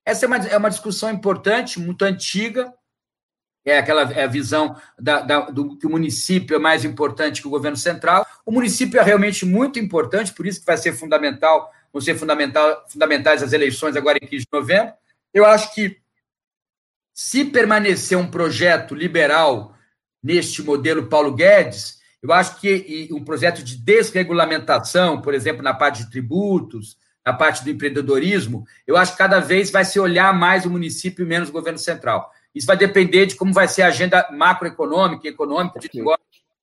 Essa 0.04 0.24
é 0.24 0.28
uma, 0.28 0.36
é 0.36 0.56
uma 0.56 0.70
discussão 0.70 1.10
importante, 1.10 1.78
muito 1.78 2.02
antiga. 2.02 2.72
É 3.64 3.78
aquela 3.78 4.10
é 4.12 4.24
a 4.24 4.28
visão 4.28 4.74
da, 4.98 5.20
da, 5.20 5.40
do 5.50 5.76
que 5.76 5.86
o 5.86 5.90
município 5.90 6.56
é 6.56 6.58
mais 6.58 6.84
importante 6.84 7.40
que 7.40 7.46
o 7.46 7.50
governo 7.50 7.76
central. 7.76 8.26
O 8.44 8.50
município 8.50 8.98
é 8.98 9.02
realmente 9.02 9.44
muito 9.44 9.78
importante, 9.78 10.32
por 10.32 10.46
isso 10.46 10.60
que 10.60 10.66
vai 10.66 10.76
ser 10.76 10.92
fundamental 10.92 11.70
vão 11.92 12.00
ser 12.00 12.16
fundamental, 12.16 12.84
fundamentais 12.88 13.42
as 13.42 13.52
eleições 13.52 13.96
agora 13.96 14.18
em 14.20 14.26
15 14.26 14.44
de 14.44 14.48
novembro. 14.52 14.94
Eu 15.34 15.44
acho 15.44 15.74
que, 15.74 15.98
se 17.14 17.44
permanecer 17.44 18.16
um 18.16 18.30
projeto 18.30 18.94
liberal 18.94 19.74
neste 20.22 20.62
modelo 20.62 21.06
Paulo 21.06 21.34
Guedes, 21.34 22.00
eu 22.22 22.32
acho 22.32 22.60
que 22.60 23.08
um 23.10 23.24
projeto 23.24 23.62
de 23.62 23.76
desregulamentação, 23.76 25.20
por 25.20 25.34
exemplo, 25.34 25.62
na 25.62 25.74
parte 25.74 26.04
de 26.04 26.10
tributos, 26.10 26.96
na 27.26 27.32
parte 27.32 27.64
do 27.64 27.70
empreendedorismo, 27.70 28.64
eu 28.86 28.96
acho 28.96 29.12
que 29.12 29.18
cada 29.18 29.40
vez 29.40 29.70
vai 29.70 29.84
se 29.84 29.98
olhar 29.98 30.32
mais 30.32 30.64
o 30.64 30.70
município 30.70 31.24
e 31.24 31.28
menos 31.28 31.48
o 31.48 31.52
governo 31.52 31.78
central. 31.78 32.30
Isso 32.54 32.66
vai 32.66 32.76
depender 32.76 33.26
de 33.26 33.34
como 33.34 33.52
vai 33.52 33.66
ser 33.66 33.82
a 33.82 33.88
agenda 33.88 34.28
macroeconômica 34.30 35.26
e 35.26 35.30
econômica 35.30 35.80
de 35.80 35.90
negócio 35.94 36.20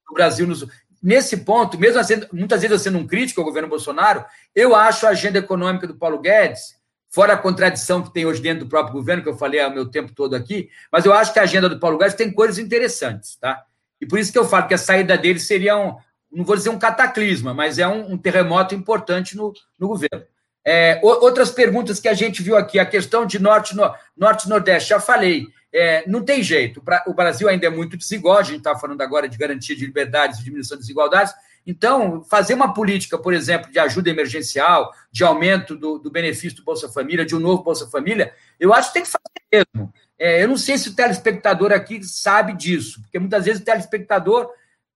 do 0.08 0.14
Brasil. 0.14 0.48
Nos 0.48 0.66
nesse 1.02 1.38
ponto, 1.38 1.78
mesmo 1.78 2.04
sendo, 2.04 2.28
muitas 2.32 2.62
vezes 2.62 2.72
eu 2.72 2.80
sendo 2.80 2.98
um 2.98 3.08
crítico 3.08 3.40
ao 3.40 3.48
governo 3.48 3.70
Bolsonaro, 3.70 4.24
eu 4.54 4.76
acho 4.76 5.08
a 5.08 5.12
agenda 5.12 5.40
econômica 5.40 5.88
do 5.88 5.96
Paulo 5.96 6.20
Guedes, 6.20 6.79
fora 7.10 7.34
a 7.34 7.38
contradição 7.38 8.02
que 8.02 8.14
tem 8.14 8.26
hoje 8.26 8.42
dentro 8.42 8.66
do 8.66 8.70
próprio 8.70 8.94
governo, 8.94 9.24
que 9.24 9.30
eu 9.30 9.38
falei 9.38 9.64
o 9.66 9.74
meu 9.74 9.86
tempo 9.86 10.14
todo 10.14 10.36
aqui, 10.36 10.70
mas 10.92 11.06
eu 11.06 11.14
acho 11.14 11.34
que 11.34 11.40
a 11.40 11.44
agenda 11.44 11.68
do 11.68 11.80
Paulo 11.80 11.98
Guedes 11.98 12.16
tem 12.16 12.32
coisas 12.32 12.60
interessantes, 12.60 13.36
tá? 13.38 13.64
E 14.00 14.06
por 14.06 14.20
isso 14.20 14.32
que 14.32 14.38
eu 14.38 14.48
falo 14.48 14.68
que 14.68 14.74
a 14.74 14.78
saída 14.78 15.18
dele 15.18 15.40
seria 15.40 15.78
um, 15.78 15.96
não 16.32 16.46
vou 16.46 16.56
dizer 16.56 16.70
um 16.70 16.80
cataclisma, 16.80 17.54
mas 17.54 17.80
é 17.80 17.88
um, 17.88 18.14
um 18.14 18.18
terremoto 18.18 18.76
importante 18.76 19.36
no, 19.36 19.52
no 19.78 19.88
governo. 19.88 20.24
É, 20.66 21.00
outras 21.04 21.50
perguntas 21.50 22.00
que 22.00 22.08
a 22.08 22.14
gente 22.14 22.44
viu 22.44 22.56
aqui, 22.56 22.78
a 22.78 22.86
questão 22.86 23.26
de 23.26 23.40
norte, 23.40 23.76
no, 23.76 23.92
norte 24.16 24.48
nordeste, 24.48 24.90
já 24.90 25.00
falei. 25.00 25.48
É, 25.72 26.08
não 26.08 26.24
tem 26.24 26.42
jeito. 26.42 26.82
O 27.06 27.14
Brasil 27.14 27.48
ainda 27.48 27.68
é 27.68 27.70
muito 27.70 27.96
desigual, 27.98 28.38
a 28.38 28.44
gente 28.44 28.58
está 28.58 28.76
falando 28.76 29.02
agora 29.02 29.28
de 29.28 29.38
garantia 29.38 29.76
de 29.76 29.86
liberdades 29.86 30.40
e 30.40 30.44
diminuição 30.44 30.78
de 30.78 30.82
desigualdades. 30.82 31.34
Então, 31.66 32.24
fazer 32.24 32.54
uma 32.54 32.74
política, 32.74 33.18
por 33.18 33.34
exemplo, 33.34 33.72
de 33.72 33.80
ajuda 33.80 34.10
emergencial, 34.10 34.92
de 35.12 35.24
aumento 35.24 35.76
do, 35.76 36.00
do 36.00 36.10
benefício 36.10 36.58
do 36.58 36.64
Bolsa 36.64 36.90
Família, 36.90 37.26
de 37.26 37.36
um 37.36 37.40
novo 37.40 37.64
Bolsa 37.64 37.88
Família, 37.88 38.34
eu 38.60 38.74
acho 38.74 38.90
que 38.90 38.94
tem 38.94 39.04
que 39.04 39.10
fazer 39.10 39.66
mesmo. 39.76 39.94
É, 40.18 40.44
eu 40.44 40.48
não 40.48 40.58
sei 40.58 40.78
se 40.78 40.90
o 40.90 40.96
telespectador 40.96 41.72
aqui 41.72 42.04
sabe 42.04 42.54
disso, 42.54 43.02
porque 43.02 43.20
muitas 43.20 43.46
vezes 43.46 43.62
o 43.62 43.66
telespectador 43.66 44.50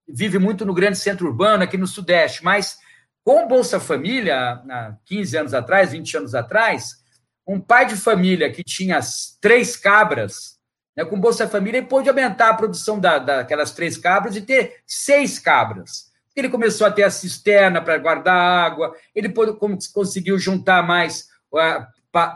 vive 0.08 0.38
muito 0.40 0.66
no 0.66 0.74
grande 0.74 0.98
centro 0.98 1.28
urbano, 1.28 1.64
aqui 1.64 1.78
no 1.78 1.88
Sudeste, 1.88 2.44
mas 2.44 2.78
com 3.24 3.46
o 3.46 3.48
Bolsa 3.48 3.80
Família, 3.80 4.62
há 4.70 4.96
15 5.06 5.38
anos 5.38 5.54
atrás, 5.54 5.92
20 5.92 6.18
anos 6.18 6.36
atrás, 6.36 7.02
um 7.48 7.60
pai 7.60 7.86
de 7.86 7.96
família 7.96 8.52
que 8.52 8.64
tinha 8.64 9.00
três 9.40 9.78
cabras 9.78 10.54
né? 10.96 11.04
Com 11.04 11.20
Bolsa 11.20 11.48
Família, 11.48 11.80
ele 11.80 11.88
pôde 11.88 12.10
aumentar 12.10 12.50
a 12.50 12.54
produção 12.54 13.00
da, 13.00 13.18
daquelas 13.18 13.72
três 13.72 13.98
cabras 13.98 14.36
e 14.36 14.42
ter 14.42 14.82
seis 14.86 15.40
cabras. 15.40 16.12
Ele 16.36 16.50
começou 16.50 16.88
a 16.88 16.92
ter 16.92 17.04
a 17.04 17.12
cisterna 17.12 17.82
para 17.82 17.98
guardar 17.98 18.36
água, 18.36 18.96
ele 19.14 19.30
pôde, 19.30 19.58
conseguiu 19.94 20.38
juntar 20.40 20.82
mais 20.82 21.28
a, 21.56 21.88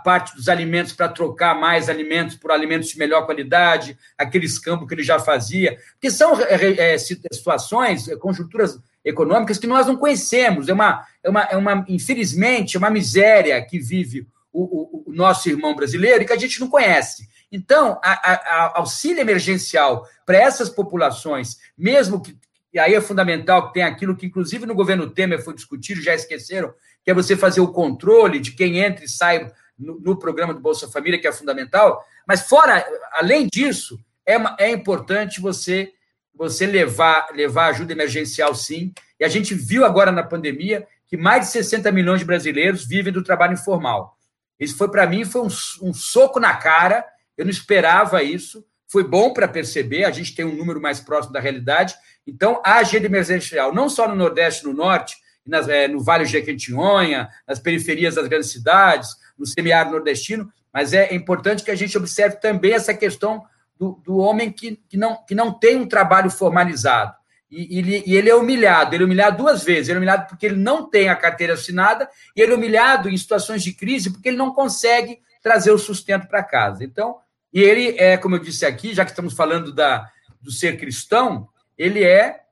parte 0.03 0.36
dos 0.36 0.49
alimentos 0.49 0.94
para 0.94 1.07
trocar 1.07 1.53
mais 1.60 1.88
alimentos 1.88 2.36
por 2.36 2.52
alimentos 2.52 2.90
de 2.90 2.98
melhor 2.98 3.26
qualidade, 3.26 3.98
aqueles 4.18 4.57
campos 4.57 4.88
que 4.88 4.95
ele 4.95 5.03
já 5.03 5.19
fazia, 5.19 5.78
porque 5.91 6.10
são 6.10 6.34
é, 6.41 6.98
situações, 6.98 8.07
é, 8.07 8.15
conjunturas 8.15 8.80
econômicas 9.06 9.60
que 9.60 9.68
nós 9.68 9.86
não 9.86 9.95
conhecemos. 9.95 10.68
É 10.68 10.74
uma, 10.74 11.06
é 11.24 11.30
uma, 11.30 11.41
é 11.44 11.57
uma 11.57 11.86
infelizmente, 11.88 12.76
é 12.76 12.80
uma 12.80 12.90
miséria 12.90 13.64
que 13.64 13.80
vive 13.80 14.28
o, 14.52 14.64
o, 14.64 15.03
o 15.11 15.14
nosso 15.14 15.48
irmão 15.48 15.76
brasileiro 15.76 16.24
e 16.24 16.26
que 16.26 16.34
a 16.34 16.38
gente 16.38 16.60
não 16.60 16.68
conhece. 16.68 17.28
Então, 17.52 17.99
a, 18.03 18.11
a, 18.11 18.34
a 18.34 18.80
auxílio 18.80 19.22
emergencial 19.22 20.06
para 20.26 20.38
essas 20.38 20.69
populações, 20.69 21.57
mesmo 21.78 22.22
que 22.22 22.36
e 22.73 22.80
aí 22.80 22.94
é 22.94 23.02
fundamental 23.02 23.68
que 23.68 23.73
tem 23.73 23.84
aquilo 23.84 24.15
que, 24.15 24.26
inclusive, 24.26 24.65
no 24.65 24.76
governo 24.76 25.10
Temer 25.10 25.44
foi 25.44 25.53
discutido, 25.53 26.02
já 26.02 26.14
esqueceram, 26.14 26.73
que 27.03 27.11
é 27.11 27.14
você 27.14 27.35
fazer 27.35 27.61
o 27.61 27.72
controle 27.72 28.39
de 28.39 28.52
quem 28.52 28.80
entra 28.80 29.06
e 29.06 29.10
sai 29.10 29.52
no, 29.77 29.99
no 29.99 30.18
programa 30.18 30.53
do 30.53 30.60
Bolsa 30.60 30.88
Família, 30.88 31.19
que 31.19 31.27
é 31.27 31.31
fundamental. 31.31 32.03
Mas, 32.27 32.41
fora, 32.41 32.85
além 33.14 33.48
disso, 33.48 33.99
é, 34.26 34.35
é 34.60 34.72
importante 34.72 35.41
você 35.41 35.94
você 36.34 36.68
levar, 36.68 37.30
levar 37.34 37.69
ajuda 37.69 37.94
emergencial, 37.94 38.53
sim. 38.53 38.94
E 39.19 39.26
a 39.26 39.27
gente 39.27 39.56
viu 39.56 39.84
agora 39.84 40.11
na 40.11 40.22
pandemia 40.22 40.88
que 41.07 41.18
mais 41.18 41.48
de 41.48 41.52
60 41.52 41.91
milhões 41.91 42.19
de 42.19 42.26
brasileiros 42.27 42.85
vivem 42.85 43.11
do 43.11 43.23
trabalho 43.23 43.53
informal. 43.53 44.15
Isso 44.60 44.77
foi, 44.77 44.88
para 44.88 45.07
mim, 45.07 45.26
foi 45.26 45.41
um, 45.41 45.48
um 45.81 45.91
soco 45.95 46.39
na 46.39 46.56
cara 46.56 47.03
eu 47.38 47.45
não 47.45 47.52
esperava 47.52 48.23
isso. 48.23 48.65
Foi 48.88 49.03
bom 49.03 49.34
para 49.34 49.48
perceber, 49.48 50.06
a 50.06 50.11
gente 50.11 50.34
tem 50.34 50.44
um 50.44 50.56
número 50.56 50.81
mais 50.81 50.99
próximo 50.99 51.34
da 51.34 51.39
realidade. 51.39 51.94
Então, 52.28 52.62
a 52.64 52.76
agenda 52.76 53.06
emergencial, 53.06 53.74
não 53.74 53.90
só 53.90 54.08
no 54.08 54.16
Nordeste 54.16 54.66
no 54.66 54.74
Norte, 54.74 55.16
nas, 55.45 55.70
é, 55.70 55.88
no 55.88 56.02
Vale 56.02 56.26
de 56.26 56.32
Jequitinhonha, 56.32 57.30
nas 57.48 57.58
periferias 57.58 58.16
das 58.16 58.28
grandes 58.28 58.52
cidades, 58.52 59.10
no 59.38 59.45
semiárido 59.45 59.94
nordestino, 59.94 60.52
mas 60.74 60.94
é 60.94 61.14
importante 61.16 61.64
que 61.64 61.72
a 61.72 61.76
gente 61.76 61.98
observe 61.98 62.36
também 62.38 62.74
essa 62.74 62.94
questão 62.94 63.45
do, 63.80 64.02
do 64.04 64.18
homem 64.18 64.52
que, 64.52 64.80
que, 64.90 64.98
não, 64.98 65.24
que 65.26 65.34
não 65.34 65.52
tem 65.52 65.78
um 65.78 65.88
trabalho 65.88 66.30
formalizado. 66.30 67.16
E, 67.49 67.80
e, 67.80 68.04
e, 68.12 68.16
ele 68.18 68.30
é 68.30 68.36
humilhado. 68.36 68.94
Ele 68.94 69.04
é 69.04 69.06
humilhado 69.06 69.38
duas 69.38 69.64
vezes. 69.64 69.88
Ele 69.88 69.95
é 69.95 69.99
humilhado 69.99 70.28
porque 70.28 70.45
ele 70.45 70.58
não 70.58 70.90
tem 70.90 71.08
a 71.08 71.16
carteira 71.16 71.54
assinada, 71.54 72.10
e 72.36 72.41
ele 72.41 72.52
é 72.52 72.56
humilhado 72.56 73.10
em 73.10 73.18
situações 73.18 73.64
de 73.64 73.74
crise 73.74 74.12
porque 74.12 74.28
ele 74.28 74.38
não 74.38 74.54
consegue 74.54 75.20
trazer 75.41 75.72
o 75.72 75.78
sustento 75.78 76.28
para 76.28 76.44
casa. 76.44 76.84
Então, 76.84 77.18
e 77.54 77.62
ele 77.62 77.95
é, 77.98 78.18
como 78.18 78.36
eu 78.36 78.40
disse 78.40 78.66
aqui, 78.66 78.94
já 78.94 79.06
que 79.06 79.12
estamos 79.12 79.34
falando 79.34 79.74
da, 79.74 80.10
do 80.41 80.52
ser 80.52 80.78
cristão, 80.78 81.48
ele 81.78 82.04
é 82.04 82.44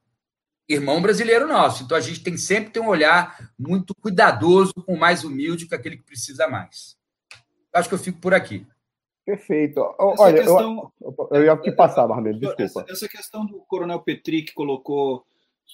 irmão 0.67 1.01
brasileiro 1.01 1.47
nosso. 1.47 1.83
Então 1.83 1.97
a 1.97 2.01
gente 2.01 2.23
tem 2.23 2.37
sempre 2.37 2.71
ter 2.71 2.79
um 2.79 2.87
olhar 2.87 3.51
muito 3.57 3.93
cuidadoso, 3.95 4.73
com 4.73 4.93
o 4.93 4.99
mais 4.99 5.23
humilde, 5.23 5.67
com 5.67 5.75
aquele 5.75 5.97
que 5.97 6.03
precisa 6.03 6.47
mais. 6.47 6.95
Acho 7.73 7.89
que 7.89 7.95
eu 7.95 7.99
fico 7.99 8.19
por 8.19 8.33
aqui. 8.33 8.65
Perfeito. 9.25 9.81
Olha, 9.97 10.37
questão, 10.37 10.91
eu, 11.01 11.29
eu 11.31 11.43
ia 11.45 11.57
que 11.57 11.71
passar, 11.71 12.07
Marmelo, 12.07 12.39
desculpa. 12.39 12.63
Essa, 12.63 12.85
essa, 12.87 13.09
questão 13.09 13.45
do 13.45 13.59
Coronel 13.67 13.99
Petri 13.99 14.43
que 14.43 14.53
colocou 14.53 15.25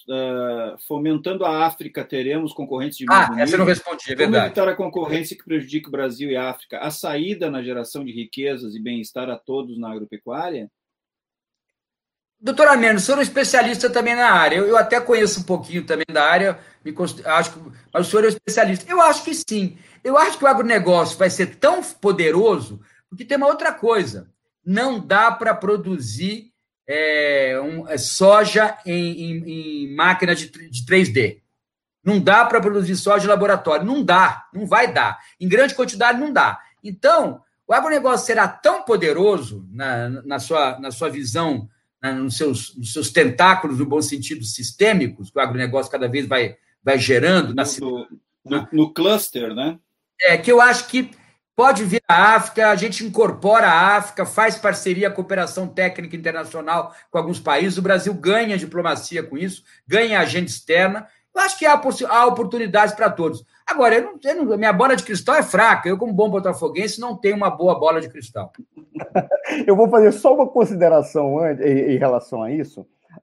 uh, 0.08 0.78
fomentando 0.86 1.44
a 1.44 1.66
África, 1.66 2.02
teremos 2.02 2.54
concorrentes 2.54 2.96
de 2.96 3.04
Ah, 3.10 3.28
essa 3.38 3.54
eu 3.54 3.58
não 3.58 3.66
respondi, 3.66 4.10
é 4.10 4.16
verdade. 4.16 4.30
Como 4.30 4.46
evitar 4.46 4.68
a 4.68 4.74
concorrência 4.74 5.36
que 5.36 5.44
prejudica 5.44 5.88
o 5.88 5.92
Brasil 5.92 6.30
e 6.30 6.36
a 6.36 6.48
África? 6.48 6.78
A 6.78 6.90
saída 6.90 7.50
na 7.50 7.62
geração 7.62 8.02
de 8.02 8.10
riquezas 8.10 8.74
e 8.74 8.80
bem-estar 8.80 9.28
a 9.28 9.36
todos 9.36 9.78
na 9.78 9.92
agropecuária? 9.92 10.70
Doutor 12.42 12.66
Armeno, 12.66 12.98
o 12.98 13.00
senhor 13.00 13.20
é 13.20 13.22
especialista 13.22 13.88
também 13.88 14.16
na 14.16 14.32
área. 14.32 14.56
Eu, 14.56 14.66
eu 14.66 14.76
até 14.76 15.00
conheço 15.00 15.38
um 15.38 15.44
pouquinho 15.44 15.84
também 15.84 16.04
da 16.10 16.24
área, 16.24 16.58
me 16.84 16.92
acho 17.24 17.52
que, 17.52 17.60
mas 17.94 18.08
o 18.08 18.10
senhor 18.10 18.24
é 18.24 18.28
especialista. 18.28 18.90
Eu 18.90 19.00
acho 19.00 19.22
que 19.22 19.32
sim. 19.32 19.78
Eu 20.02 20.18
acho 20.18 20.38
que 20.38 20.44
o 20.44 20.48
agronegócio 20.48 21.16
vai 21.16 21.30
ser 21.30 21.54
tão 21.56 21.80
poderoso, 21.80 22.80
porque 23.08 23.24
tem 23.24 23.36
uma 23.36 23.46
outra 23.46 23.72
coisa. 23.72 24.28
Não 24.66 24.98
dá 24.98 25.30
para 25.30 25.54
produzir 25.54 26.50
é, 26.84 27.60
um, 27.62 27.88
é, 27.88 27.96
soja 27.96 28.76
em, 28.84 29.22
em, 29.22 29.84
em, 29.84 29.94
máquina 29.94 30.34
de, 30.34 30.48
de 30.48 30.84
3D. 30.84 31.42
Não 32.04 32.18
dá 32.18 32.44
para 32.44 32.60
produzir 32.60 32.96
soja 32.96 33.24
em 33.24 33.28
laboratório. 33.28 33.86
Não 33.86 34.02
dá, 34.02 34.48
não 34.52 34.66
vai 34.66 34.92
dar. 34.92 35.16
Em 35.40 35.46
grande 35.46 35.76
quantidade, 35.76 36.18
não 36.18 36.32
dá. 36.32 36.58
Então, 36.82 37.40
o 37.68 37.72
agronegócio 37.72 38.26
será 38.26 38.48
tão 38.48 38.82
poderoso 38.82 39.64
na, 39.70 40.08
na, 40.08 40.40
sua, 40.40 40.80
na 40.80 40.90
sua 40.90 41.08
visão 41.08 41.68
né, 42.02 42.12
nos, 42.12 42.36
seus, 42.36 42.76
nos 42.76 42.92
seus 42.92 43.10
tentáculos, 43.10 43.78
no 43.78 43.86
bom 43.86 44.02
sentido, 44.02 44.44
sistêmicos, 44.44 45.30
que 45.30 45.38
o 45.38 45.40
agronegócio 45.40 45.92
cada 45.92 46.08
vez 46.08 46.26
vai, 46.26 46.56
vai 46.82 46.98
gerando. 46.98 47.54
Na, 47.54 47.64
no, 47.80 48.08
no, 48.44 48.68
no 48.72 48.92
cluster, 48.92 49.54
né? 49.54 49.78
É, 50.20 50.36
que 50.36 50.50
eu 50.50 50.60
acho 50.60 50.88
que 50.88 51.10
pode 51.54 51.84
vir 51.84 52.02
a 52.08 52.34
África, 52.34 52.70
a 52.70 52.76
gente 52.76 53.04
incorpora 53.04 53.68
a 53.68 53.96
África, 53.96 54.24
faz 54.24 54.56
parceria, 54.56 55.10
cooperação 55.10 55.68
técnica 55.68 56.16
internacional 56.16 56.94
com 57.10 57.18
alguns 57.18 57.38
países, 57.38 57.78
o 57.78 57.82
Brasil 57.82 58.12
ganha 58.14 58.58
diplomacia 58.58 59.22
com 59.22 59.36
isso, 59.36 59.62
ganha 59.86 60.20
agenda 60.20 60.46
externa, 60.46 61.06
eu 61.34 61.40
acho 61.40 61.58
que 61.58 61.66
há, 61.66 61.80
há 62.08 62.26
oportunidades 62.26 62.94
para 62.94 63.10
todos. 63.10 63.44
Agora, 63.66 63.94
eu 63.96 64.04
não, 64.04 64.18
eu 64.22 64.44
não, 64.44 64.58
minha 64.58 64.72
bola 64.72 64.96
de 64.96 65.04
cristal 65.04 65.36
é 65.36 65.42
fraca. 65.42 65.88
Eu, 65.88 65.98
como 65.98 66.12
bom 66.12 66.28
botafoguense, 66.30 67.00
não 67.00 67.16
tenho 67.16 67.36
uma 67.36 67.50
boa 67.50 67.78
bola 67.78 68.00
de 68.00 68.08
cristal. 68.08 68.52
eu 69.66 69.76
vou 69.76 69.88
fazer 69.88 70.12
só 70.12 70.34
uma 70.34 70.46
consideração 70.46 71.38
em, 71.60 71.96
relação 71.96 72.42
a 72.42 72.50
isso. 72.50 72.82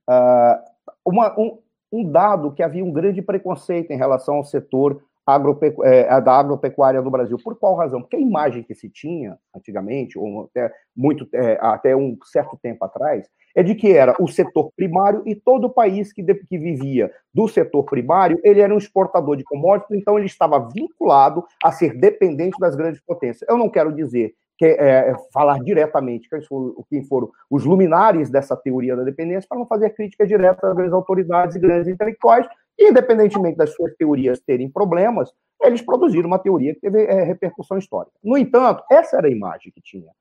Uh, 0.09 0.59
uma, 1.05 1.39
um, 1.39 1.59
um, 1.91 2.09
dado 2.09 2.51
que 2.51 2.63
havia 2.63 2.83
um 2.83 2.91
grande 2.91 3.21
preconceito 3.21 3.91
em 3.91 3.97
relação 3.97 4.35
ao 4.35 4.43
setor 4.43 5.03
agropecu 5.33 5.83
é, 5.83 6.21
da 6.21 6.33
agropecuária 6.33 7.01
no 7.01 7.11
Brasil. 7.11 7.37
Por 7.43 7.57
qual 7.57 7.75
razão? 7.75 8.01
Porque 8.01 8.15
a 8.15 8.19
imagem 8.19 8.63
que 8.63 8.75
se 8.75 8.89
tinha 8.89 9.37
antigamente, 9.55 10.17
ou 10.17 10.45
até, 10.45 10.71
muito, 10.95 11.27
é, 11.33 11.57
até 11.61 11.95
um 11.95 12.17
certo 12.23 12.57
tempo 12.61 12.83
atrás, 12.85 13.27
é 13.55 13.63
de 13.63 13.75
que 13.75 13.91
era 13.91 14.15
o 14.19 14.27
setor 14.27 14.71
primário 14.75 15.23
e 15.25 15.35
todo 15.35 15.65
o 15.65 15.69
país 15.69 16.13
que, 16.13 16.23
que 16.23 16.57
vivia 16.57 17.11
do 17.33 17.47
setor 17.47 17.83
primário, 17.83 18.39
ele 18.43 18.61
era 18.61 18.73
um 18.73 18.77
exportador 18.77 19.35
de 19.35 19.43
commodities, 19.43 19.99
então 19.99 20.17
ele 20.17 20.27
estava 20.27 20.59
vinculado 20.73 21.43
a 21.63 21.71
ser 21.71 21.97
dependente 21.97 22.59
das 22.59 22.75
grandes 22.75 23.01
potências. 23.01 23.47
Eu 23.49 23.57
não 23.57 23.69
quero 23.69 23.93
dizer 23.93 24.33
que 24.57 24.65
é, 24.65 25.09
é 25.11 25.15
falar 25.33 25.57
diretamente 25.59 26.29
quem 26.29 26.41
foram, 26.41 26.85
quem 26.89 27.03
foram 27.05 27.31
os 27.49 27.63
luminares 27.63 28.29
dessa 28.29 28.57
teoria 28.57 28.95
da 28.95 29.03
dependência, 29.03 29.47
para 29.47 29.57
não 29.57 29.65
fazer 29.65 29.91
críticas 29.91 30.27
diretas 30.27 30.63
às 30.63 30.75
grandes 30.75 30.93
autoridades 30.93 31.55
e 31.55 31.59
grandes 31.59 31.87
intelectuais, 31.87 32.45
independentemente 32.79 33.57
das 33.57 33.73
suas 33.75 33.93
teorias 33.95 34.39
terem 34.39 34.69
problemas, 34.69 35.31
eles 35.61 35.81
produziram 35.81 36.27
uma 36.27 36.39
teoria 36.39 36.73
que 36.73 36.79
teve 36.79 37.03
é, 37.03 37.23
repercussão 37.23 37.77
histórica. 37.77 38.15
No 38.23 38.37
entanto, 38.37 38.83
essa 38.89 39.17
era 39.17 39.27
a 39.27 39.31
imagem 39.31 39.71
que 39.73 39.81
tinha. 39.81 40.11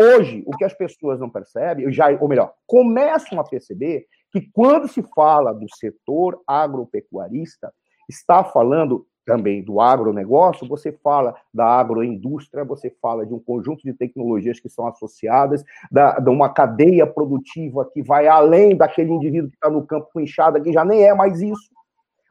Hoje, 0.00 0.42
o 0.46 0.56
que 0.56 0.64
as 0.64 0.74
pessoas 0.74 1.18
não 1.18 1.30
percebem, 1.30 1.90
já, 1.92 2.10
ou 2.20 2.28
melhor, 2.28 2.52
começam 2.66 3.38
a 3.40 3.44
perceber 3.44 4.06
que 4.30 4.40
quando 4.52 4.88
se 4.88 5.02
fala 5.14 5.52
do 5.52 5.66
setor 5.76 6.40
agropecuarista, 6.46 7.72
está 8.08 8.42
falando 8.42 9.06
também 9.24 9.62
do 9.62 9.80
agronegócio, 9.80 10.66
você 10.66 10.90
fala 10.90 11.34
da 11.54 11.64
agroindústria, 11.64 12.64
você 12.64 12.90
fala 13.00 13.24
de 13.24 13.32
um 13.32 13.38
conjunto 13.38 13.82
de 13.82 13.92
tecnologias 13.92 14.58
que 14.58 14.68
são 14.68 14.86
associadas, 14.86 15.64
da, 15.90 16.18
de 16.18 16.28
uma 16.28 16.48
cadeia 16.52 17.06
produtiva 17.06 17.88
que 17.92 18.02
vai 18.02 18.26
além 18.26 18.76
daquele 18.76 19.12
indivíduo 19.12 19.50
que 19.50 19.56
está 19.56 19.70
no 19.70 19.86
campo 19.86 20.08
com 20.12 20.20
enxada, 20.20 20.60
que 20.60 20.72
já 20.72 20.84
nem 20.84 21.04
é 21.04 21.14
mais 21.14 21.40
isso. 21.40 21.70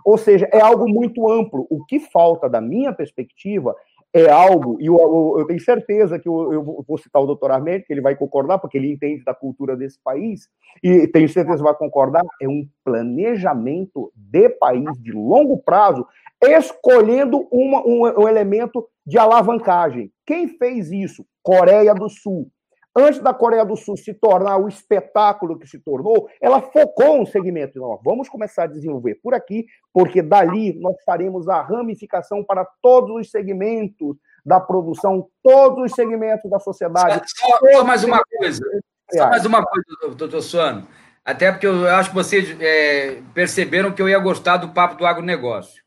Ou 0.06 0.18
seja, 0.18 0.48
é 0.52 0.62
algo 0.62 0.88
muito 0.88 1.30
amplo. 1.30 1.68
O 1.70 1.86
que 1.86 2.00
falta, 2.00 2.50
da 2.50 2.62
minha 2.62 2.94
perspectiva, 2.94 3.76
é 4.14 4.30
algo, 4.30 4.78
e 4.82 4.88
eu, 4.88 4.98
eu, 4.98 5.36
eu, 5.40 5.48
tenho 5.48 5.60
certeza 5.62 6.20
que 6.20 6.28
eu, 6.28 6.52
eu, 6.52 6.84
vou 6.86 6.98
citar 6.98 7.22
o 7.22 7.26
doutor 7.26 7.52
Armênio, 7.52 7.86
que 7.86 7.94
ele 7.94 8.02
vai 8.02 8.14
concordar, 8.16 8.60
porque 8.60 8.78
ele 8.78 8.92
entende 8.92 9.24
da 9.24 9.34
cultura 9.34 9.76
desse 9.76 9.98
país, 10.04 10.50
e 10.84 11.08
tenho 11.08 11.30
certeza 11.30 11.58
que 11.58 11.64
vai 11.64 11.76
concordar, 11.76 12.24
é 12.42 12.48
um 12.48 12.68
planejamento 12.84 14.12
de 14.14 14.50
país 14.50 14.90
de 15.02 15.14
longo 15.14 15.58
prazo, 15.58 16.06
escolhendo 16.44 17.48
uma, 17.52 17.88
um, 17.88 18.24
um 18.24 18.28
elemento 18.28 18.86
de 19.06 19.18
alavancagem. 19.18 20.12
Quem 20.26 20.48
fez 20.48 20.92
isso? 20.92 21.26
Coreia 21.42 21.94
do 21.94 22.10
Sul. 22.10 22.50
Antes 22.96 23.22
da 23.22 23.34
Coreia 23.34 23.64
do 23.64 23.78
Sul 23.78 23.96
se 23.96 24.14
tornar 24.14 24.58
o 24.58 24.68
espetáculo 24.68 25.58
que 25.58 25.66
se 25.66 25.80
tornou, 25.80 26.30
ela 26.42 26.62
focou 26.62 27.22
um 27.22 27.26
segmento. 27.26 27.78
Então, 27.78 28.00
vamos 28.04 28.28
começar 28.28 28.64
a 28.64 28.68
desenvolver 28.68 29.16
por 29.24 29.34
aqui, 29.34 29.66
porque 29.94 30.22
dali 30.22 30.78
nós 30.78 30.98
faremos 31.06 31.48
a 31.48 31.62
ramificação 31.62 32.44
para 32.44 32.68
todos 32.82 33.16
os 33.16 33.32
segmentos 33.32 34.18
da 34.46 34.60
produção, 34.60 35.30
todos 35.42 35.86
os 35.86 35.92
segmentos 35.94 36.50
da 36.52 36.60
sociedade. 36.60 37.22
Só, 37.28 37.60
só 37.72 37.84
mais 37.86 38.04
uma 38.04 38.22
coisa. 38.38 38.64
Só 39.10 39.30
mais 39.30 39.46
uma 39.46 39.66
coisa, 39.66 40.16
doutor 40.16 40.42
Suano. 40.42 40.86
Até 41.24 41.52
porque 41.52 41.68
eu 41.68 41.88
acho 41.88 42.10
que 42.10 42.16
vocês 42.16 42.60
é, 42.60 43.22
perceberam 43.34 43.94
que 43.94 44.02
eu 44.02 44.10
ia 44.10 44.20
gostar 44.20 44.58
do 44.58 44.70
papo 44.70 44.96
do 44.96 45.06
agronegócio. 45.06 45.82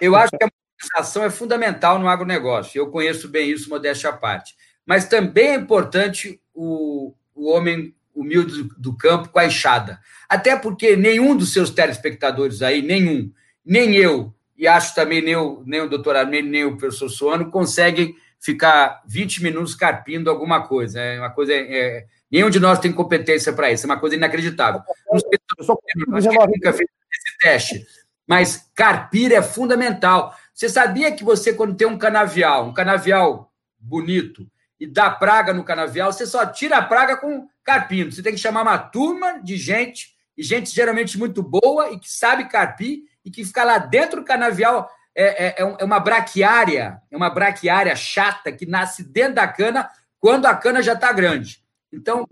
Eu 0.00 0.16
acho 0.16 0.30
que 0.30 0.42
a 0.42 0.48
modernização 0.48 1.22
é 1.22 1.30
fundamental 1.30 1.98
no 2.00 2.08
agronegócio. 2.08 2.80
Eu 2.80 2.90
conheço 2.90 3.28
bem 3.28 3.50
isso, 3.50 3.68
modéstia 3.68 4.10
à 4.10 4.12
parte 4.12 4.54
mas 4.86 5.06
também 5.06 5.48
é 5.48 5.54
importante 5.54 6.40
o, 6.54 7.14
o 7.34 7.50
homem 7.50 7.94
humilde 8.14 8.62
do, 8.62 8.74
do 8.76 8.96
campo 8.96 9.28
com 9.28 9.38
a 9.38 9.46
enxada. 9.46 10.00
Até 10.28 10.56
porque 10.56 10.96
nenhum 10.96 11.36
dos 11.36 11.52
seus 11.52 11.70
telespectadores 11.70 12.62
aí, 12.62 12.82
nenhum, 12.82 13.32
nem 13.64 13.94
eu, 13.96 14.34
e 14.56 14.68
acho 14.68 14.94
também 14.94 15.22
nem 15.22 15.36
o, 15.36 15.62
nem 15.66 15.80
o 15.80 15.88
doutor 15.88 16.14
Armênio, 16.14 16.50
nem 16.50 16.64
o 16.64 16.76
professor 16.76 17.08
Soano, 17.08 17.50
conseguem 17.50 18.14
ficar 18.38 19.02
20 19.06 19.42
minutos 19.42 19.74
carpindo 19.74 20.30
alguma 20.30 20.66
coisa. 20.66 21.00
É 21.00 21.18
uma 21.18 21.30
coisa. 21.30 21.52
É, 21.52 22.06
nenhum 22.30 22.50
de 22.50 22.60
nós 22.60 22.78
tem 22.78 22.92
competência 22.92 23.52
para 23.52 23.70
isso, 23.70 23.86
é 23.86 23.88
uma 23.88 23.98
coisa 23.98 24.16
inacreditável. 24.16 24.82
Não 25.10 25.18
sei 25.18 25.30
se 25.32 25.68
eu 25.68 25.74
acho 26.16 26.28
que 26.28 26.36
nunca 26.36 26.72
fez 26.72 26.88
esse 27.12 27.38
teste, 27.40 27.86
mas 28.26 28.70
carpir 28.74 29.32
é 29.32 29.42
fundamental. 29.42 30.34
Você 30.54 30.68
sabia 30.68 31.12
que 31.12 31.24
você, 31.24 31.52
quando 31.52 31.76
tem 31.76 31.86
um 31.86 31.98
canavial, 31.98 32.68
um 32.68 32.72
canavial 32.72 33.52
bonito, 33.78 34.46
e 34.82 34.86
dá 34.88 35.08
praga 35.08 35.54
no 35.54 35.62
canavial, 35.62 36.12
você 36.12 36.26
só 36.26 36.44
tira 36.44 36.78
a 36.78 36.82
praga 36.82 37.16
com 37.16 37.48
carpindo. 37.62 38.10
Você 38.10 38.20
tem 38.20 38.32
que 38.32 38.40
chamar 38.40 38.62
uma 38.62 38.76
turma 38.76 39.40
de 39.40 39.56
gente, 39.56 40.12
e 40.36 40.42
gente 40.42 40.74
geralmente 40.74 41.16
muito 41.16 41.40
boa 41.40 41.92
e 41.92 42.00
que 42.00 42.10
sabe 42.10 42.48
carpir, 42.48 43.04
e 43.24 43.30
que 43.30 43.44
fica 43.44 43.62
lá 43.62 43.78
dentro 43.78 44.20
do 44.20 44.26
canavial. 44.26 44.90
É, 45.14 45.24
é, 45.24 45.46
é, 45.50 45.76
é 45.78 45.84
uma 45.84 46.00
braquiária, 46.00 47.00
é 47.12 47.16
uma 47.16 47.30
braquiária 47.30 47.94
chata 47.94 48.50
que 48.50 48.66
nasce 48.66 49.04
dentro 49.04 49.36
da 49.36 49.46
cana 49.46 49.88
quando 50.18 50.46
a 50.46 50.56
cana 50.56 50.82
já 50.82 50.94
está 50.94 51.12
grande. 51.12 51.62
Então, 51.92 52.26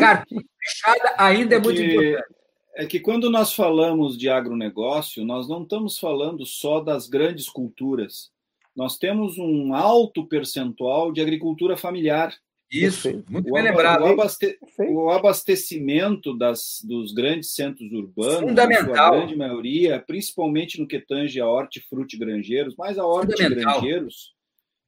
carpir 0.00 0.42
fechada 0.60 1.14
ainda 1.18 1.54
é, 1.54 1.58
é 1.58 1.60
muito 1.60 1.80
importante. 1.80 2.34
É 2.74 2.84
que 2.84 2.98
quando 2.98 3.30
nós 3.30 3.52
falamos 3.52 4.18
de 4.18 4.28
agronegócio, 4.28 5.24
nós 5.24 5.48
não 5.48 5.62
estamos 5.62 6.00
falando 6.00 6.44
só 6.44 6.80
das 6.80 7.08
grandes 7.08 7.48
culturas 7.48 8.32
nós 8.78 8.96
temos 8.96 9.36
um 9.38 9.74
alto 9.74 10.24
percentual 10.24 11.10
de 11.10 11.20
agricultura 11.20 11.76
familiar. 11.76 12.32
Isso, 12.70 13.24
muito 13.28 13.52
bem 13.52 13.64
lembrado. 13.64 14.02
O, 14.02 14.06
abaste 14.06 14.56
o 14.78 15.10
abastecimento 15.10 16.32
das, 16.38 16.80
dos 16.84 17.12
grandes 17.12 17.54
centros 17.56 17.90
urbanos, 17.90 18.50
Fundamental. 18.50 19.16
grande 19.16 19.34
maioria, 19.34 19.98
principalmente 19.98 20.78
no 20.78 20.86
que 20.86 21.00
tange 21.00 21.40
a 21.40 21.48
hortifruti 21.48 22.16
granjeiros, 22.16 22.76
mas 22.78 22.98
a 22.98 23.04
hortigranjeiros, 23.04 24.32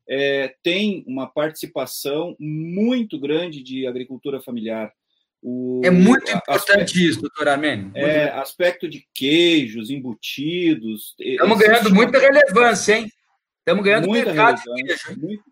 é, 0.08 0.54
tem 0.62 1.02
uma 1.04 1.26
participação 1.26 2.36
muito 2.38 3.18
grande 3.18 3.60
de 3.60 3.88
agricultura 3.88 4.40
familiar. 4.40 4.92
O, 5.42 5.80
é 5.82 5.90
muito 5.90 6.30
importante 6.30 6.82
aspecto, 6.82 6.98
isso, 6.98 7.22
doutor 7.22 7.48
Armênio. 7.48 7.90
É, 7.96 8.28
aspecto 8.30 8.88
de 8.88 9.04
queijos, 9.12 9.90
embutidos. 9.90 11.16
Estamos 11.18 11.58
ganhando 11.58 11.92
muita 11.92 12.20
relevância, 12.20 12.96
hein? 12.96 13.10
Estamos 13.70 13.84
ganhando 13.84 14.08
muita 14.08 14.32
relevância, 14.32 15.16
muito, 15.16 15.44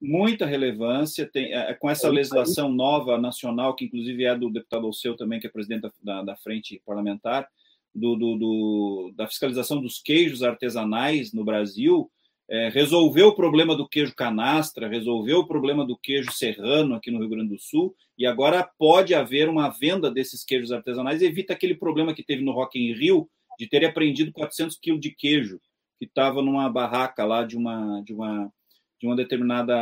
muita 0.00 0.46
relevância. 0.46 1.30
Tem, 1.30 1.52
é, 1.52 1.74
com 1.74 1.90
essa 1.90 2.08
legislação 2.08 2.72
nova 2.72 3.18
nacional, 3.18 3.74
que 3.74 3.84
inclusive 3.84 4.24
é 4.24 4.36
do 4.36 4.50
deputado 4.50 4.86
Alceu 4.86 5.14
também, 5.14 5.38
que 5.38 5.46
é 5.46 5.50
presidente 5.50 5.88
da, 6.02 6.22
da 6.22 6.36
frente 6.36 6.80
parlamentar, 6.86 7.46
do, 7.94 8.16
do, 8.16 8.36
do, 8.36 9.12
da 9.14 9.26
fiscalização 9.26 9.80
dos 9.80 10.00
queijos 10.00 10.42
artesanais 10.42 11.32
no 11.32 11.44
Brasil, 11.44 12.10
é, 12.48 12.68
resolveu 12.68 13.28
o 13.28 13.34
problema 13.34 13.76
do 13.76 13.88
queijo 13.88 14.14
canastra, 14.14 14.88
resolveu 14.88 15.40
o 15.40 15.46
problema 15.46 15.84
do 15.84 15.98
queijo 15.98 16.30
serrano 16.32 16.94
aqui 16.94 17.10
no 17.10 17.18
Rio 17.18 17.28
Grande 17.28 17.50
do 17.50 17.58
Sul, 17.58 17.94
e 18.16 18.24
agora 18.24 18.68
pode 18.78 19.14
haver 19.14 19.48
uma 19.48 19.68
venda 19.68 20.10
desses 20.10 20.44
queijos 20.44 20.72
artesanais, 20.72 21.20
evita 21.20 21.52
aquele 21.52 21.74
problema 21.74 22.14
que 22.14 22.22
teve 22.22 22.42
no 22.42 22.52
Rock 22.52 22.78
in 22.78 22.94
Rio, 22.94 23.28
de 23.58 23.66
ter 23.66 23.84
apreendido 23.84 24.32
400 24.32 24.78
quilos 24.78 25.00
de 25.00 25.10
queijo, 25.10 25.60
que 25.98 26.04
estava 26.04 26.42
numa 26.42 26.68
barraca 26.68 27.24
lá 27.24 27.44
de 27.44 27.56
uma, 27.56 28.02
de 28.02 28.12
uma, 28.12 28.52
de 29.00 29.06
uma 29.06 29.16
determinada, 29.16 29.74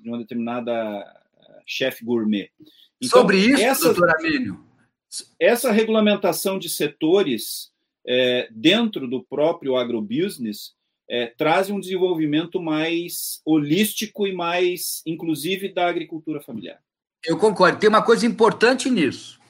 de 0.00 0.08
uma 0.08 0.18
determinada 0.18 0.72
eh, 0.72 1.62
chefe 1.66 2.04
gourmet. 2.04 2.50
Então, 3.00 3.20
Sobre 3.20 3.38
isso, 3.38 3.62
essa, 3.62 3.84
doutor 3.92 4.10
Amílio? 4.16 4.64
Essa 5.38 5.70
regulamentação 5.72 6.58
de 6.58 6.68
setores 6.68 7.70
é, 8.06 8.48
dentro 8.50 9.06
do 9.06 9.22
próprio 9.22 9.76
agrobusiness 9.76 10.74
é, 11.08 11.26
traz 11.26 11.70
um 11.70 11.80
desenvolvimento 11.80 12.60
mais 12.60 13.40
holístico 13.44 14.26
e 14.26 14.32
mais, 14.32 15.02
inclusive, 15.06 15.72
da 15.72 15.88
agricultura 15.88 16.40
familiar. 16.40 16.78
Eu 17.24 17.38
concordo. 17.38 17.78
Tem 17.78 17.88
uma 17.88 18.02
coisa 18.02 18.26
importante 18.26 18.90
nisso, 18.90 19.40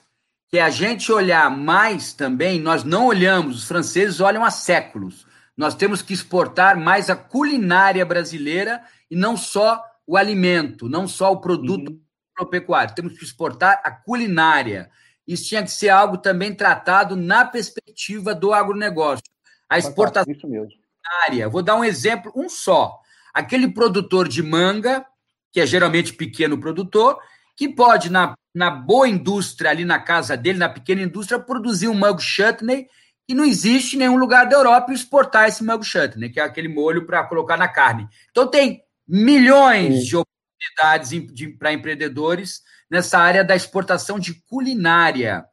que 0.49 0.59
é 0.59 0.63
a 0.63 0.71
gente 0.71 1.11
olhar 1.11 1.51
mais 1.51 2.13
também, 2.13 2.61
nós 2.61 2.85
não 2.85 3.07
olhamos, 3.07 3.59
os 3.59 3.65
franceses 3.69 4.21
olham 4.21 4.45
há 4.45 4.51
séculos. 4.51 5.27
Nós 5.59 5.75
temos 5.75 6.01
que 6.01 6.15
exportar 6.15 6.79
mais 6.79 7.11
a 7.11 7.17
culinária 7.17 8.07
brasileira 8.07 8.81
e 9.11 9.17
não 9.17 9.37
só 9.37 9.83
o 10.07 10.17
alimento, 10.17 10.89
não 10.89 11.09
só 11.09 11.33
o 11.33 11.41
produto 11.41 11.91
uhum. 11.91 12.01
agropecuário. 12.37 12.95
Temos 12.95 13.19
que 13.19 13.25
exportar 13.25 13.83
a 13.85 13.91
culinária. 13.91 14.89
Isso 15.27 15.49
tinha 15.49 15.63
que 15.63 15.71
ser 15.71 15.89
algo 15.91 16.17
também 16.17 16.55
tratado 16.55 17.17
na 17.17 17.45
perspectiva 17.45 18.35
do 18.35 18.55
agronegócio. 18.55 19.25
A 19.69 19.79
exportação 19.79 20.33
Isso 20.33 20.49
mesmo 20.49 20.79
área. 21.27 21.49
Vou 21.49 21.63
dar 21.63 21.77
um 21.77 21.85
exemplo, 21.85 22.33
um 22.35 22.49
só. 22.49 22.99
Aquele 23.33 23.69
produtor 23.69 24.29
de 24.29 24.43
manga, 24.43 25.05
que 25.53 25.61
é 25.61 25.67
geralmente 25.67 26.13
pequeno 26.13 26.59
produtor, 26.59 27.19
que 27.57 27.69
pode, 27.69 28.11
na, 28.11 28.35
na 28.55 28.71
boa 28.71 29.09
indústria, 29.09 29.71
ali 29.71 29.85
na 29.85 29.99
casa 29.99 30.37
dele, 30.37 30.59
na 30.59 30.69
pequena 30.69 31.03
indústria, 31.03 31.39
produzir 31.41 31.89
um 31.89 31.95
mango 31.95 32.21
chutney, 32.21 32.89
e 33.29 33.35
não 33.35 33.45
existe 33.45 33.95
em 33.95 33.99
nenhum 33.99 34.17
lugar 34.17 34.49
da 34.49 34.57
Europa 34.57 34.93
exportar 34.93 35.47
esse 35.47 35.63
mango 35.63 35.85
chutney, 35.85 36.31
que 36.31 36.41
é 36.41 36.43
aquele 36.43 36.69
molho 36.69 37.07
para 37.07 37.23
colocar 37.25 37.59
na 37.59 37.69
carne. 37.69 38.09
Então, 38.31 38.49
tem 38.49 38.83
milhões 39.07 40.07
de 40.07 40.17
oportunidades 40.17 41.57
para 41.59 41.73
empreendedores 41.73 42.63
nessa 42.91 43.19
área 43.19 43.45
da 43.45 43.55
exportação 43.55 44.19
de 44.19 44.35
culinária. 44.49 45.45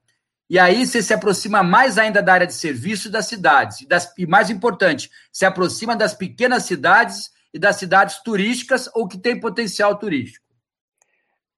E 0.50 0.58
aí 0.58 0.86
você 0.86 1.02
se 1.02 1.14
aproxima 1.14 1.64
mais 1.64 1.98
ainda 1.98 2.22
da 2.22 2.34
área 2.34 2.48
de 2.48 2.54
serviço 2.54 3.10
das 3.10 3.26
cidades. 3.26 3.82
E, 3.82 3.88
das, 3.88 4.14
e 4.18 4.26
mais 4.26 4.50
importante, 4.50 5.10
se 5.32 5.46
aproxima 5.46 5.96
das 5.96 6.14
pequenas 6.14 6.64
cidades 6.64 7.32
e 7.54 7.60
das 7.60 7.76
cidades 7.76 8.22
turísticas 8.24 8.90
ou 8.94 9.08
que 9.08 9.18
têm 9.18 9.40
potencial 9.40 9.98
turístico. 9.98 10.45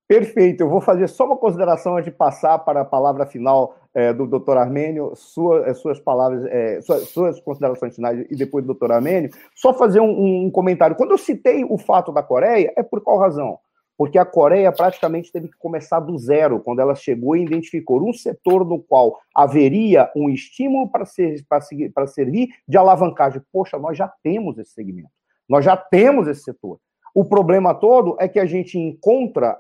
Perfeito. 0.07 0.61
Eu 0.61 0.69
vou 0.69 0.79
fazer 0.79 1.07
só 1.09 1.25
uma 1.25 1.35
consideração 1.35 1.97
antes 1.97 2.11
de 2.11 2.17
passar 2.17 2.59
para 2.59 2.81
a 2.81 2.85
palavra 2.85 3.25
final 3.25 3.75
é, 3.93 4.13
do 4.13 4.25
doutor 4.25 4.57
Armênio, 4.57 5.11
sua, 5.15 5.67
é, 5.67 5.73
suas 5.73 5.99
palavras, 5.99 6.45
é, 6.45 6.79
suas, 6.81 7.09
suas, 7.09 7.39
considerações 7.41 7.95
finais 7.95 8.25
e 8.29 8.35
depois 8.35 8.63
do 8.63 8.67
doutor 8.67 8.91
Armênio. 8.91 9.29
Só 9.53 9.73
fazer 9.73 9.99
um, 9.99 10.45
um 10.45 10.51
comentário. 10.51 10.95
Quando 10.95 11.11
eu 11.11 11.17
citei 11.17 11.65
o 11.65 11.77
fato 11.77 12.11
da 12.11 12.23
Coreia, 12.23 12.71
é 12.77 12.83
por 12.83 13.01
qual 13.01 13.17
razão? 13.17 13.59
porque 13.97 14.19
a 14.19 14.25
Coreia 14.25 14.71
praticamente 14.71 15.31
teve 15.31 15.47
que 15.47 15.57
começar 15.57 15.99
do 15.99 16.17
zero 16.19 16.59
quando 16.59 16.79
ela 16.79 16.93
chegou 16.93 17.35
e 17.35 17.43
identificou 17.43 18.07
um 18.07 18.13
setor 18.13 18.63
no 18.63 18.79
qual 18.79 19.19
haveria 19.33 20.11
um 20.15 20.29
estímulo 20.29 20.87
para, 20.87 21.03
ser, 21.03 21.43
para, 21.49 21.59
seguir, 21.61 21.89
para 21.89 22.05
servir 22.05 22.49
de 22.67 22.77
alavancagem. 22.77 23.41
Poxa, 23.51 23.79
nós 23.79 23.97
já 23.97 24.07
temos 24.21 24.59
esse 24.59 24.71
segmento, 24.71 25.09
nós 25.49 25.65
já 25.65 25.75
temos 25.75 26.27
esse 26.27 26.43
setor. 26.43 26.79
O 27.15 27.25
problema 27.25 27.73
todo 27.73 28.15
é 28.19 28.27
que 28.27 28.39
a 28.39 28.45
gente 28.45 28.77
encontra 28.77 29.57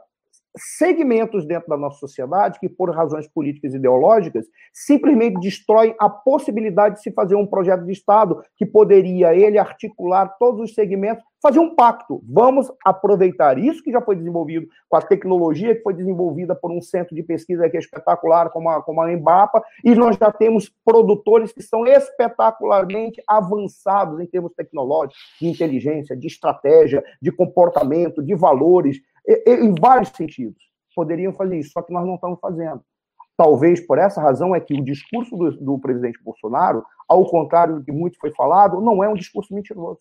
segmentos 0.55 1.45
dentro 1.45 1.69
da 1.69 1.77
nossa 1.77 1.99
sociedade 1.99 2.59
que, 2.59 2.69
por 2.69 2.89
razões 2.91 3.27
políticas 3.27 3.73
e 3.73 3.77
ideológicas, 3.77 4.45
simplesmente 4.73 5.39
destroem 5.39 5.95
a 5.99 6.09
possibilidade 6.09 6.95
de 6.95 7.01
se 7.01 7.11
fazer 7.11 7.35
um 7.35 7.45
projeto 7.45 7.83
de 7.83 7.91
Estado 7.91 8.41
que 8.55 8.65
poderia 8.65 9.35
ele 9.35 9.57
articular 9.57 10.35
todos 10.39 10.61
os 10.61 10.73
segmentos, 10.73 11.23
fazer 11.41 11.59
um 11.59 11.75
pacto. 11.75 12.21
Vamos 12.27 12.71
aproveitar 12.83 13.57
isso 13.57 13.83
que 13.83 13.91
já 13.91 14.01
foi 14.01 14.15
desenvolvido 14.15 14.67
com 14.89 14.97
a 14.97 15.01
tecnologia 15.01 15.75
que 15.75 15.83
foi 15.83 15.93
desenvolvida 15.93 16.55
por 16.55 16.71
um 16.71 16.81
centro 16.81 17.15
de 17.15 17.23
pesquisa 17.23 17.69
que 17.69 17.77
é 17.77 17.79
espetacular, 17.79 18.49
como 18.49 18.69
a, 18.69 18.81
como 18.81 19.01
a 19.01 19.11
Embrapa, 19.11 19.61
e 19.83 19.93
nós 19.93 20.17
já 20.17 20.31
temos 20.31 20.69
produtores 20.83 21.51
que 21.51 21.61
são 21.61 21.85
espetacularmente 21.85 23.21
avançados 23.27 24.19
em 24.19 24.25
termos 24.25 24.53
tecnológicos, 24.53 25.17
de 25.39 25.47
inteligência, 25.47 26.15
de 26.15 26.27
estratégia, 26.27 27.03
de 27.21 27.31
comportamento, 27.31 28.23
de 28.23 28.35
valores, 28.35 28.99
em 29.27 29.73
vários 29.79 30.09
sentidos. 30.09 30.61
Poderiam 30.95 31.33
fazer 31.33 31.59
isso, 31.59 31.71
só 31.71 31.81
que 31.81 31.93
nós 31.93 32.05
não 32.05 32.15
estamos 32.15 32.39
fazendo. 32.39 32.81
Talvez 33.35 33.79
por 33.85 33.99
essa 33.99 34.19
razão 34.19 34.55
é 34.55 34.59
que 34.59 34.73
o 34.73 34.83
discurso 34.83 35.35
do, 35.37 35.51
do 35.51 35.79
presidente 35.79 36.19
Bolsonaro, 36.23 36.83
ao 37.07 37.23
contrário 37.29 37.75
do 37.75 37.83
que 37.83 37.91
muito 37.91 38.17
foi 38.19 38.31
falado, 38.31 38.81
não 38.81 39.03
é 39.03 39.07
um 39.07 39.13
discurso 39.13 39.53
mentiroso. 39.53 39.99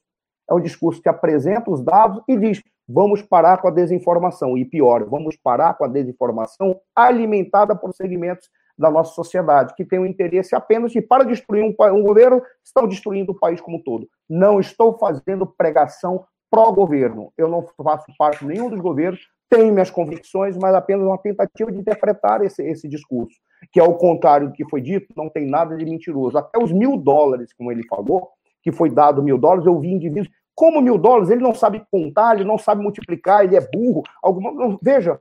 É 0.48 0.54
um 0.54 0.60
discurso 0.60 1.02
que 1.02 1.08
apresenta 1.08 1.70
os 1.70 1.82
dados 1.82 2.22
e 2.26 2.36
diz: 2.36 2.62
vamos 2.88 3.20
parar 3.20 3.60
com 3.60 3.68
a 3.68 3.70
desinformação. 3.70 4.56
E 4.56 4.64
pior, 4.64 5.04
vamos 5.04 5.36
parar 5.36 5.74
com 5.74 5.84
a 5.84 5.88
desinformação 5.88 6.80
alimentada 6.94 7.76
por 7.76 7.92
segmentos 7.92 8.48
da 8.78 8.90
nossa 8.90 9.12
sociedade, 9.14 9.74
que 9.74 9.84
tem 9.84 9.98
o 9.98 10.06
interesse 10.06 10.54
apenas 10.54 10.92
de, 10.92 11.00
para 11.00 11.24
destruir 11.24 11.64
um, 11.64 11.74
um 11.94 12.02
governo, 12.02 12.42
estão 12.62 12.86
destruindo 12.86 13.32
o 13.32 13.38
país 13.38 13.60
como 13.60 13.78
um 13.78 13.82
todo. 13.82 14.06
Não 14.28 14.60
estou 14.60 14.98
fazendo 14.98 15.46
pregação 15.46 16.24
pró-governo. 16.50 17.32
Eu 17.36 17.48
não 17.48 17.66
faço 17.82 18.06
parte 18.18 18.40
de 18.40 18.46
nenhum 18.46 18.70
dos 18.70 18.80
governos, 18.80 19.20
tenho 19.48 19.72
minhas 19.72 19.90
convicções, 19.90 20.56
mas 20.56 20.74
apenas 20.74 21.06
uma 21.06 21.18
tentativa 21.18 21.70
de 21.70 21.78
interpretar 21.78 22.42
esse, 22.44 22.62
esse 22.62 22.88
discurso, 22.88 23.36
que 23.72 23.78
ao 23.78 23.94
contrário 23.94 24.48
do 24.48 24.52
que 24.52 24.68
foi 24.68 24.80
dito, 24.80 25.06
não 25.16 25.28
tem 25.28 25.46
nada 25.46 25.76
de 25.76 25.84
mentiroso. 25.84 26.36
Até 26.36 26.62
os 26.62 26.72
mil 26.72 26.96
dólares, 26.96 27.52
como 27.52 27.70
ele 27.70 27.86
falou, 27.86 28.30
que 28.62 28.72
foi 28.72 28.90
dado 28.90 29.22
mil 29.22 29.38
dólares, 29.38 29.66
eu 29.66 29.78
vi 29.78 29.92
indivíduos. 29.92 30.28
Como 30.54 30.80
mil 30.80 30.98
dólares? 30.98 31.30
Ele 31.30 31.42
não 31.42 31.54
sabe 31.54 31.84
contar, 31.90 32.34
ele 32.34 32.44
não 32.44 32.58
sabe 32.58 32.82
multiplicar, 32.82 33.44
ele 33.44 33.56
é 33.56 33.60
burro. 33.60 34.02
Alguma... 34.22 34.76
Veja, 34.82 35.18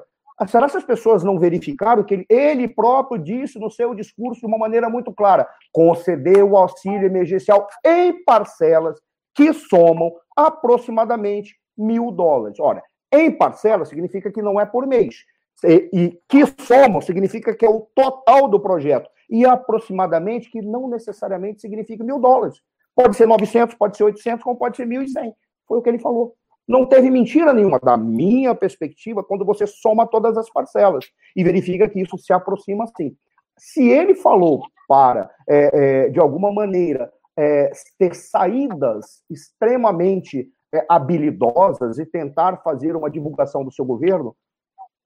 será 0.48 0.68
que 0.68 0.78
as 0.78 0.84
pessoas 0.84 1.24
não 1.24 1.38
verificaram 1.38 2.04
que 2.04 2.14
ele, 2.16 2.26
ele 2.28 2.68
próprio 2.68 3.22
disse 3.22 3.60
no 3.60 3.70
seu 3.70 3.94
discurso 3.94 4.42
de 4.42 4.48
uma 4.48 4.58
maneira 4.58 4.90
muito 4.90 5.14
clara: 5.14 5.48
conceder 5.72 6.44
o 6.44 6.58
auxílio 6.58 7.06
emergencial 7.06 7.68
em 7.86 8.24
parcelas 8.24 9.00
que 9.36 9.54
somam 9.54 10.12
aproximadamente 10.36 11.56
mil 11.78 12.12
dólares. 12.12 12.60
Ora, 12.60 12.84
em 13.12 13.32
parcela 13.32 13.86
significa 13.86 14.32
que 14.32 14.42
não 14.42 14.60
é 14.60 14.66
por 14.66 14.86
mês. 14.86 15.16
E, 15.64 15.90
e 15.94 16.20
que 16.28 16.46
somam 16.64 17.02
significa 17.02 17.56
que 17.56 17.66
é 17.66 17.70
o 17.70 17.88
total 17.96 18.48
do 18.48 18.60
projeto. 18.60 19.10
E 19.30 19.46
aproximadamente, 19.46 20.52
que 20.52 20.62
não 20.62 20.88
necessariamente 20.90 21.62
significa 21.62 22.04
mil 22.04 22.20
dólares. 22.20 22.62
Pode 22.96 23.16
ser 23.16 23.28
900, 23.28 23.76
pode 23.76 23.98
ser 23.98 24.04
800, 24.04 24.44
como 24.44 24.58
pode 24.58 24.78
ser 24.78 24.88
1.100. 24.88 25.34
Foi 25.68 25.80
o 25.80 25.82
que 25.82 25.90
ele 25.90 26.00
falou. 26.00 26.36
Não 26.68 26.86
teve 26.86 27.10
mentira 27.10 27.54
nenhuma, 27.54 27.80
da 27.80 27.96
minha 27.96 28.56
perspectiva, 28.56 29.24
quando 29.24 29.46
você 29.46 29.68
soma 29.68 30.08
todas 30.08 30.38
as 30.38 30.50
parcelas 30.50 31.06
e 31.36 31.44
verifica 31.44 31.88
que 31.88 32.02
isso 32.02 32.18
se 32.18 32.34
aproxima 32.34 32.86
assim. 32.86 33.16
Se 33.58 33.88
ele 33.88 34.16
falou 34.16 34.64
para, 34.88 35.30
é, 35.48 36.06
é, 36.06 36.10
de 36.10 36.20
alguma 36.20 36.52
maneira, 36.52 37.12
é, 37.38 37.72
ter 37.98 38.16
saídas 38.16 39.24
extremamente 39.30 40.50
é, 40.74 40.86
habilidosas 40.90 41.98
e 41.98 42.06
tentar 42.06 42.58
fazer 42.58 42.96
uma 42.96 43.10
divulgação 43.10 43.64
do 43.64 43.72
seu 43.72 43.86
governo, 43.86 44.36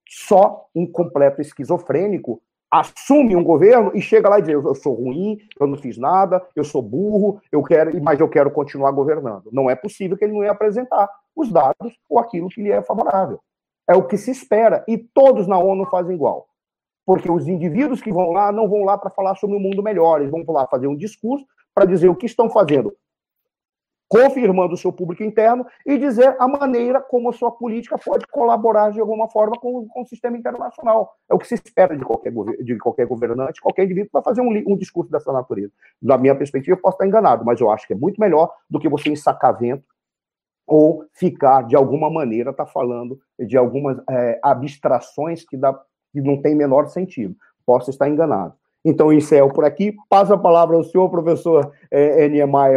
só 0.08 0.68
um 0.76 0.86
completo 0.86 1.42
esquizofrênico 1.42 2.42
assume 2.72 3.36
um 3.36 3.44
governo 3.44 3.92
e 3.96 4.02
chega 4.02 4.30
lá 4.30 4.40
e 4.40 4.44
diz: 4.44 4.54
eu 4.54 4.76
sou 4.76 4.94
ruim, 4.94 5.40
eu 5.60 5.68
não 5.68 5.78
fiz 5.78 5.98
nada, 5.98 6.46
eu 6.56 6.64
sou 6.64 6.82
burro, 6.82 7.42
eu 7.52 7.64
quero, 7.64 8.02
mas 8.02 8.20
eu 8.20 8.30
quero 8.30 8.52
continuar 8.52 8.92
governando. 8.92 9.50
Não 9.52 9.70
é 9.70 9.76
possível 9.76 10.16
que 10.16 10.24
ele 10.24 10.34
não 10.34 10.44
ia 10.44 10.52
apresentar 10.52 11.10
os 11.36 11.52
dados 11.52 11.98
ou 12.08 12.20
aquilo 12.20 12.50
que 12.50 12.62
lhe 12.62 12.72
é 12.72 12.82
favorável. 12.82 13.40
É 13.88 13.96
o 13.96 14.06
que 14.06 14.18
se 14.18 14.30
espera 14.30 14.84
e 14.88 14.98
todos 14.98 15.48
na 15.48 15.58
ONU 15.58 15.86
fazem 15.88 16.16
igual. 16.16 16.48
Porque 17.06 17.32
os 17.32 17.48
indivíduos 17.48 18.02
que 18.02 18.14
vão 18.14 18.32
lá 18.32 18.52
não 18.52 18.70
vão 18.70 18.84
lá 18.84 18.96
para 18.98 19.10
falar 19.10 19.36
sobre 19.36 19.58
um 19.58 19.60
mundo 19.60 19.82
melhor, 19.82 20.20
eles 20.20 20.32
vão 20.32 20.44
lá 20.48 20.68
fazer 20.68 20.86
um 20.86 20.96
discurso 20.96 21.44
para 21.80 21.86
dizer 21.86 22.10
o 22.10 22.16
que 22.16 22.26
estão 22.26 22.50
fazendo, 22.50 22.94
confirmando 24.10 24.74
o 24.74 24.78
seu 24.78 24.92
público 24.92 25.24
interno 25.24 25.66
e 25.86 25.98
dizer 25.98 26.36
a 26.38 26.46
maneira 26.46 27.00
como 27.00 27.30
a 27.30 27.32
sua 27.32 27.52
política 27.52 27.98
pode 27.98 28.28
colaborar 28.28 28.92
de 28.92 29.00
alguma 29.00 29.30
forma 29.30 29.56
com, 29.58 29.88
com 29.88 30.02
o 30.02 30.06
sistema 30.06 30.38
internacional. 30.38 31.16
É 31.30 31.34
o 31.34 31.38
que 31.38 31.48
se 31.48 31.54
espera 31.54 31.96
de 31.96 32.04
qualquer, 32.04 32.34
de 32.62 32.78
qualquer 32.78 33.08
governante, 33.08 33.62
qualquer 33.62 33.86
indivíduo 33.86 34.10
para 34.12 34.22
fazer 34.22 34.42
um, 34.42 34.50
um, 34.68 34.76
discurso 34.76 35.10
dessa 35.10 35.32
natureza. 35.32 35.72
Da 36.02 36.18
minha 36.18 36.36
perspectiva, 36.36 36.76
eu 36.76 36.82
posso 36.82 36.96
estar 36.96 37.08
enganado, 37.08 37.46
mas 37.46 37.62
eu 37.62 37.72
acho 37.72 37.88
que 37.88 37.94
é 37.94 37.96
muito 37.96 38.20
melhor 38.20 38.54
do 38.70 38.78
que 38.78 38.90
você 38.90 39.10
ensacar 39.10 39.58
vento 39.58 39.86
ou 40.68 41.06
ficar, 41.14 41.62
de 41.62 41.78
alguma 41.78 42.10
maneira, 42.10 42.52
tá 42.52 42.66
falando 42.66 43.18
de 43.40 43.56
algumas 43.56 43.98
é, 44.10 44.38
abstrações 44.44 45.46
que, 45.46 45.56
dá, 45.56 45.74
que 46.12 46.20
não 46.20 46.42
tem 46.42 46.54
menor 46.54 46.88
sentido. 46.88 47.38
Posso 47.66 47.90
estar 47.90 48.10
enganado. 48.10 48.54
Então, 48.84 49.12
encerro 49.12 49.52
por 49.52 49.66
aqui. 49.66 49.96
Passa 50.10 50.36
a 50.36 50.38
palavra 50.38 50.76
ao 50.76 50.84
senhor 50.84 51.10
professor 51.10 51.72
é, 51.92 52.30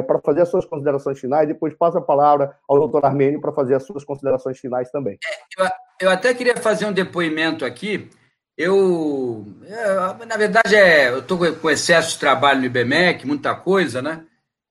para 0.03 0.21
fazer 0.21 0.43
as 0.43 0.49
suas 0.49 0.65
considerações 0.65 1.19
finais, 1.19 1.47
depois 1.47 1.75
passa 1.75 1.99
a 1.99 2.03
palavra 2.03 2.57
ao 2.69 2.79
doutor 2.79 3.05
Armênio 3.05 3.41
para 3.41 3.53
fazer 3.53 3.75
as 3.75 3.85
suas 3.85 4.05
considerações 4.05 4.59
finais 4.59 4.91
também. 4.91 5.19
É, 5.25 5.63
eu, 5.63 5.69
eu, 6.01 6.11
até 6.11 6.35
queria 6.35 6.57
fazer 6.57 6.87
um 6.87 6.93
depoimento 6.93 7.65
aqui. 7.65 8.11
Eu, 8.57 9.47
é, 9.65 10.27
na 10.27 10.37
verdade, 10.37 10.75
é, 10.75 11.09
eu 11.09 11.21
estou 11.21 11.39
com 11.55 11.71
excesso 11.71 12.13
de 12.13 12.19
trabalho 12.19 12.61
no 12.61 12.67
IBMEC, 12.67 13.27
muita 13.27 13.55
coisa, 13.55 14.03
né? 14.03 14.25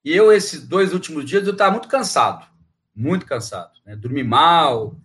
E 0.03 0.15
eu, 0.15 0.31
esses 0.31 0.67
dois 0.67 0.93
últimos 0.93 1.25
dias, 1.25 1.45
eu 1.45 1.53
estava 1.53 1.71
muito 1.71 1.87
cansado, 1.87 2.45
muito 2.95 3.25
cansado. 3.25 3.71
Né? 3.85 3.95
Dormi 3.95 4.23
mal. 4.23 4.95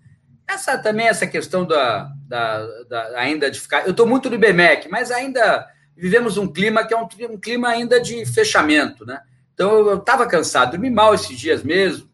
Essa 0.48 0.78
também, 0.78 1.08
essa 1.08 1.26
questão 1.26 1.66
da, 1.66 2.10
da, 2.26 2.66
da 2.84 3.18
ainda 3.18 3.50
de 3.50 3.60
ficar. 3.60 3.84
Eu 3.84 3.90
estou 3.90 4.06
muito 4.06 4.30
no 4.30 4.36
IBMEC, 4.36 4.88
mas 4.88 5.10
ainda 5.10 5.66
vivemos 5.96 6.36
um 6.36 6.46
clima 6.46 6.84
que 6.84 6.94
é 6.94 6.96
um, 6.96 7.08
um 7.30 7.38
clima 7.38 7.68
ainda 7.68 8.00
de 8.00 8.24
fechamento, 8.26 9.04
né? 9.04 9.20
Então 9.54 9.88
eu 9.88 9.96
estava 9.96 10.26
cansado, 10.26 10.72
dormi 10.72 10.90
mal 10.90 11.14
esses 11.14 11.38
dias 11.38 11.62
mesmo. 11.62 12.08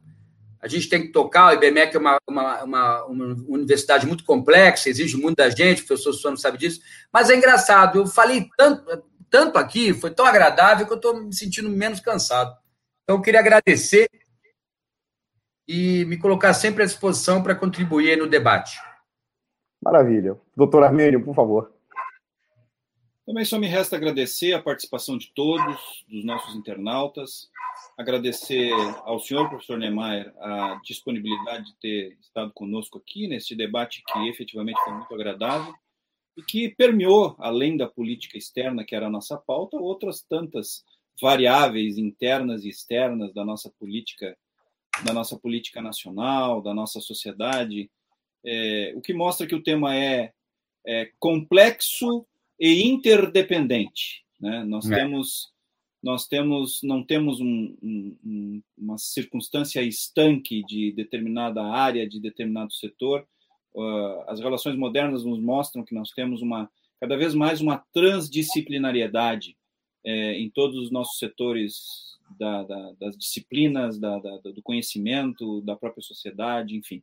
A 0.61 0.69
gente 0.69 0.89
tem 0.89 1.03
que 1.03 1.09
tocar, 1.09 1.49
o 1.49 1.53
IBMEC 1.55 1.97
é 1.97 1.99
uma, 1.99 2.19
uma, 2.29 2.63
uma, 2.63 3.05
uma 3.07 3.25
universidade 3.49 4.07
muito 4.07 4.25
complexa, 4.25 4.89
exige 4.89 5.17
muito 5.17 5.39
da 5.39 5.51
gente, 5.51 5.83
o 5.83 5.87
professor 5.87 6.13
Suano 6.13 6.37
sabe 6.37 6.57
disso, 6.57 6.81
mas 7.13 7.29
é 7.31 7.35
engraçado, 7.35 7.99
eu 7.99 8.07
falei 8.07 8.49
tanto, 8.57 9.03
tanto 9.29 9.59
aqui, 9.59 9.93
foi 9.93 10.11
tão 10.11 10.25
agradável 10.25 10.87
que 10.87 10.93
eu 10.93 10.97
estou 10.97 11.21
me 11.21 11.35
sentindo 11.35 11.69
menos 11.69 11.99
cansado. 11.99 12.57
Então, 13.03 13.17
eu 13.17 13.23
queria 13.23 13.41
agradecer 13.41 14.09
e 15.67 16.05
me 16.05 16.17
colocar 16.17 16.55
sempre 16.55 16.83
à 16.83 16.87
disposição 16.87 17.43
para 17.43 17.55
contribuir 17.55 18.17
no 18.17 18.29
debate. 18.29 18.79
Maravilha. 19.83 20.39
Doutor 20.57 20.85
Armênio, 20.85 21.25
por 21.25 21.35
favor. 21.35 21.73
Também 23.25 23.45
só 23.45 23.57
me 23.57 23.69
resta 23.69 23.95
agradecer 23.95 24.53
a 24.53 24.61
participação 24.61 25.17
de 25.17 25.31
todos, 25.33 26.05
dos 26.09 26.25
nossos 26.25 26.57
internautas, 26.57 27.49
agradecer 27.97 28.73
ao 29.05 29.21
senhor 29.21 29.49
professor 29.49 29.79
Neymar 29.79 30.35
a 30.41 30.81
disponibilidade 30.85 31.67
de 31.67 31.75
ter 31.77 32.19
estado 32.21 32.53
conosco 32.53 32.99
aqui 32.99 33.29
neste 33.29 33.55
debate 33.55 34.03
que 34.05 34.29
efetivamente 34.29 34.81
foi 34.83 34.93
muito 34.93 35.15
agradável 35.15 35.73
e 36.37 36.43
que 36.43 36.71
permeou, 36.71 37.37
além 37.39 37.77
da 37.77 37.87
política 37.87 38.37
externa, 38.37 38.85
que 38.85 38.95
era 38.95 39.07
a 39.07 39.11
nossa 39.11 39.37
pauta, 39.37 39.77
outras 39.77 40.21
tantas 40.23 40.85
variáveis 41.21 41.99
internas 41.99 42.65
e 42.65 42.71
externas 42.71 43.33
da 43.33 43.45
nossa 43.45 43.71
política, 43.79 44.37
da 45.05 45.13
nossa 45.13 45.39
política 45.39 45.81
nacional, 45.81 46.61
da 46.61 46.75
nossa 46.75 47.01
sociedade, 47.01 47.89
é, 48.45 48.93
o 48.97 49.01
que 49.01 49.15
mostra 49.15 49.47
que 49.47 49.55
o 49.55 49.63
tema 49.63 49.95
é, 49.95 50.33
é 50.85 51.13
complexo 51.21 52.27
e 52.63 52.85
interdependente. 52.85 54.25
Né? 54.41 54.63
Nós 54.65 54.89
é. 54.89 54.95
temos 54.95 55.51
nós 56.01 56.27
temos 56.27 56.81
não 56.83 57.03
temos 57.03 57.41
um, 57.41 57.77
um, 57.83 58.63
uma 58.79 58.99
circunstância 58.99 59.83
estanque 59.83 60.65
de 60.65 60.93
determinada 60.93 61.63
área, 61.65 62.09
de 62.09 62.21
determinado 62.21 62.73
setor. 62.73 63.27
Uh, 63.75 64.23
as 64.29 64.39
relações 64.39 64.77
modernas 64.77 65.25
nos 65.25 65.41
mostram 65.41 65.85
que 65.85 65.95
nós 65.95 66.11
temos 66.11 66.41
uma 66.41 66.71
cada 67.01 67.17
vez 67.17 67.35
mais 67.35 67.61
uma 67.61 67.79
transdisciplinariedade 67.93 69.57
é, 70.05 70.39
em 70.39 70.49
todos 70.49 70.77
os 70.77 70.91
nossos 70.91 71.19
setores 71.19 72.19
da, 72.39 72.63
da, 72.63 72.93
das 72.93 73.17
disciplinas, 73.17 73.99
da, 73.99 74.19
do 74.19 74.63
conhecimento, 74.63 75.61
da 75.63 75.75
própria 75.75 76.03
sociedade, 76.03 76.77
enfim. 76.77 77.03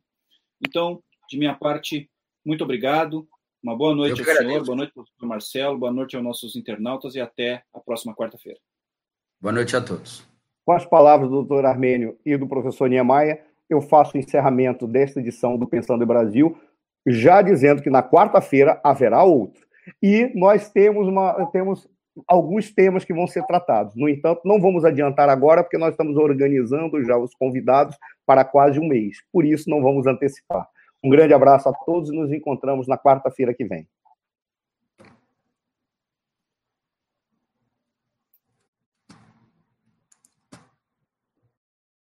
Então, 0.66 1.02
de 1.28 1.38
minha 1.38 1.54
parte, 1.54 2.08
muito 2.44 2.64
obrigado. 2.64 3.28
Uma 3.62 3.76
boa 3.76 3.94
noite 3.94 4.18
ao 4.18 4.36
senhor, 4.36 4.64
boa 4.64 4.76
noite 4.76 4.92
ao 4.96 5.04
professor 5.04 5.26
Marcelo, 5.26 5.78
boa 5.78 5.92
noite 5.92 6.16
aos 6.16 6.24
nossos 6.24 6.56
internautas 6.56 7.14
e 7.14 7.20
até 7.20 7.62
a 7.74 7.78
próxima 7.78 8.14
quarta-feira. 8.14 8.58
Boa 9.38 9.52
noite 9.52 9.76
a 9.76 9.82
todos. 9.82 10.26
Com 10.64 10.72
as 10.72 10.86
palavras 10.86 11.28
do 11.28 11.36
doutor 11.36 11.66
Armênio 11.66 12.16
e 12.24 12.38
do 12.38 12.48
professor 12.48 12.88
Niemeyer, 12.88 13.44
eu 13.68 13.82
faço 13.82 14.16
o 14.16 14.18
encerramento 14.18 14.86
desta 14.86 15.20
edição 15.20 15.58
do 15.58 15.66
Pensando 15.66 16.02
em 16.02 16.06
Brasil, 16.06 16.58
já 17.06 17.42
dizendo 17.42 17.82
que 17.82 17.90
na 17.90 18.02
quarta-feira 18.02 18.80
haverá 18.82 19.24
outro. 19.24 19.62
E 20.02 20.32
nós 20.34 20.70
temos, 20.70 21.06
uma, 21.06 21.46
temos 21.52 21.86
alguns 22.26 22.72
temas 22.72 23.04
que 23.04 23.12
vão 23.12 23.26
ser 23.26 23.44
tratados. 23.44 23.94
No 23.94 24.08
entanto, 24.08 24.40
não 24.42 24.58
vamos 24.58 24.86
adiantar 24.86 25.28
agora, 25.28 25.62
porque 25.62 25.76
nós 25.76 25.90
estamos 25.90 26.16
organizando 26.16 27.04
já 27.04 27.18
os 27.18 27.34
convidados 27.34 27.94
para 28.24 28.42
quase 28.42 28.80
um 28.80 28.88
mês. 28.88 29.18
Por 29.30 29.44
isso, 29.44 29.68
não 29.68 29.82
vamos 29.82 30.06
antecipar. 30.06 30.66
Um 31.02 31.08
grande 31.08 31.32
abraço 31.32 31.68
a 31.68 31.72
todos 31.72 32.10
e 32.10 32.14
nos 32.14 32.32
encontramos 32.32 32.86
na 32.86 32.98
quarta-feira 32.98 33.54
que 33.54 33.64
vem. 33.64 33.86